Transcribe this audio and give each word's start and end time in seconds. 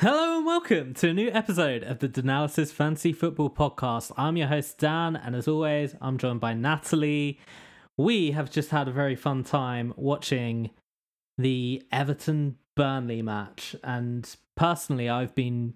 Hello 0.00 0.36
and 0.36 0.46
welcome 0.46 0.94
to 0.94 1.08
a 1.08 1.12
new 1.12 1.28
episode 1.32 1.82
of 1.82 1.98
the 1.98 2.08
Danalysis 2.08 2.70
Fantasy 2.70 3.12
Football 3.12 3.50
Podcast. 3.50 4.12
I'm 4.16 4.36
your 4.36 4.46
host 4.46 4.78
Dan, 4.78 5.16
and 5.16 5.34
as 5.34 5.48
always, 5.48 5.96
I'm 6.00 6.18
joined 6.18 6.38
by 6.38 6.54
Natalie. 6.54 7.40
We 7.96 8.30
have 8.30 8.48
just 8.48 8.70
had 8.70 8.86
a 8.86 8.92
very 8.92 9.16
fun 9.16 9.42
time 9.42 9.92
watching 9.96 10.70
the 11.36 11.82
Everton 11.90 12.58
Burnley 12.76 13.22
match, 13.22 13.74
and 13.82 14.36
personally, 14.56 15.08
I've 15.08 15.34
been 15.34 15.74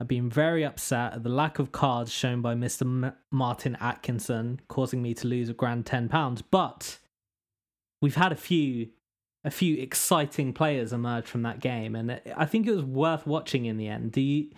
I've 0.00 0.06
been 0.06 0.30
very 0.30 0.64
upset 0.64 1.14
at 1.14 1.24
the 1.24 1.28
lack 1.28 1.58
of 1.58 1.72
cards 1.72 2.12
shown 2.12 2.42
by 2.42 2.54
Mr. 2.54 2.82
M- 2.82 3.14
Martin 3.32 3.76
Atkinson, 3.80 4.60
causing 4.68 5.02
me 5.02 5.12
to 5.14 5.26
lose 5.26 5.48
a 5.48 5.54
grand 5.54 5.86
ten 5.86 6.08
pounds. 6.08 6.40
But 6.40 6.98
we've 8.00 8.14
had 8.14 8.30
a 8.30 8.36
few 8.36 8.90
a 9.46 9.50
few 9.50 9.78
exciting 9.78 10.52
players 10.52 10.92
emerge 10.92 11.26
from 11.26 11.42
that 11.42 11.60
game, 11.60 11.94
and 11.94 12.20
I 12.36 12.44
think 12.44 12.66
it 12.66 12.72
was 12.72 12.84
worth 12.84 13.26
watching 13.26 13.64
in 13.64 13.76
the 13.76 13.86
end. 13.86 14.10
Do 14.10 14.20
you 14.20 14.50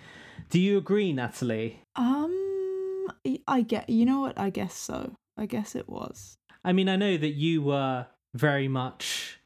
do 0.49 0.59
you 0.59 0.79
agree, 0.79 1.13
Natalie? 1.13 1.83
Um, 1.95 3.07
I 3.47 3.61
get. 3.61 3.91
You 3.91 4.07
know 4.07 4.21
what? 4.21 4.39
I 4.39 4.49
guess 4.49 4.75
so. 4.75 5.15
I 5.37 5.45
guess 5.45 5.75
it 5.75 5.89
was. 5.89 6.39
I 6.65 6.73
mean, 6.73 6.89
I 6.89 6.97
know 6.97 7.19
that 7.19 7.35
you 7.35 7.63
were 7.63 8.07
very 8.35 8.67
much 8.67 9.39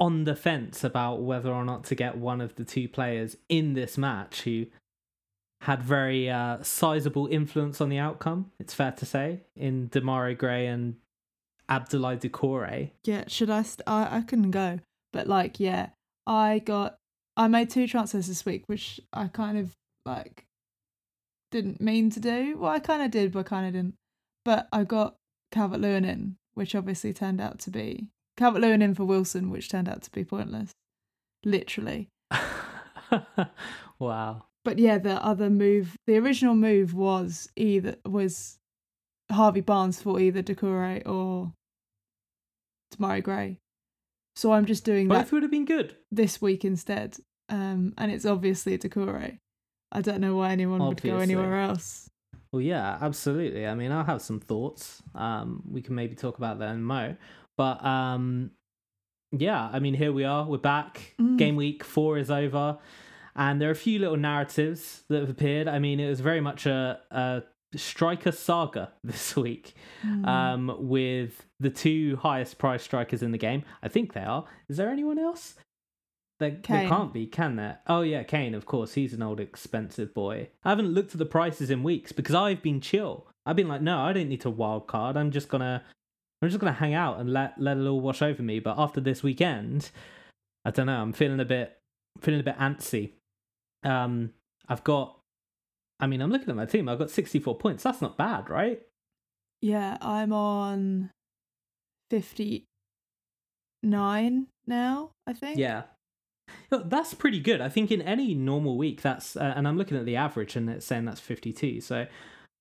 on 0.00 0.24
the 0.24 0.34
fence 0.34 0.82
about 0.82 1.22
whether 1.22 1.52
or 1.52 1.64
not 1.64 1.84
to 1.84 1.94
get 1.94 2.16
one 2.16 2.40
of 2.40 2.56
the 2.56 2.64
two 2.64 2.88
players 2.88 3.36
in 3.48 3.74
this 3.74 3.98
match 3.98 4.42
who 4.42 4.66
had 5.60 5.82
very 5.82 6.28
uh, 6.28 6.60
sizable 6.62 7.28
influence 7.28 7.80
on 7.80 7.88
the 7.88 7.98
outcome. 7.98 8.50
It's 8.58 8.74
fair 8.74 8.90
to 8.92 9.06
say 9.06 9.42
in 9.54 9.90
Demarai 9.90 10.36
Gray 10.36 10.66
and 10.66 10.96
Abdoulaye 11.72 12.20
Doucouré. 12.20 12.90
Yeah, 13.04 13.24
should 13.28 13.50
I? 13.50 13.62
St- 13.62 13.86
I 13.86 14.18
I 14.18 14.20
couldn't 14.20 14.50
go, 14.50 14.80
but 15.12 15.26
like, 15.26 15.58
yeah, 15.58 15.90
I 16.26 16.58
got. 16.58 16.96
I 17.34 17.48
made 17.48 17.70
two 17.70 17.86
transfers 17.86 18.26
this 18.26 18.44
week, 18.44 18.64
which 18.66 19.00
I 19.12 19.28
kind 19.28 19.56
of 19.56 19.72
like 20.04 20.44
didn't 21.50 21.80
mean 21.80 22.10
to 22.10 22.20
do. 22.20 22.58
Well, 22.58 22.70
I 22.70 22.78
kind 22.78 23.02
of 23.02 23.10
did, 23.10 23.32
but 23.32 23.46
kind 23.46 23.66
of 23.66 23.72
didn't. 23.72 23.94
But 24.44 24.68
I 24.70 24.84
got 24.84 25.16
Calvert 25.50 25.80
Lewin 25.80 26.04
in, 26.04 26.36
which 26.54 26.74
obviously 26.74 27.14
turned 27.14 27.40
out 27.40 27.58
to 27.60 27.70
be 27.70 28.08
Calvert 28.36 28.60
Lewin 28.60 28.82
in 28.82 28.94
for 28.94 29.04
Wilson, 29.04 29.50
which 29.50 29.70
turned 29.70 29.88
out 29.88 30.02
to 30.02 30.10
be 30.10 30.24
pointless, 30.24 30.72
literally. 31.44 32.08
wow. 33.98 34.44
But 34.64 34.78
yeah, 34.78 34.98
the 34.98 35.24
other 35.24 35.48
move, 35.48 35.96
the 36.06 36.18
original 36.18 36.54
move 36.54 36.94
was 36.94 37.48
either 37.56 37.96
was 38.04 38.58
Harvey 39.30 39.60
Barnes 39.60 40.00
for 40.02 40.20
either 40.20 40.42
Doucouré 40.42 41.06
or 41.06 41.52
Demarai 42.96 43.22
Gray. 43.22 43.58
So 44.36 44.52
I'm 44.52 44.64
just 44.66 44.84
doing 44.84 45.08
Both 45.08 45.26
that 45.26 45.32
would 45.32 45.42
have 45.42 45.50
been 45.50 45.64
good. 45.66 45.96
this 46.10 46.40
week 46.40 46.64
instead. 46.64 47.16
Um, 47.48 47.92
and 47.98 48.10
it's 48.10 48.24
obviously 48.24 48.78
Doucouré. 48.78 49.38
I 49.90 50.00
don't 50.00 50.20
know 50.20 50.36
why 50.36 50.52
anyone 50.52 50.78
would 50.80 51.02
go 51.02 51.12
Obviously. 51.12 51.34
anywhere 51.34 51.60
else. 51.60 52.08
Well, 52.50 52.62
yeah, 52.62 52.96
absolutely. 53.00 53.66
I 53.66 53.74
mean, 53.74 53.92
I'll 53.92 54.04
have 54.04 54.22
some 54.22 54.40
thoughts. 54.40 55.02
Um, 55.14 55.62
we 55.70 55.82
can 55.82 55.94
maybe 55.94 56.14
talk 56.14 56.38
about 56.38 56.58
that 56.60 56.70
in 56.74 56.82
Mo. 56.82 57.16
But 57.58 57.84
um, 57.84 58.52
yeah, 59.32 59.68
I 59.70 59.78
mean, 59.80 59.94
here 59.94 60.12
we 60.12 60.24
are. 60.24 60.46
We're 60.46 60.58
back. 60.58 61.14
Mm. 61.20 61.36
Game 61.36 61.56
week 61.56 61.84
four 61.84 62.16
is 62.16 62.30
over, 62.30 62.78
and 63.36 63.60
there 63.60 63.68
are 63.68 63.72
a 63.72 63.76
few 63.76 63.98
little 63.98 64.16
narratives 64.16 65.02
that 65.08 65.20
have 65.20 65.30
appeared. 65.30 65.68
I 65.68 65.78
mean, 65.78 66.00
it 66.00 66.08
was 66.08 66.20
very 66.20 66.40
much 66.40 66.64
a, 66.66 67.00
a 67.10 67.42
striker 67.78 68.32
saga 68.32 68.92
this 69.04 69.34
week, 69.36 69.74
Mm. 70.04 70.26
um, 70.26 70.76
with 70.88 71.46
the 71.60 71.70
two 71.70 72.16
highest 72.16 72.58
price 72.58 72.82
strikers 72.82 73.22
in 73.22 73.30
the 73.32 73.38
game. 73.38 73.62
I 73.82 73.88
think 73.88 74.12
they 74.12 74.22
are. 74.24 74.44
Is 74.68 74.76
there 74.76 74.90
anyone 74.90 75.18
else? 75.18 75.54
There, 76.40 76.50
there 76.50 76.88
can't 76.88 77.12
be, 77.12 77.26
can 77.26 77.54
there? 77.56 77.78
Oh 77.86 78.00
yeah, 78.00 78.24
Kane. 78.24 78.54
Of 78.54 78.66
course, 78.66 78.94
he's 78.94 79.12
an 79.14 79.22
old 79.22 79.38
expensive 79.38 80.12
boy. 80.12 80.48
I 80.64 80.70
haven't 80.70 80.88
looked 80.92 81.12
at 81.12 81.18
the 81.18 81.24
prices 81.26 81.70
in 81.70 81.84
weeks 81.84 82.10
because 82.10 82.34
I've 82.34 82.62
been 82.62 82.80
chill. 82.80 83.26
I've 83.46 83.54
been 83.56 83.68
like, 83.68 83.80
no, 83.82 84.00
I 84.00 84.12
don't 84.12 84.28
need 84.28 84.40
to 84.40 84.50
wild 84.50 84.88
card. 84.88 85.16
I'm 85.16 85.30
just 85.30 85.48
gonna, 85.48 85.82
I'm 86.42 86.48
just 86.48 86.58
gonna 86.60 86.72
hang 86.72 86.94
out 86.94 87.20
and 87.20 87.32
let 87.32 87.54
let 87.60 87.76
it 87.76 87.86
all 87.86 88.00
wash 88.00 88.22
over 88.22 88.42
me. 88.42 88.58
But 88.58 88.74
after 88.76 89.00
this 89.00 89.22
weekend, 89.22 89.90
I 90.64 90.72
don't 90.72 90.86
know. 90.86 91.00
I'm 91.00 91.12
feeling 91.12 91.38
a 91.38 91.44
bit, 91.44 91.78
feeling 92.20 92.40
a 92.40 92.44
bit 92.44 92.58
antsy. 92.58 93.12
Um, 93.84 94.30
I've 94.68 94.82
got. 94.82 95.18
I 96.02 96.06
mean, 96.06 96.20
I'm 96.20 96.30
looking 96.30 96.50
at 96.50 96.56
my 96.56 96.66
team. 96.66 96.88
I've 96.88 96.98
got 96.98 97.10
64 97.10 97.56
points. 97.56 97.84
That's 97.84 98.02
not 98.02 98.18
bad, 98.18 98.50
right? 98.50 98.82
yeah, 99.62 99.96
I'm 100.00 100.32
on 100.32 101.10
59 102.10 104.46
now, 104.66 105.10
I 105.26 105.32
think. 105.32 105.58
Yeah. 105.58 105.84
That's 106.70 107.14
pretty 107.14 107.40
good. 107.40 107.60
I 107.60 107.68
think 107.68 107.90
in 107.90 108.02
any 108.02 108.34
normal 108.34 108.76
week, 108.76 109.00
that's, 109.00 109.36
uh, 109.36 109.54
and 109.56 109.68
I'm 109.68 109.78
looking 109.78 109.96
at 109.96 110.04
the 110.04 110.16
average 110.16 110.56
and 110.56 110.68
it's 110.68 110.84
saying 110.84 111.04
that's 111.04 111.20
52. 111.20 111.80
So 111.80 112.06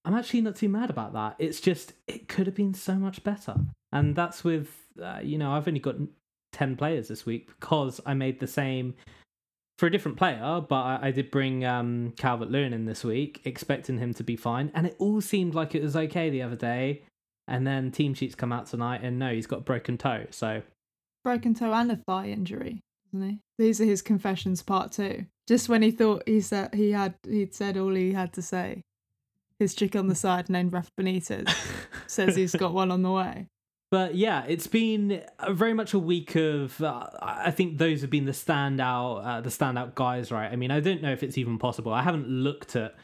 I'm 0.06 0.14
actually 0.14 0.42
not 0.42 0.56
too 0.56 0.70
mad 0.70 0.92
about 0.92 1.14
that. 1.14 1.36
It's 1.40 1.60
just, 1.60 1.94
it 2.08 2.28
could 2.28 2.46
have 2.46 2.56
been 2.56 2.76
so 2.76 2.94
much 2.96 3.24
better. 3.24 3.56
And 3.92 4.16
that's 4.16 4.44
with, 4.44 4.70
uh, 5.02 5.20
you 5.24 5.40
know, 5.40 5.52
I've 5.52 5.68
only 5.68 5.80
got 5.80 5.96
10 6.54 6.78
players 6.78 7.08
this 7.08 7.26
week 7.26 7.48
because 7.48 8.00
I 8.06 8.14
made 8.14 8.40
the 8.40 8.48
same 8.48 8.94
for 9.82 9.88
a 9.88 9.92
different 9.92 10.16
player, 10.16 10.62
but 10.70 10.76
I, 10.76 11.00
I 11.08 11.12
did 11.12 11.32
bring 11.32 11.66
um, 11.66 12.14
Calvert 12.16 12.52
Lewin 12.52 12.72
in 12.72 12.86
this 12.86 13.04
week, 13.04 13.42
expecting 13.46 13.98
him 13.98 14.14
to 14.14 14.24
be 14.24 14.36
fine. 14.36 14.72
And 14.76 14.86
it 14.86 14.96
all 15.00 15.22
seemed 15.22 15.56
like 15.56 15.74
it 15.74 15.82
was 15.82 15.96
okay 15.96 16.30
the 16.30 16.44
other 16.44 16.56
day. 16.56 17.02
And 17.48 17.66
then 17.66 17.90
team 17.90 18.14
sheets 18.14 18.36
come 18.36 18.54
out 18.54 18.68
tonight, 18.68 19.02
and 19.02 19.18
no, 19.18 19.34
he's 19.34 19.48
got 19.48 19.58
a 19.58 19.64
broken 19.64 19.98
toe. 19.98 20.28
So 20.30 20.62
Broken 21.24 21.56
toe 21.56 21.74
and 21.74 21.92
a 21.92 21.96
thigh 21.96 22.28
injury, 22.28 22.84
isn't 23.12 23.28
he? 23.28 23.40
These 23.58 23.82
are 23.82 23.86
his 23.86 24.04
confessions 24.04 24.62
part 24.62 24.92
two. 24.92 25.26
Just 25.48 25.68
when 25.68 25.82
he 25.82 25.90
thought 25.90 26.22
he 26.28 26.42
said 26.42 26.76
he 26.76 26.92
had 26.92 27.16
he'd 27.28 27.56
said 27.56 27.76
all 27.76 27.96
he 27.96 28.14
had 28.14 28.34
to 28.34 28.44
say. 28.44 28.84
His 29.58 29.74
chick 29.74 29.96
on 29.96 30.06
the 30.06 30.16
side 30.16 30.48
named 30.48 30.74
Raf 30.74 30.92
Benitez 30.96 31.52
says 32.06 32.36
he's 32.36 32.54
got 32.54 32.76
one 32.76 32.92
on 32.92 33.02
the 33.02 33.12
way. 33.12 33.48
But 33.92 34.16
yeah, 34.16 34.46
it's 34.48 34.68
been 34.68 35.22
very 35.50 35.74
much 35.74 35.94
a 35.94 36.00
week 36.00 36.36
of. 36.36 36.82
Uh, 36.82 37.08
I 37.22 37.52
think 37.52 37.78
those 37.78 38.00
have 38.02 38.10
been 38.10 38.24
the 38.24 38.32
standout, 38.32 39.26
uh, 39.26 39.42
the 39.42 39.50
standout 39.50 39.96
guys, 39.96 40.32
right? 40.32 40.50
I 40.50 40.56
mean, 40.56 40.72
I 40.72 40.80
don't 40.80 41.02
know 41.02 41.12
if 41.12 41.24
it's 41.24 41.38
even 41.38 41.58
possible. 41.58 41.94
I 41.94 42.02
haven't 42.02 42.30
looked 42.30 42.78
at 42.78 42.96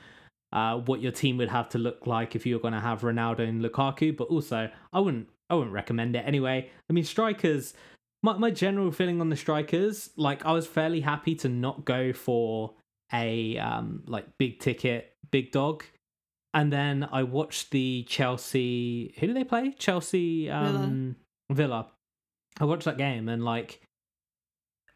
uh, 0.53 0.78
what 0.78 1.02
your 1.02 1.12
team 1.12 1.36
would 1.38 1.50
have 1.50 1.68
to 1.70 1.78
look 1.78 2.08
like 2.08 2.38
if 2.38 2.46
you 2.46 2.56
were 2.56 2.62
going 2.62 2.74
to 2.74 2.80
have 2.80 3.02
Ronaldo 3.02 3.40
and 3.40 3.62
Lukaku, 3.62 4.16
but 4.16 4.30
also 4.30 4.70
I 4.94 5.00
wouldn't, 5.02 5.28
I 5.50 5.56
wouldn't 5.56 5.74
recommend 5.74 6.16
it 6.16 6.24
anyway. 6.26 6.70
I 6.90 6.94
mean, 6.94 7.03
strikers. 7.03 7.74
My 8.24 8.38
my 8.38 8.50
general 8.50 8.92
feeling 8.92 9.20
on 9.20 9.30
the 9.30 9.36
strikers, 9.36 10.09
like 10.16 10.46
I 10.46 10.53
was 10.53 10.66
fairly 10.66 11.02
happy 11.02 11.36
to 11.36 11.50
not 11.50 11.84
go 11.84 12.14
for 12.14 12.74
a 13.14 13.58
um 13.58 14.03
like 14.08 14.26
big 14.38 14.59
ticket, 14.59 15.18
big 15.31 15.52
dog. 15.52 15.84
And 16.53 16.72
then 16.74 17.08
I 17.12 17.24
watched 17.24 17.72
the 17.72 18.03
Chelsea. 18.08 19.13
Who 19.19 19.28
do 19.28 19.34
they 19.34 19.44
play? 19.44 19.74
Chelsea 19.78 20.50
um, 20.50 21.16
Villa. 21.52 21.88
I 22.59 22.66
watched 22.66 22.85
that 22.85 22.97
game 22.97 23.30
and 23.30 23.44
like 23.46 23.81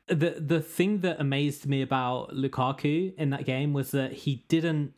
the 0.08 0.32
the 0.40 0.62
thing 0.62 1.00
that 1.02 1.20
amazed 1.22 1.68
me 1.68 1.82
about 1.82 2.32
Lukaku 2.34 3.14
in 3.16 3.30
that 3.30 3.46
game 3.46 3.72
was 3.74 3.92
that 3.92 4.12
he 4.12 4.44
didn't 4.50 4.94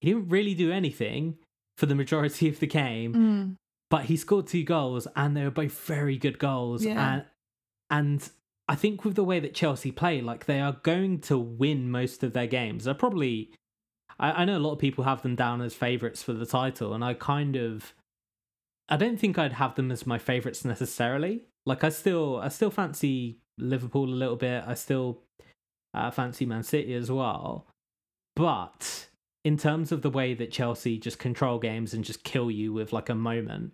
he 0.00 0.12
didn't 0.12 0.28
really 0.28 0.54
do 0.54 0.70
anything 0.70 1.38
for 1.78 1.86
the 1.86 1.94
majority 1.94 2.48
of 2.48 2.60
the 2.60 2.66
game, 2.66 3.14
Mm. 3.14 3.56
but 3.90 4.04
he 4.04 4.16
scored 4.16 4.46
two 4.46 4.62
goals 4.62 5.08
and 5.16 5.36
they 5.36 5.42
were 5.44 5.50
both 5.50 5.72
very 5.86 6.18
good 6.18 6.38
goals. 6.38 6.84
Yeah. 6.84 7.14
And 7.14 7.24
and 7.90 8.30
I 8.68 8.74
think 8.76 9.04
with 9.04 9.14
the 9.16 9.24
way 9.24 9.40
that 9.40 9.54
Chelsea 9.54 9.90
play, 9.92 10.20
like 10.20 10.44
they 10.46 10.60
are 10.60 10.76
going 10.82 11.20
to 11.22 11.38
win 11.38 11.90
most 11.90 12.22
of 12.22 12.32
their 12.32 12.46
games. 12.46 12.84
They're 12.84 12.94
probably 12.94 13.50
I, 14.18 14.42
I 14.42 14.44
know 14.44 14.56
a 14.56 14.60
lot 14.60 14.72
of 14.72 14.78
people 14.78 15.04
have 15.04 15.22
them 15.22 15.34
down 15.34 15.60
as 15.60 15.74
favourites 15.74 16.22
for 16.22 16.32
the 16.32 16.46
title, 16.46 16.94
and 16.94 17.04
I 17.04 17.14
kind 17.14 17.56
of 17.56 17.94
I 18.88 18.96
don't 18.96 19.18
think 19.18 19.38
I'd 19.38 19.54
have 19.54 19.74
them 19.76 19.90
as 19.90 20.06
my 20.06 20.18
favourites 20.18 20.64
necessarily. 20.64 21.42
Like 21.66 21.84
I 21.84 21.88
still 21.88 22.36
I 22.38 22.48
still 22.48 22.70
fancy 22.70 23.38
Liverpool 23.58 24.04
a 24.04 24.14
little 24.14 24.36
bit. 24.36 24.64
I 24.66 24.74
still 24.74 25.22
uh, 25.94 26.10
fancy 26.10 26.44
Man 26.44 26.62
City 26.62 26.94
as 26.94 27.10
well. 27.10 27.66
But 28.36 29.08
in 29.44 29.56
terms 29.56 29.92
of 29.92 30.02
the 30.02 30.10
way 30.10 30.34
that 30.34 30.50
Chelsea 30.50 30.98
just 30.98 31.18
control 31.18 31.58
games 31.58 31.94
and 31.94 32.04
just 32.04 32.24
kill 32.24 32.50
you 32.50 32.72
with 32.72 32.92
like 32.92 33.08
a 33.08 33.14
moment, 33.14 33.72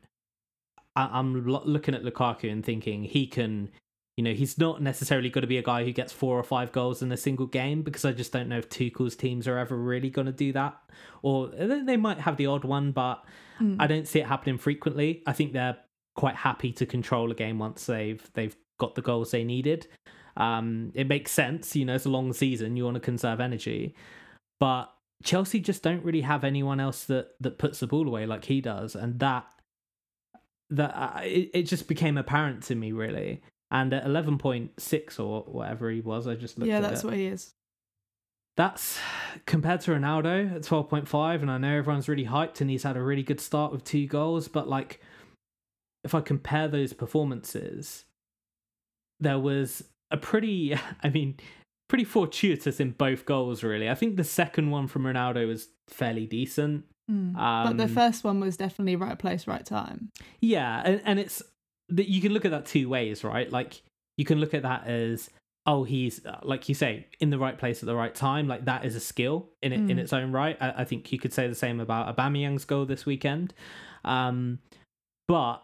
I- 0.94 1.18
I'm 1.18 1.46
lo- 1.46 1.62
looking 1.64 1.94
at 1.94 2.02
Lukaku 2.02 2.50
and 2.52 2.64
thinking 2.64 3.04
he 3.04 3.26
can, 3.26 3.70
you 4.16 4.24
know, 4.24 4.32
he's 4.32 4.58
not 4.58 4.82
necessarily 4.82 5.30
going 5.30 5.42
to 5.42 5.48
be 5.48 5.58
a 5.58 5.62
guy 5.62 5.84
who 5.84 5.92
gets 5.92 6.12
four 6.12 6.38
or 6.38 6.42
five 6.42 6.72
goals 6.72 7.00
in 7.00 7.10
a 7.12 7.16
single 7.16 7.46
game 7.46 7.82
because 7.82 8.04
I 8.04 8.12
just 8.12 8.32
don't 8.32 8.48
know 8.48 8.58
if 8.58 8.68
Tuchel's 8.68 9.16
teams 9.16 9.48
are 9.48 9.56
ever 9.58 9.76
really 9.76 10.10
going 10.10 10.26
to 10.26 10.32
do 10.32 10.52
that. 10.52 10.76
Or 11.22 11.48
they 11.48 11.82
they 11.82 11.96
might 11.96 12.20
have 12.20 12.36
the 12.36 12.46
odd 12.46 12.64
one, 12.64 12.92
but 12.92 13.24
Mm. 13.60 13.76
I 13.78 13.86
don't 13.86 14.08
see 14.08 14.20
it 14.20 14.26
happening 14.26 14.58
frequently. 14.58 15.22
I 15.26 15.32
think 15.32 15.52
they're 15.52 15.76
quite 16.16 16.36
happy 16.36 16.72
to 16.72 16.86
control 16.86 17.30
a 17.30 17.34
game 17.34 17.58
once 17.58 17.86
they've 17.86 18.22
they've 18.34 18.56
got 18.78 18.94
the 18.94 19.02
goals 19.02 19.30
they 19.30 19.44
needed. 19.44 19.86
Um, 20.36 20.92
it 20.94 21.08
makes 21.08 21.32
sense, 21.32 21.76
you 21.76 21.84
know, 21.84 21.94
it's 21.94 22.06
a 22.06 22.10
long 22.10 22.32
season. 22.32 22.76
You 22.76 22.84
want 22.84 22.94
to 22.94 23.00
conserve 23.00 23.40
energy, 23.40 23.94
but 24.58 24.86
Chelsea 25.22 25.60
just 25.60 25.82
don't 25.82 26.04
really 26.04 26.22
have 26.22 26.44
anyone 26.44 26.80
else 26.80 27.04
that 27.04 27.34
that 27.40 27.58
puts 27.58 27.80
the 27.80 27.86
ball 27.86 28.06
away 28.06 28.26
like 28.26 28.46
he 28.46 28.60
does, 28.60 28.94
and 28.94 29.18
that 29.20 29.46
that 30.70 30.94
uh, 30.96 31.20
it, 31.22 31.50
it 31.52 31.62
just 31.64 31.88
became 31.88 32.16
apparent 32.16 32.62
to 32.64 32.74
me 32.74 32.92
really. 32.92 33.42
And 33.70 33.92
at 33.92 34.04
eleven 34.04 34.36
point 34.38 34.72
six 34.80 35.18
or 35.18 35.42
whatever 35.42 35.90
he 35.90 36.00
was, 36.00 36.26
I 36.26 36.34
just 36.34 36.58
looked 36.58 36.68
Yeah, 36.68 36.78
at 36.78 36.82
that's 36.82 37.02
it. 37.04 37.06
what 37.06 37.14
he 37.16 37.26
is. 37.26 37.52
that's 38.56 38.98
compared 39.46 39.80
to 39.82 39.92
Ronaldo 39.92 40.56
at 40.56 40.62
12.5 40.62 41.40
and 41.42 41.50
I 41.50 41.56
know 41.58 41.78
everyone's 41.78 42.08
really 42.08 42.26
hyped 42.26 42.60
and 42.60 42.68
he's 42.68 42.82
had 42.82 42.96
a 42.96 43.02
really 43.02 43.22
good 43.22 43.40
start 43.40 43.72
with 43.72 43.84
two 43.84 44.06
goals 44.06 44.48
but 44.48 44.68
like 44.68 45.00
if 46.04 46.14
I 46.14 46.20
compare 46.20 46.66
those 46.68 46.92
performances 46.92 48.04
there 49.20 49.38
was 49.38 49.84
a 50.10 50.16
pretty 50.16 50.74
I 51.02 51.08
mean 51.08 51.36
pretty 51.88 52.04
fortuitous 52.04 52.80
in 52.80 52.90
both 52.92 53.24
goals 53.24 53.62
really. 53.62 53.88
I 53.88 53.94
think 53.94 54.16
the 54.16 54.24
second 54.24 54.70
one 54.70 54.88
from 54.88 55.02
Ronaldo 55.04 55.46
was 55.46 55.68
fairly 55.88 56.26
decent. 56.26 56.84
Mm. 57.10 57.34
but 57.34 57.76
the 57.76 57.84
Um, 57.84 57.88
first 57.88 58.22
one 58.24 58.38
was 58.40 58.56
definitely 58.56 58.94
right 58.96 59.18
place, 59.18 59.46
right 59.48 59.64
time. 59.66 60.10
Yeah, 60.40 60.82
and, 60.84 61.02
and 61.04 61.18
it's 61.18 61.42
that 61.90 62.08
you 62.08 62.20
can 62.20 62.32
look 62.32 62.44
at 62.44 62.50
that 62.50 62.66
two 62.66 62.88
ways, 62.88 63.24
right? 63.24 63.50
Like 63.50 63.82
you 64.16 64.24
can 64.24 64.38
look 64.38 64.54
at 64.54 64.62
that 64.62 64.86
as 64.86 65.30
oh, 65.66 65.84
he's 65.84 66.24
uh, 66.24 66.38
like 66.42 66.68
you 66.68 66.74
say 66.74 67.06
in 67.20 67.30
the 67.30 67.38
right 67.38 67.58
place 67.58 67.82
at 67.82 67.86
the 67.86 67.94
right 67.94 68.14
time. 68.14 68.48
Like 68.48 68.64
that 68.64 68.84
is 68.84 68.96
a 68.96 69.00
skill 69.00 69.48
in 69.62 69.72
it 69.72 69.80
in 69.90 69.96
Mm. 69.96 69.98
its 69.98 70.12
own 70.12 70.32
right. 70.32 70.56
I, 70.60 70.82
I 70.82 70.84
think 70.84 71.12
you 71.12 71.18
could 71.18 71.32
say 71.32 71.46
the 71.48 71.54
same 71.54 71.80
about 71.80 72.16
Aubameyang's 72.16 72.64
goal 72.64 72.86
this 72.86 73.04
weekend. 73.06 73.52
Um, 74.04 74.58
but 75.28 75.62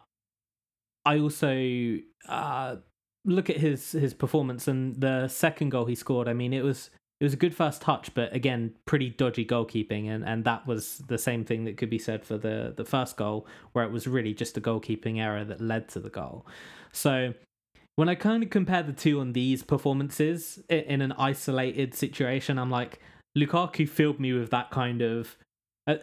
I 1.04 1.18
also 1.18 1.98
uh, 2.28 2.76
look 3.24 3.48
at 3.50 3.56
his 3.56 3.92
his 3.92 4.12
performance 4.14 4.68
and 4.68 5.00
the 5.00 5.28
second 5.28 5.70
goal 5.70 5.86
he 5.86 5.94
scored. 5.94 6.28
I 6.28 6.34
mean, 6.34 6.52
it 6.52 6.62
was 6.62 6.90
it 7.20 7.24
was 7.24 7.32
a 7.32 7.38
good 7.38 7.54
first 7.54 7.80
touch, 7.80 8.12
but 8.14 8.34
again, 8.34 8.74
pretty 8.84 9.10
dodgy 9.10 9.44
goalkeeping, 9.44 10.08
and 10.08 10.24
and 10.24 10.44
that 10.44 10.66
was 10.66 10.98
the 11.08 11.18
same 11.18 11.44
thing 11.44 11.64
that 11.64 11.76
could 11.76 11.90
be 11.90 11.98
said 11.98 12.24
for 12.24 12.36
the 12.36 12.74
the 12.76 12.84
first 12.84 13.16
goal, 13.16 13.46
where 13.72 13.84
it 13.84 13.90
was 13.90 14.06
really 14.06 14.34
just 14.34 14.56
a 14.56 14.60
goalkeeping 14.60 15.18
error 15.18 15.44
that 15.44 15.60
led 15.60 15.88
to 15.90 16.00
the 16.00 16.10
goal. 16.10 16.46
So. 16.92 17.34
When 17.94 18.10
I 18.10 18.14
kind 18.14 18.42
of 18.42 18.50
compare 18.50 18.82
the 18.82 18.92
two 18.92 19.20
on 19.20 19.32
these 19.32 19.62
performances 19.62 20.62
in 20.68 21.00
an 21.00 21.12
isolated 21.12 21.94
situation, 21.94 22.58
I'm 22.58 22.70
like, 22.70 23.00
Lukaku 23.38 23.88
filled 23.88 24.20
me 24.20 24.34
with 24.34 24.50
that 24.50 24.70
kind 24.70 25.00
of. 25.00 25.34
Uh, 25.86 25.96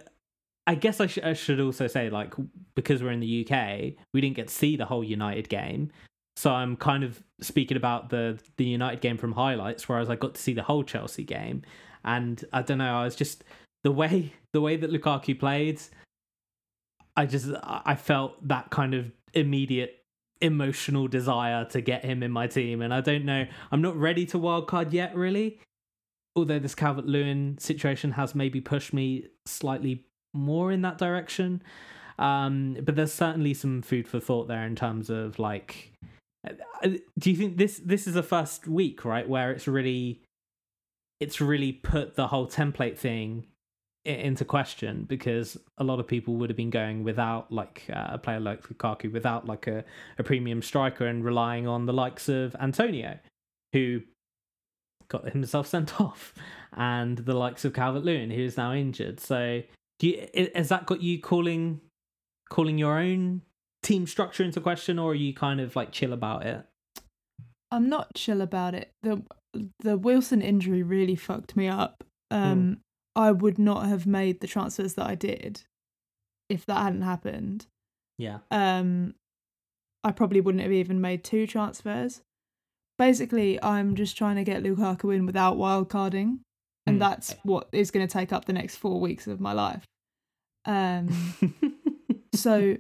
I 0.66 0.74
guess 0.74 1.00
I, 1.00 1.06
sh- 1.06 1.20
I 1.24 1.34
should 1.34 1.60
also 1.60 1.86
say, 1.86 2.10
like, 2.10 2.34
because 2.74 3.04
we're 3.04 3.12
in 3.12 3.20
the 3.20 3.48
UK, 3.48 3.94
we 4.12 4.22
didn't 4.22 4.36
get 4.36 4.48
to 4.48 4.54
see 4.54 4.76
the 4.76 4.86
whole 4.86 5.04
United 5.04 5.50
game. 5.50 5.92
So 6.36 6.52
I'm 6.52 6.76
kind 6.76 7.04
of 7.04 7.22
speaking 7.42 7.78
about 7.78 8.10
the 8.10 8.40
the 8.58 8.66
United 8.66 9.02
game 9.02 9.18
from 9.18 9.34
highlights, 9.34 9.88
whereas 9.88 10.10
I 10.10 10.16
got 10.16 10.36
to 10.36 10.42
see 10.42 10.54
the 10.54 10.64
whole 10.64 10.84
Chelsea 10.84 11.24
game, 11.24 11.62
and 12.04 12.44
I 12.52 12.62
don't 12.62 12.80
know, 12.80 12.96
I 12.96 13.04
was 13.04 13.16
just 13.16 13.44
the 13.84 13.92
way 13.92 14.34
the 14.52 14.62
way 14.62 14.76
that 14.78 14.92
Lukaku 14.92 15.40
played. 15.40 15.82
I 17.16 17.26
just 17.26 17.50
I 17.64 17.96
felt 17.96 18.48
that 18.48 18.72
kind 18.72 18.94
of 18.94 19.12
immediate 19.34 20.04
emotional 20.42 21.08
desire 21.08 21.66
to 21.66 21.82
get 21.82 22.04
him 22.04 22.24
in 22.24 22.32
my 22.32 22.48
team, 22.48 22.82
and 22.82 22.94
I 22.94 23.02
don't 23.02 23.26
know, 23.26 23.46
I'm 23.72 23.82
not 23.82 23.96
ready 23.96 24.26
to 24.28 24.40
wildcard 24.40 24.92
yet, 24.92 25.16
really. 25.16 25.60
Although 26.36 26.60
this 26.60 26.74
Calvert 26.74 27.06
Lewin 27.06 27.58
situation 27.60 28.14
has 28.14 28.34
maybe 28.34 28.60
pushed 28.60 28.92
me 28.92 29.28
slightly 29.46 30.06
more 30.34 30.72
in 30.72 30.82
that 30.82 30.98
direction. 30.98 31.62
Um, 32.18 32.78
but 32.84 32.96
there's 32.96 33.14
certainly 33.14 33.54
some 33.54 33.84
food 33.84 34.08
for 34.08 34.20
thought 34.20 34.48
there 34.48 34.66
in 34.66 34.76
terms 34.76 35.12
of 35.12 35.38
like, 35.38 35.94
do 37.18 37.32
you 37.32 37.38
think 37.38 37.58
this 37.58 37.80
this 37.84 38.08
is 38.08 38.16
the 38.16 38.24
first 38.24 38.68
week 38.68 39.06
right 39.06 39.28
where 39.28 39.52
it's 39.52 39.68
really, 39.68 40.22
it's 41.20 41.40
really 41.40 41.72
put 41.72 42.16
the 42.16 42.28
whole 42.28 42.48
template 42.48 42.98
thing 42.98 43.48
into 44.06 44.44
question 44.44 45.06
because 45.08 45.58
a 45.78 45.84
lot 45.84 46.00
of 46.00 46.08
people 46.08 46.36
would 46.36 46.50
have 46.50 46.58
been 46.58 46.70
going 46.70 47.04
without 47.04 47.52
like 47.52 47.86
uh, 47.90 48.08
a 48.10 48.18
player 48.18 48.40
like 48.40 48.62
Lukaku 48.64 49.12
without 49.12 49.48
like 49.48 49.68
a, 49.68 49.86
a 50.18 50.24
premium 50.24 50.62
striker 50.62 51.08
and 51.08 51.24
relying 51.24 51.68
on 51.68 51.86
the 51.86 51.94
likes 51.94 52.28
of 52.28 52.54
Antonio, 52.60 53.18
who 53.72 54.02
got 55.08 55.30
himself 55.30 55.68
sent 55.76 56.02
off, 56.02 56.34
and 56.76 57.20
the 57.20 57.34
likes 57.34 57.64
of 57.64 57.74
Calvert 57.74 58.04
Lewin, 58.04 58.30
who 58.30 58.42
is 58.42 58.58
now 58.58 58.74
injured. 58.74 59.20
So, 59.20 59.64
do 60.00 60.08
you 60.08 60.50
has 60.54 60.70
that 60.70 60.86
got 60.86 61.02
you 61.02 61.22
calling 61.22 61.80
calling 62.50 62.78
your 62.78 63.00
own 63.00 63.42
team 63.84 64.08
structure 64.08 64.44
into 64.44 64.60
question, 64.62 64.98
or 64.98 65.12
are 65.12 65.16
you 65.16 65.34
kind 65.34 65.62
of 65.62 65.76
like 65.76 65.92
chill 65.92 66.14
about 66.14 66.46
it? 66.46 66.66
I'm 67.72 67.90
not 67.90 68.14
chill 68.16 68.42
about 68.42 68.74
it. 68.76 68.92
The 69.04 69.24
the 69.80 69.98
Wilson 69.98 70.42
injury 70.42 70.82
really 70.84 71.16
fucked 71.16 71.56
me 71.56 71.68
up. 71.68 72.04
Um 72.32 72.80
I 73.16 73.32
would 73.32 73.60
not 73.60 73.86
have 73.86 74.08
made 74.08 74.40
the 74.40 74.48
transfers 74.48 74.96
that 74.96 75.06
I 75.06 75.14
did 75.16 75.62
if 76.50 76.66
that 76.66 76.82
hadn't 76.82 77.04
happened. 77.04 77.68
Yeah, 78.18 78.40
Um 78.52 79.14
I 80.04 80.12
probably 80.12 80.42
wouldn't 80.42 80.64
have 80.64 80.72
even 80.72 81.00
made 81.02 81.24
two 81.24 81.46
transfers. 81.48 82.22
Basically, 83.00 83.62
I'm 83.64 83.96
just 83.96 84.18
trying 84.18 84.36
to 84.36 84.44
get 84.44 84.62
Lukaku 84.64 85.16
in 85.16 85.26
without 85.26 85.58
wildcarding, 85.58 86.40
and 86.86 86.96
Hmm. 86.96 87.00
that's 87.00 87.36
what 87.44 87.70
is 87.72 87.90
going 87.92 88.06
to 88.08 88.12
take 88.12 88.32
up 88.34 88.46
the 88.46 88.54
next 88.54 88.76
4 88.76 89.00
weeks 89.00 89.26
of 89.28 89.40
my 89.40 89.54
life. 89.54 89.84
Um 90.66 91.10
so 92.36 92.78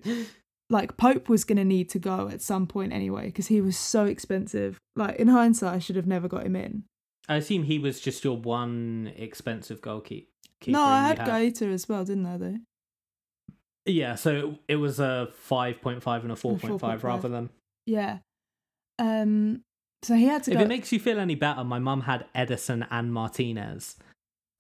like 0.69 0.98
Pope 0.98 1.30
was 1.30 1.44
going 1.44 1.57
to 1.57 1.63
need 1.65 1.89
to 1.89 2.00
go 2.00 2.30
at 2.30 2.42
some 2.42 2.65
point 2.68 2.94
anyway 2.94 3.25
because 3.27 3.48
he 3.48 3.62
was 3.62 3.77
so 3.77 4.06
expensive. 4.06 4.77
Like 4.95 5.18
in 5.18 5.27
hindsight, 5.27 5.74
I 5.75 5.80
should 5.80 5.95
have 5.95 6.07
never 6.07 6.27
got 6.27 6.45
him 6.45 6.56
in. 6.56 6.83
I 7.30 7.36
assume 7.38 7.63
he 7.63 7.80
was 7.80 8.01
just 8.01 8.24
your 8.24 8.38
one 8.38 9.12
expensive 9.15 9.81
goalkeeper. 9.81 10.27
no, 10.68 10.81
I 10.81 11.07
had 11.07 11.19
Guaita 11.19 11.71
as 11.74 11.88
well, 11.88 12.04
didn't 12.06 12.25
I? 12.25 12.38
Though. 12.38 12.57
Yeah, 13.86 14.15
so 14.15 14.57
it 14.68 14.77
was 14.77 15.00
a 15.00 15.30
five 15.33 15.81
point 15.81 16.01
five 16.04 16.24
and 16.24 16.31
a 16.31 16.36
four 16.36 16.57
point 16.57 16.80
five 16.80 17.01
4.5. 17.01 17.04
rather 17.04 17.30
than. 17.30 17.50
Yeah. 17.86 18.19
Um. 19.00 19.62
So 20.04 20.15
he 20.15 20.25
had 20.25 20.44
to 20.44 20.51
If 20.51 20.57
go. 20.57 20.63
it 20.63 20.68
makes 20.68 20.92
you 20.92 21.00
feel 21.00 21.18
any 21.19 21.36
better, 21.36 21.63
my 21.63 21.80
mum 21.80 22.01
had 22.01 22.25
Ederson 22.36 22.86
and 22.92 23.13
Martinez. 23.13 23.95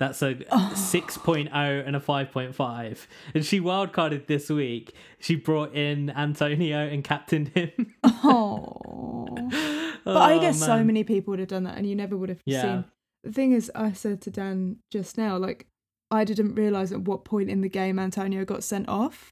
That's 0.03 0.21
a 0.21 0.37
Oh. 0.51 0.73
6.0 0.75 1.47
and 1.87 1.95
a 1.95 1.99
5.5. 2.01 3.07
And 3.33 3.45
she 3.45 3.61
wildcarded 3.61 4.27
this 4.27 4.49
week. 4.49 4.93
She 5.19 5.35
brought 5.37 5.73
in 5.73 6.09
Antonio 6.09 6.85
and 6.85 7.05
captained 7.05 7.47
him. 7.49 7.93
oh. 8.03 9.27
But 10.03 10.17
I 10.17 10.33
Oh, 10.33 10.41
guess 10.41 10.59
so 10.59 10.83
many 10.83 11.05
people 11.05 11.31
would 11.31 11.39
have 11.39 11.47
done 11.47 11.63
that, 11.63 11.77
and 11.77 11.87
you 11.87 11.95
never 11.95 12.17
would 12.17 12.27
have 12.27 12.41
Yeah. 12.45 12.61
seen. 12.61 12.85
The 13.23 13.31
thing 13.31 13.53
is, 13.53 13.71
I 13.73 13.93
said 13.93 14.19
to 14.23 14.29
Dan 14.29 14.79
just 14.91 15.17
now, 15.17 15.37
like 15.37 15.67
I 16.11 16.25
didn't 16.25 16.55
realize 16.55 16.91
at 16.91 17.03
what 17.03 17.23
point 17.23 17.49
in 17.49 17.61
the 17.61 17.69
game 17.69 17.97
Antonio 17.97 18.43
got 18.43 18.65
sent 18.65 18.89
off. 18.89 19.31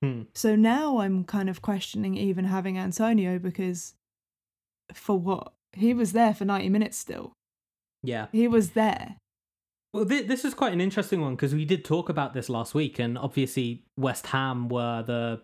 Hmm. 0.00 0.22
So 0.32 0.54
now 0.54 0.98
I'm 0.98 1.24
kind 1.24 1.50
of 1.50 1.60
questioning 1.60 2.16
even 2.16 2.44
having 2.44 2.78
Antonio 2.78 3.40
because 3.40 3.94
for 4.92 5.18
what? 5.18 5.52
He 5.72 5.92
was 5.92 6.12
there 6.12 6.32
for 6.32 6.44
90 6.44 6.68
minutes 6.68 6.96
still. 6.96 7.32
Yeah. 8.04 8.28
He 8.30 8.46
was 8.46 8.70
there. 8.70 9.16
Well, 9.94 10.04
th- 10.04 10.26
this 10.26 10.44
is 10.44 10.54
quite 10.54 10.72
an 10.72 10.80
interesting 10.80 11.20
one 11.20 11.36
because 11.36 11.54
we 11.54 11.64
did 11.64 11.84
talk 11.84 12.08
about 12.08 12.34
this 12.34 12.48
last 12.48 12.74
week, 12.74 12.98
and 12.98 13.16
obviously 13.16 13.84
West 13.96 14.26
Ham 14.26 14.68
were 14.68 15.02
the 15.04 15.40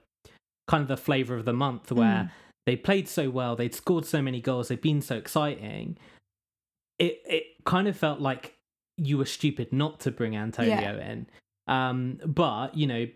kind 0.66 0.82
of 0.82 0.88
the 0.88 0.96
flavour 0.96 1.36
of 1.36 1.44
the 1.44 1.52
month 1.52 1.92
where 1.92 2.24
Mm. 2.24 2.30
they 2.66 2.74
played 2.76 3.08
so 3.08 3.30
well, 3.30 3.54
they'd 3.54 3.74
scored 3.74 4.04
so 4.06 4.20
many 4.20 4.40
goals, 4.40 4.68
they'd 4.68 4.80
been 4.82 5.02
so 5.02 5.16
exciting. 5.16 5.96
It 6.98 7.22
it 7.26 7.44
kind 7.64 7.86
of 7.88 7.96
felt 7.96 8.20
like 8.20 8.56
you 8.96 9.16
were 9.18 9.24
stupid 9.24 9.72
not 9.72 10.00
to 10.00 10.10
bring 10.10 10.36
Antonio 10.36 10.98
in. 10.98 11.26
Um, 11.68 12.18
but 12.26 12.76
you 12.76 12.86
know, 12.88 13.06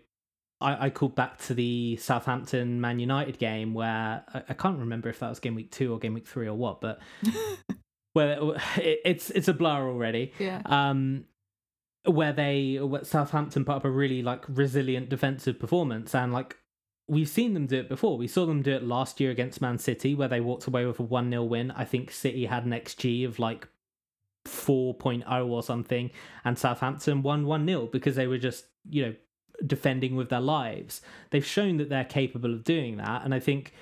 I, 0.61 0.85
I 0.85 0.89
called 0.89 1.15
back 1.15 1.37
to 1.47 1.53
the 1.53 1.97
Southampton 1.97 2.79
Man 2.79 2.97
United 2.99 3.37
game 3.39 3.73
where 3.73 4.23
I, 4.33 4.43
I 4.49 4.53
can't 4.53 4.79
remember 4.79 5.09
if 5.09 5.19
that 5.19 5.29
was 5.29 5.39
game 5.41 5.53
week 5.55 5.69
two 5.71 5.91
or 5.93 5.99
game 5.99 6.13
week 6.13 6.27
three 6.27 6.47
or 6.47 6.55
what, 6.55 6.79
but 6.79 6.99
where 8.15 8.39
it, 8.77 8.99
it's 9.05 9.29
it's 9.31 9.47
a 9.47 9.53
blur 9.53 9.87
already 9.87 10.31
yeah. 10.39 10.61
um, 10.65 11.25
where 12.05 12.33
they 12.33 12.79
where 12.81 13.03
Southampton 13.03 13.65
put 13.65 13.75
up 13.75 13.85
a 13.85 13.89
really 13.89 14.23
like 14.23 14.45
resilient 14.47 15.09
defensive 15.09 15.59
performance, 15.59 16.15
and 16.15 16.33
like 16.33 16.57
we've 17.07 17.29
seen 17.29 17.53
them 17.53 17.67
do 17.67 17.77
it 17.77 17.89
before. 17.89 18.17
We 18.17 18.27
saw 18.27 18.45
them 18.45 18.61
do 18.61 18.71
it 18.71 18.83
last 18.83 19.19
year 19.19 19.31
against 19.31 19.61
Man 19.61 19.77
City, 19.77 20.15
where 20.15 20.27
they 20.27 20.41
walked 20.41 20.65
away 20.65 20.85
with 20.85 20.99
a 20.99 21.03
one 21.03 21.29
0 21.29 21.43
win. 21.43 21.71
I 21.71 21.83
think 21.83 22.11
City 22.11 22.45
had 22.45 22.65
an 22.65 22.71
XG 22.71 23.27
of 23.27 23.37
like 23.37 23.67
4.0 24.45 25.47
or 25.47 25.61
something, 25.61 26.09
and 26.45 26.57
Southampton 26.57 27.21
won 27.21 27.45
one 27.45 27.67
0 27.67 27.87
because 27.91 28.15
they 28.15 28.27
were 28.27 28.37
just 28.37 28.65
you 28.89 29.05
know 29.05 29.15
defending 29.65 30.15
with 30.15 30.29
their 30.29 30.41
lives. 30.41 31.01
They've 31.31 31.45
shown 31.45 31.77
that 31.77 31.89
they're 31.89 32.05
capable 32.05 32.53
of 32.53 32.63
doing 32.63 32.97
that, 32.97 33.25
and 33.25 33.33
I 33.33 33.39
think 33.39 33.73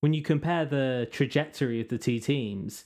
when 0.00 0.12
you 0.14 0.22
compare 0.22 0.64
the 0.64 1.08
trajectory 1.10 1.80
of 1.80 1.88
the 1.88 1.98
two 1.98 2.20
teams. 2.20 2.84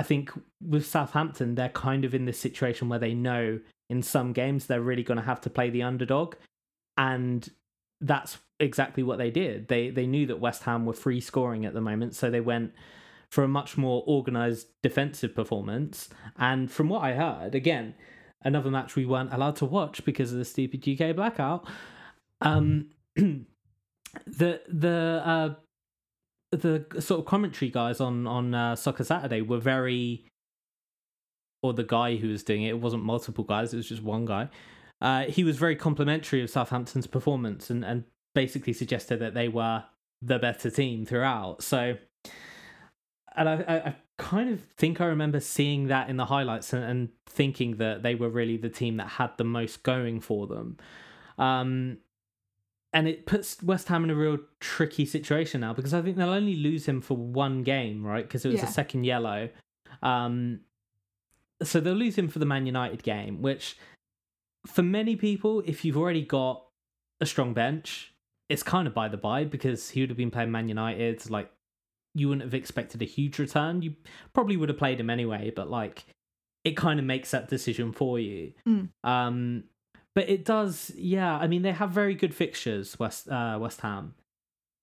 I 0.00 0.02
think 0.02 0.30
with 0.66 0.86
Southampton, 0.86 1.56
they're 1.56 1.68
kind 1.68 2.06
of 2.06 2.14
in 2.14 2.24
this 2.24 2.38
situation 2.38 2.88
where 2.88 2.98
they 2.98 3.12
know 3.12 3.60
in 3.90 4.00
some 4.00 4.32
games 4.32 4.64
they're 4.64 4.80
really 4.80 5.02
going 5.02 5.20
to 5.20 5.26
have 5.26 5.42
to 5.42 5.50
play 5.50 5.68
the 5.68 5.82
underdog, 5.82 6.36
and 6.96 7.46
that's 8.00 8.38
exactly 8.58 9.02
what 9.02 9.18
they 9.18 9.30
did. 9.30 9.68
They 9.68 9.90
they 9.90 10.06
knew 10.06 10.24
that 10.28 10.40
West 10.40 10.62
Ham 10.62 10.86
were 10.86 10.94
free 10.94 11.20
scoring 11.20 11.66
at 11.66 11.74
the 11.74 11.82
moment, 11.82 12.14
so 12.14 12.30
they 12.30 12.40
went 12.40 12.72
for 13.28 13.44
a 13.44 13.48
much 13.48 13.76
more 13.76 14.02
organized 14.06 14.68
defensive 14.82 15.34
performance. 15.34 16.08
And 16.38 16.72
from 16.72 16.88
what 16.88 17.02
I 17.02 17.12
heard, 17.12 17.54
again, 17.54 17.94
another 18.40 18.70
match 18.70 18.96
we 18.96 19.04
weren't 19.04 19.34
allowed 19.34 19.56
to 19.56 19.66
watch 19.66 20.02
because 20.06 20.32
of 20.32 20.38
the 20.38 20.46
stupid 20.46 20.82
UK 20.88 21.14
blackout. 21.14 21.68
Um, 22.40 22.88
the 23.16 23.46
the 24.66 25.22
uh, 25.26 25.54
the 26.52 26.84
sort 27.00 27.20
of 27.20 27.26
commentary 27.26 27.70
guys 27.70 28.00
on 28.00 28.26
on 28.26 28.54
uh, 28.54 28.76
Soccer 28.76 29.04
Saturday 29.04 29.40
were 29.40 29.58
very 29.58 30.24
or 31.62 31.72
the 31.72 31.84
guy 31.84 32.16
who 32.16 32.28
was 32.28 32.42
doing 32.42 32.62
it, 32.62 32.70
it 32.70 32.80
wasn't 32.80 33.04
multiple 33.04 33.44
guys, 33.44 33.72
it 33.72 33.76
was 33.76 33.88
just 33.88 34.02
one 34.02 34.24
guy. 34.24 34.48
Uh, 35.00 35.24
he 35.24 35.44
was 35.44 35.56
very 35.56 35.76
complimentary 35.76 36.42
of 36.42 36.50
Southampton's 36.50 37.06
performance 37.06 37.70
and, 37.70 37.84
and 37.84 38.04
basically 38.34 38.72
suggested 38.72 39.18
that 39.18 39.34
they 39.34 39.48
were 39.48 39.84
the 40.22 40.38
better 40.38 40.70
team 40.70 41.04
throughout. 41.06 41.62
So, 41.62 41.96
and 43.36 43.48
I, 43.48 43.64
I, 43.66 43.76
I 43.88 43.96
kind 44.18 44.50
of 44.50 44.62
think 44.76 45.00
I 45.00 45.06
remember 45.06 45.40
seeing 45.40 45.88
that 45.88 46.10
in 46.10 46.16
the 46.16 46.26
highlights 46.26 46.72
and, 46.72 46.84
and, 46.84 47.08
thinking 47.26 47.76
that 47.76 48.02
they 48.02 48.16
were 48.16 48.28
really 48.28 48.56
the 48.56 48.68
team 48.68 48.96
that 48.96 49.06
had 49.06 49.30
the 49.38 49.44
most 49.44 49.84
going 49.84 50.20
for 50.20 50.48
them. 50.48 50.76
Um, 51.38 51.98
and 52.92 53.06
it 53.06 53.24
puts 53.26 53.62
West 53.62 53.88
Ham 53.88 54.04
in 54.04 54.10
a 54.10 54.14
real 54.14 54.38
tricky 54.58 55.06
situation 55.06 55.60
now 55.60 55.72
because 55.72 55.94
I 55.94 56.02
think 56.02 56.16
they'll 56.16 56.30
only 56.30 56.56
lose 56.56 56.86
him 56.86 57.00
for 57.00 57.16
one 57.16 57.62
game, 57.62 58.04
right? 58.04 58.24
Because 58.24 58.44
it 58.44 58.48
was 58.48 58.58
Yeah. 58.60 58.64
a 58.68 58.72
second 58.72 59.04
yellow. 59.04 59.48
Um, 60.02 60.60
so 61.62 61.78
they'll 61.80 61.94
lose 61.94 62.16
him 62.16 62.28
for 62.28 62.38
the 62.38 62.46
Man 62.46 62.66
United 62.66 63.02
game, 63.02 63.42
which 63.42 63.76
for 64.66 64.82
many 64.82 65.14
people, 65.16 65.62
if 65.66 65.84
you've 65.84 65.96
already 65.96 66.22
got 66.22 66.64
a 67.20 67.26
strong 67.26 67.54
bench, 67.54 68.12
it's 68.48 68.62
kind 68.62 68.88
of 68.88 68.94
by 68.94 69.08
the 69.08 69.16
by 69.16 69.44
because 69.44 69.90
he 69.90 70.00
would 70.00 70.10
have 70.10 70.16
been 70.16 70.30
playing 70.30 70.50
Man 70.50 70.68
United. 70.68 71.28
Like 71.30 71.50
you 72.14 72.28
wouldn't 72.28 72.42
have 72.44 72.54
expected 72.54 73.00
a 73.02 73.04
huge 73.04 73.38
return. 73.38 73.82
You 73.82 73.94
probably 74.32 74.56
would 74.56 74.68
have 74.68 74.78
played 74.78 74.98
him 74.98 75.10
anyway, 75.10 75.52
but 75.54 75.70
like 75.70 76.06
it 76.64 76.76
kind 76.76 76.98
of 76.98 77.06
makes 77.06 77.30
that 77.30 77.48
decision 77.48 77.92
for 77.92 78.18
you. 78.18 78.52
Mm. 78.66 78.88
Um, 79.04 79.64
but 80.14 80.28
it 80.28 80.44
does, 80.44 80.90
yeah. 80.96 81.36
I 81.36 81.46
mean, 81.46 81.62
they 81.62 81.72
have 81.72 81.90
very 81.90 82.14
good 82.14 82.34
fixtures, 82.34 82.98
West 82.98 83.28
uh, 83.28 83.58
West 83.60 83.80
Ham. 83.82 84.14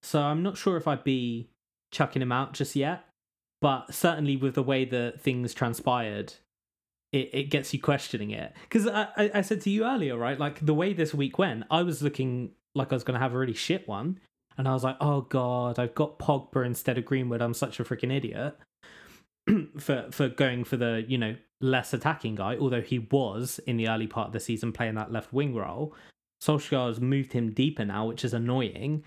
So 0.04 0.22
I'm 0.22 0.44
not 0.44 0.58
sure 0.58 0.78
if 0.78 0.88
I'd 0.88 1.04
be 1.04 1.50
chucking 1.92 2.22
him 2.22 2.32
out 2.32 2.54
just 2.54 2.76
yet. 2.76 3.04
But 3.60 3.94
certainly 3.94 4.38
with 4.38 4.56
the 4.56 4.64
way 4.64 4.86
that 4.86 5.20
things 5.20 5.54
transpired, 5.54 6.34
it, 7.12 7.30
it 7.34 7.44
gets 7.50 7.74
you 7.74 7.82
questioning 7.82 8.32
it. 8.32 8.54
Because 8.62 8.88
I, 8.88 9.08
I, 9.18 9.32
I 9.36 9.42
said 9.42 9.62
to 9.62 9.70
you 9.70 9.84
earlier, 9.84 10.16
right? 10.16 10.40
Like 10.40 10.66
the 10.66 10.76
way 10.76 10.94
this 10.94 11.14
week 11.14 11.40
went, 11.40 11.64
I 11.72 11.82
was 11.82 12.04
looking 12.04 12.52
like 12.76 12.92
I 12.92 12.96
was 12.96 13.04
going 13.04 13.16
to 13.16 13.20
have 13.20 13.34
a 13.34 13.38
really 13.38 13.54
shit 13.54 13.88
one. 13.88 14.20
And 14.58 14.68
I 14.68 14.74
was 14.74 14.84
like, 14.84 14.98
oh 15.02 15.22
God, 15.22 15.80
I've 15.80 15.96
got 15.96 16.20
Pogba 16.20 16.66
instead 16.66 16.98
of 16.98 17.06
Greenwood. 17.06 17.42
I'm 17.42 17.54
such 17.54 17.80
a 17.80 17.84
freaking 17.84 18.16
idiot 18.16 18.58
for 19.80 20.08
for 20.12 20.30
going 20.30 20.64
for 20.64 20.78
the, 20.78 21.06
you 21.08 21.18
know, 21.18 21.36
less 21.62 21.94
attacking 21.94 22.36
guy, 22.36 22.58
although 22.58 22.82
he 22.82 23.00
was 23.00 23.60
in 23.66 23.78
the 23.78 23.90
early 23.90 24.08
part 24.08 24.28
of 24.28 24.34
the 24.34 24.40
season 24.40 24.72
playing 24.72 24.96
that 24.96 25.12
left 25.12 25.34
wing 25.34 25.56
role. 25.56 25.96
Solskjaer 26.42 26.88
has 26.88 27.02
moved 27.02 27.34
him 27.34 27.52
deeper 27.52 27.84
now, 27.84 28.06
which 28.06 28.24
is 28.24 28.34
annoying. 28.34 29.04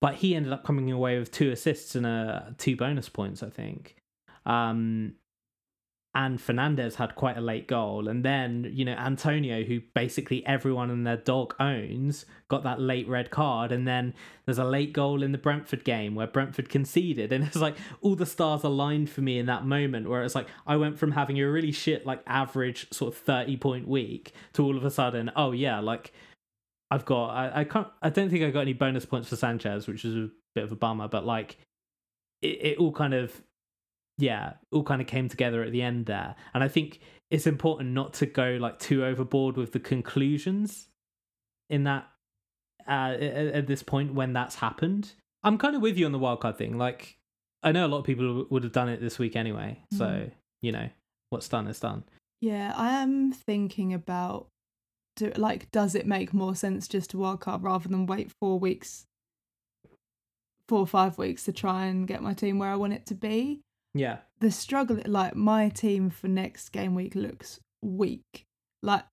But 0.00 0.14
he 0.14 0.34
ended 0.34 0.52
up 0.52 0.64
coming 0.64 0.90
away 0.90 1.18
with 1.18 1.30
two 1.30 1.50
assists 1.50 1.94
and 1.94 2.06
uh, 2.06 2.42
two 2.56 2.74
bonus 2.76 3.08
points, 3.08 3.42
I 3.42 3.50
think. 3.50 3.96
Um, 4.46 5.14
and 6.14 6.40
Fernandes 6.40 6.96
had 6.96 7.14
quite 7.14 7.36
a 7.36 7.40
late 7.40 7.68
goal. 7.68 8.08
And 8.08 8.24
then, 8.24 8.68
you 8.72 8.84
know, 8.84 8.94
Antonio, 8.94 9.62
who 9.62 9.80
basically 9.94 10.44
everyone 10.44 10.90
and 10.90 11.06
their 11.06 11.16
dog 11.16 11.54
owns, 11.60 12.26
got 12.48 12.64
that 12.64 12.80
late 12.80 13.08
red 13.08 13.30
card. 13.30 13.70
And 13.70 13.86
then 13.86 14.14
there's 14.44 14.58
a 14.58 14.64
late 14.64 14.92
goal 14.92 15.22
in 15.22 15.30
the 15.30 15.38
Brentford 15.38 15.84
game 15.84 16.16
where 16.16 16.26
Brentford 16.26 16.68
conceded. 16.68 17.32
And 17.32 17.44
it's 17.46 17.56
like 17.56 17.76
all 18.00 18.16
the 18.16 18.26
stars 18.26 18.64
aligned 18.64 19.08
for 19.08 19.20
me 19.20 19.38
in 19.38 19.46
that 19.46 19.64
moment 19.64 20.08
where 20.08 20.24
it's 20.24 20.34
like 20.34 20.48
I 20.66 20.76
went 20.76 20.98
from 20.98 21.12
having 21.12 21.40
a 21.40 21.48
really 21.48 21.72
shit, 21.72 22.04
like 22.04 22.22
average 22.26 22.92
sort 22.92 23.14
of 23.14 23.20
30 23.20 23.56
point 23.58 23.86
week 23.86 24.32
to 24.54 24.64
all 24.64 24.76
of 24.76 24.84
a 24.84 24.90
sudden, 24.90 25.30
oh 25.36 25.52
yeah, 25.52 25.78
like 25.78 26.12
I've 26.90 27.04
got, 27.04 27.28
I, 27.28 27.60
I 27.60 27.64
can't, 27.64 27.86
I 28.02 28.10
don't 28.10 28.30
think 28.30 28.42
I 28.42 28.50
got 28.50 28.62
any 28.62 28.72
bonus 28.72 29.06
points 29.06 29.28
for 29.28 29.36
Sanchez, 29.36 29.86
which 29.86 30.04
is 30.04 30.16
a 30.16 30.30
bit 30.56 30.64
of 30.64 30.72
a 30.72 30.76
bummer, 30.76 31.06
but 31.06 31.24
like 31.24 31.58
it, 32.42 32.58
it 32.62 32.78
all 32.78 32.90
kind 32.90 33.14
of 33.14 33.40
yeah, 34.20 34.54
all 34.70 34.84
kind 34.84 35.00
of 35.00 35.06
came 35.06 35.28
together 35.28 35.62
at 35.62 35.72
the 35.72 35.82
end 35.82 36.06
there. 36.06 36.34
And 36.54 36.62
I 36.62 36.68
think 36.68 37.00
it's 37.30 37.46
important 37.46 37.90
not 37.90 38.12
to 38.14 38.26
go 38.26 38.58
like 38.60 38.78
too 38.78 39.04
overboard 39.04 39.56
with 39.56 39.72
the 39.72 39.80
conclusions 39.80 40.88
in 41.68 41.84
that 41.84 42.08
uh, 42.88 43.14
at, 43.20 43.66
this 43.66 43.82
point 43.82 44.14
when 44.14 44.32
that's 44.32 44.56
happened. 44.56 45.12
I'm 45.42 45.58
kind 45.58 45.76
of 45.76 45.82
with 45.82 45.96
you 45.96 46.06
on 46.06 46.12
the 46.12 46.18
wildcard 46.18 46.56
thing. 46.56 46.76
Like, 46.76 47.16
I 47.62 47.72
know 47.72 47.86
a 47.86 47.88
lot 47.88 47.98
of 47.98 48.04
people 48.04 48.46
would 48.50 48.64
have 48.64 48.72
done 48.72 48.88
it 48.88 49.00
this 49.00 49.18
week 49.18 49.36
anyway. 49.36 49.80
So, 49.92 50.06
Mm. 50.06 50.32
you 50.60 50.72
know, 50.72 50.88
what's 51.30 51.48
done 51.48 51.66
is 51.68 51.80
done. 51.80 52.04
Yeah, 52.40 52.74
I 52.76 53.02
am 53.02 53.32
thinking 53.32 53.94
about 53.94 54.48
do 55.16 55.30
like 55.36 55.70
does 55.70 55.94
it 55.94 56.06
make 56.06 56.32
more 56.32 56.54
sense 56.54 56.88
just 56.88 57.10
to 57.10 57.18
wildcard 57.18 57.62
rather 57.62 57.88
than 57.88 58.06
wait 58.06 58.32
four 58.40 58.58
weeks, 58.58 59.04
four 60.68 60.80
or 60.80 60.86
five 60.86 61.18
weeks 61.18 61.44
to 61.44 61.52
try 61.52 61.86
and 61.86 62.08
get 62.08 62.22
my 62.22 62.32
team 62.34 62.58
where 62.58 62.70
I 62.70 62.76
want 62.76 62.92
it 62.94 63.06
to 63.06 63.14
be? 63.14 63.60
Yeah. 63.94 64.18
The 64.40 64.50
struggle, 64.50 65.00
like 65.06 65.34
my 65.34 65.68
team 65.68 66.10
for 66.10 66.28
next 66.28 66.70
game 66.70 66.94
week 66.94 67.14
looks 67.14 67.60
weak. 67.82 68.44
Like 68.82 69.04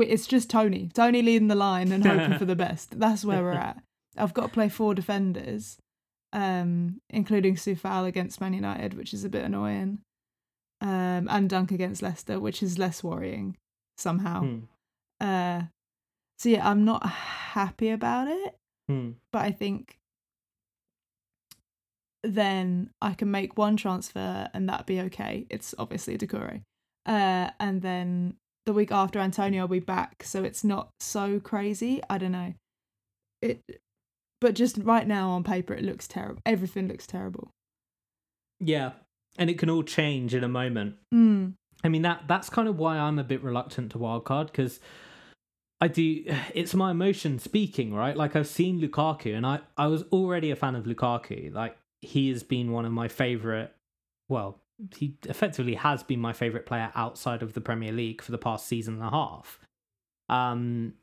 it's 0.00 0.26
just 0.26 0.50
Toney, 0.50 0.90
Toney 0.92 1.22
leading 1.22 1.48
the 1.48 1.54
line 1.54 1.92
and 1.92 2.04
hoping 2.04 2.38
for 2.38 2.44
the 2.44 2.56
best. 2.66 2.98
That's 2.98 3.24
where 3.24 3.42
we're 3.42 3.52
at. 3.68 3.82
I've 4.16 4.34
got 4.34 4.42
to 4.44 4.48
play 4.48 4.68
four 4.68 4.94
defenders, 4.94 5.78
um, 6.32 7.00
including 7.10 7.54
Coufal 7.56 8.06
against 8.06 8.40
Man 8.40 8.54
United, 8.54 8.94
which 8.94 9.12
is 9.14 9.24
a 9.24 9.28
bit 9.28 9.44
annoying, 9.44 9.98
um, 10.80 11.28
and 11.30 11.48
Dunk 11.50 11.70
against 11.72 12.02
Leicester, 12.02 12.40
which 12.40 12.62
is 12.62 12.78
less 12.78 13.02
worrying 13.04 13.56
somehow. 13.98 14.40
Hmm. 14.42 14.58
Uh, 15.20 15.62
so 16.38 16.48
yeah, 16.48 16.68
I'm 16.68 16.84
not 16.84 17.06
happy 17.06 17.90
about 17.90 18.28
it, 18.28 18.56
Hmm. 18.88 19.12
but 19.32 19.42
I 19.42 19.52
think 19.52 19.98
then 22.24 22.90
I 23.00 23.14
can 23.14 23.30
make 23.30 23.58
one 23.58 23.76
transfer 23.76 24.48
and 24.52 24.68
that'd 24.68 24.86
be 24.86 25.00
okay. 25.02 25.46
It's 25.50 25.74
obviously 25.78 26.16
Doucouré. 26.16 26.62
Uh, 27.06 27.50
and 27.60 27.82
then 27.82 28.34
the 28.66 28.72
week 28.72 28.90
after 28.90 29.18
Antonio 29.18 29.62
I'll 29.62 29.68
be 29.68 29.78
back, 29.78 30.22
so 30.24 30.42
it's 30.42 30.64
not 30.64 30.88
so 30.98 31.38
crazy. 31.38 32.00
I 32.08 32.18
don't 32.18 32.32
know. 32.32 32.54
It, 33.42 33.60
but 34.40 34.54
just 34.54 34.78
right 34.78 35.06
now 35.06 35.30
on 35.30 35.44
paper, 35.44 35.74
it 35.74 35.84
looks 35.84 36.08
terrible. 36.08 36.40
Everything 36.46 36.88
looks 36.88 37.06
terrible. 37.06 37.50
Yeah. 38.58 38.92
And 39.38 39.50
it 39.50 39.58
can 39.58 39.68
all 39.68 39.82
change 39.82 40.34
in 40.34 40.44
a 40.44 40.48
moment. 40.48 40.96
Mm. 41.12 41.54
I 41.82 41.88
mean 41.88 42.02
that 42.02 42.22
that's 42.26 42.48
kind 42.48 42.68
of 42.68 42.78
why 42.78 42.96
I'm 42.96 43.18
a 43.18 43.24
bit 43.24 43.42
reluctant 43.42 43.92
to 43.92 43.98
wildcard 43.98 44.46
because 44.46 44.80
I 45.80 45.88
do 45.88 46.24
it's 46.54 46.74
my 46.74 46.90
emotion 46.90 47.38
speaking, 47.38 47.92
right? 47.92 48.16
Like 48.16 48.34
I've 48.34 48.46
seen 48.46 48.80
Lukaku 48.80 49.36
and 49.36 49.46
I 49.46 49.60
I 49.76 49.88
was 49.88 50.04
already 50.04 50.50
a 50.50 50.56
fan 50.56 50.74
of 50.74 50.84
Lukaku. 50.84 51.52
Like 51.52 51.76
he 52.04 52.30
has 52.30 52.42
been 52.42 52.72
one 52.72 52.84
of 52.84 52.92
my 52.92 53.08
favorite 53.08 53.74
well, 54.28 54.60
he 54.96 55.16
effectively 55.28 55.74
has 55.74 56.02
been 56.02 56.18
my 56.18 56.32
favorite 56.32 56.66
player 56.66 56.90
outside 56.94 57.42
of 57.42 57.52
the 57.52 57.60
Premier 57.60 57.92
League 57.92 58.22
for 58.22 58.32
the 58.32 58.38
past 58.38 58.66
season 58.66 58.94
and 58.94 59.04
a 59.04 59.10
half. 59.10 59.58
Um 60.28 60.94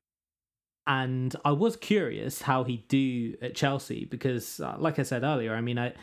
and 0.88 1.36
I 1.46 1.51
was 1.51 1.75
curious 1.75 2.41
how 2.41 2.63
he'd 2.63 2.88
do 2.88 3.36
at 3.41 3.55
Chelsea 3.55 4.05
because 4.05 4.60
uh, 4.60 4.75
like 4.79 4.98
I 4.98 5.03
said 5.03 5.24
earlier, 5.24 5.53
I 5.53 5.62
mean 5.62 5.77
I 5.77 5.93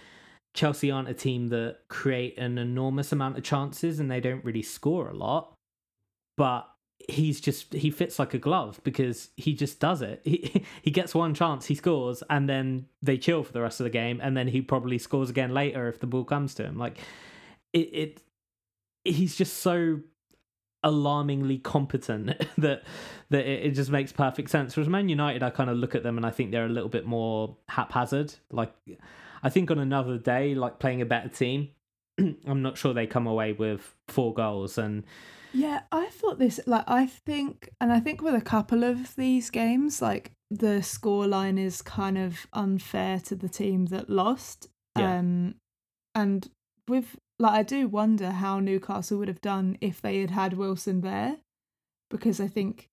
Chelsea 0.54 0.90
aren't 0.90 1.08
a 1.08 1.14
team 1.14 1.48
that 1.48 1.78
create 1.88 2.38
an 2.38 2.58
enormous 2.58 3.12
amount 3.12 3.38
of 3.38 3.44
chances 3.44 4.00
and 4.00 4.10
they 4.10 4.20
don't 4.20 4.44
really 4.44 4.62
score 4.62 5.08
a 5.08 5.14
lot. 5.14 5.54
But 6.36 6.68
he's 7.06 7.40
just 7.40 7.72
he 7.72 7.90
fits 7.90 8.18
like 8.18 8.34
a 8.34 8.38
glove 8.38 8.80
because 8.84 9.30
he 9.36 9.54
just 9.54 9.80
does 9.80 10.02
it. 10.02 10.20
He 10.24 10.64
he 10.82 10.90
gets 10.90 11.14
one 11.14 11.34
chance, 11.34 11.66
he 11.66 11.74
scores, 11.74 12.22
and 12.28 12.48
then 12.48 12.86
they 13.02 13.18
chill 13.18 13.42
for 13.42 13.52
the 13.52 13.60
rest 13.60 13.80
of 13.80 13.84
the 13.84 13.90
game, 13.90 14.20
and 14.22 14.36
then 14.36 14.48
he 14.48 14.60
probably 14.60 14.98
scores 14.98 15.30
again 15.30 15.52
later 15.54 15.88
if 15.88 16.00
the 16.00 16.06
ball 16.06 16.24
comes 16.24 16.54
to 16.54 16.64
him. 16.64 16.78
Like 16.78 16.98
it, 17.72 17.78
it 17.92 18.22
he's 19.04 19.36
just 19.36 19.58
so 19.58 20.00
alarmingly 20.84 21.58
competent 21.58 22.26
that 22.58 22.82
that 23.30 23.46
it, 23.46 23.66
it 23.66 23.70
just 23.72 23.90
makes 23.90 24.12
perfect 24.12 24.50
sense. 24.50 24.76
Whereas 24.76 24.88
Man 24.88 25.08
United, 25.08 25.42
I 25.42 25.50
kind 25.50 25.70
of 25.70 25.76
look 25.76 25.94
at 25.94 26.02
them 26.02 26.16
and 26.16 26.26
I 26.26 26.30
think 26.30 26.50
they're 26.50 26.66
a 26.66 26.70
little 26.70 26.88
bit 26.88 27.06
more 27.06 27.56
haphazard. 27.68 28.34
Like 28.50 28.72
I 29.42 29.50
think 29.50 29.70
on 29.70 29.78
another 29.78 30.18
day, 30.18 30.54
like 30.54 30.78
playing 30.78 31.00
a 31.00 31.06
better 31.06 31.28
team, 31.28 31.70
I'm 32.18 32.62
not 32.62 32.76
sure 32.76 32.92
they 32.92 33.06
come 33.06 33.26
away 33.26 33.52
with 33.52 33.94
four 34.08 34.34
goals. 34.34 34.78
And 34.78 35.04
Yeah, 35.52 35.80
I 35.90 36.06
thought 36.06 36.38
this 36.38 36.60
like 36.66 36.84
I 36.86 37.06
think 37.06 37.70
and 37.80 37.92
I 37.92 38.00
think 38.00 38.22
with 38.22 38.34
a 38.34 38.40
couple 38.40 38.84
of 38.84 39.16
these 39.16 39.50
games, 39.50 40.02
like 40.02 40.32
the 40.50 40.80
scoreline 40.80 41.58
is 41.58 41.82
kind 41.82 42.18
of 42.18 42.46
unfair 42.52 43.20
to 43.20 43.34
the 43.34 43.48
team 43.48 43.86
that 43.86 44.10
lost. 44.10 44.68
Yeah. 44.98 45.18
Um 45.18 45.54
and 46.14 46.48
with 46.86 47.16
like 47.38 47.52
I 47.52 47.62
do 47.62 47.88
wonder 47.88 48.30
how 48.30 48.60
Newcastle 48.60 49.18
would 49.18 49.28
have 49.28 49.40
done 49.40 49.78
if 49.80 50.02
they 50.02 50.20
had 50.20 50.30
had 50.30 50.54
Wilson 50.54 51.00
there 51.00 51.36
because 52.10 52.40
I 52.40 52.48
think 52.48 52.88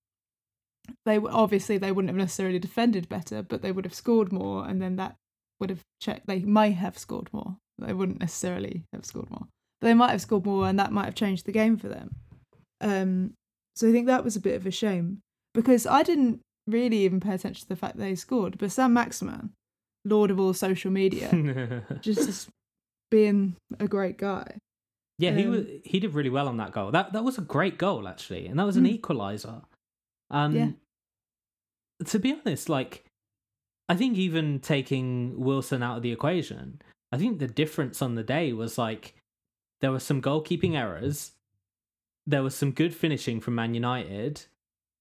they 1.05 1.17
obviously 1.17 1.77
they 1.77 1.91
wouldn't 1.91 2.09
have 2.09 2.17
necessarily 2.17 2.59
defended 2.59 3.09
better, 3.09 3.41
but 3.41 3.61
they 3.61 3.71
would 3.71 3.85
have 3.85 3.93
scored 3.93 4.31
more 4.31 4.67
and 4.67 4.81
then 4.81 4.95
that 4.97 5.15
would 5.59 5.69
have 5.69 5.81
checked 5.99 6.27
they 6.27 6.39
might 6.39 6.75
have 6.75 6.97
scored 6.97 7.29
more. 7.33 7.57
They 7.77 7.93
wouldn't 7.93 8.19
necessarily 8.19 8.83
have 8.93 9.05
scored 9.05 9.29
more. 9.29 9.47
But 9.81 9.87
they 9.87 9.93
might 9.93 10.11
have 10.11 10.21
scored 10.21 10.45
more 10.45 10.67
and 10.67 10.79
that 10.79 10.93
might 10.93 11.05
have 11.05 11.15
changed 11.15 11.45
the 11.45 11.51
game 11.51 11.77
for 11.77 11.89
them. 11.89 12.15
Um, 12.81 13.33
so 13.75 13.87
I 13.87 13.91
think 13.91 14.07
that 14.07 14.23
was 14.23 14.35
a 14.35 14.41
bit 14.41 14.55
of 14.55 14.65
a 14.65 14.71
shame 14.71 15.19
because 15.53 15.85
I 15.87 16.03
didn't 16.03 16.41
really 16.67 16.99
even 17.05 17.19
pay 17.19 17.33
attention 17.33 17.61
to 17.63 17.69
the 17.69 17.75
fact 17.75 17.97
that 17.97 18.03
they 18.03 18.15
scored. 18.15 18.57
But 18.57 18.71
Saint-Maximin, 18.71 19.51
lord 20.05 20.31
of 20.31 20.39
all 20.39 20.53
social 20.53 20.91
media, 20.91 21.29
just 22.01 22.49
being 23.11 23.55
a 23.79 23.87
great 23.87 24.17
guy. 24.17 24.57
Yeah, 25.17 25.31
he 25.31 25.45
Um, 25.45 25.51
was 25.51 25.65
he 25.85 25.99
did 25.99 26.13
really 26.13 26.29
well 26.29 26.47
on 26.49 26.57
that 26.57 26.71
goal. 26.73 26.91
That 26.91 27.13
that 27.13 27.23
was 27.23 27.37
a 27.37 27.41
great 27.41 27.77
goal 27.77 28.07
actually, 28.07 28.47
and 28.47 28.59
that 28.59 28.65
was 28.65 28.75
an 28.77 28.83
Mm. 28.85 28.89
equalizer. 28.95 29.61
Um 30.29 30.55
Yeah. 30.55 30.71
to 32.05 32.19
be 32.19 32.33
honest, 32.33 32.69
like 32.69 33.05
I 33.87 33.95
think 33.95 34.17
even 34.17 34.59
taking 34.59 35.39
Wilson 35.39 35.83
out 35.83 35.97
of 35.97 36.03
the 36.03 36.11
equation, 36.11 36.81
I 37.11 37.17
think 37.17 37.39
the 37.39 37.47
difference 37.47 38.01
on 38.01 38.15
the 38.15 38.23
day 38.23 38.51
was 38.51 38.77
like 38.77 39.15
there 39.81 39.91
were 39.91 39.99
some 39.99 40.21
goalkeeping 40.21 40.73
errors, 40.75 41.31
there 42.27 42.43
was 42.43 42.55
some 42.55 42.71
good 42.71 42.93
finishing 42.95 43.39
from 43.39 43.55
Man 43.55 43.73
United, 43.73 44.43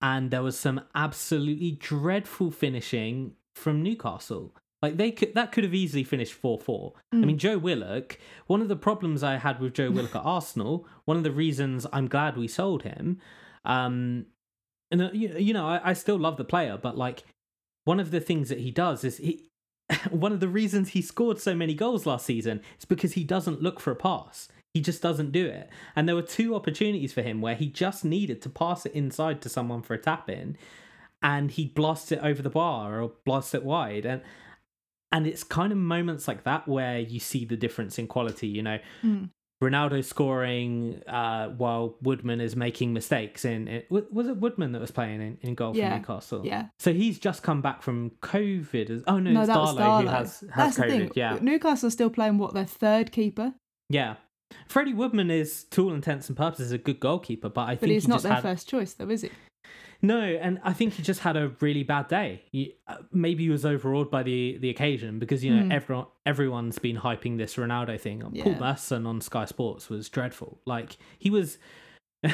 and 0.03 0.31
there 0.31 0.43
was 0.43 0.59
some 0.59 0.81
absolutely 0.95 1.73
dreadful 1.73 2.51
finishing 2.51 3.33
from 3.55 3.83
Newcastle. 3.83 4.55
Like 4.83 4.99
they 4.99 5.11
could 5.13 5.35
that 5.35 5.51
could 5.53 5.65
have 5.65 5.73
easily 5.75 6.05
finished 6.05 6.41
4-4. 6.41 6.93
I 7.13 7.17
Mm. 7.17 7.25
mean 7.25 7.39
Joe 7.39 7.57
Willock, 7.57 8.19
one 8.47 8.61
of 8.61 8.69
the 8.69 8.77
problems 8.77 9.23
I 9.23 9.37
had 9.37 9.59
with 9.61 9.73
Joe 9.73 9.91
Willock 9.91 10.15
at 10.15 10.23
Arsenal, 10.25 10.87
one 11.07 11.17
of 11.17 11.23
the 11.23 11.31
reasons 11.31 11.87
I'm 11.93 12.07
glad 12.09 12.37
we 12.37 12.49
sold 12.49 12.83
him, 12.83 13.19
um 13.65 14.27
and 14.91 15.01
uh, 15.01 15.11
you, 15.15 15.35
you 15.39 15.55
know, 15.55 15.67
I, 15.67 15.81
I 15.91 15.93
still 15.95 16.19
love 16.19 16.37
the 16.37 16.45
player, 16.45 16.77
but 16.81 16.99
like 16.99 17.25
one 17.85 17.99
of 17.99 18.11
the 18.11 18.21
things 18.21 18.51
that 18.51 18.59
he 18.61 18.71
does 18.71 19.03
is 19.05 19.17
he 19.17 19.49
one 20.11 20.33
of 20.33 20.41
the 20.41 20.49
reasons 20.49 20.91
he 20.91 21.01
scored 21.01 21.39
so 21.41 21.55
many 21.55 21.73
goals 21.75 22.05
last 22.05 22.27
season 22.27 22.61
is 22.79 22.85
because 22.85 23.15
he 23.15 23.25
doesn't 23.25 23.63
look 23.63 23.81
for 23.81 23.91
a 23.91 23.97
pass. 23.97 24.49
He 24.75 24.81
just 24.81 25.01
doesn't 25.01 25.31
do 25.31 25.47
it. 25.47 25.71
And 25.95 26.09
there 26.09 26.17
were 26.17 26.23
two 26.23 26.55
opportunities 26.57 27.13
for 27.13 27.23
him 27.23 27.41
where 27.41 27.55
he 27.55 27.69
just 27.69 28.05
needed 28.05 28.43
to 28.43 28.49
pass 28.51 28.85
it 28.85 28.93
inside 28.93 29.41
to 29.43 29.49
someone 29.49 29.83
for 29.83 29.95
a 29.95 29.99
tap 29.99 30.29
in 30.29 30.57
and 31.23 31.53
he 31.53 31.67
blasts 31.67 32.11
it 32.13 32.19
over 32.23 32.43
the 32.43 32.51
bar 32.51 33.01
or 33.01 33.13
blasts 33.25 33.55
it 33.55 33.65
wide. 33.65 34.05
And 34.05 34.21
and 35.13 35.29
it's 35.29 35.45
kind 35.45 35.71
of 35.71 35.79
moments 35.79 36.27
like 36.27 36.43
that 36.43 36.67
where 36.67 36.99
you 36.99 37.21
see 37.21 37.45
the 37.45 37.57
difference 37.57 38.01
in 38.01 38.09
quality, 38.09 38.49
you 38.49 38.63
know. 38.65 38.79
Mm. 39.05 39.31
Ronaldo 39.63 40.05
scoring 40.05 41.01
uh, 41.07 41.51
while 41.51 41.97
Woodman 42.03 42.41
is 42.41 42.57
making 42.57 42.93
mistakes. 42.93 43.45
In, 43.45 43.69
in 43.69 43.83
was 43.91 44.27
it 44.27 44.37
Woodman 44.39 44.73
that 44.73 44.81
was 44.81 44.91
playing 44.91 45.23
in, 45.23 45.39
in 45.41 45.55
goal 45.55 45.77
Yeah. 45.77 45.91
for 45.93 45.99
Newcastle? 46.01 46.45
Yeah. 46.45 46.67
So 46.81 46.93
he's 46.93 47.21
just 47.21 47.45
come 47.45 47.63
back 47.63 47.81
from 47.81 48.11
COVID. 48.23 48.91
as- 48.91 49.05
Oh 49.07 49.21
no, 49.21 49.31
No, 49.31 49.41
it's 49.43 49.49
was 49.51 49.77
Darlow 49.77 50.03
who 50.03 50.09
has 50.09 50.41
has 50.41 50.51
That's 50.57 50.77
the 50.77 50.83
COVID. 50.83 50.89
thing. 50.91 51.11
Yeah, 51.15 51.39
Newcastle 51.41 51.87
are 51.87 51.91
still 51.91 52.11
playing 52.11 52.39
what 52.39 52.53
their 52.53 52.67
third 52.67 53.13
keeper, 53.13 53.55
yeah. 53.89 54.17
Freddie 54.69 54.95
Woodman 54.95 55.31
is, 55.31 55.65
to 55.71 55.85
all 55.85 55.95
intents 55.95 56.29
and 56.29 56.37
purposes, 56.37 56.73
a 56.73 56.79
good 56.79 57.01
goalkeeper, 57.01 57.49
but 57.49 57.63
I 57.63 57.75
but 57.75 57.81
think 57.81 57.93
he's 57.93 58.05
he 58.05 58.09
not 58.11 58.23
their 58.23 58.35
had 58.35 58.43
first 58.43 58.69
choice, 58.69 58.95
though, 58.95 59.09
is 59.11 59.23
he? 59.23 59.31
no, 60.03 60.21
and 60.21 60.61
I 60.65 60.73
think 60.73 60.95
he 60.95 61.03
just 61.03 61.21
had 61.21 61.37
a 61.37 61.53
really 61.61 61.83
bad 61.83 62.09
day. 62.09 62.43
He, 62.51 62.75
uh, 62.89 62.97
maybe 63.13 63.45
he 63.45 63.51
was 63.51 63.65
overawed 63.65 64.11
by 64.11 64.23
the 64.23 64.59
the 64.59 64.69
occasion 64.71 65.19
because 65.19 65.43
you 65.45 65.55
know 65.55 65.63
Mm. 65.65 65.73
everyone 65.73 66.07
everyone's 66.27 66.79
been 66.79 66.97
hyping 66.97 67.39
this 67.39 67.57
Ronaldo 67.57 67.99
thing. 68.01 68.21
Paul 68.21 68.31
Yeah. 68.35 68.59
Merson 68.59 69.07
on 69.07 69.21
Sky 69.21 69.45
Sports 69.45 69.89
was 69.89 70.09
dreadful. 70.09 70.59
Like 70.67 70.97
he 71.19 71.31
was. 71.31 71.59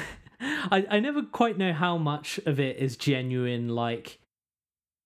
I 0.41 0.87
I 0.91 1.01
never 1.01 1.23
quite 1.23 1.59
know 1.59 1.73
how 1.73 1.99
much 1.99 2.39
of 2.47 2.59
it 2.61 2.79
is 2.79 2.97
genuine, 2.97 3.69
like 3.69 4.19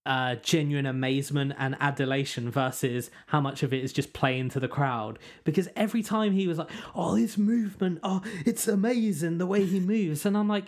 uh 0.07 0.35
genuine 0.37 0.87
amazement 0.87 1.53
and 1.59 1.77
adulation 1.81 2.51
versus 2.51 3.11
how 3.29 3.41
much 3.41 3.63
of 3.63 3.73
it 3.73 3.83
is 3.83 3.93
just 3.93 4.13
playing 4.13 4.49
to 4.49 4.61
the 4.61 4.69
crowd 4.69 5.19
because 5.45 5.69
every 5.77 6.03
time 6.03 6.33
he 6.33 6.47
was 6.47 6.59
like 6.59 6.71
oh 6.95 7.15
his 7.15 7.39
movement 7.39 7.99
oh 8.03 8.23
it's 8.45 8.69
amazing 8.69 9.39
the 9.39 9.47
way 9.47 9.65
he 9.65 9.81
moves 9.95 10.27
and 10.27 10.37
i'm 10.37 10.49
like 10.49 10.67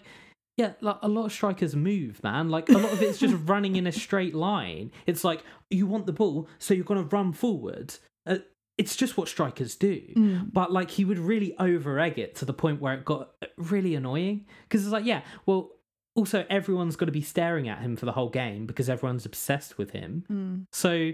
yeah, 0.57 0.73
like 0.81 0.97
a 1.03 1.09
lot 1.09 1.27
of 1.27 1.33
strikers 1.33 1.77
move, 1.77 2.23
man. 2.23 2.49
Like 2.49 2.69
a 2.71 2.79
lot 2.79 2.93
of 2.93 3.03
it's 3.03 3.19
just 3.19 3.37
running 3.45 3.77
in 3.77 3.87
a 3.87 3.93
straight 3.93 4.35
line. 4.35 4.91
It's 5.07 5.23
like 5.23 5.43
you 5.71 5.87
want 5.87 6.07
the 6.07 6.13
ball, 6.13 6.49
so 6.59 6.73
you're 6.73 6.85
gonna 6.85 7.03
run 7.03 7.33
forward. 7.33 7.95
Uh, 8.27 8.39
it's 8.79 8.97
just 8.97 9.17
what 9.17 9.29
strikers 9.29 9.77
do. 9.77 10.01
Mm. 10.17 10.53
But 10.53 10.73
like 10.73 10.91
he 10.91 11.05
would 11.05 11.19
really 11.19 11.55
over 11.59 11.99
egg 11.99 12.19
it 12.19 12.35
to 12.37 12.47
the 12.47 12.55
point 12.55 12.81
where 12.81 12.95
it 12.95 13.05
got 13.05 13.33
really 13.59 13.95
annoying. 13.95 14.47
Because 14.63 14.83
it's 14.83 14.93
like, 14.93 15.05
yeah, 15.05 15.23
well, 15.45 15.73
also 16.17 16.47
everyone's 16.51 16.97
got 16.97 17.07
to 17.07 17.13
be 17.13 17.23
staring 17.23 17.69
at 17.69 17.81
him 17.81 17.95
for 17.95 18.07
the 18.07 18.13
whole 18.13 18.31
game 18.31 18.67
because 18.67 18.89
everyone's 18.89 19.27
obsessed 19.27 19.79
with 19.79 19.91
him. 19.91 20.25
Mm. 20.31 20.67
So 20.73 21.13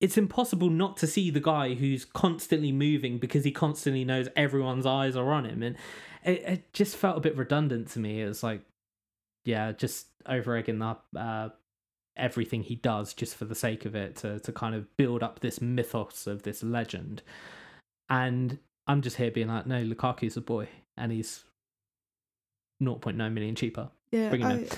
it's 0.00 0.18
impossible 0.18 0.70
not 0.70 0.96
to 0.98 1.06
see 1.06 1.30
the 1.30 1.40
guy 1.40 1.74
who's 1.74 2.04
constantly 2.04 2.72
moving 2.72 3.18
because 3.18 3.44
he 3.44 3.52
constantly 3.52 4.04
knows 4.04 4.28
everyone's 4.34 4.86
eyes 4.86 5.14
are 5.14 5.32
on 5.32 5.44
him. 5.44 5.62
And 5.62 5.76
it, 6.24 6.42
it 6.42 6.72
just 6.72 6.96
felt 6.96 7.16
a 7.16 7.20
bit 7.20 7.36
redundant 7.36 7.90
to 7.92 8.00
me. 8.00 8.20
It 8.20 8.26
was 8.26 8.42
like, 8.42 8.62
yeah, 9.44 9.72
just 9.72 10.08
over 10.26 10.56
egging 10.56 10.82
up 10.82 11.06
uh, 11.16 11.50
everything 12.16 12.62
he 12.62 12.74
does 12.74 13.14
just 13.14 13.36
for 13.36 13.44
the 13.44 13.54
sake 13.54 13.84
of 13.84 13.94
it 13.94 14.16
to, 14.16 14.40
to 14.40 14.52
kind 14.52 14.74
of 14.74 14.96
build 14.96 15.22
up 15.22 15.40
this 15.40 15.60
mythos 15.60 16.26
of 16.26 16.42
this 16.42 16.62
legend. 16.62 17.22
And 18.08 18.58
I'm 18.86 19.02
just 19.02 19.16
here 19.16 19.30
being 19.30 19.48
like, 19.48 19.66
no, 19.66 19.82
Lukaku's 19.82 20.36
a 20.36 20.40
boy 20.40 20.68
and 20.96 21.12
he's 21.12 21.44
0.9 22.82 23.32
million 23.32 23.54
cheaper. 23.54 23.90
Yeah, 24.12 24.32
I. 24.42 24.68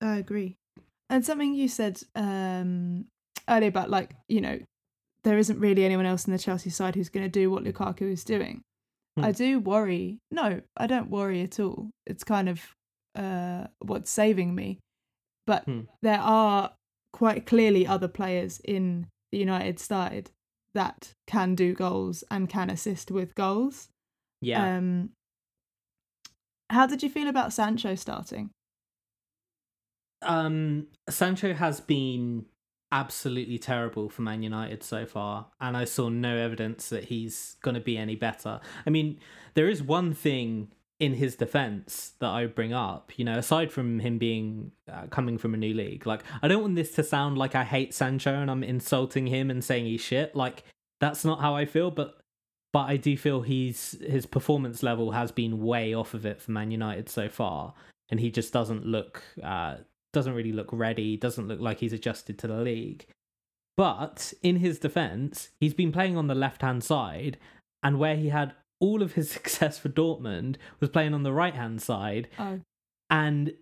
I 0.00 0.16
agree. 0.16 0.56
And 1.08 1.24
something 1.24 1.54
you 1.54 1.68
said 1.68 2.00
um, 2.14 3.06
earlier 3.48 3.68
about 3.68 3.90
like 3.90 4.10
you 4.28 4.40
know 4.40 4.58
there 5.24 5.38
isn't 5.38 5.60
really 5.60 5.84
anyone 5.84 6.06
else 6.06 6.26
in 6.26 6.32
the 6.32 6.38
Chelsea 6.38 6.70
side 6.70 6.94
who's 6.96 7.08
going 7.08 7.24
to 7.24 7.30
do 7.30 7.50
what 7.50 7.62
Lukaku 7.64 8.10
is 8.12 8.24
doing. 8.24 8.62
Hmm. 9.16 9.24
I 9.24 9.32
do 9.32 9.60
worry. 9.60 10.18
No, 10.30 10.60
I 10.76 10.86
don't 10.86 11.10
worry 11.10 11.42
at 11.42 11.60
all. 11.60 11.90
It's 12.06 12.24
kind 12.24 12.48
of 12.48 12.60
uh, 13.14 13.66
what's 13.78 14.10
saving 14.10 14.54
me. 14.54 14.78
But 15.46 15.64
Hmm. 15.64 15.82
there 16.02 16.20
are 16.20 16.72
quite 17.12 17.46
clearly 17.46 17.86
other 17.86 18.08
players 18.08 18.60
in 18.64 19.06
the 19.30 19.38
United 19.38 19.78
side 19.78 20.30
that 20.74 21.12
can 21.26 21.54
do 21.54 21.74
goals 21.74 22.24
and 22.30 22.48
can 22.48 22.70
assist 22.70 23.10
with 23.10 23.34
goals. 23.34 23.88
Yeah. 24.40 24.78
Um, 24.78 25.10
how 26.70 26.86
did 26.86 27.02
you 27.02 27.10
feel 27.10 27.28
about 27.28 27.52
Sancho 27.52 27.94
starting? 27.94 28.50
Um 30.22 30.86
Sancho 31.08 31.54
has 31.54 31.80
been 31.80 32.46
absolutely 32.90 33.58
terrible 33.58 34.08
for 34.10 34.22
Man 34.22 34.42
United 34.42 34.82
so 34.82 35.06
far 35.06 35.46
and 35.60 35.76
I 35.76 35.84
saw 35.84 36.10
no 36.10 36.36
evidence 36.36 36.90
that 36.90 37.04
he's 37.04 37.56
going 37.62 37.74
to 37.74 37.80
be 37.80 37.96
any 37.96 38.16
better. 38.16 38.60
I 38.86 38.90
mean, 38.90 39.18
there 39.54 39.68
is 39.68 39.82
one 39.82 40.12
thing 40.12 40.68
in 41.00 41.14
his 41.14 41.34
defense 41.34 42.12
that 42.20 42.28
I 42.28 42.46
bring 42.46 42.72
up, 42.72 43.10
you 43.18 43.24
know, 43.24 43.38
aside 43.38 43.72
from 43.72 43.98
him 43.98 44.18
being 44.18 44.70
uh, 44.92 45.06
coming 45.08 45.38
from 45.38 45.54
a 45.54 45.56
new 45.56 45.74
league. 45.74 46.06
Like 46.06 46.22
I 46.42 46.48
don't 46.48 46.62
want 46.62 46.76
this 46.76 46.92
to 46.92 47.02
sound 47.02 47.38
like 47.38 47.54
I 47.54 47.64
hate 47.64 47.94
Sancho 47.94 48.34
and 48.34 48.50
I'm 48.50 48.62
insulting 48.62 49.26
him 49.26 49.50
and 49.50 49.64
saying 49.64 49.86
he's 49.86 50.02
shit. 50.02 50.36
Like 50.36 50.62
that's 51.00 51.24
not 51.24 51.40
how 51.40 51.56
I 51.56 51.64
feel, 51.64 51.90
but 51.90 52.18
but 52.72 52.84
I 52.84 52.98
do 52.98 53.16
feel 53.16 53.40
he's 53.40 53.96
his 54.06 54.26
performance 54.26 54.82
level 54.82 55.10
has 55.12 55.32
been 55.32 55.62
way 55.62 55.94
off 55.94 56.14
of 56.14 56.26
it 56.26 56.40
for 56.40 56.52
Man 56.52 56.70
United 56.70 57.08
so 57.08 57.28
far 57.28 57.74
and 58.08 58.20
he 58.20 58.30
just 58.30 58.52
doesn't 58.52 58.86
look 58.86 59.22
uh 59.42 59.76
doesn't 60.12 60.34
really 60.34 60.52
look 60.52 60.68
ready, 60.72 61.16
doesn't 61.16 61.48
look 61.48 61.60
like 61.60 61.80
he's 61.80 61.92
adjusted 61.92 62.38
to 62.38 62.46
the 62.46 62.56
league. 62.56 63.06
But 63.76 64.32
in 64.42 64.56
his 64.56 64.78
defense, 64.78 65.50
he's 65.58 65.74
been 65.74 65.92
playing 65.92 66.16
on 66.16 66.26
the 66.26 66.34
left 66.34 66.62
hand 66.62 66.84
side, 66.84 67.38
and 67.82 67.98
where 67.98 68.16
he 68.16 68.28
had 68.28 68.54
all 68.80 69.02
of 69.02 69.14
his 69.14 69.30
success 69.36 69.78
for 69.78 69.88
Dortmund 69.88 70.56
was 70.80 70.90
playing 70.90 71.14
on 71.14 71.22
the 71.22 71.32
right 71.32 71.54
hand 71.54 71.80
side. 71.80 72.28
Oh, 72.38 72.60
And 73.10 73.54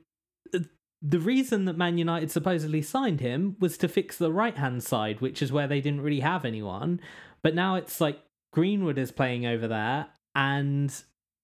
uh, 0.54 0.60
the 1.00 1.20
reason 1.20 1.64
that 1.66 1.76
Man 1.76 1.98
United 1.98 2.30
supposedly 2.30 2.82
signed 2.82 3.20
him 3.20 3.56
was 3.60 3.78
to 3.78 3.88
fix 3.88 4.16
the 4.16 4.32
right 4.32 4.56
hand 4.56 4.82
side, 4.82 5.20
which 5.20 5.42
is 5.42 5.52
where 5.52 5.68
they 5.68 5.80
didn't 5.80 6.02
really 6.02 6.20
have 6.20 6.44
anyone. 6.44 7.00
But 7.42 7.54
now 7.54 7.76
it's 7.76 8.00
like 8.00 8.20
Greenwood 8.52 8.98
is 8.98 9.12
playing 9.12 9.46
over 9.46 9.68
there, 9.68 10.08
and 10.34 10.92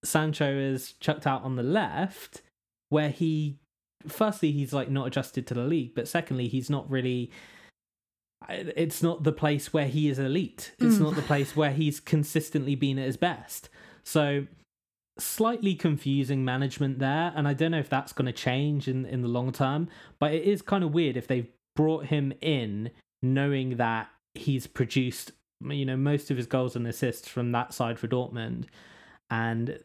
Sancho 0.04 0.52
is 0.52 0.94
chucked 1.00 1.26
out 1.26 1.42
on 1.42 1.56
the 1.56 1.62
left, 1.62 2.42
where 2.88 3.10
he, 3.10 3.58
firstly, 4.08 4.52
he's 4.52 4.72
like 4.72 4.90
not 4.90 5.06
adjusted 5.06 5.46
to 5.48 5.54
the 5.54 5.64
league, 5.64 5.94
but 5.94 6.08
secondly, 6.08 6.48
he's 6.48 6.70
not 6.70 6.90
really. 6.90 7.30
It's 8.48 9.02
not 9.02 9.24
the 9.24 9.32
place 9.32 9.72
where 9.72 9.86
he 9.88 10.08
is 10.08 10.18
elite. 10.18 10.72
It's 10.78 10.96
Mm. 10.96 11.00
not 11.00 11.16
the 11.16 11.22
place 11.22 11.56
where 11.56 11.72
he's 11.72 11.98
consistently 12.00 12.74
been 12.74 12.98
at 12.98 13.06
his 13.06 13.16
best. 13.16 13.68
So 14.04 14.46
slightly 15.18 15.74
confusing 15.74 16.44
management 16.44 16.98
there 16.98 17.32
and 17.34 17.48
i 17.48 17.54
don't 17.54 17.70
know 17.70 17.78
if 17.78 17.88
that's 17.88 18.12
going 18.12 18.26
to 18.26 18.32
change 18.34 18.86
in 18.86 19.06
in 19.06 19.22
the 19.22 19.28
long 19.28 19.50
term 19.50 19.88
but 20.18 20.30
it 20.34 20.42
is 20.42 20.60
kind 20.60 20.84
of 20.84 20.92
weird 20.92 21.16
if 21.16 21.26
they've 21.26 21.48
brought 21.74 22.04
him 22.04 22.34
in 22.42 22.90
knowing 23.22 23.78
that 23.78 24.10
he's 24.34 24.66
produced 24.66 25.32
you 25.70 25.86
know 25.86 25.96
most 25.96 26.30
of 26.30 26.36
his 26.36 26.46
goals 26.46 26.76
and 26.76 26.86
assists 26.86 27.26
from 27.28 27.50
that 27.50 27.72
side 27.72 27.98
for 27.98 28.06
dortmund 28.06 28.66
and 29.30 29.78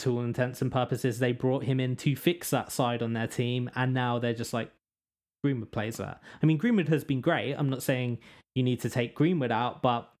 to 0.00 0.10
all 0.12 0.22
intents 0.22 0.60
and 0.60 0.70
purposes 0.72 1.18
they 1.18 1.32
brought 1.32 1.64
him 1.64 1.78
in 1.80 1.96
to 1.96 2.14
fix 2.16 2.50
that 2.50 2.70
side 2.72 3.02
on 3.02 3.12
their 3.12 3.26
team 3.26 3.70
and 3.74 3.94
now 3.94 4.18
they're 4.18 4.34
just 4.34 4.52
like 4.52 4.70
greenwood 5.44 5.70
plays 5.72 5.96
that 5.96 6.20
i 6.42 6.46
mean 6.46 6.58
greenwood 6.58 6.88
has 6.88 7.04
been 7.04 7.20
great 7.20 7.54
i'm 7.54 7.70
not 7.70 7.82
saying 7.82 8.18
you 8.54 8.62
need 8.62 8.80
to 8.80 8.90
take 8.90 9.14
greenwood 9.14 9.50
out 9.52 9.80
but 9.82 10.12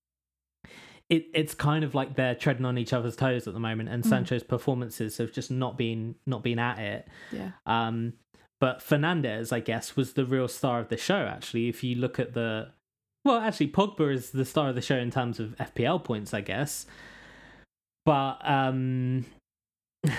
it, 1.08 1.26
it's 1.34 1.54
kind 1.54 1.82
of 1.82 1.92
like 1.94 2.14
they're 2.14 2.36
treading 2.36 2.64
on 2.64 2.78
each 2.78 2.92
other's 2.92 3.16
toes 3.16 3.48
at 3.48 3.52
the 3.54 3.58
moment, 3.58 3.88
and 3.88 4.04
Mm. 4.04 4.08
Sancho's 4.08 4.44
performances 4.44 5.18
have 5.18 5.32
just 5.32 5.50
not 5.50 5.76
been 5.76 6.14
not 6.24 6.44
been 6.44 6.60
at 6.60 6.78
it. 6.78 7.08
yeah. 7.32 7.50
Um, 7.66 8.12
but 8.60 8.78
Fernandes, 8.78 9.52
I 9.52 9.58
guess, 9.58 9.96
was 9.96 10.12
the 10.12 10.24
real 10.24 10.46
star 10.46 10.78
of 10.78 10.88
the 10.88 10.96
show. 10.96 11.16
Actually, 11.26 11.68
if 11.68 11.82
you 11.82 11.96
look 11.96 12.20
at 12.20 12.34
the, 12.34 12.68
well, 13.24 13.40
actually, 13.40 13.68
Pogba 13.72 14.12
is 14.14 14.30
the 14.30 14.44
star 14.44 14.68
of 14.68 14.76
the 14.76 14.80
show 14.80 14.98
in 14.98 15.10
terms 15.10 15.40
of 15.40 15.56
FPL 15.56 16.04
points, 16.04 16.32
I 16.32 16.42
guess. 16.42 16.86
But 18.06 18.38
um, 18.48 19.24
I, 20.06 20.12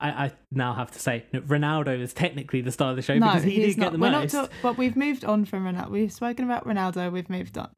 I 0.00 0.32
now 0.50 0.74
have 0.74 0.90
to 0.92 0.98
say 0.98 1.24
Ronaldo 1.32 1.98
is 1.98 2.12
technically 2.12 2.60
the 2.60 2.72
star 2.72 2.90
of 2.90 2.96
the 2.96 3.02
show 3.02 3.16
no, 3.16 3.26
because 3.28 3.42
he 3.42 3.56
did 3.60 3.78
not. 3.78 3.84
get 3.86 3.92
the 3.92 3.98
We're 3.98 4.10
most. 4.10 4.32
not 4.34 4.50
talk- 4.50 4.52
but 4.62 4.76
we've 4.78 4.96
moved 4.96 5.24
on 5.24 5.44
from 5.44 5.64
Ronaldo. 5.64 5.90
We've 5.90 6.12
spoken 6.12 6.44
about 6.44 6.66
Ronaldo. 6.66 7.10
We've 7.12 7.30
moved 7.30 7.56
on. 7.56 7.70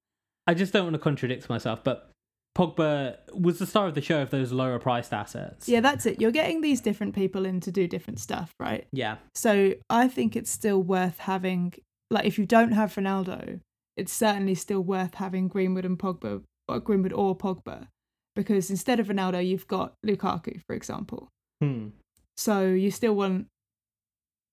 I 0.47 0.55
just 0.55 0.73
don't 0.73 0.85
want 0.85 0.95
to 0.95 0.99
contradict 1.01 1.49
myself, 1.49 1.83
but 1.85 2.11
Pogba 2.57 3.17
was 3.35 3.59
the 3.59 3.67
star 3.67 3.87
of 3.87 3.95
the 3.95 4.01
show 4.01 4.23
of 4.23 4.31
those 4.31 4.51
lower 4.51 4.79
priced 4.79 5.13
assets. 5.13 5.69
Yeah, 5.69 5.81
that's 5.81 6.07
it. 6.07 6.21
You're 6.21 6.31
getting 6.31 6.63
these 6.63 6.81
different 6.81 7.15
people 7.15 7.45
in 7.45 7.61
to 7.61 7.71
do 7.71 7.87
different 7.87 8.19
stuff, 8.19 8.53
right? 8.59 8.87
Yeah. 8.93 9.17
So 9.35 9.75
I 9.91 10.09
think 10.09 10.37
it's 10.37 10.51
still 10.51 10.83
worth 10.83 11.19
having. 11.19 11.75
Like, 12.11 12.25
if 12.25 12.39
you 12.39 12.47
don't 12.47 12.73
have 12.73 12.95
Ronaldo, 12.95 13.61
it's 13.97 14.13
certainly 14.13 14.55
still 14.55 14.81
worth 14.81 15.15
having 15.15 15.49
Greenwood 15.49 15.85
and 15.85 15.99
Pogba, 15.99 16.43
or 16.69 16.81
Greenwood 16.81 17.13
or 17.13 17.37
Pogba, 17.37 17.89
because 18.35 18.71
instead 18.71 19.01
of 19.01 19.09
Ronaldo, 19.09 19.47
you've 19.47 19.67
got 19.67 19.95
Lukaku, 20.07 20.61
for 20.67 20.75
example. 20.75 21.29
Hmm. 21.61 21.89
So 22.37 22.67
you 22.67 22.91
still 22.91 23.15
want 23.15 23.47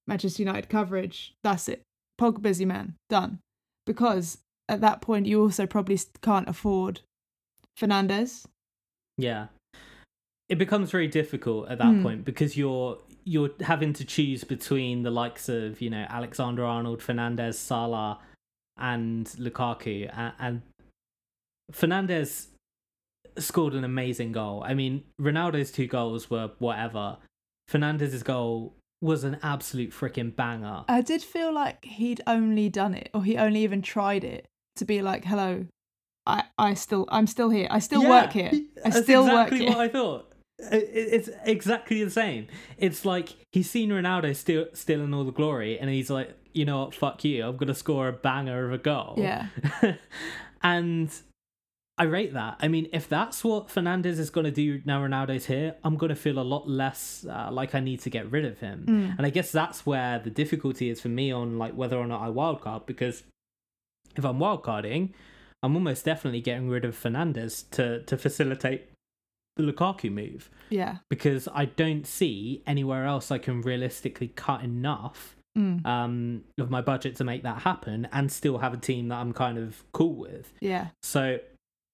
Manchester 0.07 0.41
United 0.41 0.69
coverage. 0.69 1.33
That's 1.43 1.67
it. 1.67 1.81
Pogba's 2.19 2.59
your 2.59 2.67
man. 2.67 2.95
Done. 3.09 3.39
Because 3.85 4.37
at 4.69 4.81
that 4.81 5.01
point, 5.01 5.25
you 5.25 5.41
also 5.41 5.65
probably 5.65 5.99
can't 6.21 6.47
afford 6.47 7.01
Fernandes. 7.77 8.45
Yeah. 9.17 9.47
It 10.49 10.57
becomes 10.57 10.91
very 10.91 11.07
difficult 11.07 11.69
at 11.69 11.77
that 11.79 11.93
Hmm. 11.93 12.03
point 12.03 12.25
because 12.25 12.55
you're 12.57 12.99
you're 13.25 13.51
having 13.61 13.93
to 13.93 14.03
choose 14.03 14.43
between 14.43 15.03
the 15.03 15.09
likes 15.09 15.47
of, 15.47 15.79
you 15.79 15.89
know, 15.89 16.05
Alexander 16.09 16.65
Arnold, 16.65 16.99
Fernandes, 16.99 17.55
Salah, 17.55 18.19
and 18.77 19.27
Lukaku. 19.39 20.09
And, 20.13 20.33
and 20.39 20.61
Fernandes 21.71 22.47
scored 23.37 23.73
an 23.73 23.83
amazing 23.83 24.31
goal. 24.31 24.63
I 24.65 24.73
mean, 24.73 25.03
Ronaldo's 25.19 25.71
two 25.71 25.87
goals 25.87 26.29
were 26.29 26.51
whatever. 26.59 27.17
Fernandes's 27.67 28.23
goal 28.23 28.75
was 29.01 29.23
an 29.23 29.37
absolute 29.43 29.91
freaking 29.91 30.35
banger. 30.35 30.85
I 30.87 31.01
did 31.01 31.21
feel 31.21 31.53
like 31.53 31.83
he'd 31.85 32.21
only 32.25 32.69
done 32.69 32.93
it, 32.93 33.09
or 33.13 33.23
he 33.23 33.37
only 33.37 33.63
even 33.63 33.81
tried 33.81 34.23
it 34.23 34.45
to 34.77 34.85
be 34.85 35.01
like, 35.01 35.25
"Hello, 35.25 35.65
I, 36.25 36.45
I 36.57 36.73
still, 36.73 37.07
I'm 37.09 37.27
still 37.27 37.49
here. 37.49 37.67
I 37.69 37.79
still 37.79 38.03
Yeah, 38.03 38.09
work 38.09 38.31
here. 38.31 38.51
I 38.85 38.89
still 38.91 39.25
exactly 39.25 39.33
work 39.33 39.49
here." 39.49 39.61
Exactly 39.61 39.67
what. 39.67 39.77
I 39.77 39.87
thought. 39.89 40.29
It's 40.59 41.29
exactly 41.45 42.03
the 42.03 42.11
same. 42.11 42.47
It's 42.77 43.03
like 43.03 43.35
he's 43.51 43.69
seen 43.69 43.89
Ronaldo 43.89 44.35
still 44.35 44.67
still 44.73 45.01
in 45.01 45.13
all 45.13 45.25
the 45.25 45.31
glory, 45.31 45.77
and 45.77 45.89
he's 45.89 46.09
like, 46.09 46.33
you 46.53 46.63
know 46.63 46.83
what, 46.83 46.95
fuck 46.95 47.23
you, 47.25 47.45
I'm 47.45 47.57
gonna 47.57 47.73
score 47.73 48.07
a 48.07 48.13
banger 48.13 48.65
of 48.65 48.71
a 48.71 48.77
goal. 48.77 49.15
Yeah. 49.17 49.47
and 50.63 51.11
I 51.97 52.05
rate 52.05 52.33
that. 52.33 52.57
I 52.59 52.67
mean, 52.69 52.87
if 52.91 53.07
that's 53.07 53.43
what 53.43 53.67
Fernandes 53.67 54.17
is 54.17 54.29
gonna 54.31 54.49
do 54.51 54.81
now, 54.83 55.01
Ronaldo's 55.01 55.45
here, 55.45 55.75
I'm 55.83 55.95
gonna 55.95 56.15
feel 56.15 56.39
a 56.39 56.41
lot 56.43 56.67
less 56.67 57.25
uh, 57.29 57.49
like 57.51 57.75
I 57.75 57.79
need 57.79 57.99
to 58.01 58.09
get 58.09 58.31
rid 58.31 58.45
of 58.45 58.59
him. 58.59 58.85
Mm. 58.87 59.17
And 59.17 59.27
I 59.27 59.29
guess 59.29 59.51
that's 59.51 59.85
where 59.85 60.17
the 60.19 60.31
difficulty 60.31 60.89
is 60.89 60.99
for 61.01 61.09
me 61.09 61.31
on 61.31 61.57
like 61.59 61.73
whether 61.75 61.97
or 61.97 62.07
not 62.07 62.21
I 62.21 62.29
wildcard 62.31 62.87
because 62.87 63.23
if 64.15 64.25
I'm 64.25 64.39
wildcarding, 64.39 65.09
I'm 65.61 65.75
almost 65.75 66.03
definitely 66.03 66.41
getting 66.41 66.67
rid 66.67 66.83
of 66.83 66.99
Fernandes 66.99 67.69
to 67.71 68.01
to 68.03 68.17
facilitate 68.17 68.89
the 69.55 69.61
Lukaku 69.63 70.11
move 70.11 70.49
Yeah. 70.71 70.97
because 71.11 71.47
I 71.53 71.65
don't 71.65 72.07
see 72.07 72.63
anywhere 72.65 73.05
else 73.05 73.29
I 73.29 73.37
can 73.37 73.61
realistically 73.61 74.29
cut 74.29 74.63
enough 74.63 75.35
Mm. 75.55 75.85
um, 75.85 76.43
of 76.57 76.71
my 76.71 76.81
budget 76.81 77.15
to 77.17 77.23
make 77.23 77.43
that 77.43 77.61
happen 77.61 78.07
and 78.11 78.31
still 78.31 78.57
have 78.57 78.73
a 78.73 78.77
team 78.77 79.09
that 79.09 79.17
I'm 79.17 79.33
kind 79.33 79.59
of 79.59 79.83
cool 79.91 80.15
with. 80.15 80.51
Yeah. 80.61 80.87
So 81.03 81.37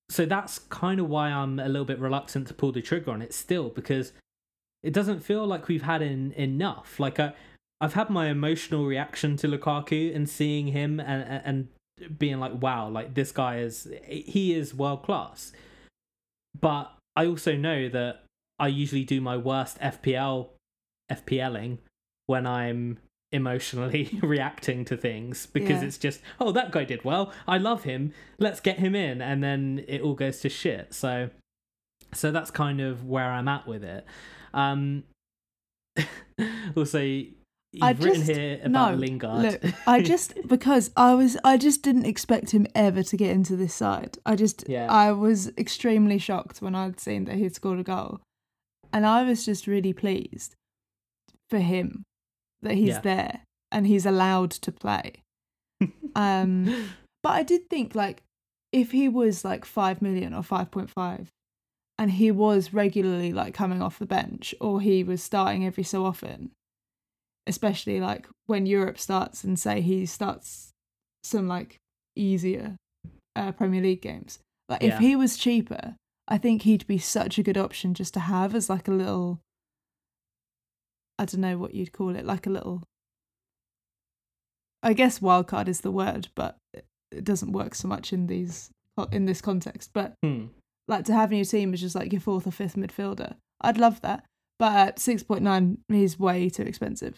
so 0.10 0.26
that's 0.26 0.60
kind 0.60 1.00
of 1.00 1.08
why 1.08 1.30
I'm 1.30 1.60
a 1.60 1.68
little 1.68 1.86
bit 1.86 2.00
reluctant 2.00 2.48
to 2.48 2.54
pull 2.54 2.72
the 2.72 2.82
trigger 2.82 3.12
on 3.12 3.22
it 3.22 3.34
still 3.34 3.70
because 3.70 4.12
it 4.82 4.94
doesn't 4.94 5.20
feel 5.20 5.46
like 5.46 5.68
we've 5.68 5.84
had 5.84 6.02
in, 6.02 6.32
enough. 6.34 7.00
Like 7.00 7.20
I 7.20 7.34
I've 7.82 7.94
had 7.94 8.10
my 8.10 8.28
emotional 8.28 8.86
reaction 8.86 9.38
to 9.38 9.48
Lukaku 9.48 10.14
and 10.14 10.28
seeing 10.28 10.68
him 10.68 11.00
and 11.00 11.42
and 11.46 12.18
being 12.18 12.40
like 12.40 12.62
wow, 12.62 12.90
like 12.90 13.14
this 13.14 13.32
guy 13.32 13.60
is 13.60 13.88
he 14.06 14.54
is 14.54 14.74
world 14.74 15.04
class. 15.04 15.52
But 16.60 16.92
I 17.16 17.28
also 17.28 17.56
know 17.56 17.88
that 17.90 18.24
I 18.58 18.68
usually 18.68 19.04
do 19.04 19.22
my 19.22 19.38
worst 19.38 19.80
FPL 19.80 20.50
FPLing 21.12 21.78
when 22.26 22.48
I'm 22.48 23.00
emotionally 23.32 24.18
reacting 24.24 24.84
to 24.86 24.98
things 24.98 25.46
because 25.46 25.82
Yeah. 25.82 25.88
it's 25.88 25.98
just 25.98 26.20
oh 26.40 26.52
that 26.52 26.72
guy 26.72 26.84
did 26.84 27.04
well 27.06 27.32
i 27.48 27.58
love 27.60 27.84
him 27.84 28.12
let's 28.40 28.60
get 28.60 28.80
him 28.80 28.96
in 28.96 29.22
and 29.22 29.44
then 29.44 29.84
it 29.88 30.02
all 30.02 30.16
goes 30.16 30.40
to 30.42 30.50
shit 30.50 30.94
so 30.96 31.30
so 32.12 32.32
that's 32.32 32.50
kind 32.50 32.82
of 32.82 33.06
where 33.06 33.30
i'm 33.32 33.48
at 33.48 33.68
with 33.68 33.84
it 33.84 34.04
um 34.56 35.04
also 36.76 37.00
you've 37.02 37.34
I 37.84 37.92
written 37.92 38.14
just- 38.26 38.32
here 38.32 38.60
about 38.64 38.92
no, 38.94 38.98
lingard 38.98 39.42
Look, 39.44 39.74
I 39.88 40.02
just 40.02 40.34
because 40.48 40.90
I 40.98 41.14
was 41.14 41.38
I 41.44 41.58
just 41.58 41.82
didn't 41.84 42.06
expect 42.06 42.52
him 42.52 42.66
ever 42.74 43.04
to 43.04 43.16
get 43.18 43.30
into 43.32 43.56
this 43.56 43.76
side. 43.76 44.18
I 44.26 44.36
just 44.36 44.66
Yeah. 44.68 44.92
I 44.92 45.12
was 45.12 45.50
extremely 45.58 46.18
shocked 46.18 46.62
when 46.64 46.74
I'd 46.74 47.00
seen 47.00 47.26
that 47.26 47.36
he'd 47.36 47.54
scored 47.56 47.80
a 47.80 47.84
goal. 47.84 48.22
And 48.92 49.06
I 49.06 49.24
was 49.24 49.46
just 49.46 49.68
really 49.68 49.94
pleased 49.94 50.56
for 51.50 51.60
him 51.60 52.04
that 52.62 52.76
he's 52.76 52.90
Yeah. 52.96 53.02
there 53.02 53.42
and 53.72 53.88
he's 53.88 54.06
allowed 54.06 54.52
to 54.52 54.72
play. 54.72 55.22
Um 56.16 56.90
but 57.24 57.34
I 57.34 57.44
did 57.44 57.70
think 57.70 57.96
like 57.96 58.24
if 58.72 58.92
he 58.92 59.08
was 59.08 59.46
like 59.46 59.66
5 59.66 60.02
million 60.02 60.34
or 60.34 60.42
5.5 60.42 61.28
and 61.98 62.12
he 62.12 62.32
was 62.32 62.74
regularly 62.74 63.32
like 63.34 63.54
coming 63.54 63.82
off 63.82 64.00
the 64.00 64.06
bench 64.06 64.56
or 64.60 64.82
he 64.82 65.04
was 65.04 65.22
starting 65.24 65.66
every 65.66 65.84
so 65.84 66.06
often 66.06 66.52
especially 67.48 68.00
like 68.00 68.28
when 68.46 68.66
Europe 68.66 68.98
starts 69.00 69.44
and 69.44 69.58
say 69.58 69.82
he 69.82 70.06
starts 70.06 70.70
some 71.24 71.48
like 71.48 71.78
easier 72.16 72.76
uh, 73.36 73.52
Premier 73.52 73.82
League 73.82 74.02
games. 74.02 74.40
Like 74.68 74.84
if 74.84 75.00
he 75.00 75.16
was 75.16 75.38
cheaper, 75.38 75.96
I 76.28 76.38
think 76.38 76.62
he'd 76.62 76.86
be 76.86 77.00
such 77.00 77.38
a 77.40 77.44
good 77.44 77.58
option 77.58 77.94
just 77.94 78.14
to 78.14 78.20
have 78.20 78.54
as 78.54 78.70
like 78.70 78.88
a 78.88 78.92
little 78.92 79.40
I 81.20 81.26
don't 81.26 81.42
know 81.42 81.58
what 81.58 81.76
you'd 81.76 81.92
call 81.92 82.16
it, 82.16 82.26
like 82.26 82.48
a 82.48 82.50
little 82.50 82.82
I 84.82 84.94
guess 84.94 85.20
wildcard 85.20 85.68
is 85.68 85.82
the 85.82 85.92
word, 85.92 86.30
but 86.36 86.58
it- 86.74 86.86
doesn't 87.24 87.52
work 87.52 87.74
so 87.76 87.88
much 87.88 88.14
in 88.14 88.28
these 88.28 88.70
in 89.12 89.26
this 89.26 89.42
context. 89.42 89.92
But 89.94 90.14
Hmm. 90.24 90.48
like 90.88 91.06
to 91.06 91.14
have 91.14 91.32
in 91.32 91.38
your 91.40 91.46
team 91.46 91.74
as 91.74 91.82
just 91.82 91.96
like 91.96 92.12
your 92.14 92.22
fourth 92.22 92.46
or 92.48 92.52
fifth 92.52 92.76
midfielder. 92.76 93.36
I'd 93.62 93.78
love 93.78 94.02
that. 94.02 94.26
But 94.60 94.76
at 94.76 95.00
six 95.00 95.24
point 95.24 95.42
nine 95.44 95.80
is 95.90 96.20
way 96.20 96.50
too 96.50 96.64
expensive. 96.64 97.18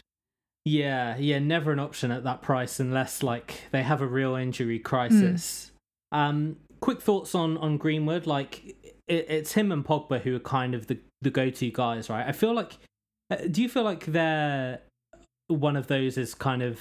Yeah, 0.63 1.17
yeah, 1.17 1.39
never 1.39 1.71
an 1.71 1.79
option 1.79 2.11
at 2.11 2.23
that 2.23 2.41
price 2.41 2.79
unless 2.79 3.21
like 3.23 3.63
they 3.71 3.83
have 3.83 4.01
a 4.01 4.07
real 4.07 4.35
injury 4.35 4.79
crisis. 4.79 5.71
Um, 6.11 6.57
quick 6.79 7.01
thoughts 7.01 7.35
on 7.35 7.57
on 7.57 7.77
Greenwood. 7.77 8.25
Like 8.27 8.75
it, 9.07 9.25
it's 9.29 9.53
him 9.53 9.71
and 9.71 9.83
Pogba 9.85 10.21
who 10.21 10.35
are 10.35 10.39
kind 10.39 10.73
of 10.73 10.87
the 10.87 10.99
the 11.21 11.31
go 11.31 11.49
to 11.49 11.69
guys, 11.71 12.09
right? 12.09 12.25
I 12.27 12.31
feel 12.31 12.53
like. 12.53 12.77
Uh, 13.31 13.37
Do 13.49 13.61
you 13.61 13.69
feel 13.69 13.83
like 13.83 14.05
they're 14.05 14.81
one 15.47 15.75
of 15.75 15.87
those 15.87 16.17
is 16.17 16.33
kind 16.33 16.61
of 16.61 16.79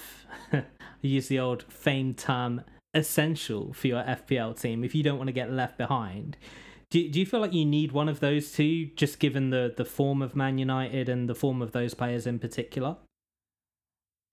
use 1.01 1.27
the 1.27 1.39
old 1.39 1.63
famed 1.63 2.17
term 2.17 2.61
essential 2.93 3.73
for 3.73 3.87
your 3.87 4.03
FPL 4.03 4.59
team 4.59 4.83
if 4.83 4.93
you 4.93 5.03
don't 5.03 5.17
want 5.17 5.27
to 5.27 5.33
get 5.33 5.51
left 5.51 5.77
behind? 5.77 6.37
Do, 6.89 7.09
do 7.09 7.19
you 7.19 7.25
feel 7.25 7.39
like 7.39 7.53
you 7.53 7.65
need 7.65 7.93
one 7.93 8.09
of 8.09 8.19
those 8.19 8.51
two, 8.51 8.87
just 8.95 9.19
given 9.19 9.49
the, 9.49 9.73
the 9.75 9.85
form 9.85 10.21
of 10.21 10.35
Man 10.35 10.57
United 10.57 11.07
and 11.07 11.29
the 11.29 11.35
form 11.35 11.61
of 11.61 11.71
those 11.71 11.93
players 11.93 12.27
in 12.27 12.37
particular? 12.37 12.97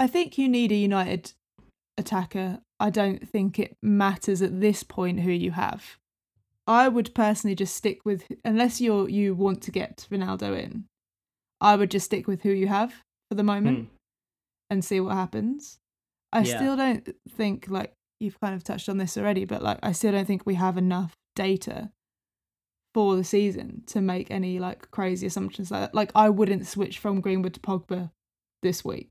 I 0.01 0.09
think 0.09 0.39
you 0.39 0.49
need 0.49 0.73
a 0.73 0.77
United 0.77 1.33
attacker. 1.97 2.59
I 2.81 2.91
don't 2.91 3.29
think 3.29 3.59
it 3.59 3.77
matters 3.83 4.43
at 4.43 4.61
this 4.61 4.83
point 4.83 5.21
who 5.21 5.31
you 5.31 5.53
have. 5.53 5.99
I 6.67 6.89
would 6.89 7.15
personally 7.15 7.55
just 7.55 7.77
stick 7.77 8.05
with 8.05 8.25
unless 8.45 8.81
you're 8.81 9.09
you 9.09 9.35
want 9.35 9.63
to 9.63 9.71
get 9.71 10.07
Ronaldo 10.11 10.59
in. 10.61 10.85
I 11.61 11.77
would 11.77 11.91
just 11.91 12.07
stick 12.07 12.27
with 12.27 12.43
who 12.43 12.51
you 12.51 12.69
have 12.69 12.93
for 13.31 13.35
the 13.35 13.43
moment 13.43 13.79
Hmm. 13.89 13.95
and 14.71 14.85
see 14.85 15.01
what 15.01 15.15
happens. 15.15 15.79
I 16.33 16.41
Yeah. 16.43 16.57
still 16.57 16.77
don't 16.77 17.09
think 17.29 17.69
like 17.69 17.93
you've 18.21 18.41
kind 18.41 18.55
of 18.55 18.65
touched 18.65 18.89
on 18.89 18.99
this 18.99 19.17
already, 19.17 19.45
but 19.45 19.63
like 19.63 19.79
I 19.83 19.93
still 19.93 20.13
don't 20.13 20.27
think 20.27 20.45
we 20.47 20.55
have 20.55 20.77
enough 20.77 21.15
data 21.35 21.91
for 22.95 23.17
the 23.17 23.25
season 23.25 23.83
to 23.87 24.01
make 24.01 24.31
any 24.31 24.59
like 24.59 24.91
crazy 24.91 25.27
assumptions 25.27 25.71
like 25.71 25.81
that. 25.83 25.95
Like 25.95 26.11
I 26.15 26.29
wouldn't 26.31 26.67
switch 26.67 26.99
from 26.99 27.21
Greenwood 27.21 27.55
to 27.55 27.61
Pogba 27.61 28.11
this 28.63 28.85
week. 28.85 29.09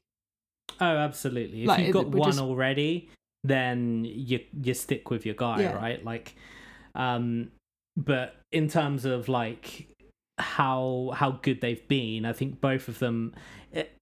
Oh, 0.81 0.85
absolutely. 0.97 1.61
If 1.63 1.67
Like, 1.67 1.85
you've 1.85 1.93
got 1.93 2.09
one 2.09 2.29
just- 2.29 2.39
already, 2.41 3.09
then 3.43 4.03
you 4.05 4.39
you 4.61 4.73
stick 4.73 5.09
with 5.09 5.25
your 5.25 5.35
guy, 5.35 5.61
Yeah. 5.61 5.73
right? 5.73 6.03
Like, 6.03 6.35
um, 6.95 7.51
but 7.95 8.35
in 8.51 8.67
terms 8.67 9.05
of 9.05 9.27
like 9.29 9.87
how 10.37 11.11
how 11.15 11.31
good 11.31 11.61
they've 11.61 11.87
been, 11.87 12.25
I 12.25 12.33
think 12.33 12.61
both 12.61 12.87
of 12.87 12.99
them. 12.99 13.33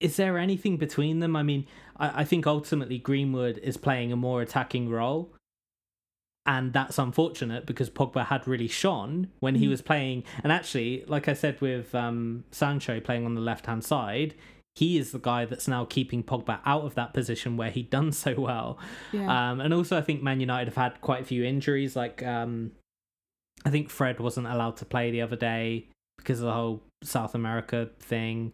Is 0.00 0.16
there 0.16 0.38
anything 0.38 0.76
between 0.76 1.18
them? 1.20 1.34
I 1.36 1.42
mean, 1.42 1.66
I, 1.98 2.22
I 2.22 2.24
think 2.24 2.46
ultimately 2.46 2.98
Greenwood 2.98 3.58
is 3.58 3.76
playing 3.76 4.12
a 4.12 4.16
more 4.16 4.40
attacking 4.42 4.88
role, 4.88 5.32
and 6.46 6.72
that's 6.72 6.98
unfortunate 6.98 7.66
because 7.66 7.90
Pogba 7.90 8.26
had 8.26 8.46
really 8.46 8.68
shone 8.68 9.28
when 9.40 9.56
he 9.56 9.66
Mm. 9.66 9.70
was 9.70 9.82
playing. 9.82 10.24
And 10.44 10.52
actually, 10.52 11.04
like 11.06 11.26
I 11.28 11.32
said 11.34 11.60
with 11.60 11.94
um, 11.94 12.44
Sancho 12.50 13.00
playing 13.00 13.24
on 13.26 13.34
the 13.34 13.40
left 13.40 13.66
hand 13.66 13.84
side, 13.84 14.34
he 14.76 14.98
is 14.98 15.10
the 15.12 15.18
guy 15.18 15.46
that's 15.46 15.66
now 15.66 15.84
keeping 15.84 16.22
Pogba 16.22 16.60
out 16.64 16.84
of 16.84 16.94
that 16.94 17.12
position 17.12 17.56
where 17.56 17.70
he'd 17.70 17.90
done 17.90 18.12
so 18.12 18.34
well. 18.38 18.78
Yeah. 19.12 19.50
Um, 19.50 19.60
and 19.60 19.74
also, 19.74 19.96
I 19.98 20.02
think 20.02 20.22
Man 20.22 20.38
United 20.38 20.68
have 20.68 20.76
had 20.76 21.00
quite 21.00 21.22
a 21.22 21.24
few 21.24 21.42
injuries. 21.44 21.96
Like, 21.96 22.22
um, 22.22 22.72
I 23.64 23.70
think 23.70 23.90
Fred 23.90 24.20
wasn't 24.20 24.46
allowed 24.46 24.76
to 24.76 24.84
play 24.84 25.10
the 25.10 25.22
other 25.22 25.36
day 25.36 25.88
because 26.26 26.40
of 26.40 26.46
the 26.46 26.52
whole 26.52 26.82
South 27.04 27.36
America 27.36 27.88
thing, 28.00 28.52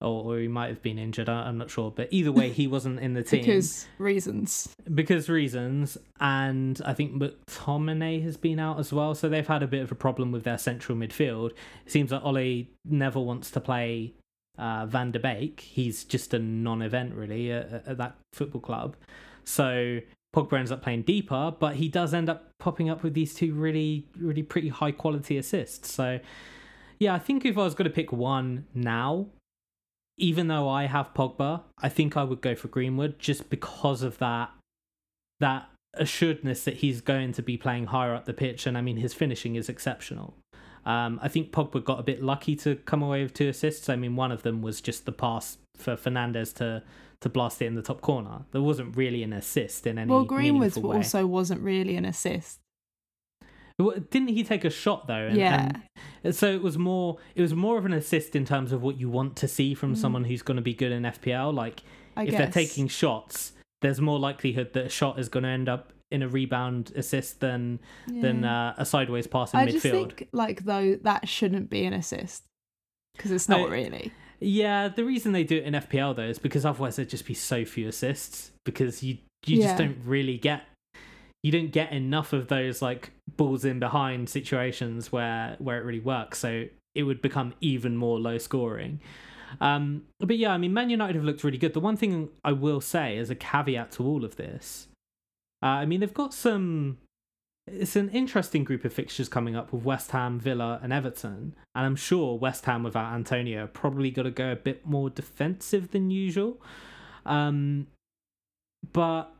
or, 0.00 0.24
or 0.24 0.38
he 0.38 0.48
might 0.48 0.68
have 0.68 0.80
been 0.80 0.98
injured. 0.98 1.28
I- 1.28 1.42
I'm 1.48 1.58
not 1.58 1.68
sure. 1.70 1.90
But 1.90 2.08
either 2.10 2.32
way, 2.32 2.48
he 2.48 2.66
wasn't 2.66 3.00
in 3.00 3.12
the 3.12 3.22
team 3.30 3.40
because 3.40 3.86
reasons. 3.98 4.74
because 4.94 5.28
reasons. 5.28 5.98
And 6.18 6.80
I 6.86 6.94
think 6.94 7.12
McTominay 7.20 8.22
has 8.22 8.38
been 8.38 8.58
out 8.58 8.78
as 8.78 8.90
well. 8.92 9.14
So 9.14 9.28
they've 9.28 9.46
had 9.46 9.62
a 9.62 9.66
bit 9.66 9.82
of 9.82 9.92
a 9.92 9.94
problem 9.94 10.32
with 10.32 10.44
their 10.44 10.56
central 10.56 10.96
midfield. 10.96 11.50
It 11.84 11.92
seems 11.92 12.10
like 12.10 12.24
Ole 12.24 12.64
never 12.86 13.20
wants 13.20 13.50
to 13.50 13.60
play 13.60 14.14
uh, 14.58 14.86
Van 14.86 15.10
der 15.10 15.18
Beek. 15.20 15.60
He's 15.60 16.04
just 16.04 16.32
a 16.32 16.38
non 16.38 16.80
event, 16.80 17.14
really, 17.14 17.52
at, 17.52 17.86
at 17.86 17.98
that 17.98 18.16
football 18.32 18.62
club. 18.62 18.96
So 19.44 20.00
Pogba 20.34 20.58
ends 20.58 20.72
up 20.72 20.80
playing 20.82 21.02
deeper, 21.02 21.52
but 21.58 21.76
he 21.76 21.88
does 21.88 22.14
end 22.14 22.30
up 22.30 22.50
popping 22.58 22.88
up 22.88 23.02
with 23.02 23.14
these 23.14 23.34
two 23.34 23.52
really, 23.52 24.06
really 24.18 24.42
pretty 24.42 24.68
high 24.68 24.92
quality 24.92 25.36
assists. 25.36 25.92
So, 25.92 26.20
yeah, 27.00 27.14
I 27.14 27.18
think 27.18 27.44
if 27.44 27.58
I 27.58 27.62
was 27.62 27.74
going 27.74 27.88
to 27.88 27.94
pick 27.94 28.12
one 28.12 28.66
now, 28.74 29.26
even 30.18 30.48
though 30.48 30.68
I 30.68 30.84
have 30.84 31.14
Pogba, 31.14 31.62
I 31.78 31.88
think 31.88 32.16
I 32.16 32.22
would 32.22 32.42
go 32.42 32.54
for 32.54 32.68
Greenwood 32.68 33.18
just 33.18 33.50
because 33.50 34.02
of 34.02 34.18
that 34.18 34.50
that 35.40 35.70
assuredness 35.94 36.64
that 36.64 36.76
he's 36.76 37.00
going 37.00 37.32
to 37.32 37.42
be 37.42 37.56
playing 37.56 37.86
higher 37.86 38.14
up 38.14 38.26
the 38.26 38.34
pitch, 38.34 38.66
and 38.66 38.76
I 38.76 38.82
mean 38.82 38.98
his 38.98 39.14
finishing 39.14 39.56
is 39.56 39.70
exceptional. 39.70 40.34
Um, 40.84 41.18
I 41.22 41.28
think 41.28 41.52
Pogba 41.52 41.82
got 41.82 41.98
a 41.98 42.02
bit 42.02 42.22
lucky 42.22 42.54
to 42.56 42.76
come 42.76 43.02
away 43.02 43.22
with 43.22 43.34
two 43.34 43.48
assists. 43.48 43.88
I 43.88 43.96
mean, 43.96 44.16
one 44.16 44.32
of 44.32 44.42
them 44.42 44.62
was 44.62 44.80
just 44.80 45.06
the 45.06 45.12
pass 45.12 45.56
for 45.76 45.96
Fernandes 45.96 46.54
to 46.56 46.82
to 47.20 47.28
blast 47.28 47.62
it 47.62 47.66
in 47.66 47.74
the 47.74 47.82
top 47.82 48.02
corner. 48.02 48.42
There 48.52 48.62
wasn't 48.62 48.96
really 48.96 49.22
an 49.22 49.32
assist 49.32 49.86
in 49.86 49.98
any 49.98 50.10
Well, 50.10 50.24
Greenwood's 50.24 50.76
also 50.76 51.26
wasn't 51.26 51.62
really 51.62 51.96
an 51.96 52.04
assist. 52.04 52.60
Didn't 54.10 54.28
he 54.28 54.44
take 54.44 54.64
a 54.64 54.70
shot 54.70 55.06
though? 55.06 55.26
And, 55.28 55.36
Yeah. 55.36 55.70
and 56.24 56.34
so 56.34 56.46
it 56.52 56.62
was 56.62 56.76
more. 56.78 57.18
It 57.34 57.42
was 57.42 57.54
more 57.54 57.78
of 57.78 57.84
an 57.86 57.92
assist 57.92 58.36
in 58.36 58.44
terms 58.44 58.72
of 58.72 58.82
what 58.82 58.98
you 58.98 59.08
want 59.08 59.36
to 59.36 59.48
see 59.48 59.74
from 59.74 59.94
Mm. 59.94 59.98
someone 59.98 60.24
who's 60.24 60.42
going 60.42 60.56
to 60.56 60.62
be 60.62 60.74
good 60.74 60.92
in 60.92 61.04
FPL. 61.04 61.52
Like 61.54 61.80
I 62.16 62.24
if 62.24 62.30
guess. 62.30 62.38
they're 62.38 62.50
taking 62.64 62.88
shots, 62.88 63.52
there's 63.82 64.00
more 64.00 64.18
likelihood 64.18 64.72
that 64.74 64.86
a 64.86 64.88
shot 64.88 65.18
is 65.18 65.28
going 65.28 65.44
to 65.44 65.48
end 65.48 65.68
up 65.68 65.92
in 66.10 66.22
a 66.22 66.28
rebound 66.28 66.92
assist 66.96 67.40
than 67.40 67.78
than 68.08 68.44
uh, 68.44 68.74
a 68.76 68.84
sideways 68.84 69.26
pass 69.28 69.54
in 69.54 69.60
I 69.60 69.66
midfield. 69.66 69.72
just 69.72 69.82
think 69.84 70.28
like 70.32 70.64
though 70.64 70.96
that 71.02 71.28
shouldn't 71.28 71.70
be 71.70 71.84
an 71.84 71.92
assist 71.92 72.42
because 73.16 73.30
it's 73.30 73.48
not 73.48 73.60
I- 73.60 73.72
really. 73.72 74.12
Yeah, 74.42 74.88
the 74.88 75.04
reason 75.04 75.32
they 75.32 75.44
do 75.44 75.58
it 75.58 75.64
in 75.64 75.74
FPL 75.74 76.16
though 76.16 76.22
is 76.22 76.38
because 76.38 76.64
otherwise 76.64 76.96
there'd 76.96 77.10
just 77.10 77.26
be 77.26 77.34
so 77.34 77.64
few 77.64 77.86
assists 77.88 78.50
because 78.64 79.02
you 79.02 79.18
you 79.46 79.62
just 79.62 79.76
don't 79.78 79.98
really 80.04 80.36
get 80.36 80.62
you 81.42 81.52
don't 81.52 81.70
get 81.72 81.92
enough 81.92 82.32
of 82.32 82.48
those 82.48 82.82
like 82.82 83.12
balls 83.36 83.64
in 83.64 83.78
behind 83.78 84.28
situations 84.28 85.10
where 85.10 85.56
where 85.58 85.78
it 85.78 85.84
really 85.84 86.00
works. 86.00 86.38
So 86.38 86.66
it 86.94 87.02
would 87.04 87.22
become 87.22 87.54
even 87.60 87.96
more 87.96 88.18
low 88.18 88.38
scoring. 88.38 89.00
Um, 89.60 90.04
but 90.18 90.36
yeah, 90.36 90.52
I 90.52 90.58
mean, 90.58 90.74
Man 90.74 90.90
United 90.90 91.16
have 91.16 91.24
looked 91.24 91.42
really 91.42 91.58
good. 91.58 91.72
The 91.72 91.80
one 91.80 91.96
thing 91.96 92.28
I 92.44 92.52
will 92.52 92.80
say 92.80 93.18
as 93.18 93.30
a 93.30 93.34
caveat 93.34 93.92
to 93.92 94.04
all 94.04 94.24
of 94.24 94.36
this, 94.36 94.88
uh, 95.62 95.66
I 95.66 95.86
mean, 95.86 96.00
they've 96.00 96.14
got 96.14 96.34
some. 96.34 96.98
It's 97.66 97.94
an 97.94 98.08
interesting 98.10 98.64
group 98.64 98.84
of 98.84 98.92
fixtures 98.92 99.28
coming 99.28 99.54
up 99.54 99.72
with 99.72 99.84
West 99.84 100.10
Ham, 100.10 100.40
Villa, 100.40 100.80
and 100.82 100.92
Everton, 100.92 101.54
and 101.74 101.86
I'm 101.86 101.96
sure 101.96 102.36
West 102.36 102.64
Ham 102.64 102.82
without 102.82 103.14
Antonio 103.14 103.68
probably 103.68 104.10
got 104.10 104.22
to 104.22 104.30
go 104.30 104.52
a 104.52 104.56
bit 104.56 104.86
more 104.86 105.08
defensive 105.08 105.90
than 105.90 106.10
usual. 106.10 106.60
Um, 107.26 107.86
but 108.92 109.32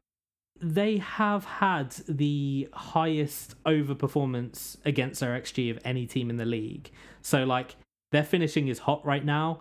they 0.61 0.99
have 0.99 1.44
had 1.44 1.90
the 2.07 2.68
highest 2.73 3.55
overperformance 3.64 4.77
against 4.85 5.20
their 5.20 5.38
XG 5.40 5.70
of 5.70 5.79
any 5.85 6.07
team 6.07 6.29
in 6.29 6.37
the 6.37 6.44
league. 6.44 6.90
So 7.23 7.44
like 7.44 7.77
their 8.12 8.25
finishing 8.25 8.68
is 8.68 8.81
hot 8.81 9.05
right 9.05 9.25
now. 9.25 9.61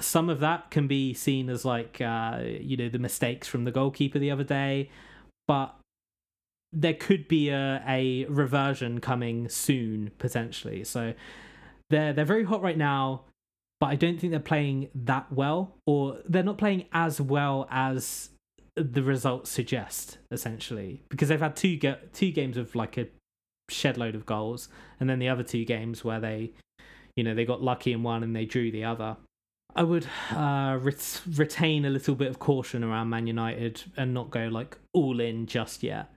Some 0.00 0.30
of 0.30 0.40
that 0.40 0.70
can 0.70 0.86
be 0.86 1.12
seen 1.12 1.50
as 1.50 1.64
like 1.64 2.00
uh, 2.00 2.40
you 2.42 2.76
know 2.76 2.88
the 2.88 2.98
mistakes 2.98 3.48
from 3.48 3.64
the 3.64 3.70
goalkeeper 3.70 4.18
the 4.18 4.30
other 4.30 4.44
day, 4.44 4.90
but 5.46 5.74
there 6.72 6.94
could 6.94 7.28
be 7.28 7.50
a, 7.50 7.82
a 7.86 8.24
reversion 8.26 9.00
coming 9.00 9.48
soon 9.48 10.10
potentially. 10.18 10.84
So 10.84 11.14
they're 11.90 12.12
they're 12.12 12.24
very 12.24 12.44
hot 12.44 12.62
right 12.62 12.78
now, 12.78 13.22
but 13.80 13.88
I 13.88 13.96
don't 13.96 14.18
think 14.18 14.30
they're 14.30 14.40
playing 14.40 14.88
that 14.94 15.30
well, 15.30 15.76
or 15.84 16.18
they're 16.26 16.42
not 16.42 16.58
playing 16.58 16.86
as 16.92 17.20
well 17.20 17.68
as 17.70 18.30
the 18.76 19.02
results 19.02 19.50
suggest 19.50 20.18
essentially. 20.30 21.02
Because 21.08 21.28
they've 21.28 21.40
had 21.40 21.56
two 21.56 21.76
ga- 21.76 21.98
two 22.12 22.30
games 22.30 22.56
of 22.56 22.74
like 22.74 22.96
a 22.96 23.06
shed 23.68 23.96
load 23.96 24.14
of 24.14 24.26
goals 24.26 24.68
and 25.00 25.08
then 25.08 25.18
the 25.18 25.28
other 25.28 25.42
two 25.42 25.64
games 25.64 26.04
where 26.04 26.20
they 26.20 26.52
you 27.16 27.24
know 27.24 27.34
they 27.34 27.44
got 27.44 27.62
lucky 27.62 27.92
in 27.92 28.02
one 28.02 28.22
and 28.22 28.34
they 28.34 28.44
drew 28.44 28.70
the 28.70 28.84
other. 28.84 29.16
I 29.74 29.82
would 29.82 30.06
uh 30.30 30.78
ret- 30.80 31.22
retain 31.34 31.84
a 31.84 31.90
little 31.90 32.14
bit 32.14 32.28
of 32.28 32.38
caution 32.38 32.84
around 32.84 33.08
man 33.10 33.26
united 33.26 33.82
and 33.96 34.12
not 34.12 34.30
go 34.30 34.48
like 34.48 34.78
all 34.92 35.20
in 35.20 35.46
just 35.46 35.82
yet. 35.82 36.10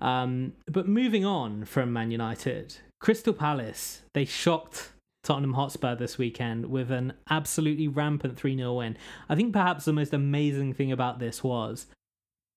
Um 0.00 0.54
but 0.70 0.88
moving 0.88 1.24
on 1.24 1.64
from 1.64 1.92
man 1.92 2.10
united 2.10 2.76
crystal 3.00 3.34
palace 3.34 4.02
they 4.14 4.24
shocked 4.24 4.90
Tottenham 5.24 5.54
Hotspur 5.54 5.96
this 5.96 6.18
weekend 6.18 6.66
with 6.66 6.90
an 6.90 7.14
absolutely 7.28 7.88
rampant 7.88 8.36
3 8.36 8.56
0 8.56 8.74
win. 8.74 8.96
I 9.28 9.34
think 9.34 9.52
perhaps 9.52 9.84
the 9.84 9.92
most 9.92 10.12
amazing 10.12 10.74
thing 10.74 10.92
about 10.92 11.18
this 11.18 11.42
was 11.42 11.86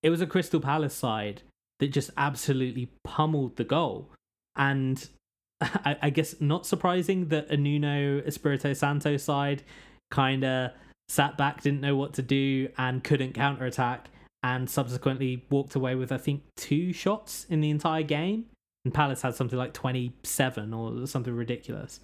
it 0.03 0.09
was 0.09 0.21
a 0.21 0.27
Crystal 0.27 0.59
Palace 0.59 0.93
side 0.93 1.41
that 1.79 1.87
just 1.87 2.11
absolutely 2.17 2.91
pummeled 3.03 3.55
the 3.55 3.63
goal. 3.63 4.09
And 4.55 5.07
I, 5.61 5.97
I 6.03 6.09
guess 6.09 6.35
not 6.39 6.65
surprising 6.65 7.29
that 7.29 7.49
a 7.49 7.57
Nuno 7.57 8.19
Espirito 8.19 8.73
Santo 8.73 9.17
side 9.17 9.63
kind 10.11 10.43
of 10.43 10.71
sat 11.09 11.37
back, 11.37 11.61
didn't 11.61 11.81
know 11.81 11.95
what 11.95 12.13
to 12.15 12.21
do, 12.21 12.69
and 12.77 13.03
couldn't 13.03 13.33
counterattack, 13.33 14.09
and 14.43 14.69
subsequently 14.69 15.45
walked 15.49 15.75
away 15.75 15.95
with, 15.95 16.11
I 16.11 16.17
think, 16.17 16.43
two 16.55 16.93
shots 16.93 17.45
in 17.49 17.61
the 17.61 17.69
entire 17.69 18.03
game. 18.03 18.45
And 18.85 18.93
Palace 18.93 19.21
had 19.21 19.35
something 19.35 19.57
like 19.57 19.73
27 19.73 20.73
or 20.73 21.07
something 21.07 21.35
ridiculous. 21.35 21.99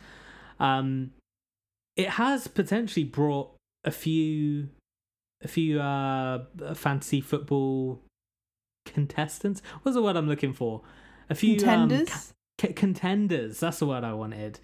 Um, 0.64 1.12
it 1.96 2.10
has 2.10 2.48
potentially 2.48 3.04
brought 3.04 3.52
a 3.84 3.92
few 3.92 4.70
a 5.44 5.48
few 5.48 5.80
uh 5.82 6.46
fantasy 6.74 7.20
football 7.22 8.00
contestants 8.86 9.62
what's 9.82 9.96
the 9.96 10.02
word 10.02 10.16
i'm 10.16 10.28
looking 10.28 10.54
for 10.54 10.82
a 11.30 11.36
few 11.36 11.54
um, 11.68 11.90
Contenders. 11.90 12.34
c- 12.62 12.74
contenders 12.74 13.60
that's 13.60 13.80
the 13.80 13.86
word 13.86 14.04
i 14.04 14.14
wanted 14.14 14.60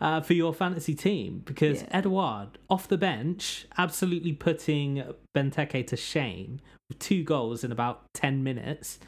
uh, 0.00 0.20
for 0.20 0.34
your 0.34 0.52
fantasy 0.52 0.94
team 0.94 1.40
because 1.46 1.82
Yeah. 1.82 1.88
Edouard 1.98 2.58
off 2.68 2.86
the 2.88 2.98
bench 2.98 3.66
absolutely 3.78 4.32
putting 4.32 5.02
Benteke 5.34 5.86
to 5.86 5.96
shame 5.96 6.60
with 6.88 6.98
two 6.98 7.24
goals 7.24 7.64
in 7.64 7.72
about 7.72 8.04
10 8.14 8.42
minutes 8.42 8.98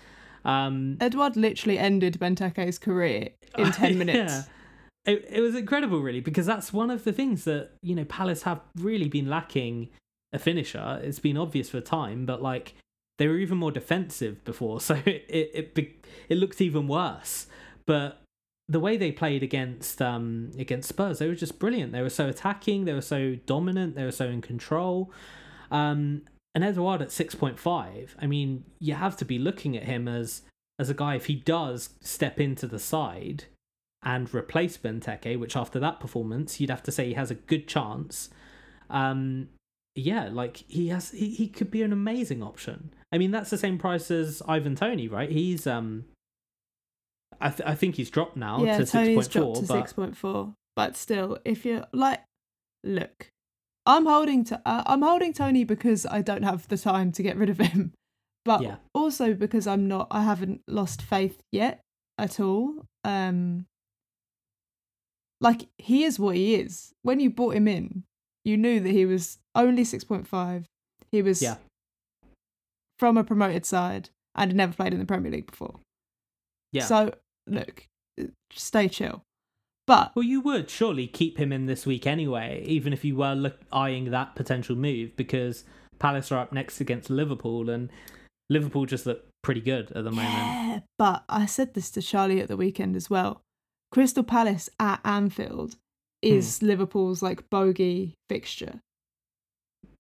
um 0.47 0.97
Edouard 1.01 1.37
literally 1.37 1.79
ended 1.79 2.19
Benteke's 2.19 2.79
career 2.79 3.31
in 3.59 3.71
10 3.73 3.99
minutes. 3.99 4.33
Yeah. 4.33 4.43
It, 5.09 5.27
it 5.31 5.41
was 5.41 5.55
incredible, 5.55 6.01
really, 6.01 6.21
because 6.21 6.45
that's 6.45 6.73
one 6.73 6.91
of 6.91 7.05
the 7.05 7.13
things 7.13 7.45
that, 7.45 7.71
you 7.83 7.95
know, 7.95 8.05
Palace 8.05 8.43
have 8.43 8.61
really 8.77 9.09
been 9.09 9.29
lacking 9.29 9.89
a 10.35 10.39
finisher. 10.39 11.01
It's 11.03 11.19
been 11.19 11.39
obvious 11.39 11.71
for 11.71 11.79
a 11.79 11.83
time, 11.83 12.27
but 12.27 12.43
like 12.43 12.75
they 13.17 13.27
were 13.27 13.39
even 13.39 13.59
more 13.59 13.73
defensive 13.73 14.45
before, 14.45 14.81
so 14.89 14.95
it 15.07 15.25
it 15.29 15.73
it, 15.77 16.07
it 16.29 16.39
looked 16.39 16.61
even 16.61 16.89
worse. 16.89 17.47
But 17.87 18.23
the 18.69 18.81
way 18.81 18.99
they 18.99 19.11
played 19.11 19.43
against 19.43 20.03
um 20.03 20.51
against 20.59 20.91
Spurs, 20.91 21.19
they 21.19 21.29
were 21.29 21.35
just 21.35 21.59
brilliant. 21.59 21.93
They 21.93 22.03
were 22.03 22.11
so 22.11 22.29
attacking, 22.29 22.85
they 22.85 22.93
were 22.93 23.01
so 23.01 23.37
dominant, 23.47 23.95
they 23.95 24.05
were 24.05 24.13
so 24.13 24.29
in 24.29 24.43
control. 24.43 25.11
Um 25.71 26.23
and 26.55 26.65
Edouard 26.65 27.01
at 27.01 27.13
six 27.13 27.35
point 27.35 27.59
five, 27.59 28.15
I 28.21 28.27
mean, 28.27 28.65
you 28.79 28.95
have 28.95 29.17
to 29.19 29.25
be 29.25 29.39
looking 29.39 29.77
at 29.77 29.85
him 29.85 30.07
as 30.07 30.43
as 30.79 30.91
a 30.91 30.95
guy 30.95 31.15
if 31.15 31.27
he 31.27 31.35
does 31.35 31.91
step 32.03 32.39
into 32.39 32.67
the 32.67 32.79
side 32.79 33.45
and 34.03 34.33
replace 34.35 34.77
Benteke, 34.77 35.39
which 35.39 35.57
after 35.57 35.81
that 35.81 36.01
performance 36.01 36.61
you'd 36.61 36.71
have 36.71 36.83
to 36.85 36.93
say 36.93 37.07
he 37.07 37.15
has 37.15 37.31
a 37.31 37.35
good 37.35 37.67
chance. 37.67 38.31
Um, 38.91 39.49
yeah, 39.95 40.29
like 40.31 40.59
he 40.69 40.89
has, 40.89 41.11
he, 41.11 41.31
he 41.31 41.49
could 41.49 41.71
be 41.71 41.83
an 41.83 41.93
amazing 41.93 42.43
option. 42.43 42.95
I 43.13 43.19
mean, 43.19 43.31
that's 43.31 43.51
the 43.51 43.59
same 43.59 43.79
price 43.79 44.11
as 44.11 44.43
Ivan 44.47 44.77
Toney, 44.77 45.09
right? 45.09 45.31
He's 45.31 45.67
um, 45.67 46.05
I 47.41 47.51
th- 47.51 47.69
I 47.69 47.75
think 47.75 47.97
he's 47.97 48.11
dropped 48.11 48.37
now 48.37 48.65
yeah, 48.65 48.79
to 48.79 48.87
six 48.87 48.93
Toney's 48.93 49.17
point 49.17 49.31
dropped 49.31 49.57
to 49.57 49.67
but 49.67 49.81
six 49.81 49.93
point 49.93 50.17
four. 50.17 50.55
But 50.77 50.97
still, 50.97 51.39
if 51.45 51.65
you're 51.65 51.85
like, 51.93 52.21
look, 52.85 53.31
I'm 53.87 54.07
holding 54.07 54.45
to 54.45 54.61
uh, 54.65 54.83
I'm 54.87 55.03
holding 55.03 55.33
Toney 55.33 55.65
because 55.65 56.07
I 56.07 56.23
don't 56.23 56.43
have 56.43 56.69
the 56.69 56.79
time 56.79 57.13
to 57.13 57.23
get 57.23 57.37
rid 57.37 57.51
of 57.51 57.59
him, 57.59 57.93
but 58.45 58.63
Yeah. 58.63 58.77
also 58.95 59.35
because 59.35 59.67
I'm 59.67 59.89
not 59.89 60.09
I 60.11 60.23
haven't 60.23 60.63
lost 60.69 61.03
faith 61.03 61.41
yet 61.51 61.81
at 62.19 62.41
all. 62.41 62.85
Um, 63.05 63.67
like 65.41 65.69
he 65.79 66.05
is 66.05 66.19
what 66.19 66.37
he 66.37 66.55
is. 66.57 66.93
When 67.03 67.21
you 67.21 67.31
brought 67.31 67.55
him 67.55 67.69
in, 67.69 68.05
you 68.45 68.57
knew 68.57 68.81
that 68.81 68.91
he 68.91 69.07
was 69.07 69.39
only 69.55 69.85
six 69.85 70.05
point 70.05 70.27
five. 70.27 70.67
He 71.13 71.23
was 71.23 71.41
Yeah. 71.43 71.57
from 72.99 73.17
a 73.17 73.25
promoted 73.25 73.65
side 73.65 74.11
and 74.35 74.51
had 74.51 74.57
never 74.57 74.73
played 74.73 74.93
in 74.93 74.99
the 74.99 75.07
Premier 75.07 75.31
League 75.31 75.51
before. 75.51 75.81
Yeah. 76.73 76.85
So 76.85 77.15
look, 77.47 77.87
stay 78.53 78.89
chill. 78.89 79.23
But 79.87 80.13
Well, 80.15 80.23
you 80.25 80.41
would 80.43 80.69
surely 80.69 81.07
keep 81.07 81.39
him 81.39 81.51
in 81.53 81.65
this 81.67 81.87
week 81.87 82.07
anyway, 82.07 82.63
even 82.67 82.93
if 82.93 83.05
you 83.05 83.17
were 83.17 83.35
look, 83.35 83.59
eyeing 83.73 84.11
that 84.11 84.35
potential 84.37 84.77
move, 84.77 85.17
because 85.17 85.65
Palace 85.99 86.31
are 86.31 86.39
up 86.41 86.53
next 86.53 86.81
against 86.81 87.09
Liverpool, 87.09 87.71
and 87.71 87.91
Liverpool 88.51 88.85
just 88.85 89.07
look 89.07 89.25
pretty 89.43 89.63
good 89.63 89.91
at 89.93 90.05
the 90.05 90.11
moment. 90.11 90.29
yeah, 90.35 90.81
but 90.99 91.25
I 91.29 91.47
said 91.47 91.73
this 91.73 91.91
to 91.93 92.03
Charlie 92.03 92.41
at 92.41 92.49
the 92.49 92.57
weekend 92.57 92.97
as 92.97 93.09
well. 93.09 93.41
Crystal 93.91 94.23
Palace 94.23 94.69
at 94.79 95.01
Anfield 95.05 95.77
is 96.23 96.59
hmm. 96.59 96.67
Liverpool's 96.67 97.23
like 97.23 97.49
bogey 97.51 98.15
fixture. 98.29 98.81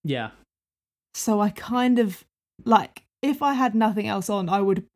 Yeah, 0.04 0.30
So 1.14 1.40
I 1.40 1.50
kind 1.50 1.98
of 1.98 2.24
like 2.64 3.04
if 3.22 3.42
I 3.42 3.54
had 3.54 3.74
nothing 3.74 4.06
else 4.06 4.30
on, 4.30 4.48
I 4.48 4.60
would 4.60 4.86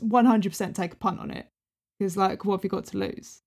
one 0.00 0.26
hundred 0.26 0.50
percent 0.50 0.76
take 0.76 0.92
a 0.92 0.96
punt 0.96 1.20
on 1.20 1.30
it 1.30 1.46
because 1.98 2.16
like 2.16 2.44
what 2.44 2.58
have 2.58 2.64
you 2.64 2.70
got 2.70 2.86
to 2.86 2.98
lose? 2.98 3.40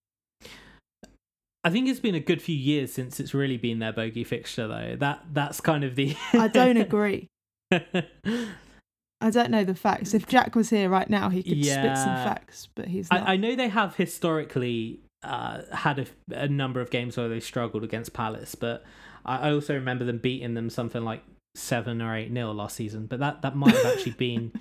I 1.63 1.69
think 1.69 1.87
it's 1.87 1.99
been 1.99 2.15
a 2.15 2.19
good 2.19 2.41
few 2.41 2.55
years 2.55 2.91
since 2.91 3.19
it's 3.19 3.33
really 3.33 3.57
been 3.57 3.79
their 3.79 3.93
bogey 3.93 4.23
fixture, 4.23 4.67
though. 4.67 4.95
That 4.97 5.25
that's 5.31 5.61
kind 5.61 5.83
of 5.83 5.95
the. 5.95 6.15
I 6.33 6.47
don't 6.47 6.77
agree. 6.77 7.27
I 9.21 9.29
don't 9.29 9.51
know 9.51 9.63
the 9.63 9.75
facts. 9.75 10.13
If 10.13 10.27
Jack 10.27 10.55
was 10.55 10.69
here 10.69 10.89
right 10.89 11.09
now, 11.09 11.29
he 11.29 11.43
could 11.43 11.63
spit 11.63 11.97
some 11.97 12.15
facts, 12.15 12.67
but 12.75 12.87
he's 12.87 13.09
not. 13.11 13.27
I, 13.27 13.33
I 13.33 13.37
know 13.37 13.55
they 13.55 13.69
have 13.69 13.95
historically 13.95 14.99
uh, 15.23 15.61
had 15.71 15.99
a, 15.99 16.05
a 16.31 16.47
number 16.47 16.81
of 16.81 16.89
games 16.89 17.17
where 17.17 17.29
they 17.29 17.39
struggled 17.39 17.83
against 17.83 18.13
Palace, 18.13 18.55
but 18.55 18.83
I, 19.25 19.49
I 19.49 19.53
also 19.53 19.75
remember 19.75 20.05
them 20.05 20.17
beating 20.17 20.55
them 20.55 20.69
something 20.69 21.03
like 21.03 21.23
seven 21.55 22.01
or 22.01 22.15
eight 22.15 22.31
nil 22.31 22.53
last 22.53 22.75
season. 22.75 23.05
But 23.05 23.19
that, 23.19 23.43
that 23.43 23.55
might 23.55 23.75
have 23.75 23.85
actually 23.85 24.11
been 24.17 24.51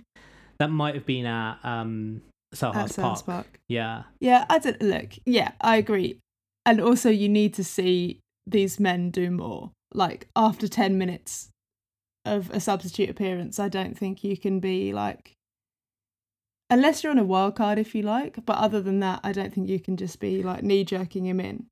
that 0.58 0.70
might 0.70 0.94
have 0.94 1.06
been 1.06 1.24
at 1.24 1.58
um, 1.64 2.22
Selhurst 2.54 3.00
Park. 3.00 3.24
Park. 3.24 3.60
Yeah, 3.68 4.02
Yeah, 4.20 4.44
I 4.50 4.58
don't 4.58 4.80
look. 4.82 5.12
Yeah, 5.24 5.52
I 5.60 5.76
agree. 5.76 6.18
And 6.66 6.80
also, 6.80 7.08
you 7.08 7.28
need 7.28 7.54
to 7.54 7.64
see 7.64 8.20
these 8.46 8.78
men 8.78 9.10
do 9.10 9.30
more. 9.30 9.70
Like 9.94 10.28
after 10.36 10.68
ten 10.68 10.98
minutes 10.98 11.48
of 12.24 12.50
a 12.50 12.60
substitute 12.60 13.08
appearance, 13.10 13.58
I 13.58 13.68
don't 13.68 13.96
think 13.96 14.22
you 14.22 14.36
can 14.36 14.60
be 14.60 14.92
like, 14.92 15.32
unless 16.68 17.02
you're 17.02 17.10
on 17.10 17.18
a 17.18 17.24
wild 17.24 17.56
card, 17.56 17.78
if 17.78 17.94
you 17.94 18.02
like. 18.02 18.44
But 18.44 18.58
other 18.58 18.80
than 18.80 19.00
that, 19.00 19.20
I 19.24 19.32
don't 19.32 19.52
think 19.52 19.68
you 19.68 19.80
can 19.80 19.96
just 19.96 20.20
be 20.20 20.42
like 20.42 20.62
knee 20.62 20.84
jerking 20.84 21.26
him 21.26 21.40
in. 21.40 21.66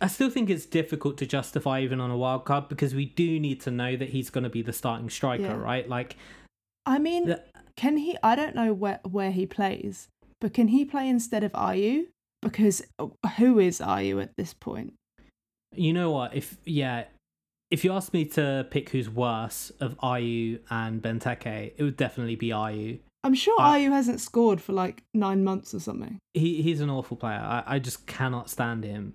I 0.00 0.08
still 0.08 0.30
think 0.30 0.50
it's 0.50 0.66
difficult 0.66 1.16
to 1.18 1.26
justify 1.26 1.80
even 1.80 2.00
on 2.00 2.10
a 2.10 2.16
wild 2.16 2.44
card 2.44 2.68
because 2.68 2.94
we 2.94 3.06
do 3.06 3.38
need 3.38 3.60
to 3.62 3.70
know 3.70 3.96
that 3.96 4.08
he's 4.08 4.30
going 4.30 4.44
to 4.44 4.50
be 4.50 4.62
the 4.62 4.72
starting 4.72 5.08
striker, 5.08 5.44
Yeah. 5.44 5.56
right? 5.56 5.88
Like, 5.88 6.16
I 6.86 6.98
mean, 6.98 7.26
the, 7.26 7.42
can 7.76 7.96
he? 7.98 8.16
I 8.22 8.34
don't 8.34 8.56
know 8.56 8.72
where 8.72 8.98
where 9.08 9.30
he 9.30 9.46
plays, 9.46 10.08
but 10.40 10.52
can 10.52 10.68
he 10.68 10.84
play 10.84 11.08
instead 11.08 11.44
of 11.44 11.52
Ayew? 11.52 12.06
Because 12.40 12.82
uh, 12.98 13.06
who 13.38 13.60
is 13.60 13.78
Ayew 13.78 14.20
at 14.20 14.36
this 14.36 14.52
point? 14.54 14.94
you 15.74 15.92
know 15.92 16.10
what? 16.10 16.34
If 16.34 16.56
yeah, 16.64 17.04
if 17.72 17.86
you 17.86 17.92
asked 17.92 18.12
me 18.12 18.26
to 18.26 18.66
pick 18.70 18.90
who's 18.90 19.08
worse 19.08 19.72
of 19.80 19.98
Ayew 20.00 20.60
and 20.68 21.00
Benteke, 21.00 21.72
it 21.74 21.82
would 21.82 21.96
definitely 21.96 22.36
be 22.36 22.50
Ayew. 22.50 23.00
I'm 23.24 23.34
sure 23.34 23.58
Ayew 23.58 23.90
hasn't 23.90 24.20
scored 24.20 24.60
for 24.60 24.74
like 24.74 25.02
nine 25.14 25.42
months 25.42 25.74
or 25.74 25.80
something. 25.80 26.18
He 26.34 26.60
he's 26.60 26.82
an 26.82 26.90
awful 26.90 27.16
player. 27.16 27.40
I, 27.40 27.62
I 27.66 27.78
just 27.78 28.06
cannot 28.06 28.50
stand 28.50 28.84
him. 28.84 29.14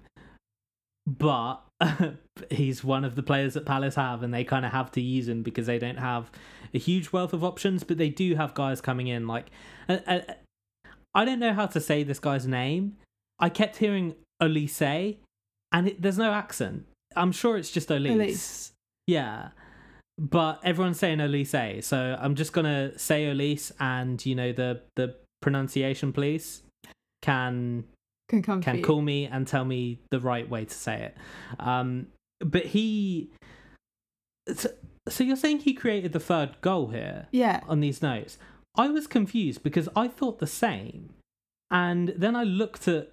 But 1.06 1.58
he's 2.50 2.84
one 2.84 3.06
of 3.06 3.15
the 3.15 3.22
players 3.22 3.54
that 3.54 3.65
Palace 3.65 3.93
have, 3.93 4.24
and 4.24 4.34
they 4.34 4.43
kind 4.43 4.65
of 4.65 4.72
have 4.72 4.91
to 4.93 5.02
use 5.02 5.28
him 5.28 5.43
because 5.43 5.67
they 5.67 5.78
don't 5.78 6.00
have 6.00 6.32
a 6.74 6.80
huge 6.80 7.12
wealth 7.12 7.34
of 7.34 7.43
options. 7.43 7.84
But 7.84 8.00
they 8.00 8.10
do 8.10 8.34
have 8.36 8.56
guys 8.56 8.82
coming 8.82 9.06
in. 9.06 9.28
Like, 9.28 9.52
uh, 9.88 10.00
uh, 10.08 10.22
I 11.13 11.26
don't 11.26 11.39
know 11.39 11.54
how 11.54 11.67
to 11.67 11.80
say 11.80 12.02
this 12.02 12.20
guy's 12.20 12.48
name. 12.48 12.98
I 13.39 13.50
kept 13.50 13.78
hearing 13.78 14.15
Olise, 14.41 15.17
and 15.72 15.89
it, 15.89 16.02
there's 16.02 16.17
no 16.17 16.32
accent. 16.34 16.88
I'm 17.17 17.32
sure 17.32 17.58
it's 17.58 17.71
just 17.71 17.89
Olise. 17.89 18.12
Elise. 18.12 18.71
Yeah. 19.08 19.49
But 20.19 20.60
everyone's 20.63 20.99
saying 20.99 21.19
Olise, 21.19 21.84
so 21.84 22.17
I'm 22.19 22.36
just 22.36 22.51
gonna 22.53 22.97
say 22.97 23.30
Elise, 23.30 23.71
and 23.80 24.23
you 24.25 24.34
know 24.36 24.51
the 24.51 24.82
the 24.95 25.15
pronunciation, 25.41 26.12
please, 26.12 26.63
can 27.21 27.84
can 28.27 28.41
come 28.41 28.62
can 28.62 28.82
call 28.82 29.01
me 29.01 29.25
and 29.25 29.47
tell 29.47 29.63
me 29.63 29.99
the 30.10 30.19
right 30.19 30.49
way 30.49 30.65
to 30.65 30.73
say 30.73 31.01
it. 31.03 31.17
Um, 31.60 32.08
but 32.39 32.65
he, 32.65 33.32
so, 34.53 34.69
so 35.08 35.23
you're 35.23 35.36
saying 35.36 35.60
he 35.60 35.73
created 35.73 36.13
the 36.13 36.19
third 36.19 36.60
goal 36.62 36.88
here 36.88 37.27
Yeah, 37.32 37.62
on 37.67 37.80
these 37.80 38.01
notes? 38.01 38.38
I 38.75 38.89
was 38.89 39.08
confused 39.08 39.63
because 39.63 39.88
I 39.95 40.08
thought 40.08 40.39
the 40.39 40.47
same, 40.47 41.13
and 41.69 42.10
then 42.17 42.36
I 42.36 42.43
looked 42.43 42.88
at 42.88 43.12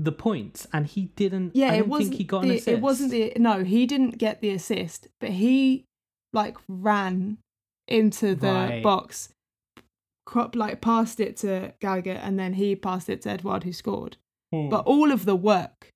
the 0.00 0.12
points, 0.12 0.66
and 0.72 0.86
he 0.86 1.06
didn't. 1.16 1.54
yeah. 1.56 1.72
I 1.72 1.76
It 1.78 1.88
wasn't. 1.88 2.10
think 2.10 2.18
he 2.18 2.24
got 2.24 2.44
an 2.44 2.50
assist. 2.52 2.68
it 2.68 2.80
wasn't 2.80 3.10
the. 3.10 3.32
No, 3.36 3.64
he 3.64 3.84
didn't 3.84 4.16
get 4.18 4.40
the 4.40 4.50
assist, 4.50 5.08
but 5.20 5.30
he 5.30 5.84
like 6.32 6.56
ran 6.68 7.38
into 7.88 8.34
the 8.34 8.46
Right. 8.52 8.82
box, 8.82 9.30
crop 10.26 10.54
like 10.54 10.80
passed 10.80 11.20
it 11.20 11.36
to 11.38 11.72
Gallagher, 11.80 12.12
and 12.12 12.38
then 12.38 12.54
he 12.54 12.76
passed 12.76 13.08
it 13.08 13.22
to 13.22 13.30
Edouard, 13.30 13.64
who 13.64 13.72
scored. 13.72 14.16
Hmm. 14.52 14.68
But 14.68 14.84
all 14.86 15.10
of 15.10 15.24
the 15.24 15.36
work 15.36 15.90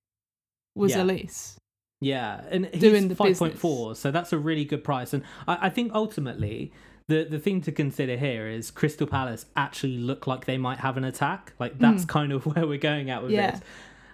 was 0.75 0.91
Yeah. 0.91 1.03
Elise. 1.03 1.57
Yeah, 2.01 2.41
and 2.49 2.65
he's 2.65 2.81
doing 2.81 3.07
the 3.07 3.15
five 3.15 3.37
point 3.39 3.57
four, 3.57 3.95
so 3.95 4.11
that's 4.11 4.33
a 4.33 4.37
really 4.37 4.65
good 4.65 4.83
price. 4.83 5.13
And 5.13 5.23
I, 5.47 5.67
I 5.67 5.69
think 5.69 5.93
ultimately 5.93 6.73
the 7.07 7.23
the 7.23 7.39
thing 7.39 7.61
to 7.61 7.71
consider 7.71 8.17
here 8.17 8.47
is 8.47 8.71
Crystal 8.71 9.07
Palace 9.07 9.45
actually 9.55 9.97
look 9.97 10.27
like 10.27 10.45
they 10.45 10.57
might 10.57 10.79
have 10.79 10.97
an 10.97 11.05
attack. 11.05 11.53
Like 11.59 11.79
that's 11.79 12.03
kind 12.03 12.33
of 12.33 12.45
where 12.55 12.67
we're 12.67 12.77
going 12.77 13.09
at 13.09 13.21
with 13.23 13.31
Mm. 13.31 13.35
Yeah. 13.35 13.51
this. 13.51 13.61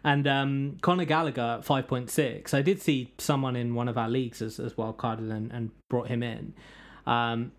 And 0.03 0.27
um, 0.27 0.77
Conor 0.81 1.05
Gallagher 1.05 1.61
five 1.63 1.87
point 1.87 2.09
six. 2.09 2.53
I 2.53 2.61
did 2.61 2.81
see 2.81 3.13
someone 3.17 3.55
in 3.55 3.75
one 3.75 3.87
of 3.87 3.97
our 3.97 4.09
leagues 4.09 4.41
as 4.41 4.59
as 4.59 4.77
well 4.77 4.93
carded 4.93 5.29
and, 5.29 5.51
and 5.51 5.71
brought 5.89 6.07
him 6.07 6.23
in. 6.23 6.53
Um, 7.05 7.51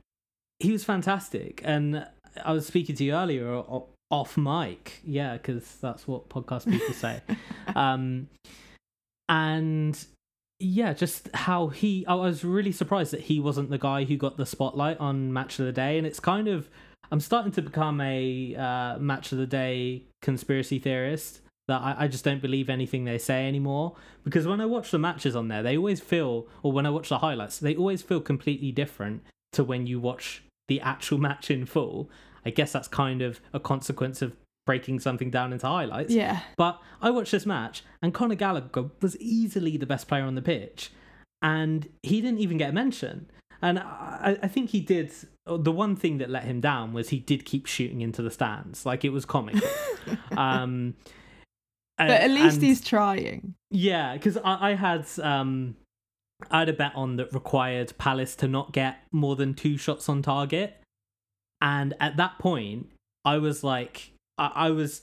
he 0.58 0.72
was 0.72 0.84
fantastic, 0.84 1.60
and 1.64 2.06
I 2.44 2.52
was 2.52 2.66
speaking 2.66 2.94
to 2.96 3.04
you 3.04 3.14
earlier 3.14 3.62
off 4.10 4.36
mic, 4.36 5.00
yeah, 5.04 5.34
because 5.34 5.76
that's 5.80 6.06
what 6.06 6.28
podcast 6.28 6.68
people 6.70 6.94
say. 6.94 7.20
um, 7.74 8.28
and 9.28 10.04
yeah, 10.58 10.92
just 10.92 11.28
how 11.34 11.68
he. 11.68 12.04
I 12.06 12.14
was 12.14 12.44
really 12.44 12.72
surprised 12.72 13.12
that 13.12 13.22
he 13.22 13.40
wasn't 13.40 13.70
the 13.70 13.78
guy 13.78 14.04
who 14.04 14.16
got 14.16 14.36
the 14.36 14.46
spotlight 14.46 14.98
on 14.98 15.32
Match 15.32 15.58
of 15.58 15.66
the 15.66 15.72
Day, 15.72 15.96
and 15.98 16.06
it's 16.06 16.20
kind 16.20 16.48
of. 16.48 16.68
I'm 17.12 17.20
starting 17.20 17.50
to 17.52 17.62
become 17.62 18.00
a 18.00 18.54
uh, 18.54 18.98
Match 18.98 19.32
of 19.32 19.38
the 19.38 19.46
Day 19.46 20.04
conspiracy 20.22 20.78
theorist. 20.78 21.40
That 21.70 21.82
I, 21.82 21.94
I 22.00 22.08
just 22.08 22.24
don't 22.24 22.42
believe 22.42 22.68
anything 22.68 23.04
they 23.04 23.16
say 23.16 23.46
anymore. 23.46 23.94
Because 24.24 24.44
when 24.44 24.60
I 24.60 24.66
watch 24.66 24.90
the 24.90 24.98
matches 24.98 25.36
on 25.36 25.46
there, 25.46 25.62
they 25.62 25.76
always 25.76 26.00
feel, 26.00 26.48
or 26.64 26.72
when 26.72 26.84
I 26.84 26.90
watch 26.90 27.10
the 27.10 27.18
highlights, 27.18 27.58
they 27.58 27.76
always 27.76 28.02
feel 28.02 28.20
completely 28.20 28.72
different 28.72 29.22
to 29.52 29.62
when 29.62 29.86
you 29.86 30.00
watch 30.00 30.42
the 30.66 30.80
actual 30.80 31.18
match 31.28 31.48
in 31.48 31.64
full. 31.66 32.10
I 32.44 32.50
guess 32.50 32.72
that's 32.72 32.88
kind 32.88 33.22
of 33.22 33.40
a 33.52 33.60
consequence 33.60 34.20
of 34.20 34.34
breaking 34.66 34.98
something 34.98 35.30
down 35.30 35.52
into 35.52 35.66
highlights. 35.66 36.12
Yeah, 36.12 36.40
But 36.56 36.80
I 37.00 37.10
watched 37.10 37.30
this 37.30 37.46
match, 37.46 37.84
and 38.02 38.12
Conor 38.12 38.34
Gallagher 38.34 38.90
was 39.00 39.16
easily 39.18 39.76
the 39.76 39.86
best 39.86 40.08
player 40.08 40.24
on 40.24 40.34
the 40.34 40.42
pitch, 40.42 40.90
and 41.40 41.88
he 42.02 42.20
didn't 42.20 42.40
even 42.40 42.56
get 42.56 42.70
a 42.70 42.72
mention. 42.72 43.30
And 43.62 43.78
I, 43.78 44.38
I 44.42 44.48
think 44.48 44.70
he 44.70 44.80
did. 44.80 45.12
The 45.46 45.72
one 45.72 45.94
thing 45.94 46.18
that 46.18 46.30
let 46.30 46.44
him 46.44 46.60
down 46.60 46.92
was 46.92 47.10
he 47.10 47.18
did 47.18 47.44
keep 47.44 47.66
shooting 47.66 48.00
into 48.00 48.22
the 48.22 48.30
stands, 48.30 48.86
like 48.86 49.04
it 49.04 49.10
was 49.10 49.24
comical. 49.24 49.68
um, 50.36 50.94
but 52.08 52.20
at 52.20 52.30
least 52.30 52.54
and- 52.56 52.62
he's 52.62 52.80
trying. 52.80 53.54
yeah, 53.70 54.14
because 54.14 54.36
I, 54.38 54.70
I 54.70 54.74
had 54.74 55.06
um, 55.22 55.76
I 56.50 56.60
had 56.60 56.68
a 56.68 56.72
bet 56.72 56.92
on 56.94 57.16
that 57.16 57.32
required 57.32 57.92
Palace 57.98 58.34
to 58.36 58.48
not 58.48 58.72
get 58.72 58.98
more 59.12 59.36
than 59.36 59.54
two 59.54 59.76
shots 59.76 60.08
on 60.08 60.22
target, 60.22 60.76
and 61.60 61.94
at 62.00 62.16
that 62.16 62.38
point, 62.38 62.88
I 63.24 63.38
was 63.38 63.62
like, 63.62 64.12
I, 64.38 64.52
I 64.54 64.70
was 64.70 65.02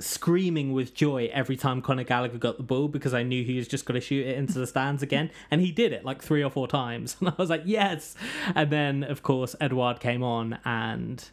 screaming 0.00 0.72
with 0.72 0.94
joy 0.94 1.28
every 1.32 1.56
time 1.56 1.82
Conor 1.82 2.04
Gallagher 2.04 2.38
got 2.38 2.56
the 2.56 2.62
ball 2.62 2.86
because 2.86 3.12
I 3.12 3.24
knew 3.24 3.42
he 3.42 3.56
was 3.56 3.66
just 3.66 3.84
going 3.84 4.00
to 4.00 4.06
shoot 4.06 4.24
it 4.24 4.36
into 4.38 4.58
the 4.58 4.66
stands 4.66 5.02
again, 5.02 5.30
and 5.50 5.60
he 5.60 5.72
did 5.72 5.92
it 5.92 6.04
like 6.04 6.22
three 6.22 6.42
or 6.42 6.50
four 6.50 6.68
times, 6.68 7.16
and 7.20 7.28
I 7.30 7.34
was 7.36 7.50
like, 7.50 7.62
yes. 7.64 8.14
And 8.54 8.70
then, 8.70 9.02
of 9.02 9.22
course, 9.22 9.56
Edouard 9.60 9.98
came 10.00 10.22
on 10.22 10.58
and 10.64 11.28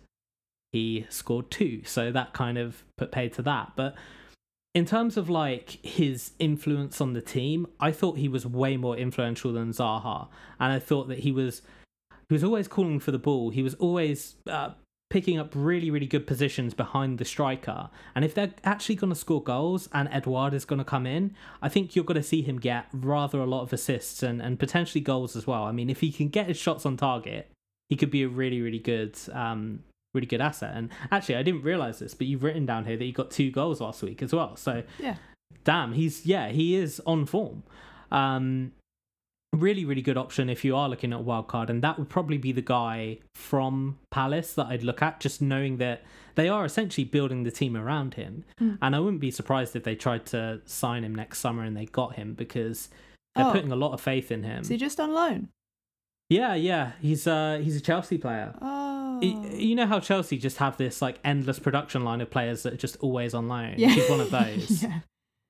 he 0.71 1.05
scored 1.09 1.51
two, 1.51 1.83
so 1.85 2.11
that 2.11 2.33
kind 2.33 2.57
of 2.57 2.83
put 2.97 3.11
paid 3.11 3.33
to 3.33 3.41
that, 3.43 3.73
but 3.75 3.95
in 4.75 4.85
terms 4.85 5.15
of 5.15 5.29
like 5.29 5.79
his 5.83 6.33
influence 6.37 6.99
on 7.01 7.13
the 7.13 7.21
team, 7.21 7.65
I 7.79 7.91
thought 7.91 8.17
he 8.17 8.27
was 8.27 8.45
way 8.45 8.75
more 8.75 8.97
influential 8.97 9.53
than 9.53 9.71
Zaha, 9.71 10.27
and 10.59 10.73
I 10.73 10.79
thought 10.79 11.07
that 11.07 11.19
he 11.19 11.31
was 11.31 11.61
he 12.27 12.33
was 12.33 12.43
always 12.43 12.67
calling 12.67 12.99
for 12.99 13.11
the 13.11 13.19
ball. 13.19 13.51
He 13.51 13.63
was 13.63 13.75
always 13.75 14.35
uh, 14.47 14.71
picking 15.09 15.39
up 15.39 15.51
really, 15.53 15.89
really 15.89 16.07
good 16.07 16.27
positions 16.27 16.73
behind 16.73 17.19
the 17.19 17.25
striker. 17.25 17.89
And 18.15 18.25
if 18.25 18.33
they're 18.33 18.53
actually 18.63 18.95
going 18.95 19.11
to 19.11 19.15
score 19.15 19.41
goals 19.41 19.87
and 19.93 20.09
Edouard 20.11 20.53
is 20.53 20.65
going 20.65 20.79
to 20.79 20.85
come 20.85 21.05
in, 21.05 21.35
I 21.61 21.69
think 21.69 21.95
you're 21.95 22.03
going 22.03 22.15
to 22.15 22.23
see 22.23 22.41
him 22.41 22.59
get 22.59 22.87
rather 22.91 23.39
a 23.39 23.45
lot 23.45 23.61
of 23.61 23.71
assists 23.71 24.23
and, 24.23 24.41
and 24.41 24.59
potentially 24.59 25.01
goals 25.01 25.35
as 25.35 25.45
well. 25.45 25.63
I 25.63 25.71
mean, 25.71 25.89
if 25.89 26.01
he 26.01 26.11
can 26.11 26.29
get 26.29 26.47
his 26.47 26.57
shots 26.57 26.85
on 26.85 26.97
target, 26.97 27.51
he 27.89 27.95
could 27.95 28.09
be 28.09 28.23
a 28.23 28.27
really, 28.27 28.61
really 28.61 28.79
good, 28.79 29.15
um, 29.31 29.83
really 30.15 30.25
good 30.27 30.41
asset. 30.41 30.71
And 30.75 30.89
actually, 31.11 31.35
I 31.35 31.43
didn't 31.43 31.61
realize 31.61 31.99
this, 31.99 32.13
but 32.15 32.25
you've 32.27 32.41
written 32.43 32.65
down 32.65 32.85
here 32.85 32.97
that 32.97 33.03
he 33.03 33.11
got 33.11 33.29
two 33.29 33.51
goals 33.51 33.79
last 33.81 34.01
week 34.01 34.23
as 34.23 34.33
well. 34.33 34.55
So, 34.55 34.81
Yeah. 34.99 35.17
damn, 35.63 35.93
he's 35.93 36.25
yeah, 36.25 36.49
he 36.49 36.75
is 36.75 36.99
on 37.05 37.25
form. 37.27 37.61
Um, 38.11 38.71
really, 39.53 39.85
really 39.85 40.01
good 40.01 40.17
option 40.17 40.49
if 40.49 40.65
you 40.65 40.75
are 40.75 40.89
looking 40.89 41.13
at 41.13 41.19
a 41.19 41.23
wild 41.23 41.47
card, 41.47 41.69
and 41.69 41.81
that 41.81 41.97
would 41.97 42.09
probably 42.09 42.37
be 42.37 42.51
the 42.51 42.61
guy 42.61 43.19
from 43.35 43.97
Palace 44.11 44.53
that 44.53 44.65
I'd 44.67 44.83
look 44.83 45.01
at, 45.01 45.19
just 45.19 45.41
knowing 45.41 45.77
that 45.77 46.03
they 46.35 46.49
are 46.49 46.65
essentially 46.65 47.05
building 47.05 47.43
the 47.43 47.51
team 47.51 47.77
around 47.77 48.15
him. 48.15 48.43
Mm. 48.59 48.77
And 48.81 48.95
I 48.95 48.99
wouldn't 48.99 49.21
be 49.21 49.31
surprised 49.31 49.75
if 49.75 49.83
they 49.83 49.95
tried 49.95 50.25
to 50.27 50.61
sign 50.65 51.03
him 51.05 51.15
next 51.15 51.39
summer 51.39 51.63
and 51.63 51.77
they 51.77 51.85
got 51.85 52.15
him 52.15 52.33
because 52.33 52.89
they're 53.35 53.45
Oh. 53.45 53.51
putting 53.53 53.71
a 53.71 53.75
lot 53.77 53.93
of 53.93 54.01
faith 54.01 54.31
in 54.31 54.43
him. 54.43 54.61
Is 54.61 54.67
he 54.67 54.75
just 54.77 54.99
on 54.99 55.13
loan? 55.13 55.47
Yeah, 56.29 56.55
yeah, 56.55 56.93
he's 57.01 57.27
uh 57.27 57.59
he's 57.63 57.75
a 57.75 57.81
Chelsea 57.81 58.17
player. 58.17 58.53
Oh. 58.61 59.19
Y- 59.21 59.49
You 59.57 59.75
know 59.75 59.85
how 59.85 59.99
Chelsea 59.99 60.37
just 60.37 60.57
have 60.57 60.75
this 60.77 61.01
like 61.01 61.19
endless 61.23 61.59
production 61.59 62.03
line 62.03 62.19
of 62.21 62.29
players 62.31 62.63
that 62.63 62.73
are 62.73 62.77
just 62.77 62.97
always 62.99 63.33
on 63.33 63.47
loan. 63.47 63.75
yeah. 63.77 63.89
He's 63.89 64.09
one 64.09 64.19
of 64.19 64.31
those. 64.39 64.83
yeah. 64.83 64.99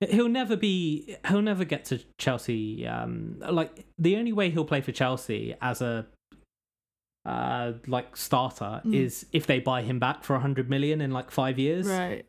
He'll 0.09 0.27
never 0.29 0.57
be. 0.57 1.15
He'll 1.29 1.41
never 1.41 1.63
get 1.63 1.85
to 1.85 2.01
Chelsea. 2.19 2.85
Um, 2.85 3.37
like 3.39 3.85
the 3.97 4.17
only 4.17 4.33
way 4.33 4.49
he'll 4.49 4.65
play 4.65 4.81
for 4.81 4.91
Chelsea 4.91 5.55
as 5.61 5.81
a 5.81 6.05
uh 7.25 7.71
like 7.87 8.15
starter 8.17 8.81
Mm. 8.85 8.93
is 8.93 9.25
if 9.31 9.47
they 9.47 9.59
buy 9.59 9.81
him 9.81 9.97
back 9.97 10.23
for 10.23 10.35
a 10.35 10.39
hundred 10.39 10.69
million 10.69 10.99
in 11.01 11.11
like 11.11 11.31
five 11.31 11.57
years. 11.57 11.87
Right. 11.87 12.25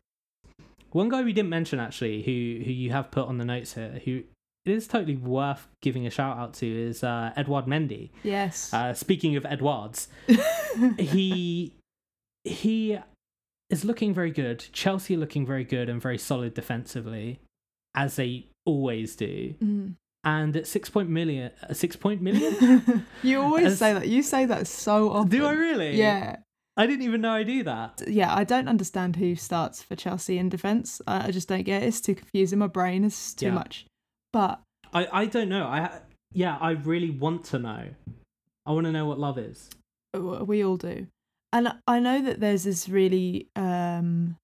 One 0.91 1.09
guy 1.09 1.21
we 1.21 1.33
didn't 1.33 1.49
mention 1.49 1.79
actually, 1.79 2.21
who 2.23 2.63
who 2.63 2.71
you 2.71 2.91
have 2.91 3.11
put 3.11 3.27
on 3.27 3.37
the 3.37 3.45
notes 3.45 3.73
here, 3.73 4.01
who 4.05 4.23
it 4.69 4.75
is 4.75 4.87
totally 4.87 5.15
worth 5.17 5.67
giving 5.81 6.05
a 6.07 6.09
shout 6.09 6.37
out 6.37 6.53
to, 6.55 6.65
is 6.67 7.03
uh, 7.03 7.31
Edouard 7.35 7.65
Mendy. 7.65 8.09
Yes. 8.23 8.73
Uh, 8.73 8.93
speaking 8.93 9.35
of 9.35 9.45
Edwards, 9.45 10.07
he 10.97 11.73
he 12.43 12.97
is 13.69 13.83
looking 13.85 14.13
very 14.13 14.31
good. 14.31 14.63
Chelsea 14.71 15.15
are 15.15 15.19
looking 15.19 15.45
very 15.45 15.63
good 15.63 15.89
and 15.89 16.01
very 16.01 16.17
solid 16.17 16.53
defensively, 16.53 17.39
as 17.95 18.15
they 18.15 18.47
always 18.65 19.15
do. 19.15 19.53
Mm. 19.61 19.95
And 20.23 20.55
at 20.57 20.67
six 20.67 20.89
point 20.89 21.09
million, 21.09 21.51
uh, 21.69 21.73
six 21.73 21.95
point 21.95 22.21
million. 22.21 23.05
you 23.23 23.41
always 23.41 23.65
As- 23.67 23.79
say 23.79 23.93
that. 23.93 24.07
You 24.07 24.21
say 24.23 24.45
that 24.45 24.67
so 24.67 25.11
often. 25.11 25.29
do 25.29 25.45
I 25.45 25.51
really? 25.53 25.95
Yeah. 25.97 26.37
I 26.79 26.85
didn't 26.85 27.05
even 27.05 27.21
know 27.21 27.31
I 27.31 27.41
do 27.41 27.63
that. 27.63 28.03
Yeah, 28.07 28.33
I 28.35 28.43
don't 28.43 28.67
understand 28.67 29.15
who 29.15 29.35
starts 29.35 29.81
for 29.81 29.95
Chelsea 29.95 30.37
in 30.37 30.47
defence. 30.49 31.01
I, 31.07 31.27
I 31.29 31.31
just 31.31 31.47
don't 31.47 31.63
get 31.63 31.81
it. 31.81 31.87
It's 31.87 31.99
too 32.01 32.13
confusing. 32.13 32.59
My 32.59 32.67
brain 32.67 33.03
is 33.03 33.33
too 33.33 33.47
Yeah. 33.47 33.53
much. 33.53 33.87
But 34.33 34.61
I 34.93 35.07
I 35.11 35.25
don't 35.25 35.49
know. 35.49 35.65
I 35.65 35.99
yeah, 36.33 36.57
I 36.59 36.71
really 36.71 37.09
want 37.09 37.43
to 37.45 37.59
know. 37.59 37.87
I 38.65 38.71
want 38.71 38.85
to 38.85 38.91
know 38.91 39.05
what 39.05 39.19
love 39.19 39.37
is. 39.37 39.69
we 40.13 40.63
all 40.63 40.77
do. 40.77 41.07
And 41.53 41.73
I 41.87 41.99
know 41.99 42.21
that 42.21 42.41
there's 42.41 42.63
this 42.65 42.89
really, 42.89 43.47
um, 43.55 44.35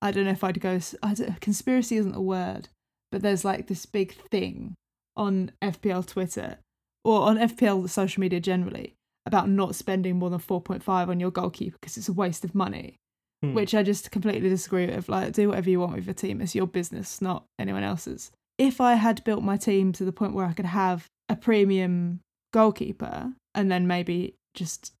I 0.00 0.10
don't 0.10 0.24
know 0.24 0.30
if 0.30 0.42
I'd 0.42 0.58
go, 0.60 0.80
I 1.02 1.12
don't, 1.12 1.38
conspiracy 1.42 1.96
isn't 1.98 2.14
a 2.14 2.20
word, 2.22 2.68
but 3.12 3.20
there's 3.20 3.44
like 3.44 3.66
this 3.66 3.84
big 3.84 4.14
thing 4.30 4.74
on 5.14 5.52
FPL 5.62 6.06
Twitter 6.06 6.56
or 7.04 7.20
on 7.28 7.36
FPL 7.36 7.88
social 7.90 8.20
media 8.22 8.40
generally 8.40 8.94
about 9.26 9.50
not 9.50 9.74
spending 9.74 10.18
more 10.18 10.30
than 10.30 10.40
4.5 10.40 11.08
on 11.08 11.20
your 11.20 11.30
goalkeeper 11.30 11.76
because 11.78 11.98
it's 11.98 12.08
a 12.08 12.12
waste 12.14 12.44
of 12.44 12.54
money, 12.54 12.96
Hmm. 13.42 13.52
which 13.52 13.74
I 13.74 13.82
just 13.82 14.10
completely 14.10 14.48
disagree 14.48 14.86
with. 14.86 15.08
Like, 15.10 15.34
do 15.34 15.48
whatever 15.50 15.68
you 15.68 15.80
want 15.80 15.96
with 15.96 16.06
your 16.06 16.14
team, 16.14 16.40
it's 16.40 16.54
your 16.54 16.66
business, 16.66 17.20
not 17.20 17.44
anyone 17.58 17.82
else's. 17.84 18.32
If 18.58 18.80
I 18.80 18.94
had 18.94 19.24
built 19.24 19.42
my 19.42 19.56
team 19.56 19.92
to 19.92 20.04
the 20.04 20.12
point 20.12 20.34
where 20.34 20.46
I 20.46 20.52
could 20.52 20.66
have 20.66 21.06
a 21.28 21.36
premium 21.36 22.20
goalkeeper 22.52 23.32
and 23.54 23.70
then 23.70 23.86
maybe 23.86 24.34
just 24.54 24.92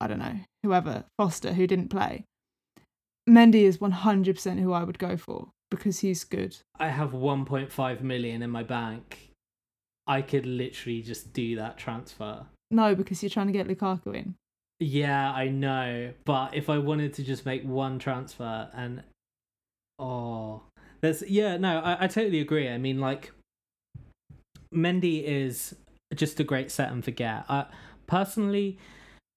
I 0.00 0.06
don't 0.06 0.18
know, 0.18 0.40
whoever, 0.62 1.04
Foster, 1.18 1.52
who 1.52 1.66
didn't 1.66 1.88
play. 1.88 2.24
Mendy 3.28 3.62
is 3.62 3.78
100% 3.78 4.60
who 4.60 4.72
I 4.72 4.84
would 4.84 4.98
go 4.98 5.16
for 5.16 5.48
because 5.70 6.00
he's 6.00 6.24
good. 6.24 6.56
I 6.78 6.88
have 6.88 7.12
1.5 7.12 8.00
million 8.02 8.42
in 8.42 8.50
my 8.50 8.62
bank. 8.62 9.30
I 10.06 10.20
could 10.20 10.44
literally 10.44 11.00
just 11.00 11.32
do 11.32 11.56
that 11.56 11.78
transfer. 11.78 12.44
No, 12.70 12.94
because 12.94 13.22
you're 13.22 13.30
trying 13.30 13.46
to 13.46 13.52
get 13.52 13.66
Lukaku 13.66 14.14
in. 14.14 14.34
Yeah, 14.78 15.32
I 15.32 15.48
know. 15.48 16.12
But 16.24 16.54
if 16.54 16.68
I 16.68 16.78
wanted 16.78 17.14
to 17.14 17.22
just 17.22 17.46
make 17.46 17.64
one 17.64 17.98
transfer 17.98 18.68
and 18.74 19.02
oh 19.98 20.64
there's 21.04 21.22
yeah, 21.22 21.56
no, 21.56 21.80
I, 21.80 22.04
I 22.04 22.06
totally 22.06 22.40
agree. 22.40 22.68
I 22.68 22.78
mean 22.78 22.98
like 22.98 23.32
Mendy 24.72 25.22
is 25.22 25.74
just 26.14 26.40
a 26.40 26.44
great 26.44 26.70
set 26.70 26.90
and 26.90 27.04
forget. 27.04 27.44
I 27.48 27.66
personally 28.06 28.78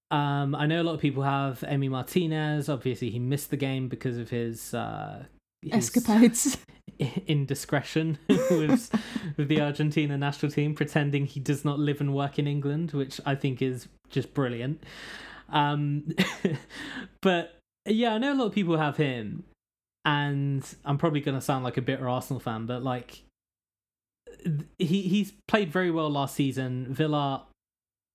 um 0.09 0.55
I 0.55 0.65
know 0.65 0.81
a 0.81 0.83
lot 0.83 0.93
of 0.93 1.01
people 1.01 1.23
have 1.23 1.59
Emi 1.61 1.89
Martinez. 1.89 2.69
Obviously 2.69 3.09
he 3.09 3.19
missed 3.19 3.49
the 3.49 3.57
game 3.57 3.87
because 3.87 4.17
of 4.17 4.29
his 4.29 4.73
uh 4.73 5.25
his 5.61 5.89
Escapades. 5.89 6.57
indiscretion 7.27 8.17
with 8.29 8.89
with 9.35 9.47
the 9.47 9.61
Argentina 9.61 10.17
national 10.17 10.51
team, 10.51 10.73
pretending 10.73 11.25
he 11.25 11.39
does 11.39 11.65
not 11.65 11.79
live 11.79 12.01
and 12.01 12.15
work 12.15 12.39
in 12.39 12.47
England, 12.47 12.91
which 12.91 13.19
I 13.25 13.35
think 13.35 13.61
is 13.61 13.87
just 14.09 14.33
brilliant. 14.33 14.83
Um, 15.49 16.15
but 17.21 17.59
yeah, 17.85 18.13
I 18.13 18.17
know 18.17 18.33
a 18.33 18.35
lot 18.35 18.45
of 18.45 18.53
people 18.53 18.77
have 18.77 18.97
him, 18.97 19.43
and 20.07 20.63
I'm 20.85 20.97
probably 20.97 21.19
going 21.19 21.35
to 21.35 21.41
sound 21.41 21.65
like 21.65 21.75
a 21.75 21.81
bitter 21.81 22.07
Arsenal 22.07 22.39
fan, 22.39 22.65
but 22.65 22.81
like 22.81 23.23
he 24.79 25.01
he's 25.01 25.33
played 25.49 25.69
very 25.71 25.91
well 25.91 26.09
last 26.09 26.33
season. 26.33 26.87
Villa 26.89 27.43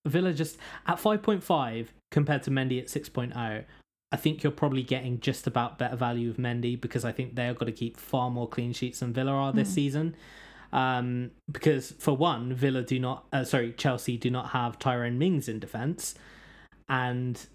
Villa 0.07 0.33
just 0.33 0.57
at 0.87 0.97
5.5 0.97 1.89
compared 2.11 2.43
to 2.45 2.51
Mendy 2.51 2.81
at 2.81 2.87
6.0. 2.87 3.65
I 4.11 4.17
think 4.17 4.43
you're 4.43 4.53
probably 4.53 4.83
getting 4.83 5.21
just 5.21 5.47
about 5.47 5.79
better 5.79 5.97
value 5.97 6.31
of 6.31 6.37
Mendy 6.39 6.81
because 6.81 7.05
I 7.05 7.13
think 7.13 7.35
they're 7.35 7.55
going 7.55 7.71
to 7.71 7.79
keep 7.79 7.99
far 7.99 8.31
more 8.31 8.49
clean 8.49 8.73
sheets 8.73 9.01
than 9.01 9.13
Villa 9.13 9.33
are 9.33 9.53
this 9.53 9.69
Hmm. 9.69 9.75
season. 9.75 10.17
Um, 10.73 11.31
because 11.51 11.93
for 11.93 12.17
one, 12.17 12.55
Villa 12.55 12.83
do 12.83 12.99
not, 12.99 13.27
uh, 13.33 13.45
sorry, 13.45 13.75
Chelsea 13.75 14.17
do 14.17 14.31
not 14.31 14.49
have 14.51 14.79
Tyrone 14.79 15.19
Mings 15.19 15.47
in 15.47 15.59
defence, 15.59 16.15
and 16.89 17.47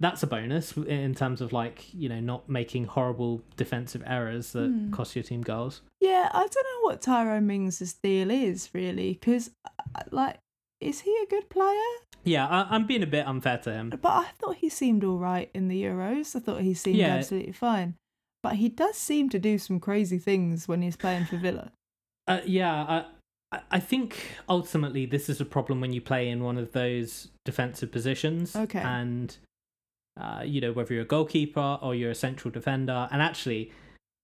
that's 0.00 0.22
a 0.22 0.26
bonus 0.26 0.76
in 0.76 1.14
terms 1.14 1.40
of 1.40 1.52
like 1.52 1.92
you 1.92 2.08
know 2.08 2.20
not 2.20 2.48
making 2.48 2.84
horrible 2.84 3.42
defensive 3.56 4.02
errors 4.06 4.52
that 4.52 4.68
Hmm. 4.68 4.90
cost 4.92 5.16
your 5.16 5.22
team 5.24 5.42
goals. 5.42 5.82
yeah, 6.00 6.28
I 6.32 6.38
don't 6.40 6.54
know 6.54 6.80
what 6.82 7.02
Tyrone 7.02 7.46
Mings' 7.46 7.94
deal 8.02 8.30
is 8.30 8.70
really 8.72 9.14
because, 9.14 9.50
like, 10.10 10.38
is 10.80 11.00
he 11.00 11.10
a 11.22 11.26
good 11.26 11.48
player? 11.50 11.90
Yeah, 12.24 12.46
I, 12.46 12.66
I'm 12.74 12.86
being 12.86 13.02
a 13.02 13.06
bit 13.06 13.26
unfair 13.26 13.58
to 13.58 13.72
him. 13.72 13.90
But 13.90 14.08
I 14.12 14.26
thought 14.38 14.56
he 14.56 14.68
seemed 14.68 15.02
all 15.04 15.18
right 15.18 15.50
in 15.54 15.68
the 15.68 15.82
Euros. 15.82 16.36
I 16.36 16.40
thought 16.40 16.60
he 16.62 16.74
seemed 16.74 16.96
Yeah. 16.98 17.16
absolutely 17.16 17.52
fine. 17.52 17.94
But 18.42 18.56
he 18.56 18.68
does 18.68 18.96
seem 18.96 19.28
to 19.30 19.38
do 19.38 19.58
some 19.58 19.80
crazy 19.80 20.18
things 20.18 20.68
when 20.68 20.82
he's 20.82 20.96
playing 20.96 21.24
for 21.26 21.36
Villa. 21.38 21.72
Uh, 22.28 22.40
yeah, 22.46 22.72
I, 22.72 22.98
I- 23.56 23.60
I 23.70 23.80
think 23.80 24.36
ultimately 24.48 25.06
this 25.06 25.28
is 25.30 25.40
a 25.40 25.44
problem 25.46 25.80
when 25.80 25.92
you 25.92 26.00
play 26.02 26.28
in 26.28 26.42
one 26.44 26.58
of 26.58 26.72
those 26.72 27.28
defensive 27.46 27.90
positions. 27.90 28.54
Okay. 28.54 28.80
And, 28.80 29.36
uh, 30.18 30.42
you 30.44 30.60
know, 30.60 30.72
whether 30.72 30.94
you're 30.94 31.02
a 31.02 31.06
goalkeeper 31.06 31.78
or 31.80 31.94
you're 31.94 32.10
a 32.10 32.14
central 32.14 32.50
defender. 32.50 33.08
And 33.10 33.22
actually, 33.22 33.72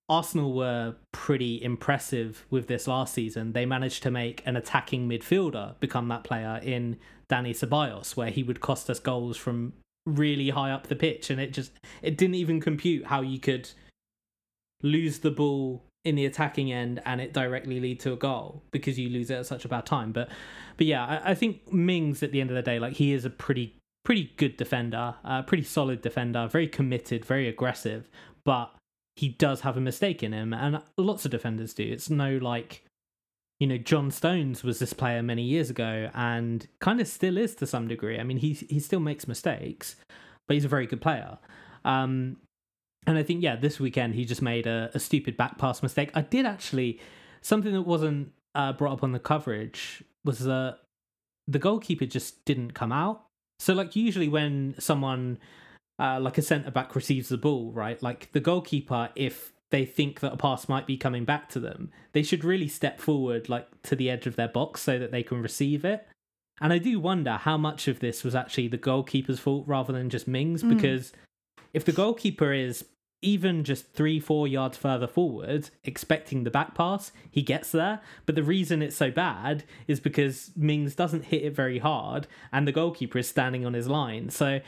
Arsenal 0.09 0.53
were 0.53 0.97
pretty 1.12 1.62
impressive 1.62 2.47
with 2.51 2.66
this 2.66 2.86
last 2.86 3.14
season. 3.14 3.53
They 3.53 3.66
managed 3.66 4.03
to 4.03 4.11
make 4.11 4.42
an 4.45 4.57
attacking 4.57 5.09
midfielder 5.09 5.78
become 5.80 6.09
that 6.09 6.24
player 6.24 6.61
in 6.62 6.99
Dani 7.30 7.51
Ceballos, 7.51 8.16
where 8.16 8.30
he 8.30 8.42
would 8.42 8.61
cost 8.61 8.90
us 8.90 8.99
goals 8.99 9.36
from 9.36 9.72
really 10.07 10.51
high 10.51 10.70
up 10.70 10.88
the 10.88 10.97
pitch. 10.97 11.30
And 11.30 11.40
it 11.40 11.53
just, 11.53 11.72
it 12.03 12.18
didn't 12.18 12.36
even 12.36 12.61
compute 12.61 13.07
how 13.07 13.22
you 13.22 13.38
could 13.38 13.70
lose 14.82 15.20
the 15.20 15.30
ball 15.30 15.82
in 16.05 16.16
the 16.16 16.26
attacking 16.26 16.70
end 16.70 17.01
and 17.07 17.20
it 17.20 17.32
directly 17.32 17.80
lead 17.80 17.99
to 17.99 18.12
a 18.12 18.16
goal 18.16 18.62
because 18.70 18.99
you 18.99 19.09
lose 19.09 19.30
it 19.30 19.36
at 19.36 19.47
such 19.47 19.64
a 19.64 19.68
bad 19.68 19.86
time. 19.86 20.12
But 20.12 20.28
but 20.76 20.86
yeah, 20.86 21.05
I, 21.07 21.30
I 21.30 21.34
think 21.34 21.72
Mings 21.72 22.22
at 22.22 22.32
the 22.32 22.40
end 22.40 22.51
of 22.51 22.57
the 22.57 22.62
day, 22.62 22.78
like 22.78 22.95
he 22.95 23.12
is 23.12 23.24
a 23.24 23.30
pretty 23.30 23.76
pretty 24.05 24.32
good 24.36 24.57
defender, 24.57 25.14
uh, 25.24 25.42
pretty 25.42 25.64
solid 25.64 26.02
defender, 26.02 26.46
very 26.46 26.68
committed, 26.68 27.24
very 27.24 27.48
aggressive, 27.48 28.09
but 28.44 28.74
he 29.16 29.28
does 29.28 29.62
have 29.62 29.76
a 29.76 29.80
mistake 29.80 30.22
in 30.22 30.32
him, 30.32 30.52
and 30.52 30.80
lots 30.96 31.24
of 31.24 31.30
defenders 31.30 31.74
do. 31.74 31.84
It's 31.84 32.11
no 32.11 32.36
like 32.36 32.84
you 33.61 33.66
know 33.66 33.78
John 33.78 34.11
Stones 34.11 34.62
was 34.62 34.78
this 34.78 34.92
player 34.92 35.22
many 35.22 35.42
years 35.42 35.70
ago 35.70 36.11
and 36.14 36.66
kind 36.80 37.00
of 37.00 37.09
still 37.09 37.38
is 37.38 37.55
to 37.57 37.66
some 37.66 37.88
degree. 37.88 38.18
I 38.18 38.24
mean, 38.24 38.38
he 38.38 38.52
he 38.52 38.80
still 38.80 39.00
makes 39.00 39.26
mistakes, 39.26 39.96
but 40.46 40.55
he's 40.55 40.64
a 40.64 40.68
very 40.68 40.86
good 40.86 41.00
player. 41.00 41.38
Um, 41.84 42.38
and 43.07 43.18
I 43.18 43.22
think, 43.22 43.42
yeah, 43.42 43.57
this 43.57 43.78
weekend 43.78 44.14
he 44.14 44.24
just 44.24 44.42
made 44.42 44.66
a, 44.66 44.90
a 44.94 44.98
stupid 44.98 45.36
back 45.36 45.59
pass 45.59 45.82
mistake. 45.82 46.11
I 46.14 46.22
did 46.22 46.46
actually, 46.46 47.00
something 47.42 47.72
that 47.72 47.82
wasn't 47.82 48.32
uh, 48.55 48.72
brought 48.72 48.92
up 48.92 49.02
on 49.02 49.12
the 49.12 49.18
coverage 49.18 50.02
was 50.24 50.40
that 50.40 50.78
the 51.46 51.59
goalkeeper 51.59 52.07
just 52.07 52.44
didn't 52.44 52.72
come 52.72 52.92
out. 52.92 53.24
So, 53.59 53.74
like, 53.74 53.96
usually 53.96 54.28
when 54.28 54.74
someone 54.78 55.38
uh, 55.98 56.18
like 56.20 56.38
a 56.38 56.42
centre 56.42 56.70
back 56.70 56.94
receives 56.94 57.28
the 57.28 57.38
ball, 57.38 57.72
right? 57.72 58.02
Like 58.02 58.32
the 58.32 58.40
goalkeeper, 58.40 59.11
if 59.14 59.52
they 59.70 59.84
think 59.84 60.20
that 60.20 60.32
a 60.32 60.36
pass 60.36 60.68
might 60.68 60.86
be 60.86 60.96
coming 60.96 61.24
back 61.24 61.48
to 61.50 61.61
them, 61.61 61.90
they 62.12 62.22
should 62.22 62.44
really 62.44 62.68
step 62.68 63.00
forward, 63.00 63.48
like 63.48 63.68
to 63.82 63.96
the 63.96 64.11
edge 64.11 64.26
of 64.26 64.36
their 64.36 64.48
box, 64.48 64.80
so 64.82 64.98
that 64.98 65.12
they 65.12 65.22
can 65.22 65.40
receive 65.40 65.84
it. 65.84 66.07
And 66.61 66.72
I 66.72 66.78
do 66.78 67.00
wonder 67.00 67.32
how 67.32 67.57
much 67.57 67.88
of 67.88 68.00
this 68.00 68.22
was 68.24 68.34
actually 68.34 68.68
the 68.68 68.76
goalkeeper's 68.76 69.40
fault 69.40 69.64
rather 69.66 69.92
than 69.92 70.11
just 70.11 70.28
Mings, 70.28 70.62
Mm. 70.62 70.76
because 70.76 71.12
if 71.72 71.84
the 71.84 71.92
goalkeeper 71.92 72.52
is 72.52 72.84
even 73.23 73.65
just 73.65 73.93
three, 73.93 74.21
four 74.21 74.47
yards 74.47 74.77
further 74.77 75.07
forward, 75.07 75.71
expecting 75.85 76.45
the 76.45 76.51
back 76.51 76.75
pass, 76.75 77.11
he 77.31 77.41
gets 77.43 77.73
there. 77.73 78.01
But 78.27 78.35
the 78.35 78.43
reason 78.43 78.83
it's 78.83 78.97
so 78.97 79.11
bad 79.11 79.65
is 79.89 79.99
because 80.01 80.51
Mings 80.57 80.95
doesn't 80.95 81.27
hit 81.27 81.43
it 81.43 81.55
very 81.55 81.79
hard, 81.79 82.27
and 82.53 82.69
the 82.69 82.73
goalkeeper 82.73 83.19
is 83.19 83.29
standing 83.29 83.65
on 83.65 83.73
his 83.73 83.89
line. 83.89 84.29
So 84.31 84.61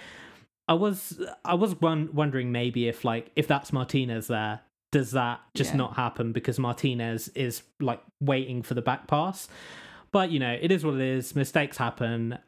I 0.68 0.74
was 0.74 1.20
I 1.44 1.54
was 1.54 1.80
won- 1.80 2.10
wondering 2.14 2.50
maybe 2.50 2.88
if 2.88 3.04
like 3.04 3.30
if 3.36 3.46
that's 3.46 3.72
Martinez 3.72 4.26
there, 4.28 4.60
does 4.90 5.10
that 5.12 5.40
just 5.54 5.72
Yeah. 5.72 5.76
not 5.78 5.96
happen 5.96 6.32
because 6.32 6.58
Martinez 6.58 7.28
is 7.28 7.62
like 7.80 8.00
waiting 8.20 8.62
for 8.62 8.74
the 8.74 8.82
back 8.82 9.06
pass? 9.06 9.48
But 10.12 10.30
you 10.30 10.38
know, 10.38 10.56
it 10.60 10.72
is 10.72 10.84
what 10.84 10.94
it 10.94 11.00
is. 11.02 11.36
Mistakes 11.36 11.76
happen. 11.76 12.38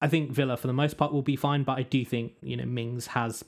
I 0.00 0.08
think 0.08 0.30
Villa 0.30 0.56
for 0.56 0.68
the 0.68 0.72
most 0.72 0.96
part 0.96 1.12
will 1.12 1.22
be 1.22 1.36
fine, 1.36 1.62
but 1.64 1.76
I 1.78 1.82
do 1.82 2.04
think 2.04 2.32
you 2.40 2.56
know 2.56 2.64
Mings 2.64 3.08
has 3.08 3.44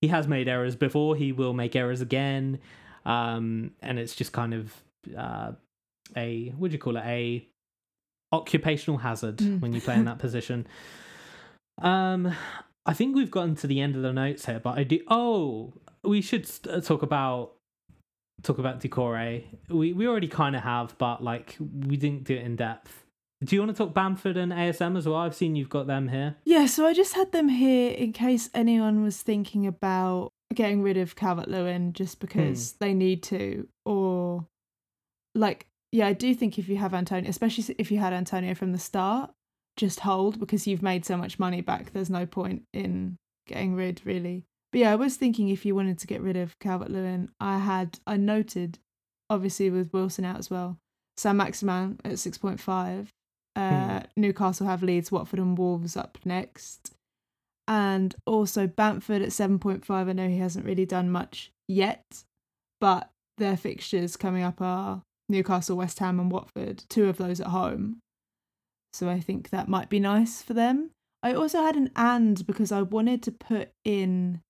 he 0.00 0.08
has 0.08 0.26
made 0.28 0.48
errors 0.48 0.76
before. 0.76 1.16
He 1.16 1.32
will 1.32 1.52
make 1.52 1.74
errors 1.76 2.00
again, 2.00 2.58
um, 3.04 3.72
and 3.82 3.98
it's 3.98 4.14
just 4.14 4.32
kind 4.32 4.54
of 4.54 4.74
uh, 5.16 5.52
a 6.16 6.50
what 6.58 6.68
do 6.70 6.72
you 6.74 6.78
call 6.78 6.96
it 6.96 7.04
a 7.04 7.46
occupational 8.32 8.98
hazard 8.98 9.36
Mm. 9.38 9.60
when 9.60 9.72
you 9.72 9.80
play 9.80 9.94
in 9.94 10.04
that 10.06 10.18
position. 10.26 10.66
Um, 11.80 12.34
I 12.84 12.92
think 12.94 13.14
we've 13.16 13.30
gotten 13.30 13.54
to 13.56 13.66
the 13.66 13.80
end 13.80 13.96
of 13.96 14.02
the 14.02 14.12
notes 14.12 14.46
here, 14.46 14.60
but 14.60 14.78
I 14.78 14.84
do. 14.84 15.00
Oh, 15.08 15.72
we 16.04 16.20
should 16.20 16.48
talk 16.84 17.02
about 17.02 17.52
talk 18.42 18.58
about 18.58 18.80
Doucouré. 18.80 19.44
We 19.68 19.92
we 19.92 20.06
already 20.06 20.28
kind 20.28 20.54
of 20.56 20.62
have, 20.62 20.96
but 20.98 21.22
like 21.22 21.56
we 21.60 21.96
didn't 21.96 22.24
do 22.24 22.34
it 22.34 22.42
in 22.42 22.56
depth. 22.56 23.04
Do 23.44 23.54
you 23.54 23.60
want 23.60 23.76
to 23.76 23.84
talk 23.84 23.92
Bamford 23.92 24.36
and 24.36 24.50
ASM 24.50 24.96
as 24.96 25.06
well? 25.06 25.16
I've 25.18 25.34
seen 25.34 25.56
you've 25.56 25.68
got 25.68 25.86
them 25.86 26.08
here. 26.08 26.36
Yeah, 26.44 26.66
so 26.66 26.86
I 26.86 26.94
just 26.94 27.14
had 27.14 27.32
them 27.32 27.48
here 27.48 27.92
in 27.92 28.12
case 28.12 28.48
anyone 28.54 29.02
was 29.02 29.20
thinking 29.20 29.66
about 29.66 30.32
getting 30.54 30.82
rid 30.82 30.96
of 30.96 31.16
Calvert 31.16 31.48
Lewin 31.48 31.92
just 31.92 32.18
because 32.18 32.72
hmm. 32.72 32.76
they 32.80 32.94
need 32.94 33.22
to, 33.24 33.68
or 33.84 34.46
like, 35.34 35.66
yeah, 35.92 36.06
I 36.06 36.14
do 36.14 36.34
think 36.34 36.58
if 36.58 36.68
you 36.68 36.76
have 36.76 36.94
Antonio, 36.94 37.28
especially 37.28 37.74
if 37.78 37.90
you 37.90 37.98
had 37.98 38.14
Antonio 38.14 38.54
from 38.54 38.72
the 38.72 38.78
start, 38.78 39.30
just 39.76 40.00
hold 40.00 40.40
because 40.40 40.66
you've 40.66 40.82
made 40.82 41.04
so 41.04 41.16
much 41.16 41.38
money 41.38 41.60
back. 41.60 41.92
There's 41.92 42.10
no 42.10 42.24
point 42.24 42.62
in 42.72 43.18
getting 43.46 43.74
rid, 43.74 44.00
really. 44.04 44.44
But 44.72 44.80
yeah, 44.80 44.92
I 44.92 44.96
was 44.96 45.16
thinking 45.16 45.50
if 45.50 45.66
you 45.66 45.74
wanted 45.74 45.98
to 45.98 46.06
get 46.06 46.22
rid 46.22 46.36
of 46.36 46.58
Calvert 46.58 46.90
Lewin, 46.90 47.30
I 47.38 47.58
had, 47.58 47.98
I 48.06 48.16
noted, 48.16 48.78
obviously 49.28 49.68
with 49.68 49.92
Wilson 49.92 50.24
out 50.24 50.38
as 50.38 50.50
well, 50.50 50.78
Saint-Maximin 51.18 52.00
at 52.04 52.12
6.5. 52.12 53.08
Uh, 53.56 54.02
Newcastle 54.16 54.66
have 54.66 54.82
Leeds, 54.82 55.10
Watford, 55.10 55.38
and 55.38 55.56
Wolves 55.56 55.96
up 55.96 56.18
next. 56.24 56.92
And 57.66 58.14
also 58.26 58.66
Bamford 58.66 59.22
at 59.22 59.30
7.5. 59.30 59.90
I 59.90 60.12
know 60.12 60.28
he 60.28 60.38
hasn't 60.38 60.66
really 60.66 60.86
done 60.86 61.10
much 61.10 61.50
yet, 61.66 62.04
but 62.80 63.10
their 63.38 63.56
fixtures 63.56 64.16
coming 64.16 64.42
up 64.42 64.60
are 64.60 65.02
Newcastle, 65.28 65.76
West 65.76 65.98
Ham, 65.98 66.20
and 66.20 66.30
Watford, 66.30 66.84
two 66.88 67.08
of 67.08 67.16
those 67.16 67.40
at 67.40 67.48
home. 67.48 67.98
So 68.92 69.08
I 69.08 69.20
think 69.20 69.50
that 69.50 69.68
might 69.68 69.88
be 69.88 70.00
nice 70.00 70.42
for 70.42 70.54
them. 70.54 70.90
I 71.22 71.32
also 71.34 71.62
had 71.62 71.76
an 71.76 71.90
and 71.96 72.46
because 72.46 72.70
I 72.70 72.82
wanted 72.82 73.22
to 73.24 73.32
put 73.32 73.70
in 73.84 74.42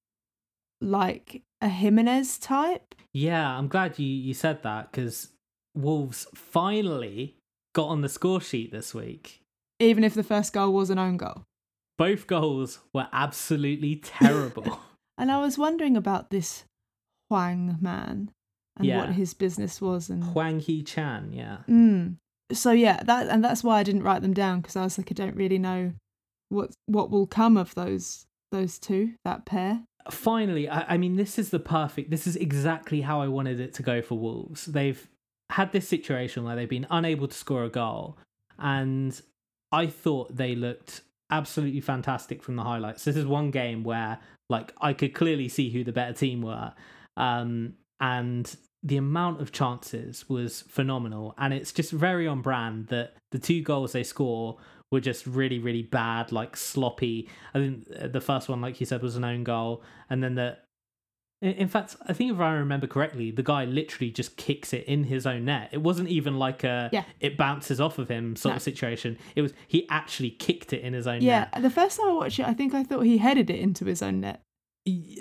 like 0.81 1.43
a 1.61 1.69
Jimenez 1.69 2.39
type. 2.39 2.95
Yeah, 3.15 3.57
I'm 3.57 3.69
glad 3.69 3.99
you 3.99 4.07
you 4.07 4.35
said 4.35 4.63
that 4.63 4.91
because 4.91 5.31
Wolves 5.75 6.27
finally 6.35 7.36
got 7.77 7.89
on 7.89 8.01
the 8.01 8.09
score 8.09 8.41
sheet 8.41 8.73
this 8.73 8.95
week. 8.95 9.43
even 9.79 10.03
if 10.03 10.15
the 10.15 10.23
first 10.23 10.53
goal 10.55 10.73
was 10.73 10.89
an 10.91 10.99
own 10.99 11.17
goal. 11.19 11.45
Both 11.99 12.27
goals 12.27 12.81
were 12.95 13.09
absolutely 13.13 13.97
terrible. 13.97 14.81
And 15.19 15.31
I 15.33 15.39
was 15.41 15.57
wondering 15.57 15.97
about 15.97 16.29
this 16.31 16.65
Hwang 17.31 17.79
man 17.81 18.31
and 18.77 18.87
Yeah. 18.87 18.99
what 18.99 19.15
his 19.15 19.33
business 19.35 19.81
was 19.81 20.11
and 20.11 20.23
Hwang 20.25 20.61
Hee-chan, 20.61 21.33
yeah. 21.33 21.59
mm. 21.69 22.17
so 22.53 22.71
yeah, 22.73 23.03
that 23.05 23.29
and 23.29 23.43
that's 23.43 23.65
why 23.65 23.79
I 23.79 23.83
didn't 23.83 24.03
write 24.03 24.21
them 24.23 24.35
down 24.35 24.61
because 24.61 24.77
I 24.77 24.85
was 24.85 24.99
like 24.99 25.11
I 25.11 25.15
don't 25.15 25.37
really 25.37 25.59
know 25.59 25.93
what 26.51 26.73
what 26.87 27.11
will 27.11 27.27
come 27.27 27.57
of 27.57 27.75
those 27.75 28.27
those 28.53 28.79
two 28.79 29.15
that 29.25 29.47
pair. 29.47 29.85
finally, 30.11 30.69
I, 30.69 30.95
I 30.95 30.97
mean, 30.99 31.17
this 31.17 31.39
is 31.39 31.49
the 31.51 31.59
perfect. 31.59 32.11
This 32.11 32.27
is 32.27 32.37
exactly 32.37 33.01
how 33.01 33.21
I 33.23 33.29
wanted 33.29 33.59
it 33.59 33.73
to 33.75 33.83
go 33.83 34.03
for 34.03 34.17
Wolves. 34.19 34.67
They've 34.67 35.09
had 35.51 35.73
this 35.73 35.89
situation 35.89 36.45
where 36.45 36.57
they've 36.57 36.69
been 36.69 36.87
unable 36.91 37.29
to 37.29 37.35
score 37.35 37.65
a 37.65 37.69
goal, 37.69 38.19
and 38.59 39.21
I 39.73 39.87
thought 39.87 40.37
they 40.37 40.55
looked 40.55 41.03
absolutely 41.31 41.81
fantastic 41.81 42.43
from 42.43 42.57
the 42.57 42.63
highlights. 42.63 43.05
This 43.05 43.17
is 43.17 43.27
one 43.27 43.51
game 43.51 43.85
where, 43.85 44.19
like, 44.49 44.73
I 44.81 44.93
could 44.93 45.15
clearly 45.15 45.49
see 45.49 45.71
who 45.71 45.85
the 45.85 45.93
better 45.93 46.13
team 46.13 46.43
were, 46.43 46.73
um, 47.17 47.75
and 48.01 48.57
the 48.83 48.97
amount 48.97 49.41
of 49.41 49.51
chances 49.53 50.29
was 50.29 50.63
phenomenal. 50.63 51.35
And 51.39 51.53
it's 51.53 51.73
just 51.73 51.91
very 51.91 52.27
on 52.29 52.43
brand 52.43 52.89
that 52.89 53.17
the 53.33 53.39
two 53.39 53.63
goals 53.63 53.93
they 53.93 54.05
score 54.05 54.59
were 54.93 55.01
just 55.01 55.27
really, 55.27 55.59
really 55.59 55.83
bad, 55.83 56.31
like 56.31 56.57
sloppy. 56.57 57.29
I 57.55 57.59
think 57.59 57.89
uh, 58.01 58.07
the 58.07 58.21
first 58.21 58.49
one, 58.49 58.61
like 58.61 58.79
you 58.79 58.87
said, 58.87 59.03
was 59.03 59.17
an 59.17 59.25
own 59.25 59.45
goal, 59.45 59.83
and 60.11 60.23
then 60.23 60.35
the. 60.35 60.59
In 61.43 61.69
fact, 61.69 61.97
I 62.09 62.15
think 62.15 62.33
if 62.33 62.41
I 62.41 62.55
remember 62.55 62.87
correctly, 62.87 63.31
the 63.31 63.43
guy 63.43 63.67
literally 63.67 64.11
just 64.11 64.37
kicks 64.39 64.73
it 64.73 64.85
in 64.87 65.05
his 65.05 65.27
own 65.27 65.45
net. 65.45 65.69
It 65.71 65.83
wasn't 65.83 66.09
even 66.09 66.39
like 66.39 66.65
a 66.65 66.89
Yeah. 66.93 67.05
it 67.21 67.37
bounces 67.37 67.79
off 67.79 67.99
of 67.99 68.09
him 68.09 68.37
sort 68.37 68.53
No. 68.53 68.57
of 68.57 68.63
situation. 68.63 69.19
It 69.35 69.43
was 69.43 69.53
he 69.69 69.87
actually 69.91 70.31
kicked 70.31 70.73
it 70.73 70.81
in 70.83 70.95
his 70.95 71.07
own 71.07 71.21
Yeah, 71.21 71.41
net. 71.41 71.49
Yeah, 71.55 71.61
the 71.61 71.71
first 71.71 71.99
time 71.99 72.09
I 72.09 72.13
watched 72.15 72.39
it, 72.39 72.47
I 72.47 72.55
think 72.55 72.73
I 72.73 72.83
thought 72.83 73.01
he 73.01 73.19
headed 73.19 73.51
it 73.51 73.61
into 73.61 73.85
his 73.85 74.01
own 74.03 74.21
net. 74.23 74.41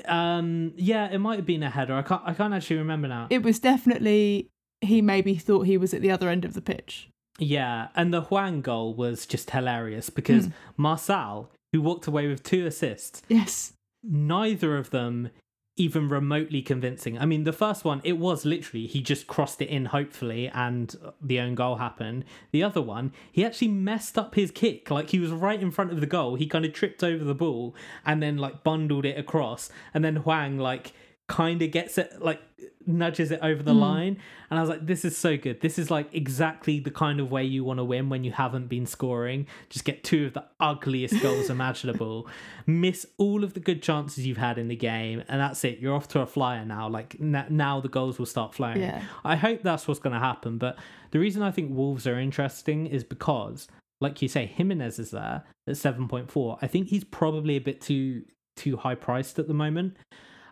Um, 0.06 0.74
yeah, 0.78 1.10
it 1.12 1.18
might 1.20 1.36
have 1.38 1.46
been 1.46 1.64
a 1.64 1.70
header. 1.70 1.96
I 1.96 2.02
can't. 2.02 2.22
I 2.26 2.34
can't 2.34 2.54
actually 2.54 2.78
remember 2.78 3.08
now. 3.08 3.28
It 3.30 3.44
was 3.44 3.60
definitely 3.60 4.48
he 4.82 5.02
maybe 5.02 5.36
thought 5.36 5.62
he 5.64 5.78
was 5.78 5.94
at 5.94 6.02
the 6.02 6.12
other 6.12 6.30
end 6.30 6.46
of 6.46 6.54
the 6.54 6.62
pitch. 6.62 7.10
Yeah, 7.40 7.88
and 7.96 8.14
the 8.14 8.22
Hwang 8.22 8.62
goal 8.62 8.94
was 8.94 9.26
just 9.26 9.52
hilarious 9.52 10.10
because 10.10 10.48
Mm. 10.48 10.54
Marçal, 10.80 11.48
who 11.74 11.82
walked 11.82 12.08
away 12.08 12.28
with 12.28 12.44
two 12.44 12.66
assists, 12.66 13.22
Yes. 13.28 13.74
neither 14.04 14.78
of 14.78 14.92
them 14.92 15.30
even 15.78 16.08
remotely 16.08 16.62
convincing. 16.62 17.20
I 17.20 17.26
mean, 17.26 17.44
the 17.44 17.52
first 17.52 17.84
one, 17.84 18.00
it 18.04 18.18
was 18.18 18.46
literally 18.46 18.88
he 18.88 19.02
just 19.02 19.28
crossed 19.28 19.62
it 19.62 19.68
in, 19.68 19.86
hopefully, 19.86 20.50
and 20.54 20.96
the 21.22 21.40
own 21.40 21.56
goal 21.56 21.76
happened. 21.76 22.24
The 22.52 22.64
other 22.64 22.82
one, 22.82 23.12
he 23.32 23.44
actually 23.46 23.68
messed 23.68 24.18
up 24.18 24.36
his 24.36 24.52
kick. 24.52 24.90
Like 24.90 25.10
he 25.10 25.20
was 25.20 25.32
right 25.32 25.62
in 25.62 25.72
front 25.72 25.92
of 25.92 26.00
the 26.00 26.08
goal. 26.08 26.36
He 26.36 26.48
kind 26.48 26.64
of 26.64 26.72
tripped 26.72 27.04
over 27.04 27.24
the 27.24 27.36
ball 27.36 27.76
and 28.06 28.24
then 28.24 28.38
like 28.38 28.64
bundled 28.64 29.06
it 29.06 29.18
across, 29.18 29.70
and 29.94 30.04
then 30.04 30.18
Hwang 30.18 30.58
like 30.58 30.94
kind 31.28 31.62
of 31.64 31.72
gets 31.72 31.98
it 31.98 32.22
like 32.22 32.40
nudges 32.86 33.32
it 33.32 33.40
over 33.42 33.64
the 33.64 33.74
Mm. 33.74 33.80
line. 33.80 34.18
And 34.52 34.60
i 34.60 34.62
was 34.62 34.70
like 34.70 34.86
this 34.86 35.04
is 35.04 35.18
so 35.18 35.38
good. 35.38 35.60
This 35.62 35.80
is 35.80 35.90
like 35.90 36.08
exactly 36.14 36.80
the 36.80 36.92
kind 36.92 37.20
of 37.20 37.32
way 37.32 37.44
you 37.44 37.64
want 37.64 37.80
to 37.80 37.84
win 37.84 38.10
when 38.10 38.24
you 38.24 38.32
haven't 38.32 38.68
been 38.68 38.86
scoring. 38.86 39.48
Just 39.70 39.86
get 39.86 40.04
two 40.04 40.28
of 40.28 40.34
the 40.34 40.44
ugliest 40.60 41.20
goals 41.24 41.50
imaginable. 41.58 42.28
Miss 42.68 43.08
all 43.18 43.44
of 43.44 43.56
the 43.56 43.60
good 43.60 43.82
chances 43.82 44.28
you've 44.28 44.38
had 44.38 44.60
in 44.60 44.68
the 44.68 44.76
game 44.76 45.24
and 45.28 45.42
that's 45.42 45.64
it. 45.64 45.80
You're 45.80 45.96
off 45.96 46.08
to 46.10 46.20
a 46.22 46.28
flyer 46.28 46.64
now. 46.64 46.88
Like 46.88 47.16
n- 47.20 47.48
now 47.50 47.80
the 47.82 47.90
goals 47.90 48.20
will 48.20 48.28
start 48.28 48.54
flowing. 48.54 48.82
Yeah. 48.82 49.02
i 49.24 49.36
hope 49.36 49.64
that's 49.64 49.88
what's 49.88 50.00
going 50.00 50.14
to 50.14 50.20
happen 50.20 50.58
but 50.60 50.78
the 51.12 51.20
reason 51.20 51.42
i 51.42 51.50
think 51.50 51.72
wolves 51.72 52.06
are 52.06 52.20
interesting 52.20 52.86
is 52.86 53.04
because 53.04 53.68
like 54.02 54.22
you 54.22 54.28
say 54.28 54.46
jimenez 54.46 55.00
is 55.00 55.12
there 55.12 55.44
at 55.68 55.74
7.4 55.76 56.60
i 56.62 56.68
think 56.68 56.88
he's 56.90 57.04
probably 57.04 57.56
a 57.56 57.62
bit 57.62 57.82
too 57.82 58.24
too 58.56 58.78
high 58.78 58.96
priced 58.96 59.40
at 59.40 59.48
the 59.48 59.54
moment 59.54 59.96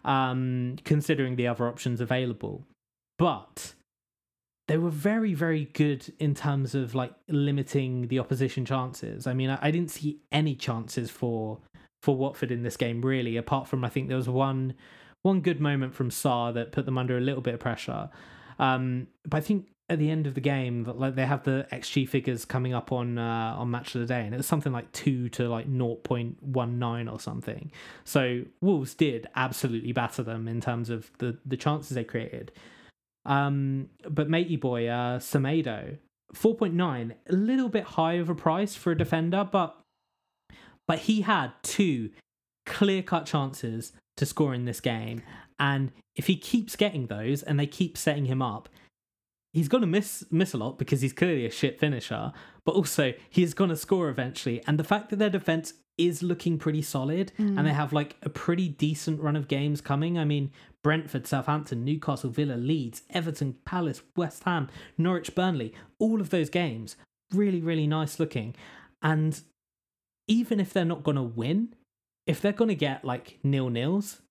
um, 0.03 0.77
considering 0.83 1.35
the 1.35 1.47
other 1.47 1.67
options 1.67 2.01
available. 2.01 2.65
But 3.17 3.73
they 4.67 4.77
were 4.77 4.89
very, 4.89 5.33
very 5.33 5.65
good 5.65 6.13
in 6.19 6.33
terms 6.35 6.73
of 6.73 6.95
like 6.95 7.13
limiting 7.27 8.07
the 8.07 8.19
opposition 8.19 8.65
chances. 8.65 9.27
I 9.27 9.33
mean, 9.33 9.49
I, 9.49 9.59
I 9.61 9.71
didn't 9.71 9.91
see 9.91 10.19
any 10.31 10.55
chances 10.55 11.09
for 11.09 11.59
for 12.01 12.17
Watford 12.17 12.51
in 12.51 12.63
this 12.63 12.75
game 12.75 13.01
really, 13.01 13.37
apart 13.37 13.67
from 13.67 13.83
I 13.85 13.89
think 13.89 14.07
there 14.07 14.17
was 14.17 14.29
one 14.29 14.73
one 15.21 15.41
good 15.41 15.59
moment 15.59 15.95
from 15.95 16.09
Sarr 16.09 16.53
that 16.53 16.71
put 16.71 16.85
them 16.85 16.97
under 16.97 17.17
a 17.17 17.21
little 17.21 17.41
bit 17.41 17.53
of 17.53 17.59
pressure. 17.59 18.09
Um, 18.59 19.07
but 19.25 19.37
I 19.37 19.41
think 19.41 19.67
at 19.89 19.99
the 19.99 20.09
end 20.09 20.27
of 20.27 20.33
the 20.33 20.41
game, 20.41 20.83
that 20.83 20.97
like 20.97 21.15
they 21.15 21.25
have 21.25 21.43
the 21.43 21.67
XG 21.71 22.07
figures 22.07 22.45
coming 22.45 22.73
up 22.73 22.91
on 22.91 23.17
uh, 23.17 23.55
on 23.57 23.71
Match 23.71 23.95
of 23.95 24.01
the 24.01 24.07
Day, 24.07 24.21
and 24.21 24.33
it 24.33 24.37
was 24.37 24.47
something 24.47 24.71
like 24.71 24.91
two 24.91 25.29
to 25.29 25.49
like 25.49 25.71
0.19 25.71 27.11
or 27.11 27.19
something. 27.19 27.71
So 28.03 28.43
Wolves 28.61 28.93
did 28.93 29.27
absolutely 29.35 29.91
batter 29.91 30.23
them 30.23 30.47
in 30.47 30.61
terms 30.61 30.89
of 30.89 31.11
the 31.19 31.37
the 31.45 31.57
chances 31.57 31.95
they 31.95 32.03
created. 32.03 32.51
Um, 33.25 33.89
but 34.09 34.29
matey 34.29 34.57
boy, 34.57 34.87
uh, 34.87 35.19
Semedo, 35.19 35.97
4.9, 36.33 37.13
a 37.29 37.33
little 37.33 37.69
bit 37.69 37.83
high 37.83 38.13
of 38.13 38.29
a 38.29 38.35
price 38.35 38.75
for 38.75 38.91
a 38.91 38.97
defender, 38.97 39.47
but 39.49 39.77
but 40.87 40.99
he 40.99 41.21
had 41.21 41.51
two 41.61 42.09
clear 42.65 43.01
cut 43.01 43.25
chances 43.25 43.93
to 44.17 44.25
score 44.25 44.53
in 44.53 44.65
this 44.65 44.79
game. 44.79 45.21
And 45.59 45.91
if 46.15 46.27
he 46.27 46.35
keeps 46.35 46.75
getting 46.75 47.07
those 47.07 47.43
and 47.43 47.59
they 47.59 47.67
keep 47.67 47.97
setting 47.97 48.25
him 48.25 48.41
up, 48.41 48.69
he's 49.53 49.67
going 49.67 49.81
to 49.81 49.87
miss 49.87 50.25
miss 50.31 50.53
a 50.53 50.57
lot 50.57 50.77
because 50.77 51.01
he's 51.01 51.13
clearly 51.13 51.45
a 51.45 51.51
shit 51.51 51.79
finisher, 51.79 52.33
but 52.65 52.75
also 52.75 53.13
he's 53.29 53.53
going 53.53 53.69
to 53.69 53.75
score 53.75 54.09
eventually. 54.09 54.61
And 54.67 54.77
the 54.77 54.83
fact 54.83 55.09
that 55.09 55.19
their 55.19 55.29
defense 55.29 55.73
is 55.97 56.23
looking 56.23 56.57
pretty 56.57 56.81
solid 56.81 57.31
and 57.37 57.59
they 57.59 57.71
mm. 57.71 57.75
have 57.75 57.93
like 57.93 58.15
a 58.23 58.29
pretty 58.29 58.67
decent 58.67 59.21
run 59.21 59.35
of 59.35 59.47
games 59.47 59.79
coming. 59.79 60.17
I 60.17 60.25
mean, 60.25 60.51
Brentford, 60.83 61.27
Southampton, 61.27 61.85
Newcastle, 61.85 62.31
Villa, 62.31 62.55
Leeds, 62.55 63.03
Everton, 63.11 63.57
Palace, 63.63 64.01
West 64.15 64.43
Ham, 64.45 64.69
Norwich, 64.97 65.35
Burnley, 65.35 65.73
all 65.99 66.19
of 66.19 66.31
those 66.31 66.49
games 66.49 66.95
really 67.31 67.61
really 67.61 67.87
nice 67.87 68.19
looking. 68.19 68.55
And 69.01 69.39
even 70.27 70.59
if 70.59 70.73
they're 70.73 70.85
not 70.85 71.03
going 71.03 71.17
to 71.17 71.23
win, 71.23 71.75
if 72.25 72.41
they're 72.41 72.53
going 72.53 72.69
to 72.69 72.75
get 72.75 73.05
like 73.05 73.37
nil 73.43 73.69
nils, 73.69 74.21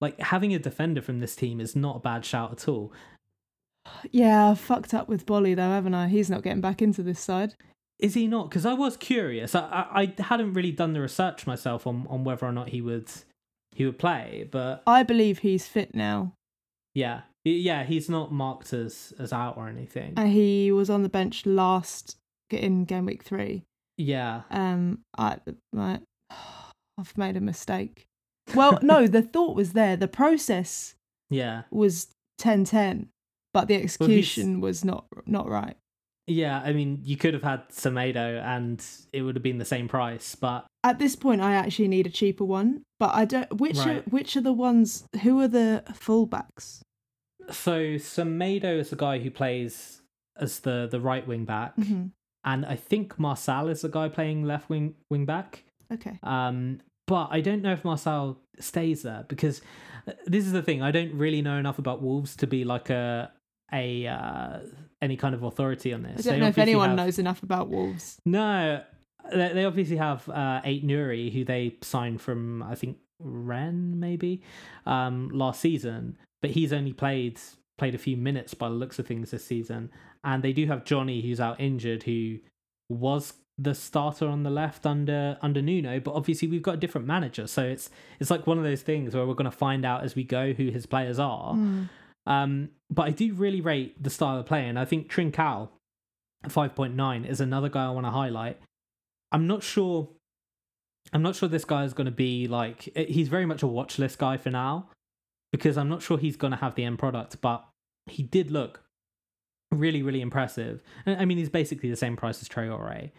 like 0.00 0.20
having 0.20 0.54
a 0.54 0.58
defender 0.58 1.00
from 1.00 1.20
this 1.20 1.36
team 1.36 1.60
is 1.60 1.74
not 1.74 1.96
a 1.96 2.00
bad 2.00 2.24
shout 2.24 2.52
at 2.52 2.68
all. 2.68 2.92
Yeah, 4.12 4.50
I've 4.50 4.60
fucked 4.60 4.94
up 4.94 5.08
with 5.08 5.26
Boly 5.26 5.56
though, 5.56 5.70
haven't 5.70 5.94
I? 5.94 6.08
He's 6.08 6.30
not 6.30 6.42
getting 6.42 6.60
back 6.60 6.80
into 6.82 7.02
this 7.02 7.20
side. 7.20 7.54
Is 7.98 8.14
he 8.14 8.26
not? 8.26 8.50
Because 8.50 8.66
I 8.66 8.74
was 8.74 8.96
curious. 8.96 9.54
I, 9.54 9.60
I 9.60 10.12
I 10.18 10.22
hadn't 10.22 10.52
really 10.52 10.72
done 10.72 10.92
the 10.92 11.00
research 11.00 11.46
myself 11.46 11.86
on, 11.86 12.06
on 12.08 12.24
whether 12.24 12.46
or 12.46 12.52
not 12.52 12.68
he 12.68 12.80
would 12.80 13.10
he 13.72 13.84
would 13.84 13.98
play, 13.98 14.48
but 14.50 14.82
I 14.86 15.02
believe 15.02 15.38
he's 15.40 15.66
fit 15.66 15.94
now. 15.94 16.32
yeah, 16.94 17.22
yeah, 17.44 17.84
he's 17.84 18.08
not 18.08 18.32
marked 18.32 18.72
as 18.72 19.12
as 19.18 19.32
out 19.32 19.56
or 19.56 19.68
anything. 19.68 20.14
And 20.16 20.30
he 20.30 20.70
was 20.72 20.90
on 20.90 21.02
the 21.02 21.08
bench 21.08 21.46
last 21.46 22.16
in 22.50 22.84
game 22.84 23.06
week 23.06 23.22
three. 23.22 23.64
yeah, 23.96 24.42
Um, 24.50 25.00
I, 25.18 25.38
I 25.76 26.00
I've 26.98 27.16
made 27.18 27.36
a 27.36 27.40
mistake. 27.40 28.04
Well, 28.54 28.78
no, 28.82 29.06
the 29.16 29.22
thought 29.22 29.56
was 29.56 29.72
there. 29.72 29.96
The 29.96 30.08
process 30.08 30.94
yeah, 31.30 31.62
was 31.70 32.08
10-10, 32.40 33.08
but 33.56 33.68
the 33.68 33.76
execution 33.76 34.60
was 34.60 34.84
not 34.84 35.06
not 35.26 35.48
right. 35.48 35.76
yeah. 36.26 36.60
I 36.64 36.72
mean, 36.72 37.00
you 37.02 37.16
could 37.16 37.34
have 37.34 37.42
had 37.42 37.68
Semedo 37.70 38.42
and 38.54 38.84
it 39.12 39.22
would 39.22 39.36
have 39.36 39.42
been 39.42 39.58
the 39.58 39.64
same 39.74 39.88
price, 39.88 40.34
but 40.34 40.66
At 40.84 40.98
this 40.98 41.16
point, 41.16 41.40
I 41.40 41.52
actually 41.54 41.88
need 41.88 42.06
a 42.06 42.10
cheaper 42.10 42.44
one. 42.44 42.82
But 42.98 43.14
I 43.14 43.24
don't. 43.24 43.50
Which 43.64 43.78
are, 43.78 44.02
which 44.16 44.36
are 44.36 44.40
the 44.50 44.52
ones? 44.68 45.04
Who 45.22 45.40
are 45.40 45.48
the 45.48 45.82
fullbacks? 45.92 46.80
so 47.50 47.74
Semedo 47.96 48.78
is 48.78 48.90
the 48.90 48.96
guy 48.96 49.18
who 49.18 49.30
plays 49.30 50.02
as 50.36 50.60
the 50.60 50.88
the 50.90 51.00
right 51.00 51.26
wing 51.26 51.44
back, 51.44 51.74
hmm 51.76 52.06
and 52.44 52.64
I 52.64 52.76
think 52.76 53.16
Marçal 53.18 53.70
is 53.70 53.80
the 53.82 53.88
guy 53.88 54.08
playing 54.08 54.44
left 54.44 54.68
wing 54.70 54.94
wing 55.10 55.26
back. 55.26 55.64
Okay. 55.92 56.18
Um, 56.22 56.80
but 57.06 57.28
I 57.30 57.40
don't 57.40 57.62
know 57.62 57.72
if 57.72 57.82
Marçal 57.82 58.36
stays 58.58 59.02
there 59.02 59.24
because 59.28 59.60
uh, 60.08 60.12
this 60.26 60.44
is 60.46 60.52
the 60.52 60.62
thing. 60.62 60.82
I 60.82 60.90
don't 60.92 61.12
really 61.14 61.42
know 61.42 61.58
enough 61.58 61.78
about 61.78 62.02
Wolves 62.02 62.36
to 62.36 62.46
be 62.46 62.64
like 62.64 62.88
a 62.90 63.32
a 63.72 64.06
uh, 64.06 64.58
any 65.02 65.16
kind 65.16 65.34
of 65.34 65.42
authority 65.42 65.92
on 65.92 66.02
this. 66.02 66.20
I 66.26 66.30
don't 66.30 66.34
They 66.34 66.40
know 66.40 66.48
if 66.48 66.58
anyone 66.58 66.90
have- 66.90 66.96
knows 66.96 67.18
enough 67.18 67.42
about 67.42 67.68
Wolves. 67.68 68.18
No, 68.24 68.82
they, 69.30 69.52
they 69.52 69.64
obviously 69.64 69.96
have 69.96 70.28
uh, 70.28 70.60
Aït-Nouri 70.64 71.32
who 71.32 71.44
they 71.44 71.76
signed 71.82 72.20
from 72.20 72.62
I 72.62 72.74
think 72.74 72.98
Ren 73.18 73.98
maybe 73.98 74.42
um, 74.84 75.30
last 75.32 75.60
season, 75.60 76.16
but 76.42 76.50
he's 76.50 76.72
only 76.72 76.92
played 76.92 77.40
played 77.78 77.94
a 77.94 77.98
few 77.98 78.16
minutes 78.16 78.54
by 78.54 78.68
the 78.68 78.74
looks 78.74 78.98
of 78.98 79.06
things 79.06 79.30
this 79.30 79.44
season, 79.44 79.90
and 80.24 80.42
they 80.42 80.52
do 80.52 80.66
have 80.66 80.84
Johnny 80.84 81.20
who's 81.22 81.40
out 81.40 81.60
injured 81.60 82.04
who 82.04 82.38
was 82.88 83.34
the 83.58 83.74
starter 83.74 84.28
on 84.28 84.42
the 84.42 84.50
left 84.50 84.84
under 84.86 85.38
under 85.42 85.62
Nuno, 85.62 85.98
but 85.98 86.12
obviously 86.14 86.46
we've 86.46 86.62
got 86.62 86.74
a 86.74 86.78
different 86.78 87.06
manager, 87.06 87.46
so 87.46 87.62
it's 87.64 87.90
it's 88.20 88.30
like 88.30 88.46
one 88.46 88.58
of 88.58 88.64
those 88.64 88.82
things 88.82 89.14
where 89.14 89.26
we're 89.26 89.34
going 89.34 89.50
to 89.50 89.56
find 89.56 89.84
out 89.84 90.04
as 90.04 90.14
we 90.14 90.24
go 90.24 90.52
who 90.52 90.70
his 90.70 90.84
players 90.86 91.18
are. 91.18 91.54
Mm. 91.54 91.88
Um, 92.26 92.70
but 92.90 93.02
I 93.06 93.10
do 93.10 93.32
really 93.34 93.60
rate 93.60 94.02
the 94.02 94.10
style 94.10 94.38
of 94.38 94.46
play, 94.46 94.66
and 94.66 94.78
I 94.78 94.84
think 94.84 95.10
Trincao, 95.10 95.68
five 96.48 96.74
point 96.74 96.94
nine, 96.94 97.24
is 97.24 97.40
another 97.40 97.68
guy 97.68 97.86
I 97.86 97.90
want 97.90 98.06
to 98.06 98.10
highlight. 98.10 98.58
I'm 99.32 99.46
not 99.46 99.62
sure. 99.62 100.08
I'm 101.12 101.22
not 101.22 101.36
sure 101.36 101.48
this 101.48 101.64
guy 101.64 101.84
is 101.84 101.94
going 101.94 102.06
to 102.06 102.10
be 102.10 102.48
like. 102.48 102.88
eh, 102.96 103.04
He's 103.08 103.28
very 103.28 103.46
much 103.46 103.62
a 103.62 103.66
watch 103.66 103.98
list 103.98 104.18
guy 104.18 104.36
for 104.36 104.50
now, 104.50 104.88
because 105.52 105.76
I'm 105.78 105.88
not 105.88 106.02
sure 106.02 106.18
he's 106.18 106.36
going 106.36 106.52
to 106.52 106.56
have 106.58 106.74
the 106.74 106.84
end 106.84 106.98
product. 106.98 107.40
But 107.40 107.64
he 108.06 108.22
did 108.22 108.50
look 108.50 108.80
really, 109.72 110.02
really 110.02 110.20
impressive. 110.20 110.82
I 111.06 111.24
mean, 111.24 111.38
he's 111.38 111.48
basically 111.48 111.90
the 111.90 111.96
same 111.96 112.16
price 112.16 112.40
as 112.40 112.48
Traore. 112.48 113.10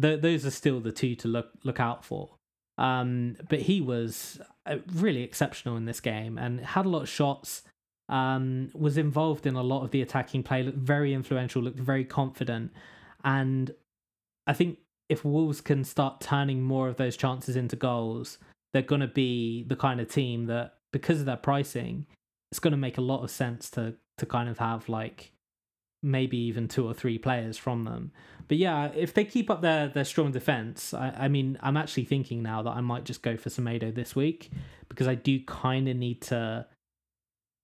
Th- 0.00 0.20
those 0.20 0.44
are 0.46 0.50
still 0.50 0.80
the 0.80 0.92
two 0.92 1.14
to 1.16 1.28
look 1.28 1.50
look 1.64 1.80
out 1.80 2.04
for. 2.04 2.30
Um, 2.78 3.36
but 3.48 3.60
he 3.60 3.80
was 3.80 4.40
uh, 4.66 4.76
really 4.92 5.22
exceptional 5.22 5.76
in 5.76 5.84
this 5.86 6.00
game 6.00 6.36
and 6.36 6.60
had 6.60 6.84
a 6.84 6.88
lot 6.88 7.02
of 7.02 7.08
shots 7.08 7.62
um, 8.08 8.70
was 8.74 8.96
involved 8.96 9.46
in 9.46 9.54
a 9.54 9.62
lot 9.62 9.82
of 9.82 9.90
the 9.90 10.02
attacking 10.02 10.42
play, 10.42 10.62
looked 10.62 10.78
very 10.78 11.12
influential, 11.12 11.62
looked 11.62 11.80
very 11.80 12.04
confident. 12.04 12.72
And 13.24 13.72
I 14.46 14.52
think 14.52 14.78
if 15.08 15.24
Wolves 15.24 15.60
can 15.60 15.84
start 15.84 16.20
turning 16.20 16.62
more 16.62 16.88
of 16.88 16.96
those 16.96 17.16
chances 17.16 17.56
into 17.56 17.76
goals, 17.76 18.38
they're 18.72 18.82
going 18.82 19.00
to 19.00 19.06
be 19.06 19.64
the 19.64 19.76
kind 19.76 20.00
of 20.00 20.08
team 20.08 20.46
that, 20.46 20.74
because 20.92 21.20
of 21.20 21.26
their 21.26 21.36
pricing, 21.36 22.06
it's 22.50 22.58
going 22.60 22.72
to 22.72 22.76
make 22.76 22.98
a 22.98 23.02
lot 23.02 23.22
of 23.22 23.30
sense 23.30 23.70
to 23.70 23.94
to 24.18 24.24
kind 24.24 24.48
of 24.48 24.58
have 24.58 24.88
like 24.88 25.32
maybe 26.02 26.38
even 26.38 26.68
two 26.68 26.86
or 26.86 26.94
three 26.94 27.18
players 27.18 27.58
from 27.58 27.84
them. 27.84 28.12
But 28.48 28.56
yeah, 28.56 28.90
if 28.94 29.12
they 29.12 29.24
keep 29.24 29.50
up 29.50 29.62
their 29.62 29.88
their 29.88 30.04
strong 30.04 30.30
defense, 30.30 30.94
I, 30.94 31.12
I 31.18 31.28
mean, 31.28 31.58
I'm 31.60 31.76
actually 31.76 32.04
thinking 32.04 32.42
now 32.42 32.62
that 32.62 32.70
I 32.70 32.80
might 32.80 33.04
just 33.04 33.22
go 33.22 33.36
for 33.36 33.50
Semedo 33.50 33.94
this 33.94 34.14
week 34.14 34.50
because 34.88 35.08
I 35.08 35.16
do 35.16 35.40
kind 35.44 35.88
of 35.88 35.96
need 35.96 36.22
to. 36.22 36.66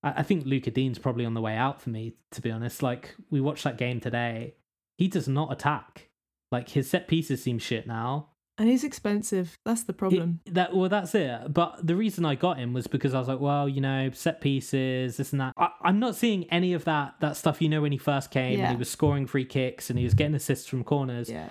I, 0.02 0.10
I 0.18 0.22
think 0.22 0.46
Lucas 0.46 0.72
Digne's 0.74 0.98
probably 0.98 1.24
on 1.24 1.34
the 1.34 1.40
way 1.40 1.56
out 1.56 1.80
for 1.80 1.90
me, 1.90 2.14
to 2.32 2.40
be 2.40 2.50
honest. 2.50 2.82
Like 2.82 3.14
we 3.30 3.40
watched 3.40 3.64
that 3.64 3.78
game 3.78 4.00
today, 4.00 4.54
he 4.98 5.08
does 5.08 5.28
not 5.28 5.52
attack. 5.52 6.08
Like 6.50 6.68
his 6.70 6.88
set 6.90 7.08
pieces 7.08 7.42
seem 7.42 7.58
shit 7.58 7.86
now. 7.86 8.28
And 8.58 8.68
he's 8.68 8.84
expensive. 8.84 9.56
That's 9.64 9.84
the 9.84 9.94
problem. 9.94 10.40
It- 10.44 10.52
that 10.54 10.76
well, 10.76 10.90
that's 10.90 11.14
it. 11.14 11.52
But 11.54 11.86
the 11.86 11.96
reason 11.96 12.26
I 12.26 12.34
got 12.34 12.58
him 12.58 12.74
was 12.74 12.86
because 12.86 13.14
I 13.14 13.18
was 13.18 13.26
like, 13.26 13.40
well, 13.40 13.66
you 13.66 13.80
know, 13.80 14.10
set 14.12 14.42
pieces, 14.42 15.16
this 15.16 15.32
and 15.32 15.40
that. 15.40 15.54
I, 15.56 15.68
I'm 15.82 15.98
not 15.98 16.14
seeing 16.16 16.44
any 16.50 16.74
of 16.74 16.84
that 16.84 17.14
that 17.20 17.36
stuff. 17.38 17.62
You 17.62 17.70
know, 17.70 17.80
when 17.80 17.92
he 17.92 17.98
first 17.98 18.30
came, 18.30 18.60
and 18.60 18.70
he 18.70 18.76
was 18.76 18.90
scoring 18.90 19.26
free 19.26 19.46
kicks 19.46 19.88
and 19.88 19.98
he 19.98 20.04
was 20.04 20.12
getting 20.14 20.34
assists 20.34 20.66
from 20.68 20.84
corners. 20.84 21.30
yeah. 21.30 21.48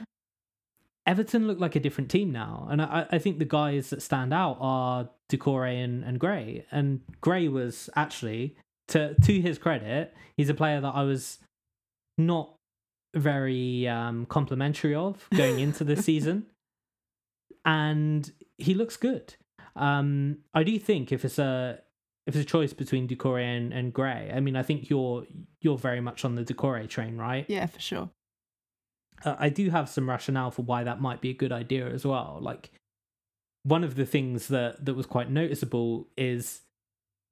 Everton 1.07 1.47
look 1.47 1.59
like 1.59 1.75
a 1.75 1.79
different 1.79 2.11
team 2.11 2.31
now, 2.31 2.67
and 2.69 2.81
I, 2.81 3.07
I 3.11 3.17
think 3.17 3.39
the 3.39 3.45
guys 3.45 3.89
that 3.89 4.01
stand 4.01 4.33
out 4.33 4.57
are 4.59 5.09
Doucouré 5.31 5.83
and, 5.83 6.03
and 6.03 6.19
Gray. 6.19 6.65
And 6.71 7.01
Gray 7.21 7.47
was 7.47 7.89
actually, 7.95 8.55
to 8.89 9.15
to 9.15 9.41
his 9.41 9.57
credit, 9.57 10.13
he's 10.37 10.49
a 10.49 10.53
player 10.53 10.79
that 10.79 10.93
I 10.93 11.03
was 11.03 11.39
not 12.17 12.55
very 13.15 13.87
um, 13.87 14.25
complimentary 14.27 14.93
of 14.93 15.27
going 15.35 15.59
into 15.59 15.83
this 15.83 16.05
season, 16.05 16.45
and 17.65 18.31
he 18.57 18.73
looks 18.73 18.97
good. 18.97 19.35
Um, 19.75 20.39
I 20.53 20.63
do 20.63 20.77
think 20.77 21.11
if 21.11 21.25
it's 21.25 21.39
a 21.39 21.79
if 22.27 22.35
it's 22.35 22.43
a 22.43 22.47
choice 22.47 22.73
between 22.73 23.07
Doucouré 23.07 23.57
and, 23.57 23.73
and 23.73 23.91
Gray, 23.91 24.31
I 24.31 24.39
mean, 24.39 24.55
I 24.55 24.61
think 24.61 24.89
you're 24.89 25.25
you're 25.61 25.77
very 25.77 26.01
much 26.01 26.25
on 26.25 26.35
the 26.35 26.43
Doucouré 26.43 26.87
train, 26.87 27.17
right? 27.17 27.45
Yeah, 27.47 27.65
for 27.65 27.79
sure. 27.79 28.09
Uh, 29.25 29.35
I 29.39 29.49
do 29.49 29.69
have 29.69 29.89
some 29.89 30.09
rationale 30.09 30.51
for 30.51 30.61
why 30.63 30.83
that 30.83 31.01
might 31.01 31.21
be 31.21 31.29
a 31.29 31.33
good 31.33 31.51
idea 31.51 31.87
as 31.87 32.05
well. 32.05 32.39
Like 32.41 32.71
one 33.63 33.83
of 33.83 33.95
the 33.95 34.05
things 34.05 34.47
that 34.47 34.83
that 34.85 34.93
was 34.95 35.05
quite 35.05 35.29
noticeable 35.29 36.07
is 36.17 36.61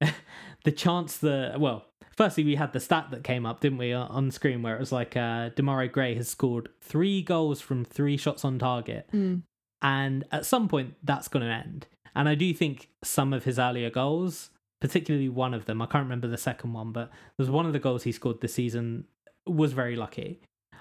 the 0.64 0.72
chance 0.72 1.18
that 1.18 1.60
well, 1.60 1.84
firstly 2.16 2.44
we 2.44 2.54
had 2.56 2.72
the 2.72 2.80
stat 2.80 3.08
that 3.10 3.24
came 3.24 3.44
up, 3.46 3.60
didn't 3.60 3.78
we, 3.78 3.92
on 3.92 4.30
screen 4.30 4.62
where 4.62 4.76
it 4.76 4.80
was 4.80 4.92
like 4.92 5.16
uh, 5.16 5.50
Demarai 5.50 5.90
Gray 5.90 6.14
has 6.14 6.28
scored 6.28 6.68
three 6.80 7.22
goals 7.22 7.60
from 7.60 7.84
three 7.84 8.16
shots 8.16 8.44
on 8.44 8.58
target, 8.58 9.08
Mm. 9.12 9.42
and 9.82 10.24
at 10.32 10.46
some 10.46 10.68
point 10.68 10.94
that's 11.02 11.28
going 11.28 11.44
to 11.44 11.52
end. 11.52 11.86
And 12.14 12.28
I 12.28 12.34
do 12.34 12.52
think 12.52 12.88
some 13.04 13.32
of 13.32 13.44
his 13.44 13.58
earlier 13.58 13.88
goals, 13.88 14.50
particularly 14.80 15.28
one 15.28 15.54
of 15.54 15.66
them, 15.66 15.80
I 15.80 15.86
can't 15.86 16.04
remember 16.04 16.26
the 16.28 16.36
second 16.38 16.72
one, 16.72 16.92
but 16.92 17.10
there's 17.36 17.50
one 17.50 17.66
of 17.66 17.72
the 17.72 17.78
goals 17.78 18.02
he 18.02 18.12
scored 18.12 18.40
this 18.40 18.54
season 18.54 19.04
was 19.46 19.72
very 19.72 19.94
lucky. 19.96 20.40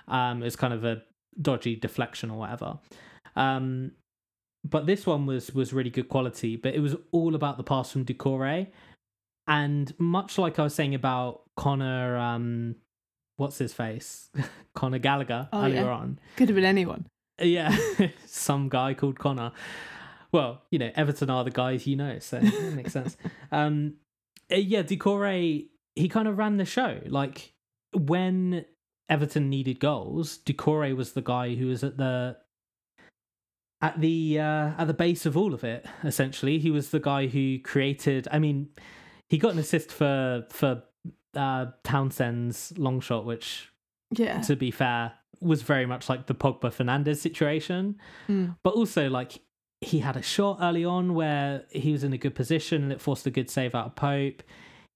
Um, 0.09 0.43
it 0.43 0.57
kind 0.57 0.73
of 0.73 0.83
a 0.83 1.01
dodgy 1.41 1.75
deflection 1.75 2.31
or 2.31 2.39
whatever. 2.39 2.79
Um, 3.35 3.91
but 4.63 4.85
this 4.85 5.05
one 5.05 5.25
was 5.25 5.53
was 5.53 5.71
really 5.73 5.89
good 5.89 6.09
quality. 6.09 6.55
But 6.57 6.75
it 6.75 6.79
was 6.79 6.95
all 7.11 7.35
about 7.35 7.57
the 7.57 7.63
pass 7.63 7.91
from 7.91 8.05
Doucouré, 8.05 8.67
and 9.47 9.93
much 9.97 10.37
like 10.37 10.59
I 10.59 10.63
was 10.63 10.75
saying 10.75 10.95
about 10.95 11.43
Connor, 11.55 12.17
um, 12.17 12.75
what's 13.37 13.57
his 13.57 13.73
face, 13.73 14.29
Conor 14.75 14.99
Gallagher 14.99 15.47
Oh, 15.53 15.63
earlier 15.63 15.81
yeah. 15.81 15.89
on. 15.91 16.19
Could 16.35 16.49
have 16.49 16.55
been 16.55 16.65
anyone. 16.65 17.05
Yeah, 17.41 17.75
some 18.25 18.67
guy 18.67 18.93
called 18.93 19.17
Connor. 19.17 19.51
Well, 20.31 20.61
you 20.71 20.77
know, 20.77 20.91
Everton 20.93 21.29
are 21.29 21.43
the 21.43 21.51
guys 21.51 21.87
you 21.87 21.95
know, 21.95 22.19
so 22.19 22.39
that 22.39 22.73
makes 22.75 22.91
sense. 22.93 23.15
Um, 23.51 23.95
uh, 24.51 24.55
yeah, 24.57 24.83
Doucouré, 24.83 25.67
he 25.95 26.09
kind 26.09 26.27
of 26.27 26.37
ran 26.37 26.57
the 26.57 26.65
show. 26.65 26.99
Like 27.07 27.53
when 27.93 28.65
Everton 29.09 29.49
needed 29.49 29.79
goals, 29.79 30.39
Doucouré 30.45 30.95
was 30.95 31.13
the 31.13 31.21
guy 31.21 31.55
who 31.55 31.67
was 31.67 31.83
at 31.83 31.97
the 31.97 32.37
at 33.81 33.99
the 34.01 34.39
uh, 34.39 34.71
at 34.77 34.85
the 34.85 34.93
base 34.93 35.25
of 35.25 35.37
all 35.37 35.53
of 35.53 35.63
it. 35.63 35.85
Essentially, 36.03 36.59
he 36.59 36.71
was 36.71 36.89
the 36.89 36.99
guy 36.99 37.27
who 37.27 37.59
created. 37.59 38.27
I 38.31 38.39
mean, 38.39 38.69
he 39.29 39.37
got 39.37 39.53
an 39.53 39.59
assist 39.59 39.91
for 39.91 40.45
for 40.49 40.83
uh, 41.35 41.67
Townsend's 41.83 42.73
long 42.77 42.99
shot, 42.99 43.25
which, 43.25 43.69
Yeah. 44.11 44.41
to 44.41 44.55
be 44.55 44.71
fair, 44.71 45.13
was 45.39 45.61
very 45.61 45.85
much 45.85 46.09
like 46.09 46.25
the 46.27 46.35
Pogba 46.35 46.71
Fernandes 46.73 47.17
situation. 47.17 47.97
Mm. 48.27 48.57
But 48.63 48.73
also, 48.73 49.09
like 49.09 49.39
he 49.81 49.99
had 49.99 50.17
a 50.17 50.21
shot 50.21 50.57
early 50.61 50.83
on 50.83 51.13
where 51.13 51.63
he 51.71 51.93
was 51.93 52.03
in 52.03 52.11
a 52.11 52.17
good 52.17 52.35
position 52.35 52.83
and 52.83 52.91
it 52.91 52.99
forced 52.99 53.25
a 53.25 53.31
good 53.31 53.49
save 53.49 53.73
out 53.73 53.85
of 53.85 53.95
Pope. 53.95 54.43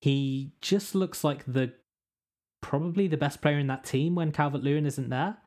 He 0.01 0.51
just 0.59 0.93
looks 0.93 1.24
like 1.24 1.45
the 1.45 1.72
probably 2.64 3.07
the 3.07 3.18
best 3.18 3.41
player 3.41 3.59
in 3.59 3.68
that 3.68 3.84
team 3.84 4.16
when 4.16 4.32
Calvert 4.32 4.64
Lewin 4.64 4.88
isn't 4.88 5.09
there. 5.09 5.38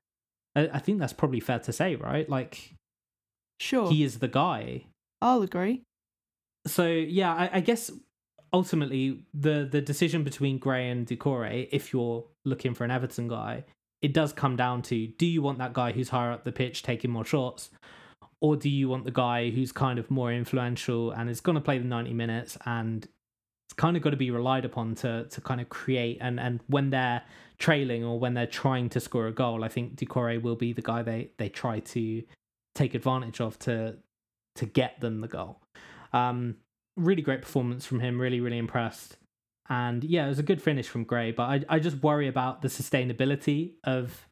I, 0.54 0.68
I 0.74 0.78
think 0.78 1.00
that's 1.00 1.12
probably 1.12 1.40
fair 1.40 1.58
to 1.58 1.72
say, 1.72 1.96
right? 1.96 2.28
Like 2.28 2.74
Sure. 3.58 3.90
he 3.90 4.04
is 4.04 4.20
the 4.20 4.28
guy. 4.28 4.84
I'll 5.20 5.42
agree. 5.42 5.82
So 6.66 6.86
yeah, 6.86 7.34
I, 7.34 7.50
I 7.54 7.60
guess 7.60 7.90
ultimately 8.52 9.22
the 9.34 9.68
the 9.70 9.80
decision 9.80 10.22
between 10.22 10.58
Gray 10.58 10.88
and 10.90 11.06
Doucouré, 11.06 11.68
if 11.72 11.92
you're 11.92 12.24
looking 12.44 12.74
for 12.74 12.84
an 12.84 12.90
Everton 12.90 13.28
guy, 13.28 13.64
it 14.02 14.12
does 14.12 14.32
come 14.32 14.56
down 14.56 14.82
to 14.82 15.06
do 15.06 15.26
you 15.26 15.42
want 15.42 15.58
that 15.58 15.72
guy 15.72 15.92
who's 15.92 16.10
higher 16.10 16.32
up 16.32 16.44
the 16.44 16.52
pitch 16.52 16.82
taking 16.82 17.10
more 17.10 17.24
shots, 17.24 17.70
or 18.40 18.56
do 18.56 18.68
you 18.68 18.88
want 18.88 19.04
the 19.04 19.10
guy 19.10 19.50
who's 19.50 19.72
kind 19.72 19.98
of 19.98 20.10
more 20.10 20.32
influential 20.32 21.12
and 21.12 21.30
is 21.30 21.40
going 21.40 21.54
to 21.56 21.60
play 21.62 21.78
the 21.78 21.84
ninety 21.84 22.12
minutes 22.14 22.58
and 22.66 23.08
kind 23.76 23.96
of 23.96 24.02
got 24.02 24.10
to 24.10 24.16
be 24.16 24.30
relied 24.30 24.64
upon 24.64 24.94
to 24.96 25.24
to 25.24 25.40
kind 25.40 25.60
of 25.60 25.68
create 25.68 26.18
and 26.20 26.40
and 26.40 26.60
when 26.66 26.90
they're 26.90 27.22
trailing 27.58 28.04
or 28.04 28.18
when 28.18 28.34
they're 28.34 28.46
trying 28.46 28.88
to 28.90 29.00
score 29.00 29.26
a 29.26 29.32
goal, 29.32 29.64
I 29.64 29.68
think 29.68 29.96
Doucouré 29.96 30.40
will 30.40 30.56
be 30.56 30.72
the 30.72 30.82
guy 30.82 31.02
they 31.02 31.30
they 31.38 31.48
try 31.48 31.80
to 31.80 32.22
take 32.74 32.94
advantage 32.94 33.40
of 33.40 33.58
to 33.60 33.96
to 34.56 34.66
get 34.66 35.00
them 35.00 35.20
the 35.20 35.28
goal. 35.28 35.60
Um, 36.12 36.56
really 36.96 37.22
great 37.22 37.42
performance 37.42 37.84
from 37.84 38.00
him. 38.00 38.20
Really, 38.20 38.40
really 38.40 38.58
impressed. 38.58 39.16
And 39.68 40.04
yeah, 40.04 40.26
it 40.26 40.28
was 40.28 40.38
a 40.38 40.44
good 40.44 40.62
finish 40.62 40.88
from 40.88 41.04
Gray, 41.04 41.32
but 41.32 41.42
I, 41.42 41.64
I 41.68 41.78
just 41.80 42.02
worry 42.02 42.28
about 42.28 42.62
the 42.62 42.68
sustainability 42.68 43.72
of 43.82 44.28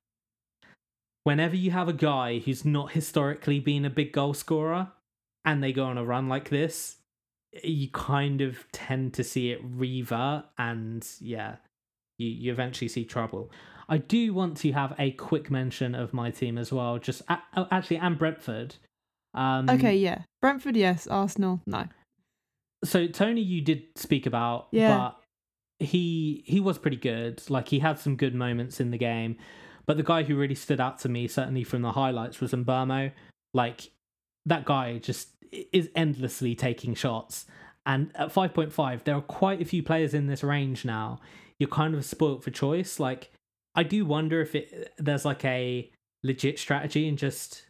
whenever 1.25 1.57
you 1.57 1.73
have 1.73 1.89
a 1.89 1.93
guy 1.93 2.39
who's 2.39 2.65
not 2.65 2.93
historically 2.93 3.59
been 3.59 3.85
a 3.85 3.91
big 3.91 4.13
goal 4.13 4.33
scorer 4.33 4.93
and 5.45 5.63
they 5.63 5.73
go 5.73 5.85
on 5.87 5.99
a 5.99 6.05
run 6.05 6.29
like 6.29 6.51
this, 6.51 6.97
you 7.63 7.89
kind 7.91 8.41
of 8.41 8.65
tend 8.73 9.15
to 9.15 9.25
see 9.25 9.51
it 9.51 9.61
revert 9.63 10.45
and 10.59 11.07
yeah, 11.21 11.57
you, 12.19 12.29
you 12.29 12.53
eventually 12.53 12.89
see 12.89 13.05
trouble. 13.05 13.51
I 13.89 13.99
do 13.99 14.33
want 14.33 14.57
to 14.59 14.73
have 14.73 14.95
a 14.99 15.11
quick 15.13 15.51
mention 15.51 15.95
of 15.95 16.15
my 16.15 16.31
team 16.31 16.57
as 16.59 16.73
well, 16.73 16.99
just 16.99 17.23
oh, 17.29 17.69
actually, 17.71 17.99
and 17.99 18.19
Brentford. 18.19 18.77
Um, 19.35 19.69
Okay, 19.69 19.97
yeah. 19.97 20.23
Brentford, 20.41 20.77
yes. 20.77 21.07
Arsenal, 21.07 21.61
no. 21.67 21.85
so 22.85 23.07
Toney, 23.07 23.43
you 23.43 23.61
did 23.61 23.83
speak 23.97 24.27
about, 24.27 24.69
Yeah. 24.73 24.97
but 24.97 25.21
he 25.87 26.43
he 26.47 26.61
was 26.61 26.79
pretty 26.79 26.97
good. 26.97 27.43
Like 27.51 27.69
he 27.69 27.79
had 27.81 27.99
some 27.99 28.17
good 28.17 28.35
moments 28.35 28.81
in 28.81 28.91
the 28.91 28.99
game, 28.99 29.37
but 29.87 29.97
the 29.97 30.03
guy 30.03 30.23
who 30.23 30.37
really 30.37 30.55
stood 30.55 30.81
out 30.81 30.99
to 31.01 31.09
me, 31.09 31.29
certainly 31.29 31.65
from 31.65 31.83
the 31.83 31.93
highlights, 31.93 32.41
was 32.41 32.53
Mbeumo. 32.53 33.13
Like 33.53 33.91
that 34.47 34.65
guy 34.65 34.99
just 34.99 35.29
is 35.73 35.91
endlessly 35.95 36.55
taking 36.55 36.95
shots. 36.95 37.47
And 37.87 38.11
at 38.15 38.33
five 38.33 38.55
point 38.55 38.73
five, 38.73 39.05
there 39.05 39.17
are 39.17 39.23
quite 39.23 39.61
a 39.61 39.65
few 39.65 39.83
players 39.83 40.15
in 40.15 40.27
this 40.27 40.43
range 40.43 40.85
now. 40.85 41.21
You're 41.59 41.69
kind 41.69 41.95
of 41.95 42.05
spoilt 42.05 42.43
for 42.43 42.51
choice. 42.51 42.99
Like 42.99 43.31
I 43.75 43.83
do 43.83 44.05
wonder 44.05 44.41
if 44.41 44.55
it 44.55 44.93
there's 44.99 45.25
like 45.25 45.45
a 45.45 45.91
legit 46.23 46.59
strategy 46.59 47.09
and 47.09 47.19
just 47.19 47.67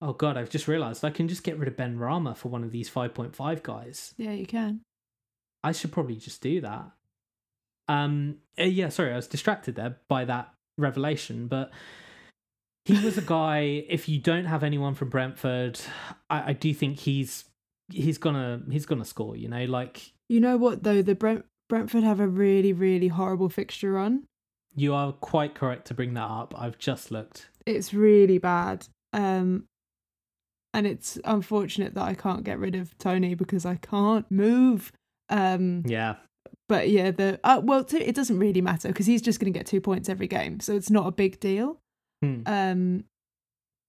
oh 0.00 0.12
god, 0.12 0.36
I've 0.36 0.50
just 0.50 0.68
realized 0.68 1.04
I 1.04 1.10
can 1.10 1.28
just 1.28 1.44
get 1.44 1.58
rid 1.58 1.68
of 1.68 1.76
Benrahma 1.76 2.36
for 2.36 2.48
one 2.48 2.64
of 2.64 2.72
these 2.72 2.88
five 2.88 3.14
point 3.14 3.36
five 3.36 3.62
guys. 3.62 4.14
Yeah, 4.16 4.32
you 4.32 4.46
can. 4.46 4.80
I 5.64 5.72
should 5.72 5.92
probably 5.92 6.16
just 6.16 6.42
do 6.42 6.60
that. 6.60 6.90
Um, 7.88 8.38
uh, 8.58 8.64
yeah, 8.64 8.88
sorry, 8.88 9.12
I 9.12 9.16
was 9.16 9.28
distracted 9.28 9.76
there 9.76 9.98
by 10.08 10.24
that 10.24 10.52
revelation, 10.78 11.46
but 11.46 11.70
he 12.84 13.04
was 13.04 13.16
a 13.18 13.22
guy. 13.22 13.84
if 13.88 14.08
you 14.08 14.18
don't 14.18 14.46
have 14.46 14.62
anyone 14.62 14.94
from 14.94 15.08
Brentford, 15.08 15.80
I, 16.28 16.50
I 16.50 16.52
do 16.52 16.72
think 16.74 16.98
he's 16.98 17.44
he's 17.90 18.18
gonna 18.18 18.62
he's 18.70 18.86
gonna 18.86 19.04
score. 19.04 19.36
You 19.36 19.48
know, 19.48 19.64
like 19.64 20.12
You 20.28 20.40
know 20.40 20.56
what 20.56 20.82
though? 20.82 21.02
The 21.02 21.14
Brent 21.14 21.44
Brentford 21.68 22.04
have 22.04 22.20
a 22.20 22.28
really, 22.28 22.72
really 22.72 23.08
horrible 23.08 23.48
fixture 23.48 23.92
run. 23.92 24.24
you 24.74 24.94
are 24.94 25.12
quite 25.12 25.54
correct 25.54 25.86
to 25.88 25.94
bring 25.94 26.14
that 26.14 26.28
up. 26.28 26.54
I've 26.56 26.78
just 26.78 27.10
looked. 27.10 27.48
It's 27.66 27.94
really 27.94 28.38
bad. 28.38 28.86
Um 29.12 29.64
and 30.74 30.86
it's 30.86 31.18
unfortunate 31.24 31.94
that 31.94 32.02
I 32.04 32.14
can't 32.14 32.44
get 32.44 32.58
rid 32.58 32.74
of 32.74 32.96
Toney 32.98 33.34
because 33.34 33.66
I 33.66 33.76
can't 33.76 34.30
move. 34.30 34.90
Um 35.28 35.82
Yeah, 35.86 36.16
but 36.68 36.88
yeah, 36.88 37.10
the 37.10 37.38
uh, 37.44 37.60
well, 37.62 37.86
it 37.90 38.14
doesn't 38.14 38.38
really 38.38 38.62
matter 38.62 38.88
because 38.88 39.06
he's 39.06 39.22
just 39.22 39.38
going 39.38 39.52
to 39.52 39.58
get 39.58 39.66
two 39.66 39.80
points 39.80 40.08
every 40.08 40.26
game, 40.26 40.60
so 40.60 40.74
it's 40.74 40.90
not 40.90 41.06
a 41.06 41.12
big 41.12 41.38
deal. 41.38 41.78
Hmm. 42.22 42.42
Um, 42.46 43.04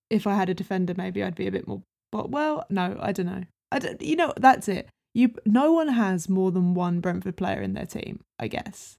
if 0.10 0.28
I 0.28 0.36
had 0.36 0.50
a 0.50 0.54
defender, 0.54 0.94
maybe 0.98 1.24
I'd 1.24 1.36
be 1.36 1.48
a 1.48 1.52
bit 1.52 1.68
more. 1.68 1.82
But 2.12 2.30
well, 2.30 2.66
no, 2.70 2.98
I 3.02 3.12
don't 3.12 3.26
know. 3.28 3.44
I 3.72 3.80
don't, 3.80 4.02
you 4.02 4.16
know, 4.16 4.34
that's 4.38 4.68
it. 4.68 4.88
You, 5.16 5.34
no 5.46 5.72
one 5.72 5.88
has 5.90 6.28
more 6.30 6.52
than 6.52 6.74
one 6.74 7.00
Brentford 7.00 7.38
player 7.38 7.62
in 7.62 7.74
their 7.74 7.86
team, 7.86 8.20
I 8.40 8.48
guess. 8.48 8.96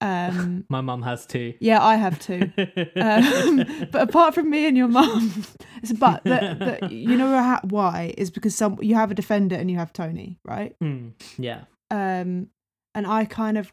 Um, 0.00 0.64
my 0.70 0.80
mum 0.80 1.02
has 1.02 1.26
two. 1.26 1.54
yeah, 1.60 1.82
I 1.84 1.96
have 1.96 2.18
two. 2.18 2.50
Um, 2.96 3.64
but 3.90 4.02
apart 4.02 4.34
from 4.34 4.50
me 4.50 4.66
and 4.66 4.76
your 4.76 4.88
mum, 4.88 5.44
it's- 5.82 5.92
but 5.92 6.22
the, 6.24 6.78
the, 6.80 6.94
you 6.94 7.16
know 7.16 7.58
why 7.64 8.14
is 8.18 8.30
because 8.30 8.54
some 8.54 8.78
you 8.80 8.94
have 8.94 9.10
a 9.10 9.14
defender 9.14 9.56
and 9.56 9.70
you 9.70 9.76
have 9.78 9.92
Toney, 9.92 10.38
right? 10.44 10.74
Hmm, 10.80 11.08
yeah, 11.38 11.62
um 11.90 12.48
and 12.94 13.06
i 13.06 13.24
kind 13.24 13.56
of 13.58 13.72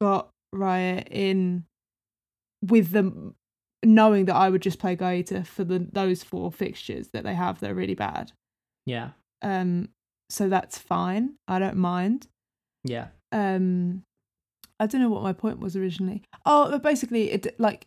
got 0.00 0.28
Raya 0.54 1.06
in 1.10 1.64
with 2.64 2.90
them 2.90 3.34
knowing 3.84 4.26
that 4.26 4.34
i 4.36 4.48
would 4.50 4.62
just 4.62 4.78
play 4.78 4.94
Guaita 4.96 5.46
for 5.46 5.64
the 5.64 5.78
those 5.92 6.22
four 6.22 6.50
fixtures 6.52 7.08
that 7.12 7.24
they 7.24 7.34
have 7.34 7.60
that 7.60 7.70
are 7.70 7.74
really 7.74 7.94
bad 7.94 8.32
yeah, 8.86 9.10
um 9.42 9.88
so 10.28 10.48
that's 10.48 10.78
fine 10.78 11.34
i 11.48 11.58
don't 11.58 11.76
mind 11.76 12.26
yeah. 12.84 13.08
um 13.32 14.02
i 14.78 14.86
don't 14.86 15.00
know 15.00 15.10
what 15.10 15.22
my 15.22 15.32
point 15.32 15.58
was 15.60 15.76
originally 15.76 16.22
oh 16.46 16.70
but 16.70 16.82
basically 16.82 17.30
it 17.30 17.58
like 17.58 17.86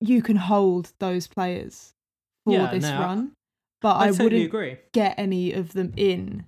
you 0.00 0.22
can 0.22 0.36
hold 0.36 0.92
those 0.98 1.26
players 1.26 1.92
for 2.44 2.52
Yeah, 2.54 2.70
this 2.70 2.82
no, 2.82 2.98
run 3.00 3.32
but 3.80 3.96
I, 3.96 4.04
i, 4.04 4.06
totally 4.08 4.24
wouldn't 4.24 4.44
agree. 4.46 4.76
get 4.92 5.14
any 5.18 5.52
of 5.52 5.72
them 5.72 5.92
in 5.96 6.44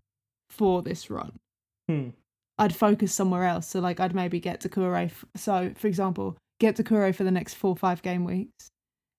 for 0.50 0.82
this 0.82 1.08
run 1.10 1.32
Hmm. 1.88 2.10
I'd 2.58 2.74
focus 2.74 3.14
somewhere 3.14 3.44
else. 3.44 3.68
So 3.68 3.80
like 3.80 3.98
I'd 4.00 4.14
maybe 4.14 4.40
get 4.40 4.60
Doucouré. 4.60 5.04
F- 5.06 5.24
so 5.36 5.72
for 5.76 5.86
example, 5.86 6.36
get 6.60 6.76
Doucouré 6.76 7.14
for 7.14 7.24
the 7.24 7.30
next 7.30 7.54
four 7.54 7.76
five 7.76 8.02
game 8.02 8.24
weeks. 8.24 8.68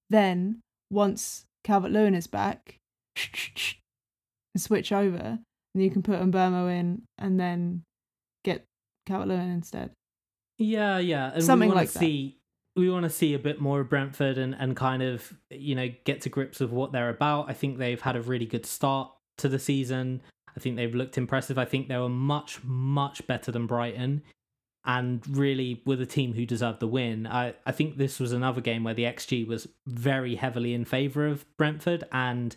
Then 0.10 0.62
once 0.90 1.46
Calvert 1.64 1.92
Lewin 1.92 2.16
is 2.16 2.28
back, 2.28 2.78
and 4.54 4.62
switch 4.62 4.92
over, 4.92 5.40
and 5.74 5.84
you 5.84 5.90
can 5.90 6.04
put 6.04 6.20
Mbeumo 6.20 6.72
in, 6.72 7.04
and 7.18 7.40
then 7.40 7.84
get 8.44 8.66
Calvert 9.06 9.28
Lewin 9.28 9.52
instead. 9.52 9.92
Yeah, 10.58 10.98
yeah, 10.98 11.32
and 11.34 11.44
Something 11.44 11.70
we 11.70 11.76
that. 11.76 11.90
see 11.90 12.40
we 12.76 12.90
want 12.90 13.04
to 13.04 13.10
see 13.10 13.34
a 13.34 13.40
bit 13.40 13.60
more 13.60 13.82
of 13.82 13.90
Brentford 13.90 14.38
and 14.38 14.56
and 14.58 14.76
kind 14.76 15.04
of 15.04 15.34
you 15.50 15.76
know 15.76 15.90
get 16.06 16.22
to 16.22 16.30
grips 16.30 16.60
with 16.60 16.72
what 16.72 16.92
they're 16.92 17.10
about. 17.10 17.50
I 17.50 17.54
think 17.54 17.78
they've 17.78 18.02
had 18.02 18.16
a 18.16 18.22
really 18.22 18.46
good 18.46 18.66
start 18.66 19.12
to 19.38 19.48
the 19.48 19.60
season. 19.60 20.22
I 20.56 20.60
think 20.60 20.76
they've 20.76 20.94
looked 20.94 21.18
impressive. 21.18 21.58
I 21.58 21.66
think 21.66 21.88
they 21.88 21.98
were 21.98 22.10
much 22.10 22.64
much 22.64 23.26
better 23.28 23.52
than 23.52 23.68
Brighton, 23.68 24.24
and 24.96 25.26
really 25.28 25.82
were 25.86 25.96
the 25.96 26.06
team 26.18 26.34
who 26.34 26.46
deserved 26.46 26.80
the 26.80 26.88
win. 26.88 27.28
I 27.28 27.54
I 27.66 27.72
think 27.78 27.98
this 27.98 28.20
was 28.20 28.32
another 28.34 28.62
game 28.70 28.84
where 28.84 28.96
the 29.00 29.04
xG 29.18 29.46
was 29.48 29.68
very 29.86 30.36
heavily 30.44 30.74
in 30.74 30.84
favour 30.86 31.28
of 31.28 31.46
Brentford, 31.58 32.04
and 32.12 32.56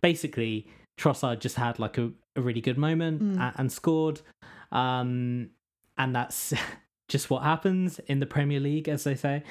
basically 0.00 0.68
Trossard 0.98 1.40
just 1.40 1.56
had 1.56 1.78
like 1.78 1.98
a, 1.98 2.10
a 2.36 2.40
really 2.40 2.60
good 2.60 2.78
moment 2.78 3.20
Mm. 3.22 3.38
a- 3.40 3.54
and 3.60 3.70
scored. 3.72 4.20
Um, 4.70 5.50
and 5.98 6.14
that's 6.14 6.54
just 7.08 7.30
what 7.30 7.42
happens 7.42 7.98
in 8.06 8.20
the 8.20 8.26
Premier 8.26 8.60
League, 8.60 8.88
as 8.88 9.04
they 9.04 9.14
say. 9.16 9.42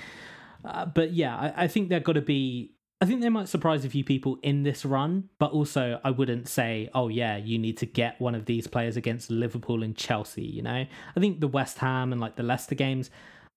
Uh, 0.63 0.85
but 0.85 1.11
yeah, 1.13 1.35
I, 1.35 1.63
I 1.63 1.67
think 1.67 1.89
they've 1.89 2.03
got 2.03 2.13
to 2.13 2.21
be. 2.21 2.71
I 3.01 3.05
think 3.05 3.21
they 3.21 3.29
might 3.29 3.49
surprise 3.49 3.83
a 3.83 3.89
few 3.89 4.03
people 4.03 4.37
in 4.43 4.61
this 4.61 4.85
run, 4.85 5.29
but 5.39 5.51
also 5.51 5.99
I 6.03 6.11
wouldn't 6.11 6.47
say, 6.47 6.87
oh 6.93 7.07
yeah, 7.07 7.35
you 7.35 7.57
need 7.57 7.77
to 7.77 7.87
get 7.87 8.21
one 8.21 8.35
of 8.35 8.45
these 8.45 8.67
players 8.67 8.95
against 8.95 9.31
Liverpool 9.31 9.81
and 9.81 9.97
Chelsea. 9.97 10.43
You 10.43 10.61
know, 10.61 10.85
I 11.15 11.19
think 11.19 11.39
the 11.39 11.47
West 11.47 11.79
Ham 11.79 12.11
and 12.11 12.21
like 12.21 12.35
the 12.35 12.43
Leicester 12.43 12.75
games, 12.75 13.09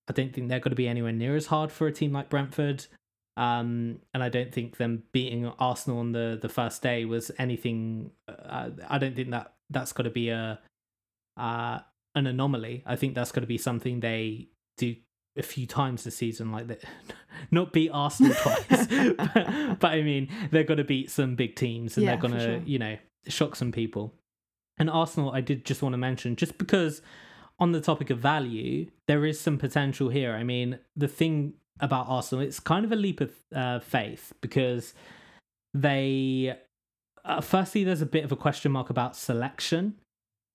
I 0.09 0.15
don't 0.15 0.33
think 0.33 0.49
they're 0.49 0.61
going 0.61 0.71
to 0.71 0.77
be 0.77 0.89
anywhere 0.89 1.13
near 1.13 1.37
as 1.37 1.47
hard 1.47 1.71
for 1.71 1.87
a 1.87 1.93
team 1.93 2.11
like 2.11 2.31
Brentford. 2.31 2.87
Um, 3.37 3.99
and 4.15 4.23
I 4.23 4.31
don't 4.31 4.51
think 4.51 4.79
them 4.79 5.03
beating 5.13 5.47
Arsenal 5.59 5.99
on 5.99 6.13
the 6.13 6.39
the 6.41 6.49
first 6.49 6.81
day 6.81 7.05
was 7.05 7.31
anything. 7.39 8.13
Uh, 8.27 8.71
I 8.89 8.97
don't 8.97 9.15
think 9.15 9.31
that 9.33 9.53
that's 9.69 9.93
got 9.93 10.05
to 10.05 10.11
be 10.11 10.31
a 10.31 10.59
uh, 11.37 11.81
an 12.15 12.27
anomaly. 12.27 12.83
I 12.87 12.97
think 12.97 13.15
that's 13.15 13.33
got 13.33 13.43
to 13.43 13.47
be 13.47 13.59
something 13.59 14.01
they 14.01 14.49
do 14.79 14.97
a 15.37 15.43
few 15.43 15.67
times 15.67 16.05
this 16.05 16.17
season, 16.17 16.53
like 16.53 16.69
that, 16.69 16.83
not 17.51 17.73
beat 17.73 17.91
Arsenal 17.91 18.35
twice, 18.43 18.87
but, 18.87 19.79
but, 19.81 19.91
I 19.91 20.03
mean 20.03 20.29
they're 20.51 20.65
going 20.65 20.79
to 20.79 20.85
beat 20.85 21.11
some 21.11 21.35
big 21.35 21.57
teams 21.57 21.97
and 21.97 22.05
Yeah, 22.05 22.13
they're 22.13 22.21
going 22.21 22.35
to 22.35 22.41
sure. 22.41 22.63
you 22.65 22.79
know 22.79 22.97
shock 23.29 23.57
some 23.57 23.73
people. 23.73 24.15
And 24.79 24.91
Arsenal, 24.91 25.31
I 25.31 25.41
did 25.41 25.65
just 25.65 25.83
want 25.83 25.93
to 25.93 25.99
mention 25.99 26.37
just 26.37 26.59
because 26.59 27.01
on 27.59 27.73
the 27.73 27.81
topic 27.81 28.11
of 28.11 28.19
value, 28.19 28.91
there 29.07 29.25
is 29.25 29.39
some 29.39 29.59
potential 29.59 30.09
here. 30.09 30.33
I 30.33 30.43
mean, 30.43 30.79
the 30.97 31.09
thing 31.09 31.55
about 31.81 32.07
Arsenal, 32.09 32.45
it's 32.45 32.61
kind 32.61 32.85
of 32.85 32.93
a 32.93 32.97
leap 32.97 33.21
of 33.21 33.33
uh, 33.55 33.79
faith 33.79 34.33
because 34.41 34.95
they, 35.73 36.57
uh, 37.25 37.41
firstly, 37.41 37.85
there's 37.85 38.03
a 38.03 38.07
bit 38.07 38.25
of 38.25 38.33
a 38.33 38.37
question 38.37 38.73
mark 38.73 38.91
about 38.91 39.17
selection. 39.17 39.95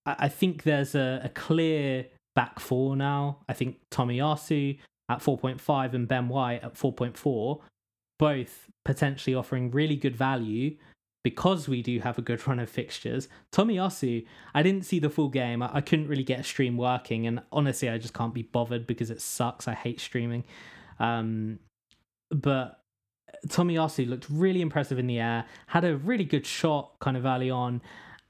I, 0.05 0.15
I 0.19 0.27
think 0.27 0.63
there's 0.63 0.95
a, 0.95 1.21
a 1.23 1.29
clear 1.29 2.07
back 2.39 2.57
four 2.57 2.95
now. 2.95 3.39
I 3.49 3.53
think 3.53 3.79
Tomiyasu 3.91 4.79
at 5.09 5.19
4.5 5.19 5.93
and 5.93 6.07
Ben 6.07 6.29
White 6.29 6.63
at 6.63 6.73
4.4, 6.73 7.59
both 8.17 8.69
potentially 8.85 9.35
offering 9.35 9.71
really 9.71 9.97
good 9.97 10.15
value 10.15 10.77
because 11.21 11.67
we 11.67 11.81
do 11.81 11.99
have 11.99 12.17
a 12.17 12.21
good 12.21 12.47
run 12.47 12.59
of 12.59 12.69
fixtures. 12.69 13.27
Tomiyasu, 13.51 14.25
I 14.53 14.63
didn't 14.63 14.85
see 14.85 14.99
the 14.99 15.09
full 15.09 15.27
game. 15.27 15.61
I, 15.61 15.69
I 15.73 15.81
couldn't 15.81 16.07
really 16.07 16.23
get 16.23 16.39
a 16.39 16.43
stream 16.43 16.77
working, 16.77 17.27
and 17.27 17.41
honestly, 17.51 17.89
I 17.89 17.97
just 17.97 18.13
can't 18.13 18.33
be 18.33 18.43
bothered 18.43 18.87
because 18.87 19.11
it 19.11 19.19
sucks. 19.19 19.67
I 19.67 19.73
hate 19.73 19.99
streaming. 19.99 20.45
Um, 20.97 21.59
but 22.31 22.79
Tomiyasu 23.49 24.07
looked 24.07 24.27
really 24.29 24.61
impressive 24.61 24.97
in 24.97 25.07
the 25.07 25.19
air, 25.19 25.43
had 25.67 25.83
a 25.83 25.97
really 25.97 26.23
good 26.23 26.45
shot 26.45 26.93
kind 27.01 27.17
of 27.17 27.25
early 27.25 27.49
on. 27.49 27.81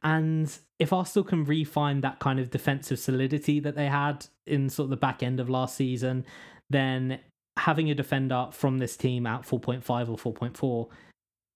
And 0.04 0.52
if 0.80 0.94
Arsenal 0.94 1.26
can 1.26 1.44
refine 1.44 2.02
that 2.02 2.20
kind 2.20 2.40
of 2.40 2.50
defensive 2.50 3.00
solidity 3.00 3.60
that 3.60 3.76
they 3.76 3.88
had 3.88 4.26
in 4.46 4.70
sort 4.70 4.86
of 4.86 4.90
the 4.92 4.98
back 4.98 5.22
end 5.22 5.40
of 5.40 5.50
last 5.50 5.76
season, 5.76 6.26
then 6.70 7.20
having 7.58 7.92
a 7.92 7.96
defender 7.96 8.48
from 8.52 8.78
this 8.78 8.96
team 8.96 9.28
at 9.28 9.42
4.5 9.42 10.24
or 10.24 10.34
4.4 10.34 10.90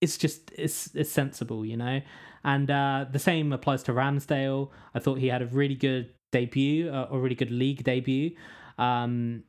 it's 0.03 0.17
just 0.17 0.51
it's 0.57 0.93
it's 0.93 1.09
sensible, 1.09 1.65
you 1.65 1.77
know. 1.77 2.01
And 2.43 2.69
uh, 2.69 3.05
the 3.09 3.19
same 3.19 3.53
applies 3.53 3.83
to 3.83 3.93
Ramsdale. 3.93 4.69
I 4.93 4.99
thought 4.99 5.17
he 5.17 5.27
had 5.27 5.41
a 5.41 5.45
really 5.45 5.75
good 5.75 6.13
debut, 6.33 6.91
uh, 6.91 7.07
a 7.09 7.17
really 7.17 7.35
good 7.35 7.51
league 7.51 7.83
debut. 7.85 8.35
Um, 8.77 9.43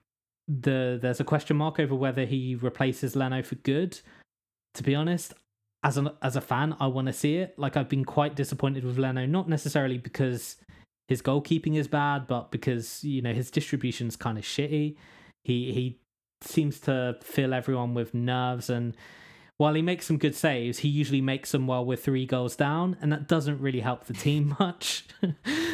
the 0.46 0.98
there's 1.02 1.18
a 1.18 1.24
question 1.24 1.56
mark 1.56 1.80
over 1.80 1.94
whether 1.94 2.24
he 2.24 2.54
replaces 2.54 3.16
Leno 3.16 3.42
for 3.42 3.56
good. 3.56 4.00
To 4.74 4.82
be 4.82 4.94
honest, 4.94 5.34
as 5.84 5.96
an 5.96 6.10
as 6.22 6.34
a 6.34 6.40
fan, 6.40 6.74
I 6.80 6.88
want 6.88 7.06
to 7.06 7.12
see 7.12 7.36
it. 7.36 7.58
Like 7.58 7.76
I've 7.76 7.88
been 7.88 8.04
quite 8.04 8.34
disappointed 8.34 8.84
with 8.84 8.98
Leno, 8.98 9.26
not 9.26 9.48
necessarily 9.48 9.98
because 9.98 10.56
his 11.06 11.22
goalkeeping 11.22 11.76
is 11.76 11.86
bad, 11.86 12.26
but 12.26 12.50
because 12.50 13.04
you 13.04 13.22
know 13.22 13.32
his 13.32 13.50
distribution's 13.50 14.16
kind 14.16 14.38
of 14.38 14.44
shitty. 14.44 14.96
He 15.44 15.72
he 15.72 16.00
seems 16.40 16.80
to 16.80 17.16
fill 17.22 17.54
everyone 17.54 17.94
with 17.94 18.14
nerves 18.14 18.68
and 18.68 18.96
while 19.56 19.74
he 19.74 19.82
makes 19.82 20.06
some 20.06 20.18
good 20.18 20.34
saves, 20.34 20.80
he 20.80 20.88
usually 20.88 21.20
makes 21.20 21.52
them 21.52 21.68
while 21.68 21.84
we're 21.84 21.96
three 21.96 22.26
goals 22.26 22.56
down, 22.56 22.96
and 23.00 23.12
that 23.12 23.28
doesn't 23.28 23.60
really 23.60 23.80
help 23.80 24.06
the 24.06 24.12
team 24.12 24.56
much. 24.60 25.06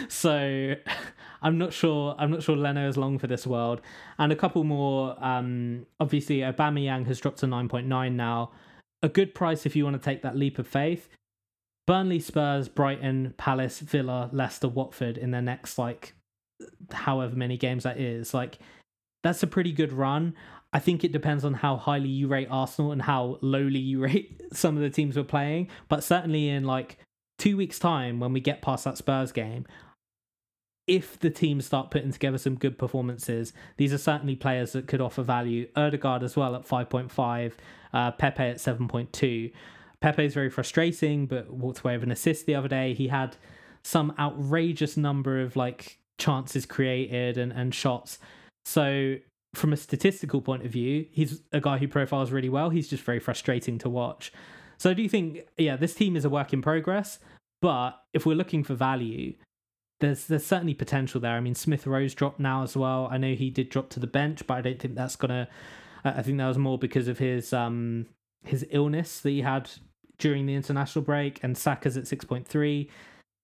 so 0.08 0.74
I'm 1.42 1.56
not 1.56 1.72
sure. 1.72 2.14
I'm 2.18 2.30
not 2.30 2.42
sure 2.42 2.56
Leno 2.56 2.86
is 2.88 2.98
long 2.98 3.18
for 3.18 3.26
this 3.26 3.46
world. 3.46 3.80
And 4.18 4.32
a 4.32 4.36
couple 4.36 4.64
more. 4.64 5.16
Um, 5.24 5.86
obviously, 5.98 6.38
Aubameyang 6.38 7.06
has 7.06 7.20
dropped 7.20 7.38
to 7.38 7.46
9.9 7.46 8.12
now. 8.12 8.50
A 9.03 9.09
good 9.09 9.34
price 9.34 9.66
if 9.66 9.74
you 9.74 9.84
want 9.84 10.01
to 10.01 10.05
take 10.05 10.22
that 10.22 10.36
leap 10.36 10.59
of 10.59 10.66
faith. 10.66 11.09
Burnley, 11.86 12.20
Spurs, 12.20 12.68
Brighton, 12.68 13.34
Palace, 13.36 13.80
Villa, 13.80 14.30
Leicester, 14.32 14.68
Watford 14.68 15.18
in 15.18 15.30
their 15.30 15.42
next 15.42 15.78
like 15.78 16.14
however 16.92 17.34
many 17.34 17.57
games 17.57 17.84
that 17.84 17.98
is. 17.98 18.34
Like 18.34 18.59
that's 19.22 19.42
a 19.42 19.46
pretty 19.46 19.72
good 19.72 19.92
run. 19.92 20.34
I 20.72 20.78
think 20.78 21.03
it 21.03 21.12
depends 21.12 21.44
on 21.44 21.55
how 21.55 21.76
highly 21.76 22.09
you 22.09 22.28
rate 22.28 22.48
Arsenal 22.51 22.92
and 22.92 23.03
how 23.03 23.38
lowly 23.40 23.78
you 23.78 24.01
rate 24.05 24.40
some 24.53 24.76
of 24.76 24.82
the 24.82 24.90
teams 24.90 25.16
we're 25.16 25.24
playing. 25.24 25.68
But 25.88 26.05
certainly 26.05 26.48
in 26.48 26.64
like 26.64 26.98
two 27.38 27.57
weeks' 27.57 27.78
time, 27.78 28.20
when 28.20 28.32
we 28.32 28.40
get 28.40 28.62
past 28.62 28.84
that 28.84 28.98
Spurs 28.98 29.32
game, 29.32 29.66
if 30.86 31.18
the 31.18 31.30
teams 31.30 31.66
start 31.66 31.90
putting 31.90 32.12
together 32.12 32.38
some 32.38 32.57
good 32.57 32.78
performances, 32.78 33.53
these 33.76 33.92
are 33.92 33.98
certainly 33.98 34.34
players 34.34 34.72
that 34.72 34.88
could 34.88 35.01
offer 35.01 35.22
value. 35.22 35.68
Odegaard 35.76 36.22
as 36.22 36.36
well 36.36 36.57
at 36.57 36.66
5.5, 36.66 37.53
uh, 37.93 38.11
Pepe 38.12 38.43
at 38.43 38.57
7.2. 38.57 39.53
Pepe 40.01 40.24
is 40.24 40.34
very 40.34 40.51
frustrating, 40.51 41.26
but 41.26 41.51
walked 41.51 41.80
away 41.80 41.95
with 41.95 42.05
an 42.05 42.11
assist 42.11 42.47
the 42.47 42.55
other 42.55 42.68
day. 42.68 42.95
He 42.95 43.09
had 43.09 43.36
some 43.82 44.14
outrageous 44.18 44.97
number 44.97 45.41
of 45.41 45.57
like 45.57 45.99
chances 46.18 46.66
created 46.66 47.38
and, 47.38 47.53
and 47.53 47.74
shots. 47.74 48.18
So 48.64 49.16
from 49.55 49.72
a 49.72 49.76
statistical 49.76 50.41
point 50.41 50.64
of 50.64 50.70
view, 50.70 51.07
he's 51.11 51.43
a 51.53 51.61
guy 51.61 51.78
who 51.78 51.88
profiles 51.88 52.30
really 52.30 52.49
well. 52.49 52.70
He's 52.70 52.88
just 52.88 53.03
very 53.03 53.18
frustrating 53.18 53.78
to 53.78 53.88
watch. 53.88 54.32
So 54.78 54.95
do 54.95 55.07
think, 55.09 55.47
yeah, 55.59 55.76
this 55.76 55.95
team 55.95 56.16
is 56.16 56.24
a 56.24 56.30
work 56.30 56.53
in 56.53 56.62
progress. 56.62 57.18
But 57.61 58.01
if 58.14 58.24
we're 58.24 58.36
looking 58.36 58.64
for 58.64 58.74
value, 58.74 59.34
there's 60.01 60.26
there's 60.26 60.47
certainly 60.47 60.74
potential 60.74 61.20
there. 61.20 61.36
I 61.36 61.41
mean, 61.41 61.55
Smith 61.55 61.86
Rowe 61.86 62.09
dropped 62.09 62.41
now 62.41 62.62
as 62.62 62.76
well. 62.76 63.09
I 63.11 63.18
know 63.18 63.34
he 63.34 63.51
did 63.51 63.68
drop 63.68 63.91
to 63.91 64.01
the 64.01 64.07
bench, 64.07 64.47
but 64.47 64.55
I 64.55 64.61
don't 64.62 64.80
think 64.80 64.95
that's 64.95 65.16
gonna. 65.16 65.49
I 66.05 66.22
think 66.22 66.38
that 66.38 66.48
was 66.48 66.59
more 66.59 66.78
because 66.78 67.09
of 67.09 67.18
his 67.18 67.53
um 67.53 68.07
his 68.44 68.66
illness 68.70 69.20
that 69.20 69.30
he 69.30 69.42
had 69.42 69.70
during 70.18 70.46
the 70.46 70.55
international 70.55 71.05
break. 71.05 71.40
And 71.42 71.57
Saka's 71.57 71.96
at 71.96 72.07
six 72.07 72.24
point 72.24 72.46
three. 72.46 72.90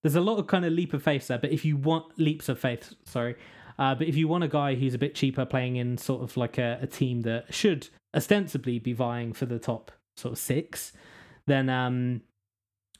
There's 0.02 0.16
a 0.16 0.20
lot 0.20 0.38
of 0.38 0.46
kind 0.46 0.64
of 0.64 0.72
leap 0.72 0.92
of 0.92 1.02
faith 1.02 1.26
there, 1.26 1.38
but 1.38 1.50
if 1.50 1.64
you 1.64 1.76
want 1.76 2.18
leaps 2.18 2.48
of 2.48 2.61
faith, 2.61 2.94
sorry, 3.04 3.34
uh, 3.78 3.94
but 3.94 4.07
if 4.07 4.16
you 4.16 4.28
want 4.28 4.44
a 4.44 4.48
guy 4.48 4.74
who's 4.74 4.94
a 4.94 4.98
bit 4.98 5.14
cheaper 5.14 5.44
playing 5.44 5.76
in 5.76 5.98
sort 5.98 6.22
of 6.22 6.36
like 6.36 6.59
a, 6.59 6.78
a 6.80 6.86
team 6.86 7.22
that 7.22 7.52
should 7.52 7.88
ostensibly 8.14 8.78
be 8.78 8.92
vying 8.92 9.32
for 9.32 9.46
the 9.46 9.59
top 9.59 9.92
sort 10.16 10.32
of 10.32 10.38
six, 10.38 10.92
then 11.46 11.68
um, 11.68 12.22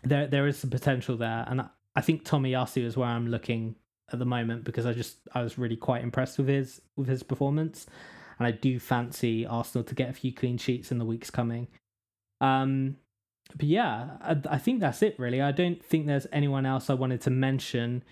there 0.03 0.27
there 0.27 0.47
is 0.47 0.59
some 0.59 0.71
potential 0.71 1.17
there. 1.17 1.45
And 1.49 1.63
I, 1.95 2.01
think 2.01 2.25
Tomiyasu 2.25 2.85
is 2.85 2.97
where 2.97 3.09
I'm 3.09 3.29
looking 3.29 3.77
at 4.13 4.19
the 4.19 4.27
moment 4.27 4.65
because 4.65 4.85
I 4.85 4.93
just 4.93 5.17
I 5.35 5.43
was 5.43 5.59
really 5.59 5.77
quite 5.77 6.03
impressed 6.03 6.39
with 6.39 6.49
his 6.49 6.83
with 6.97 7.09
his 7.09 7.23
performance, 7.23 7.87
and 8.39 8.47
I 8.47 8.51
do 8.51 8.79
fancy 8.79 9.47
Arsenal 9.47 9.85
to 9.85 9.95
get 9.95 10.11
a 10.11 10.13
few 10.13 10.33
clean 10.33 10.59
sheets 10.59 10.91
in 10.91 10.99
the 10.99 11.05
weeks 11.05 11.31
coming. 11.31 11.69
Um, 12.41 12.97
but 13.55 13.67
yeah, 13.67 14.17
I, 14.21 14.37
I 14.51 14.59
think 14.59 14.81
that's 14.81 15.03
it 15.03 15.19
really. 15.19 15.41
I 15.41 15.53
don't 15.53 15.83
think 15.85 16.07
there's 16.07 16.27
anyone 16.33 16.67
else 16.67 16.91
I 16.91 16.95
wanted 16.95 17.21
to 17.23 17.31
mention. 17.31 18.03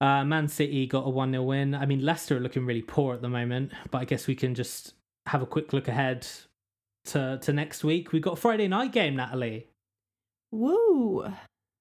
Uh, 0.00 0.24
Man 0.24 0.48
City 0.48 0.86
got 0.86 1.06
a 1.06 1.10
1 1.10 1.32
0 1.32 1.42
win. 1.42 1.74
I 1.74 1.86
mean, 1.86 2.04
Leicester 2.04 2.36
are 2.36 2.40
looking 2.40 2.64
really 2.64 2.82
poor 2.82 3.14
at 3.14 3.22
the 3.22 3.28
moment, 3.28 3.72
but 3.90 3.98
I 3.98 4.04
guess 4.04 4.26
we 4.26 4.34
can 4.34 4.54
just 4.54 4.94
have 5.26 5.42
a 5.42 5.46
quick 5.46 5.72
look 5.72 5.88
ahead 5.88 6.26
to, 7.06 7.38
to 7.42 7.52
next 7.52 7.82
week. 7.82 8.12
We've 8.12 8.22
got 8.22 8.34
a 8.34 8.36
Friday 8.36 8.68
night 8.68 8.92
game, 8.92 9.16
Natalie. 9.16 9.66
Woo! 10.52 11.32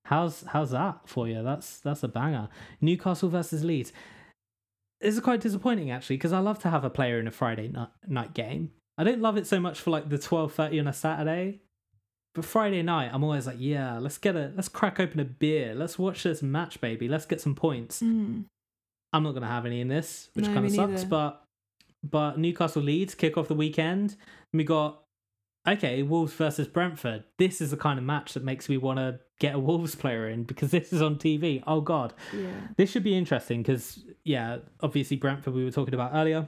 How's 0.06 0.44
how's 0.44 0.72
that 0.72 1.02
for 1.06 1.28
you? 1.28 1.44
That's 1.44 1.80
that's 1.80 2.04
a 2.04 2.08
banger. 2.08 2.48
Newcastle 2.80 3.30
versus 3.30 3.64
Leeds. 3.64 3.92
This 5.02 5.14
is 5.16 5.20
quite 5.22 5.42
disappointing 5.42 5.92
actually 5.92 6.18
because 6.18 6.34
I 6.34 6.40
love 6.40 6.60
to 6.60 6.70
have 6.70 6.84
a 6.84 6.90
player 6.90 7.20
in 7.20 7.28
a 7.28 7.32
Friday 7.32 7.68
night, 7.68 7.90
night 8.08 8.34
game. 8.34 8.72
I 8.98 9.04
don't 9.04 9.22
love 9.22 9.38
it 9.38 9.46
so 9.46 9.60
much 9.60 9.80
for 9.80 9.92
like 9.92 10.10
the 10.10 10.18
twelve 10.18 10.54
thirty 10.54 10.80
on 10.80 10.88
a 10.88 10.94
Saturday, 10.94 11.62
but 12.34 12.46
Friday 12.46 12.82
night 12.82 13.12
I'm 13.14 13.24
always 13.24 13.46
like, 13.46 13.58
yeah, 13.60 14.00
let's 14.00 14.18
get 14.18 14.36
a 14.36 14.52
let's 14.56 14.70
crack 14.70 15.00
open 15.00 15.20
a 15.20 15.26
beer, 15.26 15.76
let's 15.76 16.00
watch 16.00 16.24
this 16.24 16.42
match, 16.42 16.82
baby, 16.82 17.08
let's 17.08 17.26
get 17.26 17.42
some 17.42 17.54
points. 17.56 18.02
Mm. 18.02 18.46
I'm 19.14 19.24
not 19.24 19.34
gonna 19.34 19.48
have 19.48 19.66
any 19.66 19.82
in 19.82 19.88
this, 19.88 20.30
which 20.34 20.48
No, 20.48 20.54
kind 20.54 20.66
of 20.66 20.72
sucks. 20.72 20.92
neither. 20.92 21.06
But 21.08 21.44
but 22.04 22.38
Newcastle 22.40 22.82
Leeds 22.82 23.16
kick 23.16 23.38
off 23.38 23.48
the 23.48 23.54
weekend. 23.56 24.16
And 24.54 24.58
we 24.60 24.64
got 24.64 25.04
okay 25.68 26.02
Wolves 26.04 26.34
versus 26.34 26.68
Brentford. 26.68 27.24
This 27.38 27.62
is 27.62 27.72
the 27.72 27.78
kind 27.78 28.00
of 28.00 28.06
match 28.06 28.34
that 28.34 28.44
makes 28.44 28.70
me 28.70 28.78
want 28.78 29.00
to 29.00 29.20
get 29.40 29.56
a 29.56 29.60
Wolves 29.60 29.96
player 29.96 30.28
in 30.30 30.44
because 30.44 30.72
this 30.78 30.94
is 30.94 31.02
on 31.02 31.16
TV. 31.18 31.64
Oh 31.68 31.82
god, 31.82 32.14
Yeah. 32.34 32.50
this 32.78 32.90
should 32.92 33.04
be 33.04 33.18
interesting 33.18 33.62
because 33.62 34.04
yeah, 34.24 34.58
obviously 34.82 35.18
Brentford 35.18 35.54
we 35.54 35.64
were 35.64 35.72
talking 35.72 35.94
about 35.94 36.12
earlier. 36.14 36.48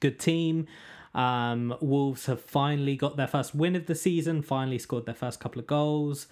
Good 0.00 0.18
team. 0.18 0.66
Um, 1.14 1.74
Wolves 1.80 2.26
have 2.26 2.40
finally 2.42 2.94
got 2.96 3.16
their 3.16 3.26
first 3.26 3.54
win 3.54 3.74
of 3.74 3.86
the 3.86 3.94
season. 3.94 4.42
Finally 4.42 4.78
scored 4.78 5.06
their 5.06 5.14
first 5.14 5.40
couple 5.40 5.58
of 5.60 5.66
goals. 5.66 6.26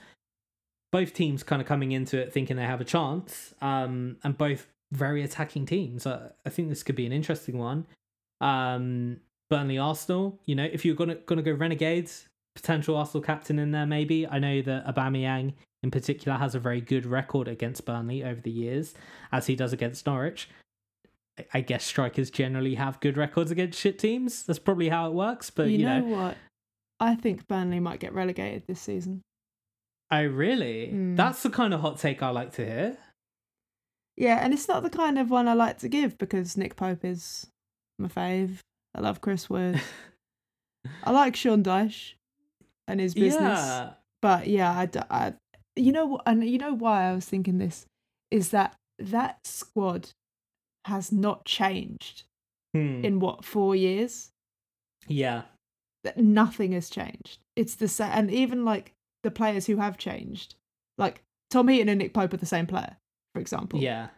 Both 0.92 1.14
teams 1.14 1.42
kind 1.42 1.61
of 1.62 1.66
coming 1.66 1.92
into 1.92 2.18
it 2.18 2.32
thinking 2.32 2.57
they 2.57 2.64
have 2.64 2.80
a 2.80 2.84
chance. 2.84 3.55
Um, 3.62 4.18
and 4.22 4.36
both 4.36 4.66
very 4.92 5.22
attacking 5.22 5.66
teams. 5.66 6.07
I, 6.07 6.28
I 6.44 6.51
think 6.51 6.68
this 6.68 6.82
could 6.82 6.94
be 6.94 7.07
an 7.07 7.12
interesting 7.12 7.59
one. 7.59 7.86
Um, 8.40 9.20
Burnley 9.49 9.78
Arsenal. 9.78 10.38
You 10.47 10.55
know, 10.55 10.64
if 10.70 10.84
you're 10.84 10.94
gonna 10.97 11.16
gonna 11.16 11.42
go 11.42 11.53
Renegades, 11.53 12.28
potential 12.55 12.97
Arsenal 12.97 13.22
captain 13.22 13.59
in 13.59 13.70
there 13.70 13.86
maybe. 13.86 14.26
I 14.26 14.38
know 14.38 14.62
that 14.62 14.86
Aubameyang 14.86 15.55
in 15.82 15.90
particular 15.90 16.38
has 16.38 16.55
a 16.55 16.59
very 16.59 16.80
good 16.80 17.07
record 17.07 17.49
against 17.49 17.84
Burnley 17.84 18.24
over 18.24 18.40
the 18.40 18.51
years, 18.51 18.94
as 19.30 19.47
he 19.47 19.55
does 19.55 19.72
against 19.72 20.07
Norwich. 20.07 20.49
I- 21.53 21.61
guess 21.61 21.84
strikers 21.84 22.30
generally 22.30 22.76
have 22.76 22.99
good 23.01 23.18
records 23.18 23.51
against 23.51 23.78
shit 23.78 23.99
teams. 23.99 24.42
That's 24.42 24.59
probably 24.59 24.88
how 24.88 25.09
it 25.09 25.12
works. 25.12 25.51
But 25.51 25.66
you, 25.68 25.78
you, 25.80 25.84
know, 25.84 26.01
know, 26.01 26.16
what? 26.16 26.36
I 26.99 27.14
think 27.14 27.47
Burnley 27.47 27.78
might 27.78 28.01
get 28.01 28.14
relegated 28.14 28.62
this 28.66 28.80
season. 28.80 29.20
I 30.11 30.20
really 30.22 30.88
Mm. 30.92 31.16
that's 31.16 31.42
the 31.42 31.51
kind 31.51 31.74
of 31.74 31.80
hot 31.80 31.99
take 31.99 32.22
I 32.22 32.30
like 32.30 32.53
to 32.53 32.64
hear. 32.64 32.97
Yeah, 34.16 34.38
and 34.42 34.55
it's 34.55 34.66
not 34.66 34.82
the 34.82 34.88
kind 34.88 35.18
of 35.18 35.28
one 35.30 35.47
I 35.47 35.53
like 35.53 35.76
to 35.78 35.88
give 35.90 36.16
because 36.16 36.57
Nick 36.57 36.74
Pope 36.74 37.05
is 37.05 37.49
my 37.99 38.09
fave. 38.09 38.61
I 38.97 39.01
love 39.01 39.20
Chris 39.20 39.51
Wood. 39.51 39.80
I 41.05 41.11
like 41.11 41.36
Sean 41.36 41.62
Dyche 41.62 42.14
and 42.88 42.99
his 42.99 43.14
business. 43.14 43.59
Yeah. 43.61 43.90
But 44.22 44.47
yeah, 44.47 44.86
I, 45.11 45.34
you 45.76 45.92
know 45.92 46.18
and 46.26 46.42
you 46.49 46.59
know 46.59 46.72
why 46.74 47.05
I 47.05 47.14
was 47.14 47.26
thinking 47.26 47.59
this 47.59 47.86
is 48.30 48.49
that 48.51 48.76
that 48.99 49.38
squad 49.44 50.11
has 50.86 51.12
not 51.12 51.44
changed 51.44 52.24
Hmm. 52.74 53.05
in 53.05 53.20
what 53.20 53.44
four 53.44 53.74
years. 53.74 54.30
Yeah. 55.07 55.42
That 56.05 56.18
nothing 56.18 56.72
has 56.72 56.90
changed. 56.90 57.38
It's 57.55 57.74
the 57.76 57.88
same, 57.88 58.11
and 58.12 58.30
even 58.30 58.64
like 58.64 58.92
the 59.22 59.30
players 59.30 59.66
who 59.66 59.76
have 59.76 59.97
changed, 59.97 60.57
like 60.99 61.22
Tom 61.51 61.68
Heaton 61.68 61.88
and 61.88 61.99
Nick 61.99 62.12
Pope 62.12 62.34
are 62.34 62.38
the 62.38 62.44
same 62.44 62.66
player, 62.66 62.97
for 63.34 63.40
example. 63.40 63.80
Yeah. 63.80 64.09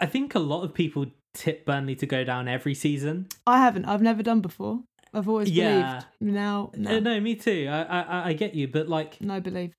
I 0.00 0.06
think 0.06 0.34
a 0.34 0.40
lot 0.40 0.62
of 0.64 0.74
people 0.74 1.06
tip 1.38 1.64
Burnley 1.64 1.94
to 1.96 2.06
go 2.06 2.24
down 2.24 2.48
every 2.48 2.74
season. 2.74 3.28
I 3.46 3.58
haven't. 3.58 3.84
I've 3.86 4.02
never 4.02 4.22
done 4.22 4.40
before. 4.40 4.82
I've 5.14 5.28
always 5.28 5.50
Yeah. 5.50 6.02
believed. 6.20 6.34
Now, 6.36 6.70
no, 6.76 6.96
Uh, 6.96 7.00
no, 7.00 7.20
me 7.20 7.34
too. 7.36 7.68
I, 7.70 7.82
I 8.00 8.28
I 8.28 8.32
get 8.34 8.54
you, 8.54 8.68
but 8.68 8.88
like 8.88 9.20
no 9.20 9.40
believe. 9.40 9.72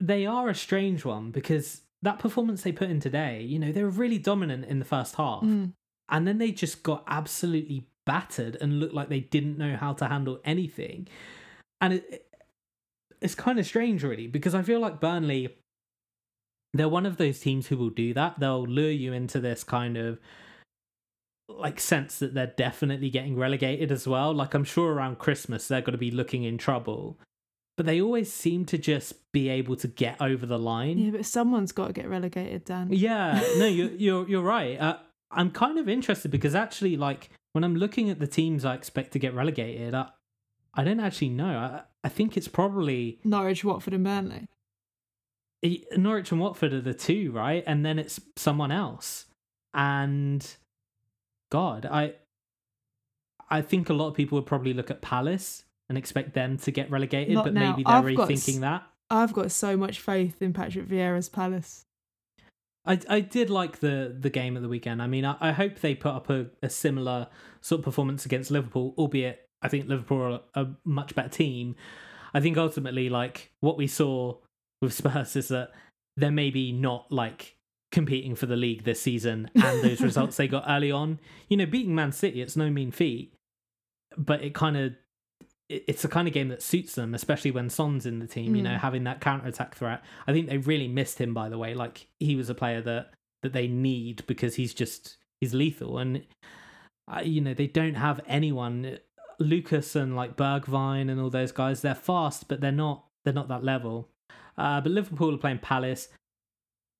they 0.00 0.26
are 0.26 0.48
a 0.48 0.54
strange 0.54 1.04
one 1.04 1.30
because 1.30 1.82
that 2.02 2.18
performance 2.18 2.62
they 2.62 2.72
put 2.72 2.90
in 2.90 3.00
today, 3.00 3.42
you 3.42 3.58
know, 3.58 3.72
they 3.72 3.82
were 3.82 3.90
really 3.90 4.18
dominant 4.18 4.64
in 4.66 4.78
the 4.78 4.84
first 4.84 5.14
half, 5.16 5.42
Mm. 5.42 5.72
and 6.08 6.26
then 6.26 6.38
they 6.38 6.50
just 6.52 6.82
got 6.82 7.04
absolutely 7.06 7.86
battered 8.04 8.56
and 8.60 8.80
looked 8.80 8.94
like 8.94 9.08
they 9.08 9.20
didn't 9.20 9.58
know 9.58 9.76
how 9.76 9.92
to 9.94 10.06
handle 10.08 10.40
anything, 10.44 11.06
and 11.80 11.94
it, 11.94 12.26
it's 13.20 13.34
kind 13.36 13.58
of 13.60 13.66
strange, 13.66 14.02
really, 14.02 14.26
because 14.26 14.54
I 14.54 14.62
feel 14.62 14.80
like 14.80 15.00
Burnley. 15.00 15.56
They're 16.74 16.88
one 16.88 17.06
of 17.06 17.18
those 17.18 17.40
teams 17.40 17.66
who 17.66 17.76
will 17.76 17.90
do 17.90 18.14
that. 18.14 18.40
They'll 18.40 18.66
lure 18.66 18.90
you 18.90 19.12
into 19.12 19.40
this 19.40 19.62
kind 19.62 19.96
of 19.96 20.18
like 21.48 21.80
sense 21.80 22.18
that 22.18 22.34
they're 22.34 22.54
definitely 22.56 23.10
getting 23.10 23.36
relegated 23.36 23.92
as 23.92 24.06
well. 24.06 24.32
Like 24.32 24.54
I'm 24.54 24.64
sure 24.64 24.92
around 24.92 25.18
Christmas 25.18 25.68
they're 25.68 25.80
going 25.80 25.92
to 25.92 25.98
be 25.98 26.10
looking 26.10 26.44
in 26.44 26.58
trouble, 26.58 27.18
but 27.76 27.86
they 27.86 28.00
always 28.00 28.32
seem 28.32 28.64
to 28.66 28.78
just 28.78 29.30
be 29.32 29.48
able 29.48 29.76
to 29.76 29.88
get 29.88 30.20
over 30.20 30.46
the 30.46 30.58
line. 30.58 30.98
Yeah, 30.98 31.10
but 31.10 31.26
someone's 31.26 31.72
got 31.72 31.88
to 31.88 31.92
get 31.92 32.08
relegated, 32.08 32.64
Dan. 32.64 32.88
Yeah, 32.90 33.42
no, 33.58 33.66
you're 33.66 33.90
you're 33.96 34.28
you're 34.28 34.42
right. 34.42 34.80
Uh, 34.80 34.96
I'm 35.30 35.50
kind 35.50 35.78
of 35.78 35.88
interested 35.88 36.30
because 36.30 36.54
actually, 36.54 36.96
like 36.96 37.30
when 37.52 37.64
I'm 37.64 37.76
looking 37.76 38.10
at 38.10 38.18
the 38.18 38.26
teams 38.26 38.64
I 38.64 38.74
expect 38.74 39.12
to 39.12 39.18
get 39.18 39.34
relegated, 39.34 39.94
I, 39.94 40.08
I 40.74 40.84
don't 40.84 41.00
actually 41.00 41.30
know. 41.30 41.56
I 41.58 41.82
I 42.04 42.08
think 42.08 42.36
it's 42.36 42.48
probably 42.48 43.20
Norwich, 43.24 43.64
Watford, 43.64 43.94
and 43.94 44.04
Burnley. 44.04 44.46
Norwich 45.96 46.32
and 46.32 46.40
Watford 46.40 46.72
are 46.72 46.80
the 46.80 46.94
two, 46.94 47.30
right? 47.32 47.62
And 47.66 47.84
then 47.86 47.98
it's 47.98 48.20
someone 48.36 48.72
else. 48.72 49.26
And 49.74 50.44
God, 51.50 51.86
I 51.90 52.14
I 53.50 53.62
think 53.62 53.88
a 53.90 53.94
lot 53.94 54.08
of 54.08 54.14
people 54.14 54.36
would 54.36 54.46
probably 54.46 54.72
look 54.72 54.90
at 54.90 55.02
Palace 55.02 55.64
and 55.88 55.98
expect 55.98 56.32
them 56.34 56.56
to 56.58 56.70
get 56.70 56.90
relegated, 56.90 57.34
Not 57.34 57.44
but 57.44 57.54
now. 57.54 57.70
maybe 57.70 57.82
they're 57.84 57.94
I've 57.96 58.04
rethinking 58.04 58.54
s- 58.54 58.60
that. 58.60 58.86
I've 59.10 59.32
got 59.34 59.50
so 59.52 59.76
much 59.76 60.00
faith 60.00 60.40
in 60.40 60.52
Patrick 60.54 60.86
Vieira's 60.86 61.28
Palace. 61.28 61.84
I 62.84 62.98
I 63.08 63.20
did 63.20 63.50
like 63.50 63.78
the 63.80 64.16
the 64.18 64.30
game 64.30 64.56
at 64.56 64.62
the 64.62 64.68
weekend. 64.68 65.00
I 65.02 65.06
mean, 65.06 65.24
I, 65.24 65.36
I 65.40 65.52
hope 65.52 65.78
they 65.80 65.94
put 65.94 66.12
up 66.14 66.30
a, 66.30 66.46
a 66.62 66.68
similar 66.70 67.28
sort 67.60 67.80
of 67.80 67.84
performance 67.84 68.24
against 68.26 68.50
Liverpool, 68.50 68.94
albeit 68.98 69.48
I 69.60 69.68
think 69.68 69.86
Liverpool 69.88 70.40
are 70.54 70.62
a 70.64 70.68
much 70.84 71.14
better 71.14 71.28
team. 71.28 71.76
I 72.34 72.40
think 72.40 72.56
ultimately, 72.56 73.08
like 73.10 73.52
what 73.60 73.76
we 73.76 73.86
saw 73.86 74.38
with 74.82 74.92
Spurs 74.92 75.34
is 75.36 75.48
that 75.48 75.70
they're 76.16 76.30
maybe 76.30 76.72
not 76.72 77.10
like 77.10 77.56
competing 77.90 78.34
for 78.34 78.46
the 78.46 78.56
league 78.56 78.84
this 78.84 79.00
season, 79.00 79.50
and 79.54 79.82
those 79.82 80.00
results 80.02 80.36
they 80.36 80.48
got 80.48 80.64
early 80.68 80.90
on. 80.90 81.18
You 81.48 81.56
know, 81.56 81.66
beating 81.66 81.94
Man 81.94 82.12
City, 82.12 82.42
it's 82.42 82.56
no 82.56 82.68
mean 82.70 82.90
feat, 82.90 83.34
but 84.18 84.42
it 84.42 84.54
kind 84.54 84.76
of 84.76 84.92
it's 85.68 86.02
the 86.02 86.08
kind 86.08 86.28
of 86.28 86.34
game 86.34 86.48
that 86.48 86.60
suits 86.62 86.94
them, 86.96 87.14
especially 87.14 87.50
when 87.50 87.70
Son's 87.70 88.04
in 88.04 88.18
the 88.18 88.26
team. 88.26 88.54
You 88.54 88.62
know, 88.62 88.70
Mm. 88.74 88.80
having 88.80 89.04
that 89.04 89.20
counter 89.22 89.48
attack 89.48 89.74
threat. 89.74 90.02
I 90.26 90.32
think 90.32 90.48
they 90.48 90.58
really 90.58 90.88
missed 90.88 91.18
him. 91.18 91.32
By 91.32 91.48
the 91.48 91.56
way, 91.56 91.72
like 91.74 92.08
he 92.20 92.36
was 92.36 92.50
a 92.50 92.54
player 92.54 92.82
that 92.82 93.12
that 93.42 93.52
they 93.54 93.68
need 93.68 94.22
because 94.26 94.56
he's 94.56 94.74
just 94.74 95.16
he's 95.40 95.54
lethal, 95.54 95.96
and 95.98 96.26
uh, 97.10 97.20
you 97.24 97.40
know 97.40 97.54
they 97.54 97.66
don't 97.68 97.94
have 97.94 98.20
anyone. 98.26 98.98
Lucas 99.38 99.96
and 99.96 100.14
like 100.14 100.36
Bergwijn 100.36 101.10
and 101.10 101.18
all 101.20 101.30
those 101.30 101.50
guys, 101.52 101.80
they're 101.80 101.94
fast, 101.94 102.46
but 102.48 102.60
they're 102.60 102.70
not 102.70 103.06
they're 103.24 103.34
not 103.34 103.48
that 103.48 103.64
level. 103.64 104.08
Uh, 104.58 104.80
but 104.80 104.92
Liverpool 104.92 105.34
are 105.34 105.38
playing 105.38 105.58
Palace. 105.58 106.08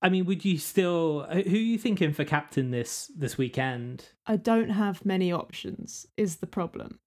I 0.01 0.09
mean, 0.09 0.25
would 0.27 0.45
you 0.45 0.59
still? 0.59 1.25
Who 1.31 1.39
are 1.39 1.69
you 1.73 1.79
thinking 1.79 2.13
for 2.13 2.25
captain 2.25 2.71
this 2.71 3.11
this 3.17 3.39
weekend? 3.39 4.07
I 4.27 4.37
don't 4.37 4.71
have 4.71 5.05
many 5.05 5.31
options, 5.33 6.07
is 6.17 6.37
the 6.37 6.47
problem. 6.47 6.99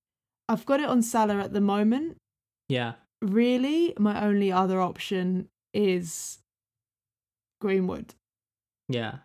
I've 0.47 0.65
got 0.65 0.79
it 0.79 0.87
on 0.87 1.01
Salah 1.01 1.39
at 1.39 1.53
the 1.53 1.61
moment. 1.61 2.17
Yeah, 2.69 2.93
Really, 3.21 3.93
my 3.99 4.23
only 4.25 4.51
other 4.51 4.79
option 4.79 5.49
is 5.73 6.39
Greenwood. 7.61 8.13
yeah, 8.87 9.17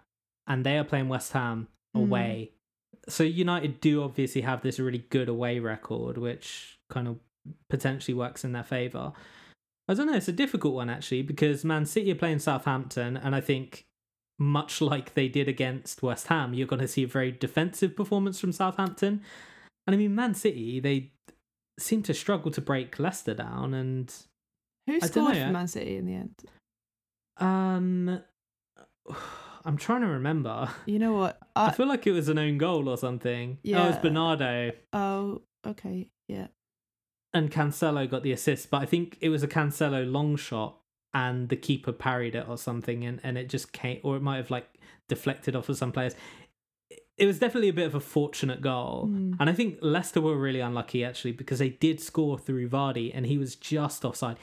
and 0.46 0.64
they 0.64 0.78
are 0.78 0.84
playing 0.84 1.08
West 1.08 1.32
Ham 1.32 1.68
Mm. 1.96 2.02
away. 2.04 2.52
So 3.08 3.24
United 3.24 3.80
do 3.80 4.02
obviously 4.02 4.42
have 4.42 4.62
this 4.62 4.78
really 4.78 5.04
good 5.10 5.28
away 5.28 5.58
record, 5.58 6.16
which 6.18 6.78
kind 6.88 7.08
of 7.08 7.18
potentially 7.68 8.14
works 8.14 8.44
in 8.44 8.52
their 8.52 8.62
favour. 8.64 9.12
I 9.90 9.94
don't 9.94 10.06
know. 10.06 10.14
It's 10.14 10.28
a 10.28 10.32
difficult 10.32 10.74
one 10.74 10.88
actually 10.88 11.22
because 11.22 11.64
Man 11.64 11.84
City 11.84 12.12
are 12.12 12.14
playing 12.14 12.38
Southampton, 12.38 13.16
and 13.16 13.34
I 13.34 13.40
think 13.40 13.86
much 14.38 14.80
like 14.80 15.14
they 15.14 15.26
did 15.26 15.48
against 15.48 16.00
West 16.00 16.28
Ham, 16.28 16.54
you're 16.54 16.68
going 16.68 16.80
to 16.80 16.86
see 16.86 17.02
a 17.02 17.08
very 17.08 17.32
defensive 17.32 17.96
performance 17.96 18.38
from 18.38 18.52
Southampton. 18.52 19.20
And 19.88 19.94
I 19.94 19.96
mean, 19.96 20.14
Man 20.14 20.34
City 20.34 20.78
they 20.78 21.10
seem 21.80 22.04
to 22.04 22.14
struggle 22.14 22.52
to 22.52 22.60
break 22.60 23.00
Leicester 23.00 23.34
down, 23.34 23.74
and 23.74 24.14
Who 24.86 25.00
scored 25.00 25.36
for 25.36 25.50
Man 25.50 25.66
City 25.66 25.96
in 25.96 26.06
the 26.06 26.14
end? 26.14 26.34
um, 27.38 28.22
I'm 29.64 29.76
trying 29.76 30.02
to 30.02 30.06
remember. 30.06 30.68
You 30.86 31.00
know 31.00 31.14
what? 31.14 31.40
I 31.56 31.66
I, 31.66 31.72
feel 31.72 31.88
like 31.88 32.06
it 32.06 32.12
was 32.12 32.28
an 32.28 32.38
own 32.38 32.58
goal 32.58 32.88
or 32.88 32.96
something. 32.96 33.58
Oh, 33.66 33.68
it 33.68 33.72
was 33.72 33.98
Bernardo. 33.98 34.70
oh, 34.92 35.42
okay, 35.66 36.06
yeah. 36.28 36.46
And 37.32 37.50
Cancelo 37.50 38.08
got 38.10 38.22
the 38.22 38.32
assist, 38.32 38.70
but 38.70 38.82
I 38.82 38.86
think 38.86 39.16
it 39.20 39.28
was 39.28 39.42
a 39.42 39.48
Cancelo 39.48 40.10
long 40.10 40.36
shot 40.36 40.76
and 41.12 41.48
the 41.48 41.56
keeper 41.56 41.92
parried 41.92 42.34
it 42.34 42.48
or 42.48 42.56
something 42.56 43.04
and, 43.04 43.20
and 43.22 43.36
it 43.36 43.48
just 43.48 43.72
came 43.72 44.00
or 44.02 44.16
it 44.16 44.22
might 44.22 44.36
have 44.36 44.50
like 44.50 44.68
deflected 45.08 45.56
off 45.56 45.68
of 45.68 45.76
some 45.76 45.92
players. 45.92 46.14
It 47.16 47.26
was 47.26 47.38
definitely 47.38 47.68
a 47.68 47.74
bit 47.74 47.86
of 47.86 47.94
a 47.94 48.00
fortunate 48.00 48.60
goal. 48.62 49.08
Mm. 49.10 49.36
And 49.38 49.50
I 49.50 49.52
think 49.52 49.78
Leicester 49.80 50.20
were 50.20 50.36
really 50.36 50.60
unlucky 50.60 51.04
actually 51.04 51.32
because 51.32 51.58
they 51.58 51.68
did 51.68 52.00
score 52.00 52.38
through 52.38 52.68
Vardy 52.68 53.10
and 53.14 53.26
he 53.26 53.38
was 53.38 53.56
just 53.56 54.04
offside. 54.04 54.38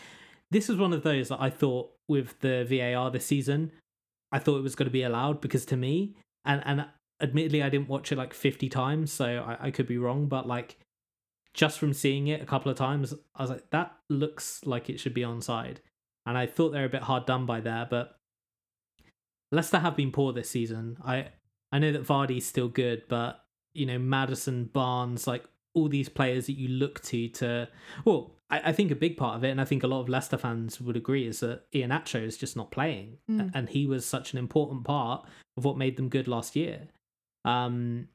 This 0.51 0.69
was 0.69 0.77
one 0.77 0.93
of 0.93 1.03
those 1.03 1.29
that 1.29 1.41
I 1.41 1.49
thought 1.49 1.91
with 2.07 2.39
the 2.39 2.65
VAR 2.65 3.11
this 3.11 3.25
season, 3.25 3.71
I 4.31 4.39
thought 4.39 4.57
it 4.57 4.63
was 4.63 4.75
going 4.75 4.87
to 4.87 4.91
be 4.91 5.03
allowed 5.03 5.41
because 5.41 5.65
to 5.65 5.77
me, 5.77 6.15
and 6.45 6.61
and 6.65 6.85
admittedly 7.21 7.63
I 7.63 7.69
didn't 7.69 7.89
watch 7.89 8.11
it 8.11 8.17
like 8.17 8.33
50 8.33 8.69
times, 8.69 9.11
so 9.11 9.25
I, 9.25 9.67
I 9.67 9.71
could 9.71 9.87
be 9.87 9.97
wrong, 9.97 10.27
but 10.27 10.47
like 10.47 10.77
just 11.57 11.79
from 11.79 11.91
seeing 11.91 12.27
it 12.27 12.41
a 12.41 12.45
couple 12.45 12.71
of 12.71 12.77
times, 12.77 13.13
I 13.35 13.41
was 13.41 13.49
like, 13.49 13.69
that 13.71 13.91
looks 14.09 14.61
like 14.63 14.89
it 14.89 14.99
should 14.99 15.15
be 15.15 15.21
onside. 15.21 15.77
And 16.25 16.37
I 16.37 16.45
thought 16.45 16.69
they 16.69 16.79
were 16.79 16.85
a 16.85 16.89
bit 16.89 17.01
hard 17.01 17.25
done 17.25 17.45
by 17.47 17.61
there, 17.61 17.87
but 17.89 18.19
Leicester 19.51 19.79
have 19.79 19.95
been 19.95 20.11
poor 20.11 20.31
this 20.31 20.49
season. 20.49 20.97
I 21.03 21.29
I 21.71 21.79
know 21.79 21.91
that 21.91 22.05
Vardy's 22.05 22.45
still 22.45 22.67
good, 22.67 23.03
but 23.09 23.43
you 23.73 23.85
know, 23.85 23.97
Maddison, 23.97 24.65
Barnes, 24.65 25.25
like 25.25 25.45
all 25.73 25.89
these 25.89 26.09
players 26.09 26.45
that 26.45 26.57
you 26.57 26.67
look 26.67 27.01
to 27.05 27.27
to 27.29 27.67
well, 28.05 28.35
I, 28.51 28.69
I 28.69 28.71
think 28.71 28.91
a 28.91 28.95
big 28.95 29.17
part 29.17 29.35
of 29.35 29.43
it, 29.43 29.49
and 29.49 29.59
I 29.59 29.65
think 29.65 29.81
a 29.81 29.87
lot 29.87 30.01
of 30.01 30.09
Leicester 30.09 30.37
fans 30.37 30.79
would 30.79 30.95
agree, 30.95 31.27
is 31.27 31.39
that 31.39 31.71
Iheanacho 31.71 32.21
is 32.21 32.37
just 32.37 32.55
not 32.55 32.69
playing. 32.71 33.17
Mm. 33.29 33.51
And 33.55 33.69
he 33.69 33.87
was 33.87 34.05
such 34.05 34.33
an 34.33 34.37
important 34.37 34.83
part 34.83 35.25
of 35.55 35.65
what 35.65 35.77
made 35.77 35.97
them 35.97 36.09
good 36.09 36.27
last 36.27 36.55
year. 36.55 36.89
Um 37.45 38.09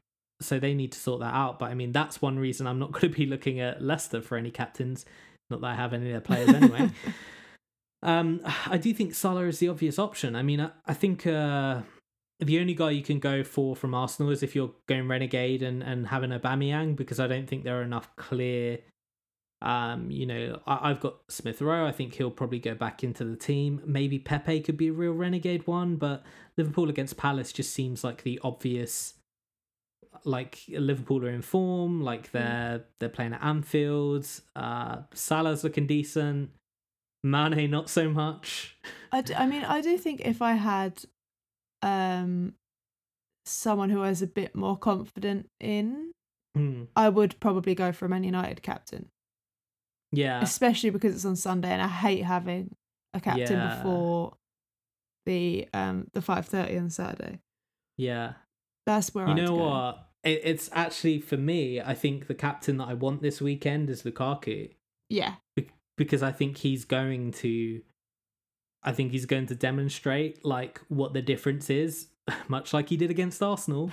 so 0.45 0.59
they 0.59 0.75
need 0.75 0.93
to 0.93 0.99
sort 0.99 1.21
that 1.21 1.35
out. 1.35 1.59
But 1.59 1.71
I 1.71 1.75
mean, 1.75 1.93
that's 1.93 2.23
one 2.23 2.39
reason 2.39 2.67
I'm 2.67 2.79
not 2.79 2.93
going 2.93 3.13
to 3.13 3.17
be 3.17 3.27
looking 3.27 3.61
at 3.61 3.83
Leicester 3.83 4.23
for 4.23 4.37
any 4.37 4.51
captains. 4.51 5.05
Not 5.51 5.61
that 5.61 5.67
I 5.69 5.75
have 5.75 5.93
any 5.93 6.07
of 6.07 6.13
their 6.13 6.21
players 6.21 6.49
anyway. 6.49 6.91
um, 8.03 8.41
I 8.67 8.79
do 8.79 8.93
think 8.95 9.15
Salah 9.15 9.47
is 9.47 9.59
the 9.59 9.69
obvious 9.69 9.99
option. 9.99 10.35
I 10.35 10.43
mean, 10.43 10.61
I, 10.61 10.71
I 10.87 10.95
think 10.95 11.27
uh, 11.27 11.83
the 12.41 12.61
only 12.61 12.75
guy 12.75 12.91
you 12.91 13.03
can 13.03 13.19
go 13.19 13.45
for 13.45 13.77
from 13.77 13.95
Arsenal 13.95 14.31
is 14.31 14.43
if 14.43 14.55
you're 14.55 14.73
going 14.89 15.09
renegade 15.09 15.63
and 15.63 15.83
and 15.83 16.09
having 16.09 16.31
Aubameyang 16.31 16.97
because 16.97 17.21
I 17.21 17.27
don't 17.27 17.47
think 17.47 17.65
there 17.65 17.79
are 17.81 17.83
enough 17.83 18.15
clear. 18.17 18.79
Um, 19.61 20.11
you 20.11 20.27
know, 20.27 20.61
I, 20.67 20.91
I've 20.91 20.99
got 20.99 21.19
Smith 21.29 21.63
Rowe. 21.63 21.87
I 21.87 21.93
think 21.93 22.15
he'll 22.15 22.33
probably 22.33 22.59
go 22.59 22.75
back 22.75 23.05
into 23.05 23.25
the 23.25 23.37
team. 23.37 23.81
Maybe 23.87 24.19
Pepe 24.19 24.61
could 24.61 24.77
be 24.77 24.89
a 24.89 24.93
real 24.93 25.13
renegade 25.13 25.69
one, 25.69 25.95
but 25.97 26.25
Liverpool 26.57 26.91
against 26.91 27.17
Palace 27.17 27.53
just 27.53 27.73
seems 27.73 28.03
like 28.03 28.25
the 28.25 28.41
obvious 28.43 29.15
like 30.25 30.61
Liverpool 30.69 31.25
are 31.25 31.31
in 31.31 31.43
form, 31.43 32.01
like 32.03 32.31
they're 32.33 32.85
they're 33.01 33.09
playing 33.09 33.33
at 33.35 33.43
Anfield. 33.43 34.27
Uh, 34.57 35.03
Salah's 35.15 35.65
looking 35.65 35.87
decent. 35.87 36.51
Mane 37.25 37.71
not 37.71 37.89
so 37.89 38.09
much. 38.11 38.77
I 39.13 39.23
I 39.37 39.47
mean, 39.47 39.65
I 39.65 39.81
do 39.81 39.97
think 39.99 40.21
if 40.23 40.43
I 40.43 40.53
had 40.53 41.05
um, 41.83 42.55
someone 43.47 43.91
who 43.91 44.03
I 44.03 44.09
was 44.11 44.23
a 44.23 44.27
bit 44.27 44.55
more 44.55 44.77
confident 44.77 45.49
in, 45.61 46.13
Hmm. 46.55 46.85
I 46.95 47.09
would 47.09 47.41
probably 47.41 47.75
go 47.75 47.93
for 47.93 48.05
a 48.05 48.09
Man 48.11 48.25
United 48.25 48.63
captain, 48.63 49.09
Yeah. 50.13 50.43
especially 50.43 50.91
because 50.91 51.15
it's 51.15 51.25
on 51.25 51.37
Sunday, 51.37 51.71
and 51.71 51.81
I 51.81 51.89
hate 51.89 52.23
having 52.25 52.75
a 53.15 53.21
captain 53.21 53.57
Yeah. 53.59 53.77
before 53.77 54.37
the 55.25 55.69
um 55.73 56.09
the 56.13 56.21
five 56.23 56.47
thirty 56.47 56.77
on 56.77 56.91
Saturday. 56.91 57.41
Yeah. 57.97 58.35
That's 58.85 59.15
where 59.15 59.27
You 59.27 59.33
I'd 59.33 59.37
know 59.37 59.47
go. 59.57 59.69
what? 59.69 60.09
It, 60.25 60.41
it's 60.45 60.71
actually 60.73 61.21
for 61.21 61.37
me. 61.37 61.81
I 61.81 61.95
think 61.95 62.27
the 62.27 62.35
captain 62.35 62.77
that 62.79 62.89
I 62.89 62.95
want 62.95 63.23
this 63.23 63.41
weekend 63.41 63.91
is 63.91 64.03
Lukaku 64.03 64.71
Yeah, 65.09 65.35
because 65.97 66.23
I 66.23 66.33
think 66.33 66.59
he's 66.59 66.85
going 66.85 67.33
to. 67.33 67.83
I 68.85 68.93
think 68.93 69.13
he's 69.13 69.27
going 69.27 69.47
to 69.47 69.55
demonstrate 69.55 70.45
like 70.45 70.81
what 70.89 71.13
the 71.13 71.23
difference 71.23 71.71
is, 71.71 72.09
much 72.49 72.73
like 72.73 72.89
he 72.89 72.97
did 72.97 73.11
against 73.11 73.43
Arsenal. 73.43 73.91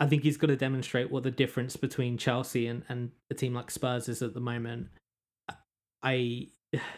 I 0.00 0.06
think 0.06 0.22
he's 0.22 0.36
going 0.36 0.48
to 0.48 0.56
demonstrate 0.56 1.10
what 1.10 1.22
the 1.22 1.30
difference 1.30 1.76
between 1.76 2.18
Chelsea 2.18 2.66
and, 2.66 2.82
and 2.88 3.12
a 3.30 3.34
team 3.34 3.54
like 3.54 3.70
Spurs 3.70 4.08
is 4.08 4.22
at 4.22 4.34
the 4.34 4.40
moment. 4.40 4.88
I, 6.02 6.48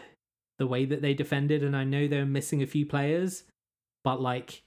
the 0.59 0.67
way 0.67 0.85
that 0.85 1.01
they 1.01 1.13
defended, 1.13 1.63
and 1.63 1.75
I 1.75 1.83
know 1.83 2.07
they're 2.07 2.25
missing 2.25 2.63
a 2.63 2.67
few 2.67 2.85
players, 2.85 3.43
but 4.03 4.19
like 4.19 4.63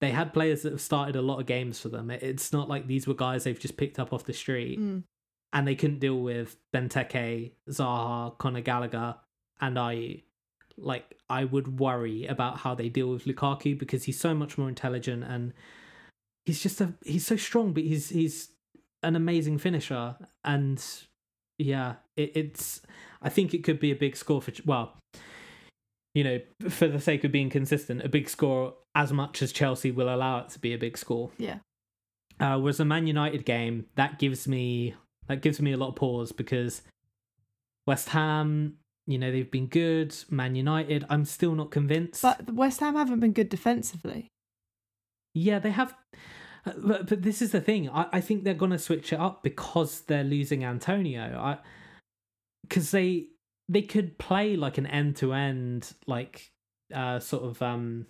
they 0.00 0.10
had 0.10 0.32
players 0.32 0.62
that 0.62 0.72
have 0.72 0.80
started 0.80 1.16
a 1.16 1.22
lot 1.22 1.40
of 1.40 1.46
games 1.46 1.78
for 1.80 1.88
them. 1.88 2.10
It's 2.10 2.52
not 2.52 2.68
like 2.68 2.86
these 2.86 3.06
were 3.06 3.14
guys 3.14 3.44
they've 3.44 3.58
just 3.58 3.76
picked 3.76 3.98
up 3.98 4.12
off 4.12 4.24
the 4.24 4.32
street 4.32 4.78
Mm. 4.80 5.04
and 5.52 5.66
they 5.68 5.74
couldn't 5.74 5.98
deal 6.00 6.18
with 6.20 6.56
Benteke, 6.74 7.52
Zaha, 7.68 8.36
Conor 8.38 8.60
Gallagher, 8.62 9.16
and 9.60 9.78
I. 9.78 10.22
Like 10.82 11.18
I 11.28 11.44
would 11.44 11.78
worry 11.78 12.24
about 12.24 12.56
how 12.58 12.74
they 12.74 12.88
deal 12.88 13.10
with 13.10 13.26
Lukaku 13.26 13.78
because 13.78 14.04
he's 14.04 14.18
so 14.18 14.34
much 14.34 14.56
more 14.56 14.66
intelligent 14.66 15.24
and 15.24 15.52
he's 16.46 16.62
just 16.62 16.80
a 16.80 16.94
he's 17.04 17.26
so 17.26 17.36
strong, 17.36 17.74
but 17.74 17.82
he's 17.82 18.08
he's 18.08 18.48
an 19.02 19.14
amazing 19.14 19.58
finisher 19.58 20.16
and 20.42 20.82
yeah, 21.58 21.96
it, 22.16 22.32
it's 22.34 22.80
I 23.20 23.28
think 23.28 23.52
it 23.52 23.62
could 23.62 23.78
be 23.78 23.90
a 23.90 23.94
big 23.94 24.16
score 24.16 24.40
for 24.40 24.52
well, 24.64 24.96
you 26.14 26.24
know, 26.24 26.40
for 26.70 26.88
the 26.88 27.00
sake 27.00 27.24
of 27.24 27.32
being 27.32 27.50
consistent, 27.50 28.02
a 28.02 28.08
big 28.08 28.30
score 28.30 28.72
as 28.94 29.12
much 29.12 29.42
as 29.42 29.52
Chelsea 29.52 29.90
will 29.90 30.12
allow 30.12 30.38
it 30.40 30.48
to 30.50 30.58
be 30.58 30.72
a 30.74 30.78
big 30.78 30.96
score. 30.98 31.30
yeah, 31.38 31.58
Uh, 32.40 32.58
whereas 32.58 32.80
a 32.80 32.84
Man 32.84 33.06
United 33.06 33.44
game 33.44 33.86
that 33.96 34.18
gives 34.18 34.48
me 34.48 34.94
that 35.28 35.42
gives 35.42 35.60
me 35.60 35.72
a 35.72 35.76
lot 35.76 35.88
of 35.90 35.96
pause 35.96 36.32
because 36.32 36.82
West 37.86 38.08
Ham, 38.10 38.78
you 39.06 39.16
know, 39.18 39.30
they've 39.30 39.50
been 39.50 39.66
good. 39.68 40.14
Man 40.28 40.56
United, 40.56 41.04
I'm 41.08 41.24
still 41.24 41.54
not 41.54 41.70
convinced. 41.70 42.22
but 42.22 42.52
West 42.52 42.80
Ham 42.80 42.96
haven't 42.96 43.20
been 43.20 43.32
good 43.32 43.48
defensively. 43.48 44.26
Yeah, 45.34 45.60
they 45.60 45.70
have. 45.70 45.94
uh, 46.66 46.72
But, 46.76 47.06
but 47.08 47.22
this 47.22 47.40
is 47.40 47.52
the 47.52 47.60
thing. 47.60 47.88
I, 47.88 48.06
I 48.14 48.20
think 48.20 48.42
they're 48.42 48.54
going 48.54 48.72
to 48.72 48.78
switch 48.78 49.12
it 49.12 49.20
up 49.20 49.42
because 49.44 50.00
they're 50.02 50.24
losing 50.24 50.64
Antonio. 50.64 51.38
I 51.38 51.58
because 52.62 52.90
they 52.90 53.26
they 53.68 53.82
could 53.82 54.18
play 54.18 54.56
like 54.56 54.78
an 54.78 54.86
end 54.86 55.16
to 55.16 55.32
end 55.32 55.92
like 56.06 56.50
uh 56.94 57.18
sort 57.20 57.44
of 57.44 57.62
um 57.62 58.06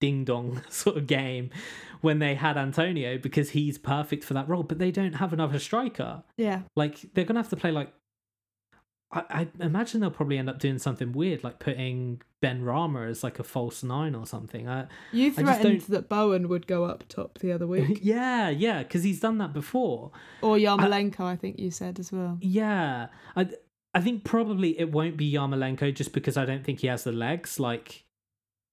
ding 0.00 0.24
dong 0.24 0.62
sort 0.68 0.96
of 0.96 1.06
game 1.06 1.50
when 2.00 2.18
they 2.18 2.34
had 2.34 2.56
Antonio 2.56 3.18
because 3.18 3.50
he's 3.50 3.76
perfect 3.78 4.24
for 4.24 4.34
that 4.34 4.48
role. 4.48 4.62
But 4.62 4.78
they 4.78 4.90
don't 4.90 5.14
have 5.14 5.32
another 5.32 5.58
striker. 5.58 6.22
Yeah, 6.36 6.62
Like 6.76 7.00
they're 7.14 7.24
gonna 7.24 7.40
have 7.40 7.50
to 7.50 7.56
play 7.56 7.70
like. 7.70 7.92
I, 9.12 9.24
I 9.58 9.64
imagine 9.64 10.00
they'll 10.00 10.10
probably 10.12 10.38
end 10.38 10.48
up 10.48 10.60
doing 10.60 10.78
something 10.78 11.10
weird, 11.12 11.42
like 11.42 11.58
putting 11.58 12.22
Benrahma 12.40 13.10
as 13.10 13.24
like 13.24 13.40
a 13.40 13.42
false 13.42 13.82
nine 13.82 14.14
or 14.14 14.24
something. 14.24 14.68
I, 14.68 14.86
you 15.10 15.30
just 15.30 15.40
threatened 15.40 15.80
don't- 15.80 15.90
that 15.90 16.08
Bowen 16.08 16.48
would 16.48 16.68
go 16.68 16.84
up 16.84 17.02
top 17.08 17.38
the 17.40 17.50
other 17.50 17.66
week, 17.66 17.98
yeah, 18.02 18.50
yeah, 18.50 18.84
because 18.84 19.02
he's 19.02 19.18
done 19.18 19.38
that 19.38 19.52
before. 19.52 20.12
or 20.42 20.56
Yarmolenko. 20.58 21.22
I 21.22 21.34
think 21.34 21.58
you 21.58 21.72
said 21.72 21.98
as 21.98 22.12
well. 22.12 22.38
Yeah, 22.40 23.08
I 23.34 23.48
I 23.92 24.00
think 24.00 24.22
probably 24.22 24.78
it 24.78 24.92
won't 24.92 25.16
be 25.16 25.32
Yarmolenko 25.32 25.92
just 25.92 26.12
because 26.12 26.36
I 26.36 26.44
don't 26.46 26.64
think 26.64 26.78
he 26.78 26.86
has 26.86 27.02
the 27.02 27.10
legs 27.10 27.58
like 27.58 28.04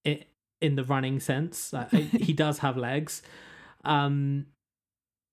it 0.04 0.28
in 0.60 0.74
the 0.76 0.84
running 0.84 1.20
sense. 1.20 1.72
I- 1.74 1.84
he 1.86 2.32
does 2.32 2.58
have 2.58 2.76
legs, 2.76 3.22
um, 3.84 4.46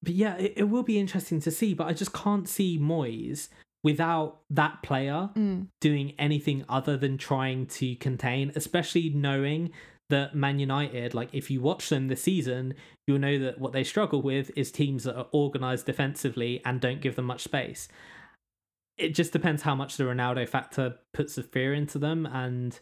but 0.04 0.14
yeah, 0.14 0.36
it, 0.38 0.54
it 0.58 0.64
will 0.66 0.84
be 0.84 1.00
interesting 1.00 1.40
to 1.42 1.52
see. 1.52 1.74
But 1.74 1.88
I 1.88 1.94
just 1.94 2.14
can't 2.14 2.48
see 2.48 2.78
Moyes 2.80 3.50
without 3.84 4.40
that 4.50 4.82
player 4.82 5.30
Mm. 5.36 5.68
doing 5.82 6.14
anything 6.18 6.66
other 6.70 6.98
than 6.98 7.18
trying 7.18 7.66
to 7.68 7.96
contain, 7.98 8.52
especially 8.56 9.10
knowing 9.10 9.72
that 10.10 10.36
Man 10.36 10.60
United, 10.60 11.14
like 11.16 11.30
if 11.34 11.50
you 11.50 11.62
watch 11.62 11.90
them 11.90 12.08
this 12.08 12.22
season, 12.22 12.76
you'll 13.08 13.18
know 13.20 13.40
that 13.40 13.60
what 13.60 13.74
they 13.74 13.84
struggle 13.84 14.22
with 14.22 14.52
is 14.56 14.72
teams 14.72 15.04
that 15.06 15.16
are 15.18 15.28
organized 15.32 15.86
defensively 15.88 16.62
and 16.66 16.80
don't 16.80 17.02
give 17.02 17.16
them 17.16 17.26
much 17.26 17.42
space. 17.44 17.88
It 18.98 19.10
just 19.16 19.34
depends 19.34 19.64
how 19.64 19.76
much 19.76 19.98
the 19.98 20.04
Ronaldo 20.06 20.48
factor 20.48 20.96
puts 21.14 21.36
the 21.36 21.44
fear 21.44 21.74
into 21.74 21.98
them. 22.00 22.26
And 22.28 22.80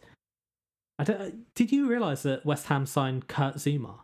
I 0.98 1.04
don't. 1.04 1.54
Did 1.54 1.72
you 1.72 1.88
realize 1.88 2.22
that 2.22 2.44
West 2.46 2.66
Ham 2.66 2.86
signed 2.86 3.26
Kurt 3.28 3.56
Zouma? 3.56 4.00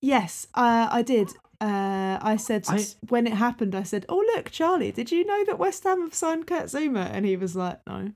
Yes, 0.00 0.46
uh, 0.54 0.88
I 0.90 1.02
did. 1.02 1.28
Uh, 1.60 2.18
I 2.20 2.36
said 2.36 2.64
I- 2.68 2.86
when 3.08 3.26
it 3.26 3.34
happened, 3.34 3.74
I 3.74 3.84
said, 3.84 4.04
"Oh 4.08 4.24
look, 4.34 4.50
Charlie, 4.50 4.90
did 4.90 5.12
you 5.12 5.24
know 5.24 5.44
that 5.44 5.58
West 5.58 5.84
Ham 5.84 6.00
have 6.00 6.14
signed 6.14 6.46
Kurt 6.46 6.64
Zouma?" 6.66 7.08
And 7.12 7.24
he 7.24 7.36
was 7.36 7.54
like, 7.54 7.80
"No." 7.86 8.12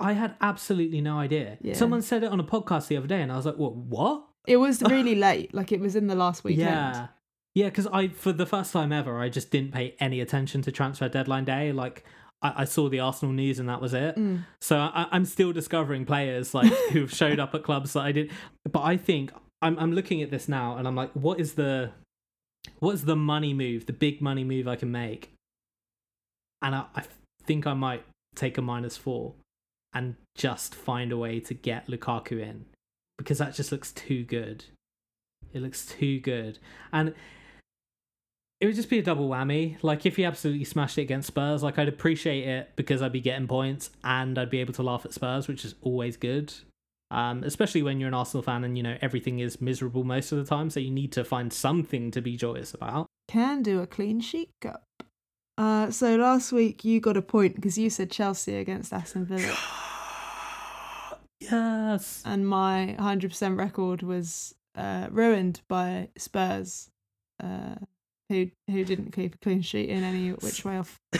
I 0.00 0.12
had 0.12 0.36
absolutely 0.40 1.00
no 1.00 1.18
idea. 1.18 1.58
Yeah. 1.60 1.74
Someone 1.74 2.02
said 2.02 2.22
it 2.22 2.30
on 2.30 2.40
a 2.40 2.44
podcast 2.44 2.86
the 2.88 2.96
other 2.96 3.06
day, 3.06 3.20
and 3.22 3.30
I 3.30 3.36
was 3.36 3.46
like, 3.46 3.56
"What? 3.56 3.76
What?" 3.76 4.24
It 4.46 4.56
was 4.56 4.82
really 4.94 5.14
late, 5.14 5.54
like 5.54 5.70
it 5.70 5.80
was 5.80 5.94
in 5.94 6.06
the 6.08 6.14
last 6.16 6.42
weekend. 6.44 6.68
Yeah. 6.68 7.08
Yeah, 7.54 7.66
because 7.66 7.88
I, 7.88 8.08
for 8.08 8.32
the 8.32 8.46
first 8.46 8.72
time 8.72 8.92
ever, 8.92 9.18
I 9.18 9.28
just 9.28 9.50
didn't 9.50 9.72
pay 9.72 9.96
any 9.98 10.20
attention 10.20 10.62
to 10.62 10.70
transfer 10.72 11.08
deadline 11.08 11.44
day. 11.44 11.72
Like, 11.72 12.04
I, 12.42 12.62
I 12.62 12.64
saw 12.64 12.88
the 12.88 13.00
Arsenal 13.00 13.32
news 13.34 13.58
and 13.58 13.68
that 13.68 13.80
was 13.80 13.94
it. 13.94 14.16
Mm. 14.16 14.44
So 14.60 14.78
I, 14.78 15.06
I'm 15.10 15.24
still 15.24 15.52
discovering 15.52 16.04
players 16.04 16.54
like 16.54 16.72
who've 16.92 17.12
showed 17.12 17.38
up 17.38 17.54
at 17.54 17.62
clubs 17.62 17.92
that 17.94 18.00
I 18.00 18.12
did. 18.12 18.30
But 18.70 18.82
I 18.82 18.96
think 18.96 19.32
I'm, 19.62 19.78
I'm 19.78 19.92
looking 19.92 20.22
at 20.22 20.30
this 20.30 20.48
now 20.48 20.76
and 20.76 20.86
I'm 20.86 20.96
like, 20.96 21.10
what 21.12 21.40
is 21.40 21.54
the, 21.54 21.90
what 22.78 22.92
is 22.92 23.04
the 23.04 23.16
money 23.16 23.54
move, 23.54 23.86
the 23.86 23.92
big 23.92 24.20
money 24.20 24.44
move 24.44 24.68
I 24.68 24.76
can 24.76 24.90
make? 24.90 25.32
And 26.62 26.74
I, 26.74 26.84
I 26.94 27.04
think 27.44 27.66
I 27.66 27.74
might 27.74 28.04
take 28.34 28.58
a 28.58 28.62
minus 28.62 28.96
four 28.96 29.34
and 29.92 30.16
just 30.36 30.74
find 30.74 31.12
a 31.12 31.16
way 31.16 31.40
to 31.40 31.54
get 31.54 31.86
Lukaku 31.86 32.40
in 32.40 32.66
because 33.16 33.38
that 33.38 33.54
just 33.54 33.72
looks 33.72 33.92
too 33.92 34.24
good. 34.24 34.64
It 35.52 35.62
looks 35.62 35.86
too 35.86 36.20
good. 36.20 36.58
And 36.92 37.14
it 38.60 38.66
would 38.66 38.74
just 38.74 38.90
be 38.90 38.98
a 38.98 39.02
double 39.02 39.28
whammy. 39.28 39.76
Like 39.82 40.04
if 40.04 40.16
he 40.16 40.24
absolutely 40.24 40.64
smashed 40.64 40.98
it 40.98 41.02
against 41.02 41.28
Spurs, 41.28 41.62
like 41.62 41.78
I'd 41.78 41.88
appreciate 41.88 42.46
it 42.46 42.72
because 42.76 43.02
I'd 43.02 43.12
be 43.12 43.20
getting 43.20 43.46
points 43.46 43.90
and 44.02 44.38
I'd 44.38 44.50
be 44.50 44.60
able 44.60 44.74
to 44.74 44.82
laugh 44.82 45.04
at 45.04 45.12
Spurs, 45.12 45.46
which 45.48 45.64
is 45.64 45.74
always 45.82 46.16
good. 46.16 46.52
Um, 47.10 47.42
especially 47.42 47.82
when 47.82 48.00
you're 48.00 48.08
an 48.08 48.14
Arsenal 48.14 48.42
fan 48.42 48.64
and 48.64 48.76
you 48.76 48.82
know 48.82 48.98
everything 49.00 49.38
is 49.38 49.62
miserable 49.62 50.04
most 50.04 50.30
of 50.30 50.38
the 50.38 50.44
time, 50.44 50.68
so 50.68 50.78
you 50.78 50.90
need 50.90 51.12
to 51.12 51.24
find 51.24 51.52
something 51.52 52.10
to 52.10 52.20
be 52.20 52.36
joyous 52.36 52.74
about. 52.74 53.06
Can 53.28 53.62
do 53.62 53.80
a 53.80 53.86
clean 53.86 54.20
sheet 54.20 54.50
cup. 54.60 54.84
Uh, 55.56 55.90
so 55.90 56.16
last 56.16 56.52
week 56.52 56.84
you 56.84 57.00
got 57.00 57.16
a 57.16 57.22
point 57.22 57.54
because 57.54 57.78
you 57.78 57.88
said 57.88 58.10
Chelsea 58.10 58.56
against 58.56 58.92
Aston 58.92 59.24
Villa, 59.24 59.56
yes. 61.40 62.22
and 62.26 62.46
my 62.46 62.94
100% 62.98 63.58
record 63.58 64.02
was 64.02 64.54
uh, 64.74 65.08
ruined 65.10 65.62
by 65.66 66.10
Spurs, 66.18 66.90
uh, 67.42 67.76
who 68.28 68.50
who 68.70 68.84
didn't 68.84 69.12
keep 69.12 69.34
a 69.34 69.38
clean 69.38 69.62
sheet 69.62 69.88
in 69.88 70.02
any 70.04 70.30
which 70.30 70.64
way 70.64 70.78
off. 70.78 70.96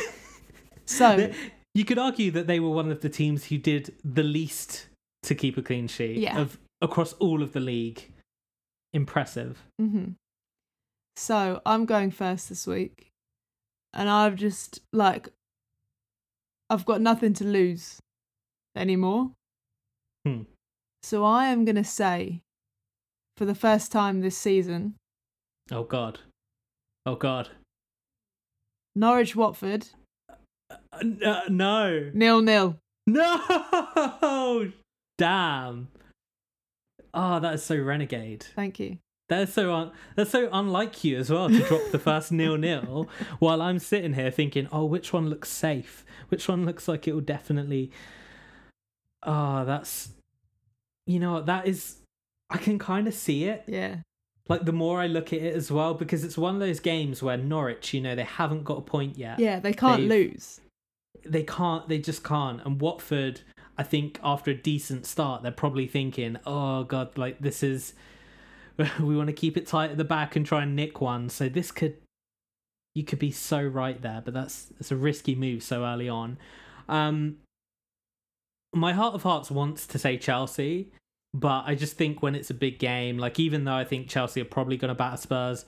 So 0.86 1.30
you 1.74 1.84
could 1.84 1.98
argue 1.98 2.30
that 2.30 2.46
they 2.46 2.60
were 2.60 2.70
one 2.70 2.90
of 2.90 3.02
the 3.02 3.10
teams 3.10 3.44
who 3.44 3.58
did 3.58 3.94
the 4.02 4.22
least 4.22 4.86
to 5.24 5.34
keep 5.34 5.58
a 5.58 5.62
clean 5.62 5.86
sheet 5.86 6.16
Yeah. 6.16 6.38
of 6.40 6.58
across 6.80 7.12
all 7.14 7.42
of 7.42 7.52
the 7.52 7.60
league. 7.60 8.10
Impressive. 8.94 9.58
hmm 9.78 10.12
So 11.16 11.60
I'm 11.66 11.84
going 11.84 12.10
first 12.10 12.48
this 12.48 12.66
week, 12.66 13.10
and 13.92 14.08
I've 14.08 14.36
just 14.36 14.80
like 14.94 15.28
I've 16.70 16.86
got 16.86 17.02
nothing 17.02 17.34
to 17.34 17.44
lose 17.44 17.98
anymore. 18.74 19.32
Hmm. 20.26 20.42
So 21.02 21.22
I 21.22 21.48
am 21.48 21.66
gonna 21.66 21.84
say, 21.84 22.40
for 23.36 23.44
the 23.44 23.54
first 23.54 23.92
time 23.92 24.22
this 24.22 24.38
season, 24.38 24.94
Oh 25.70 25.84
god. 25.84 26.20
Oh 27.08 27.14
god. 27.16 27.48
Norwich 28.94 29.34
Watford 29.34 29.86
Uh, 30.70 30.74
uh, 31.24 31.40
no. 31.48 32.10
nil 32.12 32.42
nil. 32.42 32.76
No. 33.06 34.70
Damn. 35.18 35.88
Oh, 37.14 37.40
that 37.40 37.54
is 37.54 37.62
so 37.62 37.78
renegade. 37.78 38.42
Thank 38.54 38.78
you. 38.78 38.98
That's 39.30 39.54
so 39.54 39.72
un- 39.74 39.92
that's 40.16 40.30
so 40.30 40.50
unlike 40.52 41.02
you 41.02 41.16
as 41.16 41.30
well 41.30 41.48
to 41.48 41.60
drop 41.60 41.80
the 41.92 41.98
first 41.98 42.30
nil 42.30 42.58
nil 42.58 43.08
while 43.38 43.62
I'm 43.62 43.78
sitting 43.78 44.12
here 44.12 44.30
thinking, 44.30 44.68
oh, 44.70 44.84
which 44.84 45.10
one 45.14 45.30
looks 45.30 45.48
safe? 45.48 46.04
Which 46.28 46.46
one 46.46 46.66
looks 46.66 46.88
like 46.88 47.08
it 47.08 47.14
will 47.14 47.22
definitely. 47.22 47.90
Oh, 49.22 49.64
that's. 49.64 50.10
You 51.06 51.20
know 51.20 51.32
what? 51.32 51.46
That 51.46 51.66
is. 51.66 51.96
I 52.50 52.58
can 52.58 52.78
kind 52.78 53.08
of 53.08 53.14
see 53.14 53.44
it. 53.44 53.64
Yeah. 53.66 53.96
Like 54.48 54.64
the 54.64 54.72
more 54.72 55.00
I 55.00 55.06
look 55.06 55.32
at 55.32 55.40
it 55.42 55.54
as 55.54 55.70
well, 55.70 55.94
because 55.94 56.24
it's 56.24 56.38
one 56.38 56.54
of 56.54 56.60
those 56.60 56.80
games 56.80 57.22
where 57.22 57.36
Norwich, 57.36 57.92
you 57.94 58.00
know, 58.00 58.14
they 58.14 58.24
haven't 58.24 58.64
got 58.64 58.78
a 58.78 58.82
point 58.82 59.18
yet. 59.18 59.38
Yeah, 59.38 59.60
they 59.60 59.72
can't 59.72 60.00
They've- 60.08 60.08
lose. 60.32 60.60
They 61.24 61.42
can't. 61.42 61.88
They 61.88 61.98
just 61.98 62.22
can't. 62.24 62.64
And 62.64 62.80
Watford, 62.80 63.40
I 63.76 63.82
think, 63.82 64.18
after 64.22 64.50
a 64.52 64.54
decent 64.54 65.04
start, 65.04 65.42
they're 65.42 65.50
probably 65.52 65.86
thinking, 65.86 66.38
"Oh 66.46 66.84
God, 66.84 67.16
like 67.18 67.40
this 67.40 67.62
is." 67.62 67.94
We 69.00 69.16
want 69.16 69.26
to 69.26 69.32
keep 69.32 69.56
it 69.56 69.66
tight 69.66 69.90
at 69.90 69.96
the 69.96 70.04
back 70.04 70.36
and 70.36 70.46
try 70.46 70.62
and 70.62 70.76
nick 70.76 71.00
one. 71.00 71.28
So 71.30 71.48
this 71.48 71.72
could, 71.72 71.96
you 72.94 73.02
could 73.02 73.18
be 73.18 73.32
so 73.32 73.60
right 73.60 74.00
there, 74.00 74.22
but 74.24 74.32
that's 74.34 74.68
it's 74.78 74.92
a 74.92 74.96
risky 74.96 75.34
move 75.34 75.64
so 75.64 75.84
early 75.84 76.08
on. 76.08 76.38
Um, 76.88 77.38
my 78.72 78.92
heart 78.92 79.14
of 79.14 79.24
hearts 79.24 79.50
wants 79.50 79.84
to 79.88 79.98
say 79.98 80.16
Chelsea, 80.16 80.92
but 81.34 81.64
I 81.66 81.74
just 81.74 81.96
think 81.96 82.22
when 82.22 82.34
it's 82.34 82.50
a 82.50 82.54
big 82.54 82.78
game, 82.78 83.18
like 83.18 83.38
even 83.38 83.64
though 83.64 83.74
I 83.74 83.84
think 83.84 84.08
Chelsea 84.08 84.40
are 84.40 84.46
probably 84.46 84.76
going 84.76 84.88
to 84.88 84.94
batter 84.94 85.16
Spurs, 85.16 85.64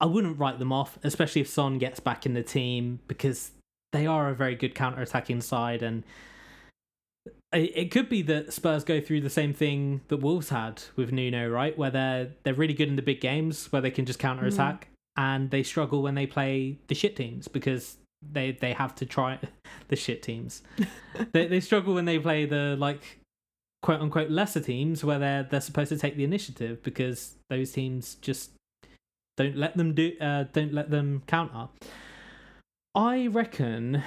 I 0.00 0.06
wouldn't 0.06 0.38
write 0.38 0.58
them 0.58 0.72
off, 0.72 0.98
especially 1.02 1.40
if 1.40 1.48
Son 1.48 1.78
gets 1.78 2.00
back 2.00 2.26
in 2.26 2.34
the 2.34 2.42
team 2.42 3.00
because 3.06 3.52
they 3.92 4.06
are 4.06 4.28
a 4.28 4.34
very 4.34 4.56
good 4.56 4.74
counter-attacking 4.74 5.40
side 5.40 5.82
and 5.82 6.02
it 7.52 7.72
it 7.76 7.90
could 7.90 8.08
be 8.08 8.22
that 8.22 8.52
Spurs 8.52 8.84
go 8.84 9.00
through 9.00 9.20
the 9.20 9.30
same 9.30 9.54
thing 9.54 10.00
that 10.08 10.18
Wolves 10.18 10.48
had 10.48 10.82
with 10.96 11.12
Nuno, 11.12 11.48
right? 11.48 11.76
Where 11.78 11.90
they're 11.90 12.32
they're 12.42 12.54
really 12.54 12.74
good 12.74 12.88
in 12.88 12.96
the 12.96 13.02
big 13.02 13.20
games 13.20 13.70
where 13.72 13.80
they 13.80 13.90
can 13.90 14.04
just 14.04 14.18
counter 14.18 14.46
attack 14.46 14.86
mm-hmm. 14.86 15.24
and 15.24 15.50
they 15.50 15.62
struggle 15.62 16.02
when 16.02 16.14
they 16.14 16.26
play 16.26 16.78
the 16.88 16.94
shit 16.94 17.16
teams 17.16 17.48
because 17.48 17.96
they 18.32 18.52
they 18.52 18.72
have 18.72 18.94
to 18.96 19.06
try 19.06 19.38
the 19.88 19.96
shit 19.96 20.22
teams. 20.22 20.62
they 21.32 21.46
they 21.46 21.60
struggle 21.60 21.94
when 21.94 22.04
they 22.04 22.18
play 22.18 22.44
the 22.44 22.76
like 22.78 23.20
quote 23.84 24.00
unquote 24.00 24.30
lesser 24.30 24.60
teams 24.60 25.04
where 25.04 25.18
they're 25.18 25.42
they're 25.42 25.60
supposed 25.60 25.90
to 25.90 25.98
take 25.98 26.16
the 26.16 26.24
initiative 26.24 26.82
because 26.82 27.34
those 27.50 27.70
teams 27.70 28.14
just 28.22 28.52
don't 29.36 29.56
let 29.56 29.76
them 29.76 29.92
do 29.92 30.12
uh 30.22 30.44
don't 30.54 30.72
let 30.72 30.88
them 30.90 31.22
counter. 31.26 31.68
I 32.94 33.26
reckon 33.26 34.02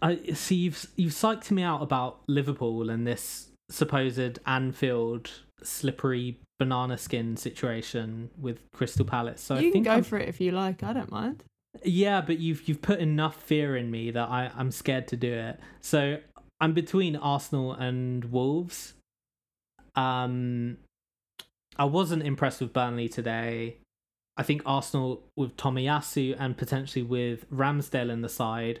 I 0.00 0.18
see 0.32 0.54
you've 0.54 0.86
you've 0.96 1.12
psyched 1.12 1.50
me 1.50 1.62
out 1.62 1.82
about 1.82 2.20
Liverpool 2.26 2.88
and 2.88 3.06
this 3.06 3.48
supposed 3.68 4.38
Anfield 4.46 5.30
slippery 5.62 6.38
banana 6.58 6.96
skin 6.96 7.36
situation 7.36 8.30
with 8.40 8.60
Crystal 8.72 9.04
Palace. 9.04 9.42
So 9.42 9.56
I 9.56 9.60
you 9.60 9.72
can 9.72 9.82
go 9.82 9.90
I'm- 9.90 10.04
for 10.04 10.16
it 10.16 10.28
if 10.30 10.40
you 10.40 10.52
like. 10.52 10.82
I 10.82 10.94
don't 10.94 11.10
mind. 11.10 11.44
yeah, 11.84 12.22
but 12.22 12.38
you've 12.38 12.66
you've 12.66 12.80
put 12.80 12.98
enough 12.98 13.42
fear 13.42 13.76
in 13.76 13.90
me 13.90 14.10
that 14.10 14.28
I 14.30 14.50
I'm 14.56 14.70
scared 14.70 15.06
to 15.08 15.16
do 15.18 15.34
it. 15.34 15.60
So 15.82 16.16
I'm 16.62 16.72
between 16.72 17.14
Arsenal 17.16 17.74
and 17.74 18.24
Wolves. 18.26 18.94
Um, 19.94 20.78
I 21.76 21.84
wasn't 21.84 22.22
impressed 22.22 22.60
with 22.60 22.72
Burnley 22.72 23.08
today. 23.08 23.76
I 24.36 24.42
think 24.42 24.62
Arsenal 24.64 25.22
with 25.36 25.56
Tomiyasu 25.56 26.36
and 26.38 26.56
potentially 26.56 27.02
with 27.02 27.50
Ramsdale 27.50 28.10
in 28.10 28.22
the 28.22 28.28
side, 28.28 28.80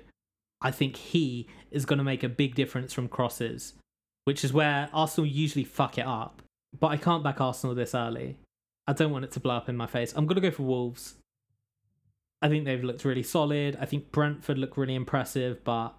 I 0.60 0.70
think 0.70 0.96
he 0.96 1.48
is 1.70 1.84
going 1.84 1.98
to 1.98 2.04
make 2.04 2.22
a 2.22 2.28
big 2.28 2.54
difference 2.54 2.92
from 2.92 3.08
crosses, 3.08 3.74
which 4.24 4.44
is 4.44 4.52
where 4.52 4.88
Arsenal 4.92 5.26
usually 5.26 5.64
fuck 5.64 5.98
it 5.98 6.06
up. 6.06 6.42
But 6.78 6.88
I 6.88 6.96
can't 6.96 7.22
back 7.22 7.40
Arsenal 7.40 7.74
this 7.74 7.94
early. 7.94 8.38
I 8.86 8.94
don't 8.94 9.12
want 9.12 9.24
it 9.24 9.32
to 9.32 9.40
blow 9.40 9.56
up 9.56 9.68
in 9.68 9.76
my 9.76 9.86
face. 9.86 10.12
I'm 10.16 10.26
going 10.26 10.40
to 10.40 10.48
go 10.48 10.50
for 10.50 10.62
Wolves. 10.62 11.16
I 12.40 12.48
think 12.48 12.64
they've 12.64 12.82
looked 12.82 13.04
really 13.04 13.22
solid. 13.22 13.78
I 13.80 13.84
think 13.84 14.10
Brentford 14.10 14.58
look 14.58 14.76
really 14.76 14.96
impressive, 14.96 15.62
but 15.62 15.94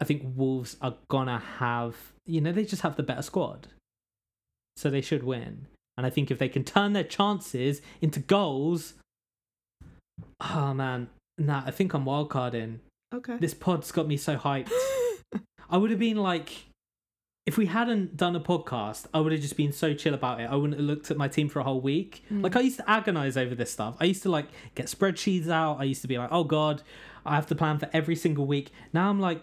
I 0.00 0.04
think 0.04 0.22
Wolves 0.36 0.76
are 0.80 0.94
gonna 1.08 1.42
have, 1.58 1.96
you 2.24 2.40
know, 2.40 2.52
they 2.52 2.64
just 2.64 2.82
have 2.82 2.96
the 2.96 3.02
better 3.02 3.22
squad. 3.22 3.68
So 4.76 4.90
they 4.90 5.00
should 5.00 5.24
win. 5.24 5.66
And 5.96 6.06
I 6.06 6.10
think 6.10 6.30
if 6.30 6.38
they 6.38 6.48
can 6.48 6.64
turn 6.64 6.92
their 6.92 7.04
chances 7.04 7.80
into 8.00 8.20
goals, 8.20 8.94
oh 10.40 10.74
man, 10.74 11.08
nah, 11.38 11.62
I 11.64 11.70
think 11.70 11.94
I'm 11.94 12.04
wildcarding. 12.04 12.80
Okay. 13.14 13.36
This 13.38 13.54
pod's 13.54 13.90
got 13.92 14.06
me 14.06 14.16
so 14.16 14.36
hyped. 14.36 14.70
I 15.70 15.78
would 15.78 15.90
have 15.90 15.98
been 15.98 16.18
like, 16.18 16.66
if 17.46 17.56
we 17.56 17.66
hadn't 17.66 18.16
done 18.16 18.36
a 18.36 18.40
podcast, 18.40 19.06
I 19.14 19.20
would 19.20 19.32
have 19.32 19.40
just 19.40 19.56
been 19.56 19.72
so 19.72 19.94
chill 19.94 20.14
about 20.14 20.40
it. 20.40 20.50
I 20.50 20.56
wouldn't 20.56 20.78
have 20.78 20.86
looked 20.86 21.10
at 21.10 21.16
my 21.16 21.28
team 21.28 21.48
for 21.48 21.60
a 21.60 21.62
whole 21.62 21.80
week. 21.80 22.24
Mm. 22.30 22.42
Like 22.42 22.56
I 22.56 22.60
used 22.60 22.76
to 22.78 22.90
agonize 22.90 23.36
over 23.36 23.54
this 23.54 23.72
stuff. 23.72 23.96
I 24.00 24.04
used 24.04 24.22
to 24.24 24.30
like 24.30 24.46
get 24.74 24.86
spreadsheets 24.86 25.48
out. 25.48 25.80
I 25.80 25.84
used 25.84 26.02
to 26.02 26.08
be 26.08 26.18
like, 26.18 26.28
oh 26.32 26.44
god, 26.44 26.82
I 27.24 27.36
have 27.36 27.46
to 27.46 27.54
plan 27.54 27.78
for 27.78 27.88
every 27.92 28.16
single 28.16 28.46
week. 28.46 28.72
Now 28.92 29.08
I'm 29.08 29.20
like, 29.20 29.40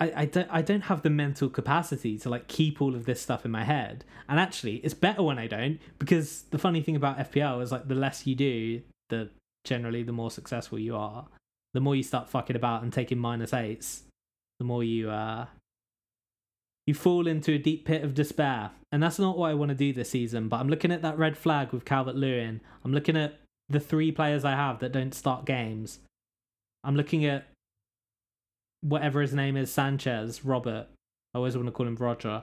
I, 0.00 0.12
I 0.16 0.24
don't 0.24 0.48
I 0.50 0.62
don't 0.62 0.82
have 0.82 1.02
the 1.02 1.10
mental 1.10 1.50
capacity 1.50 2.18
to 2.18 2.30
like 2.30 2.48
keep 2.48 2.80
all 2.80 2.94
of 2.94 3.04
this 3.04 3.20
stuff 3.20 3.44
in 3.44 3.50
my 3.50 3.64
head. 3.64 4.04
And 4.28 4.40
actually, 4.40 4.76
it's 4.76 4.94
better 4.94 5.22
when 5.22 5.38
I 5.38 5.46
don't 5.46 5.78
because 5.98 6.42
the 6.50 6.58
funny 6.58 6.82
thing 6.82 6.96
about 6.96 7.18
FPL 7.18 7.62
is 7.62 7.70
like 7.70 7.86
the 7.86 7.94
less 7.94 8.26
you 8.26 8.34
do, 8.34 8.80
the 9.10 9.28
generally 9.64 10.02
the 10.02 10.12
more 10.12 10.30
successful 10.30 10.78
you 10.78 10.96
are. 10.96 11.26
The 11.74 11.80
more 11.80 11.94
you 11.94 12.02
start 12.02 12.28
fucking 12.28 12.56
about 12.56 12.82
and 12.82 12.92
taking 12.92 13.18
minus 13.18 13.52
eights, 13.52 14.04
the 14.58 14.64
more 14.64 14.82
you 14.82 15.10
uh 15.10 15.46
you 16.86 16.94
fall 16.94 17.26
into 17.26 17.52
a 17.52 17.58
deep 17.58 17.84
pit 17.84 18.02
of 18.02 18.14
despair. 18.14 18.70
And 18.90 19.02
that's 19.02 19.18
not 19.18 19.36
what 19.36 19.50
I 19.50 19.54
want 19.54 19.68
to 19.68 19.74
do 19.76 19.92
this 19.92 20.10
season. 20.10 20.48
But 20.48 20.60
I'm 20.60 20.68
looking 20.68 20.90
at 20.90 21.02
that 21.02 21.18
red 21.18 21.36
flag 21.36 21.72
with 21.72 21.84
Calvert 21.84 22.16
Lewin. 22.16 22.60
I'm 22.84 22.92
looking 22.92 23.16
at 23.16 23.38
the 23.68 23.78
three 23.78 24.10
players 24.10 24.44
I 24.44 24.52
have 24.52 24.80
that 24.80 24.90
don't 24.90 25.14
start 25.14 25.44
games. 25.44 26.00
I'm 26.82 26.96
looking 26.96 27.24
at 27.24 27.46
whatever 28.82 29.20
his 29.20 29.34
name 29.34 29.56
is, 29.56 29.72
Sanchez, 29.72 30.44
Robert. 30.44 30.86
I 31.34 31.38
always 31.38 31.56
want 31.56 31.66
to 31.68 31.72
call 31.72 31.86
him 31.86 31.96
Roger. 31.96 32.42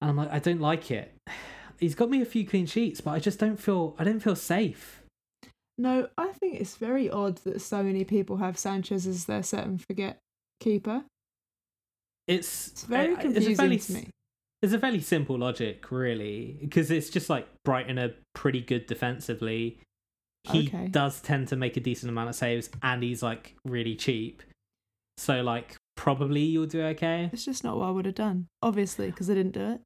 And 0.00 0.10
I'm 0.10 0.16
like, 0.16 0.30
I 0.30 0.38
don't 0.38 0.60
like 0.60 0.90
it. 0.90 1.14
He's 1.78 1.94
got 1.94 2.10
me 2.10 2.20
a 2.20 2.26
few 2.26 2.46
clean 2.46 2.66
sheets, 2.66 3.00
but 3.00 3.12
I 3.12 3.18
just 3.20 3.38
don't 3.38 3.56
feel 3.58 3.94
I 3.98 4.04
don't 4.04 4.20
feel 4.20 4.36
safe. 4.36 5.02
No, 5.78 6.08
I 6.18 6.28
think 6.28 6.60
it's 6.60 6.76
very 6.76 7.08
odd 7.08 7.38
that 7.38 7.62
so 7.62 7.82
many 7.82 8.04
people 8.04 8.36
have 8.36 8.58
Sanchez 8.58 9.06
as 9.06 9.24
their 9.24 9.42
set 9.42 9.64
and 9.64 9.82
forget 9.82 10.18
keeper. 10.60 11.04
It's 12.28 12.68
It's 12.68 12.84
very 12.84 13.08
I- 13.08 13.12
it's 13.12 13.22
confusing 13.22 13.56
fairly 13.56 13.78
to 13.78 13.92
me. 13.92 14.08
It's 14.62 14.74
a 14.74 14.78
fairly 14.78 15.00
simple 15.00 15.38
logic, 15.38 15.90
really, 15.90 16.58
because 16.60 16.90
it's 16.90 17.08
just 17.08 17.30
like 17.30 17.48
Brighton 17.64 17.98
are 17.98 18.12
pretty 18.34 18.60
good 18.60 18.86
defensively. 18.86 19.78
He 20.44 20.68
Okay. 20.68 20.88
does 20.88 21.22
tend 21.22 21.48
to 21.48 21.56
make 21.56 21.78
a 21.78 21.80
decent 21.80 22.10
amount 22.10 22.28
of 22.28 22.34
saves, 22.34 22.68
and 22.82 23.02
he's 23.02 23.22
like 23.22 23.54
really 23.64 23.96
cheap. 23.96 24.42
So, 25.20 25.42
like, 25.42 25.76
probably 25.96 26.40
you'll 26.40 26.64
do 26.64 26.80
okay. 26.80 27.28
It's 27.30 27.44
just 27.44 27.62
not 27.62 27.76
what 27.76 27.88
I 27.88 27.90
would 27.90 28.06
have 28.06 28.14
done, 28.14 28.46
obviously, 28.62 29.10
because 29.10 29.28
I 29.28 29.34
didn't 29.34 29.52
do 29.52 29.72
it. 29.72 29.80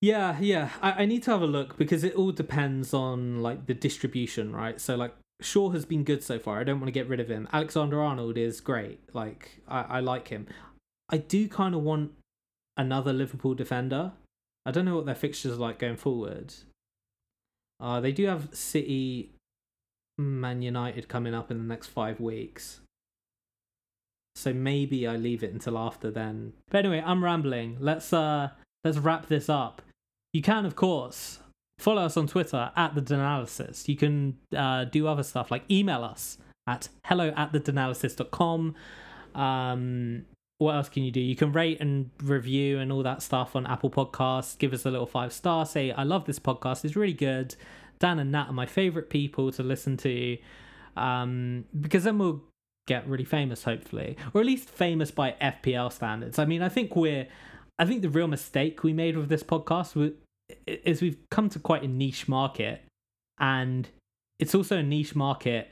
Yeah, 0.00 0.38
yeah. 0.40 0.70
I, 0.80 1.02
I 1.02 1.04
need 1.04 1.22
to 1.24 1.32
have 1.32 1.42
a 1.42 1.46
look 1.46 1.76
because 1.76 2.02
it 2.02 2.14
all 2.14 2.32
depends 2.32 2.94
on 2.94 3.42
like 3.42 3.66
the 3.66 3.74
distribution, 3.74 4.56
right? 4.56 4.80
So, 4.80 4.96
like, 4.96 5.14
Shaw 5.42 5.68
has 5.72 5.84
been 5.84 6.02
good 6.02 6.22
so 6.22 6.38
far. 6.38 6.60
I 6.60 6.64
don't 6.64 6.80
want 6.80 6.88
to 6.88 6.92
get 6.92 7.10
rid 7.10 7.20
of 7.20 7.28
him. 7.28 7.46
Alexander 7.52 8.00
Arnold 8.00 8.38
is 8.38 8.62
great. 8.62 9.00
Like, 9.12 9.60
I, 9.68 9.82
I 9.82 10.00
like 10.00 10.28
him. 10.28 10.46
I 11.10 11.18
do 11.18 11.46
kind 11.46 11.74
of 11.74 11.82
want 11.82 12.12
another 12.78 13.12
Liverpool 13.12 13.54
defender. 13.54 14.12
I 14.64 14.70
don't 14.70 14.86
know 14.86 14.96
what 14.96 15.04
their 15.04 15.14
fixtures 15.14 15.52
are 15.52 15.56
like 15.56 15.78
going 15.78 15.98
forward. 15.98 16.54
Uh, 17.80 18.00
they 18.00 18.12
do 18.12 18.24
have 18.28 18.48
City, 18.54 19.34
Man 20.16 20.62
United 20.62 21.06
coming 21.06 21.34
up 21.34 21.50
in 21.50 21.58
the 21.58 21.64
next 21.64 21.88
five 21.88 22.18
weeks. 22.18 22.80
So 24.36 24.52
maybe 24.52 25.06
I 25.06 25.16
leave 25.16 25.42
it 25.42 25.52
until 25.52 25.78
after 25.78 26.10
then. 26.10 26.52
But 26.70 26.84
anyway, 26.84 27.02
I'm 27.04 27.22
rambling. 27.22 27.76
Let's 27.80 28.12
uh 28.12 28.50
let's 28.82 28.98
wrap 28.98 29.26
this 29.26 29.48
up. 29.48 29.82
You 30.32 30.42
can, 30.42 30.66
of 30.66 30.74
course, 30.74 31.38
follow 31.78 32.02
us 32.02 32.16
on 32.16 32.26
Twitter 32.26 32.72
at 32.76 32.94
the 32.94 33.00
DANalysis. 33.00 33.88
You 33.88 33.96
can 33.96 34.38
uh, 34.56 34.84
do 34.84 35.06
other 35.06 35.22
stuff 35.22 35.50
like 35.50 35.62
email 35.70 36.02
us 36.02 36.38
at 36.66 36.88
hello 37.06 37.32
at 37.36 37.52
the 37.52 38.66
Um, 39.34 40.24
what 40.58 40.74
else 40.76 40.88
can 40.88 41.02
you 41.02 41.10
do? 41.10 41.20
You 41.20 41.36
can 41.36 41.52
rate 41.52 41.80
and 41.80 42.10
review 42.22 42.78
and 42.78 42.92
all 42.92 43.02
that 43.02 43.22
stuff 43.22 43.54
on 43.56 43.66
Apple 43.66 43.90
Podcasts. 43.90 44.56
Give 44.56 44.72
us 44.72 44.84
a 44.86 44.90
little 44.90 45.06
five 45.06 45.32
star. 45.32 45.66
Say, 45.66 45.90
I 45.90 46.04
love 46.04 46.24
this 46.24 46.38
podcast. 46.38 46.84
It's 46.84 46.96
really 46.96 47.12
good. 47.12 47.54
Dan 47.98 48.18
and 48.18 48.32
Nat 48.32 48.46
are 48.48 48.52
my 48.52 48.66
favorite 48.66 49.10
people 49.10 49.52
to 49.52 49.62
listen 49.62 49.96
to 49.98 50.36
um, 50.96 51.64
because 51.80 52.04
then 52.04 52.18
we'll 52.18 52.42
get 52.86 53.06
really 53.08 53.24
famous, 53.24 53.64
hopefully, 53.64 54.16
or 54.32 54.40
at 54.40 54.46
least 54.46 54.68
famous 54.68 55.10
by 55.10 55.34
FPL 55.40 55.92
standards. 55.92 56.38
I 56.38 56.44
mean, 56.44 56.62
I 56.62 56.68
think 56.68 56.94
we're, 56.96 57.26
I 57.78 57.84
think 57.86 58.02
the 58.02 58.10
real 58.10 58.28
mistake 58.28 58.82
we 58.82 58.92
made 58.92 59.16
with 59.16 59.28
this 59.28 59.42
podcast 59.42 60.14
is 60.66 61.00
we've 61.02 61.18
come 61.30 61.48
to 61.50 61.58
quite 61.58 61.82
a 61.82 61.88
niche 61.88 62.28
market, 62.28 62.82
and 63.38 63.88
it's 64.38 64.54
also 64.54 64.78
a 64.78 64.82
niche 64.82 65.14
market 65.14 65.70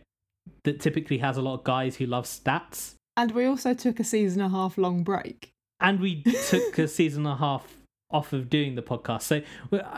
that 0.65 0.81
typically 0.81 1.19
has 1.19 1.37
a 1.37 1.43
lot 1.43 1.55
of 1.55 1.65
guys 1.65 1.97
who 1.97 2.07
love 2.07 2.25
stats. 2.25 2.95
And 3.17 3.33
we 3.33 3.45
also 3.45 3.75
took 3.75 4.01
a 4.01 4.05
season 4.05 4.41
and 4.41 4.53
a 4.53 4.57
half 4.57 4.79
long 4.79 5.05
break. 5.05 5.51
and 5.81 6.01
we 6.01 6.23
took 6.49 6.79
a 6.79 6.89
season 6.89 7.27
and 7.27 7.35
a 7.35 7.37
half 7.37 7.77
off 8.11 8.33
of 8.33 8.49
doing 8.49 8.75
the 8.75 8.83
podcast. 8.83 9.23
So 9.23 9.43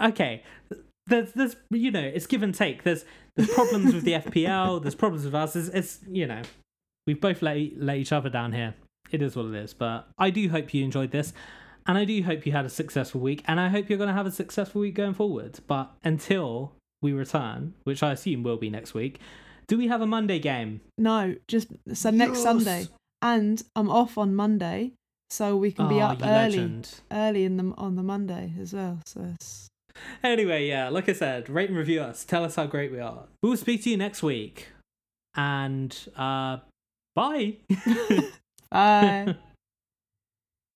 okay, 0.05 0.43
there's 1.07 1.33
there's 1.33 1.57
you 1.71 1.91
know 1.91 2.01
it's 2.01 2.27
give 2.27 2.43
and 2.43 2.55
take. 2.55 2.83
There's 2.83 3.05
there's 3.37 3.51
problems 3.51 3.95
with 3.95 4.05
the 4.05 4.13
FPL. 4.13 4.83
There's 4.83 4.95
problems 4.95 5.25
with 5.25 5.35
us. 5.35 5.55
It's, 5.57 5.69
it's 5.69 5.99
you 6.09 6.27
know 6.27 6.43
we've 7.07 7.21
both 7.21 7.43
let 7.43 7.59
let 7.77 7.97
each 7.97 8.13
other 8.13 8.31
down 8.31 8.53
here. 8.53 8.75
It 9.11 9.23
is 9.23 9.37
what 9.37 9.47
it 9.47 9.55
is. 9.55 9.75
But 9.75 10.09
I 10.19 10.31
do 10.31 10.49
hope 10.49 10.73
you 10.75 10.85
enjoyed 10.85 11.11
this. 11.11 11.33
And 11.87 11.99
I 11.99 12.07
do 12.07 12.23
hope 12.23 12.47
you 12.47 12.53
had 12.53 12.65
a 12.65 12.71
successful 12.71 13.21
week, 13.21 13.45
and 13.47 13.61
I 13.61 13.69
hope 13.69 13.91
you're 13.91 13.99
going 13.99 14.09
to 14.09 14.15
have 14.15 14.25
a 14.27 14.31
successful 14.31 14.81
week 14.81 14.95
going 14.95 15.13
forward. 15.13 15.61
But 15.67 15.91
until 16.03 16.73
we 17.03 17.13
return, 17.13 17.75
which 17.85 18.03
I 18.03 18.13
assume 18.13 18.43
will 18.43 18.57
be 18.57 18.71
next 18.71 18.95
week, 18.95 19.21
do 19.67 19.77
we 19.77 19.89
have 19.89 20.01
a 20.01 20.07
Monday 20.07 20.39
game? 20.39 20.81
No, 20.97 21.35
just 21.47 21.69
so 21.93 22.09
next 22.11 22.37
Yes. 22.39 22.43
Sunday, 22.43 22.87
and 23.21 23.63
I'm 23.77 23.91
off 23.91 24.17
on 24.17 24.35
Monday, 24.35 24.93
so 25.29 25.59
we 25.59 25.73
can 25.73 25.87
be 25.87 25.97
Oh, 25.97 26.07
up 26.07 26.23
early, 26.23 26.57
legend. 26.57 27.01
early 27.13 27.45
in 27.45 27.59
the 27.59 27.75
on 27.77 27.97
the 27.97 28.03
Monday 28.03 28.55
as 28.59 28.73
well. 28.73 29.01
So 29.05 29.21
it's, 29.35 29.69
Anyway, 30.23 30.67
yeah, 30.67 30.89
like 30.89 31.11
I 31.11 31.13
said, 31.13 31.51
rate 31.51 31.69
and 31.69 31.77
review 31.79 32.01
us. 32.01 32.25
Tell 32.25 32.45
us 32.45 32.57
how 32.57 32.65
great 32.67 32.93
we 32.93 32.99
are. 33.01 33.25
We'll 33.43 33.59
speak 33.59 33.83
to 33.85 33.91
you 33.91 33.99
next 33.99 34.23
week. 34.23 34.69
And 35.37 35.95
uh 36.17 36.59
bye. 37.15 37.57
bye. 38.71 39.35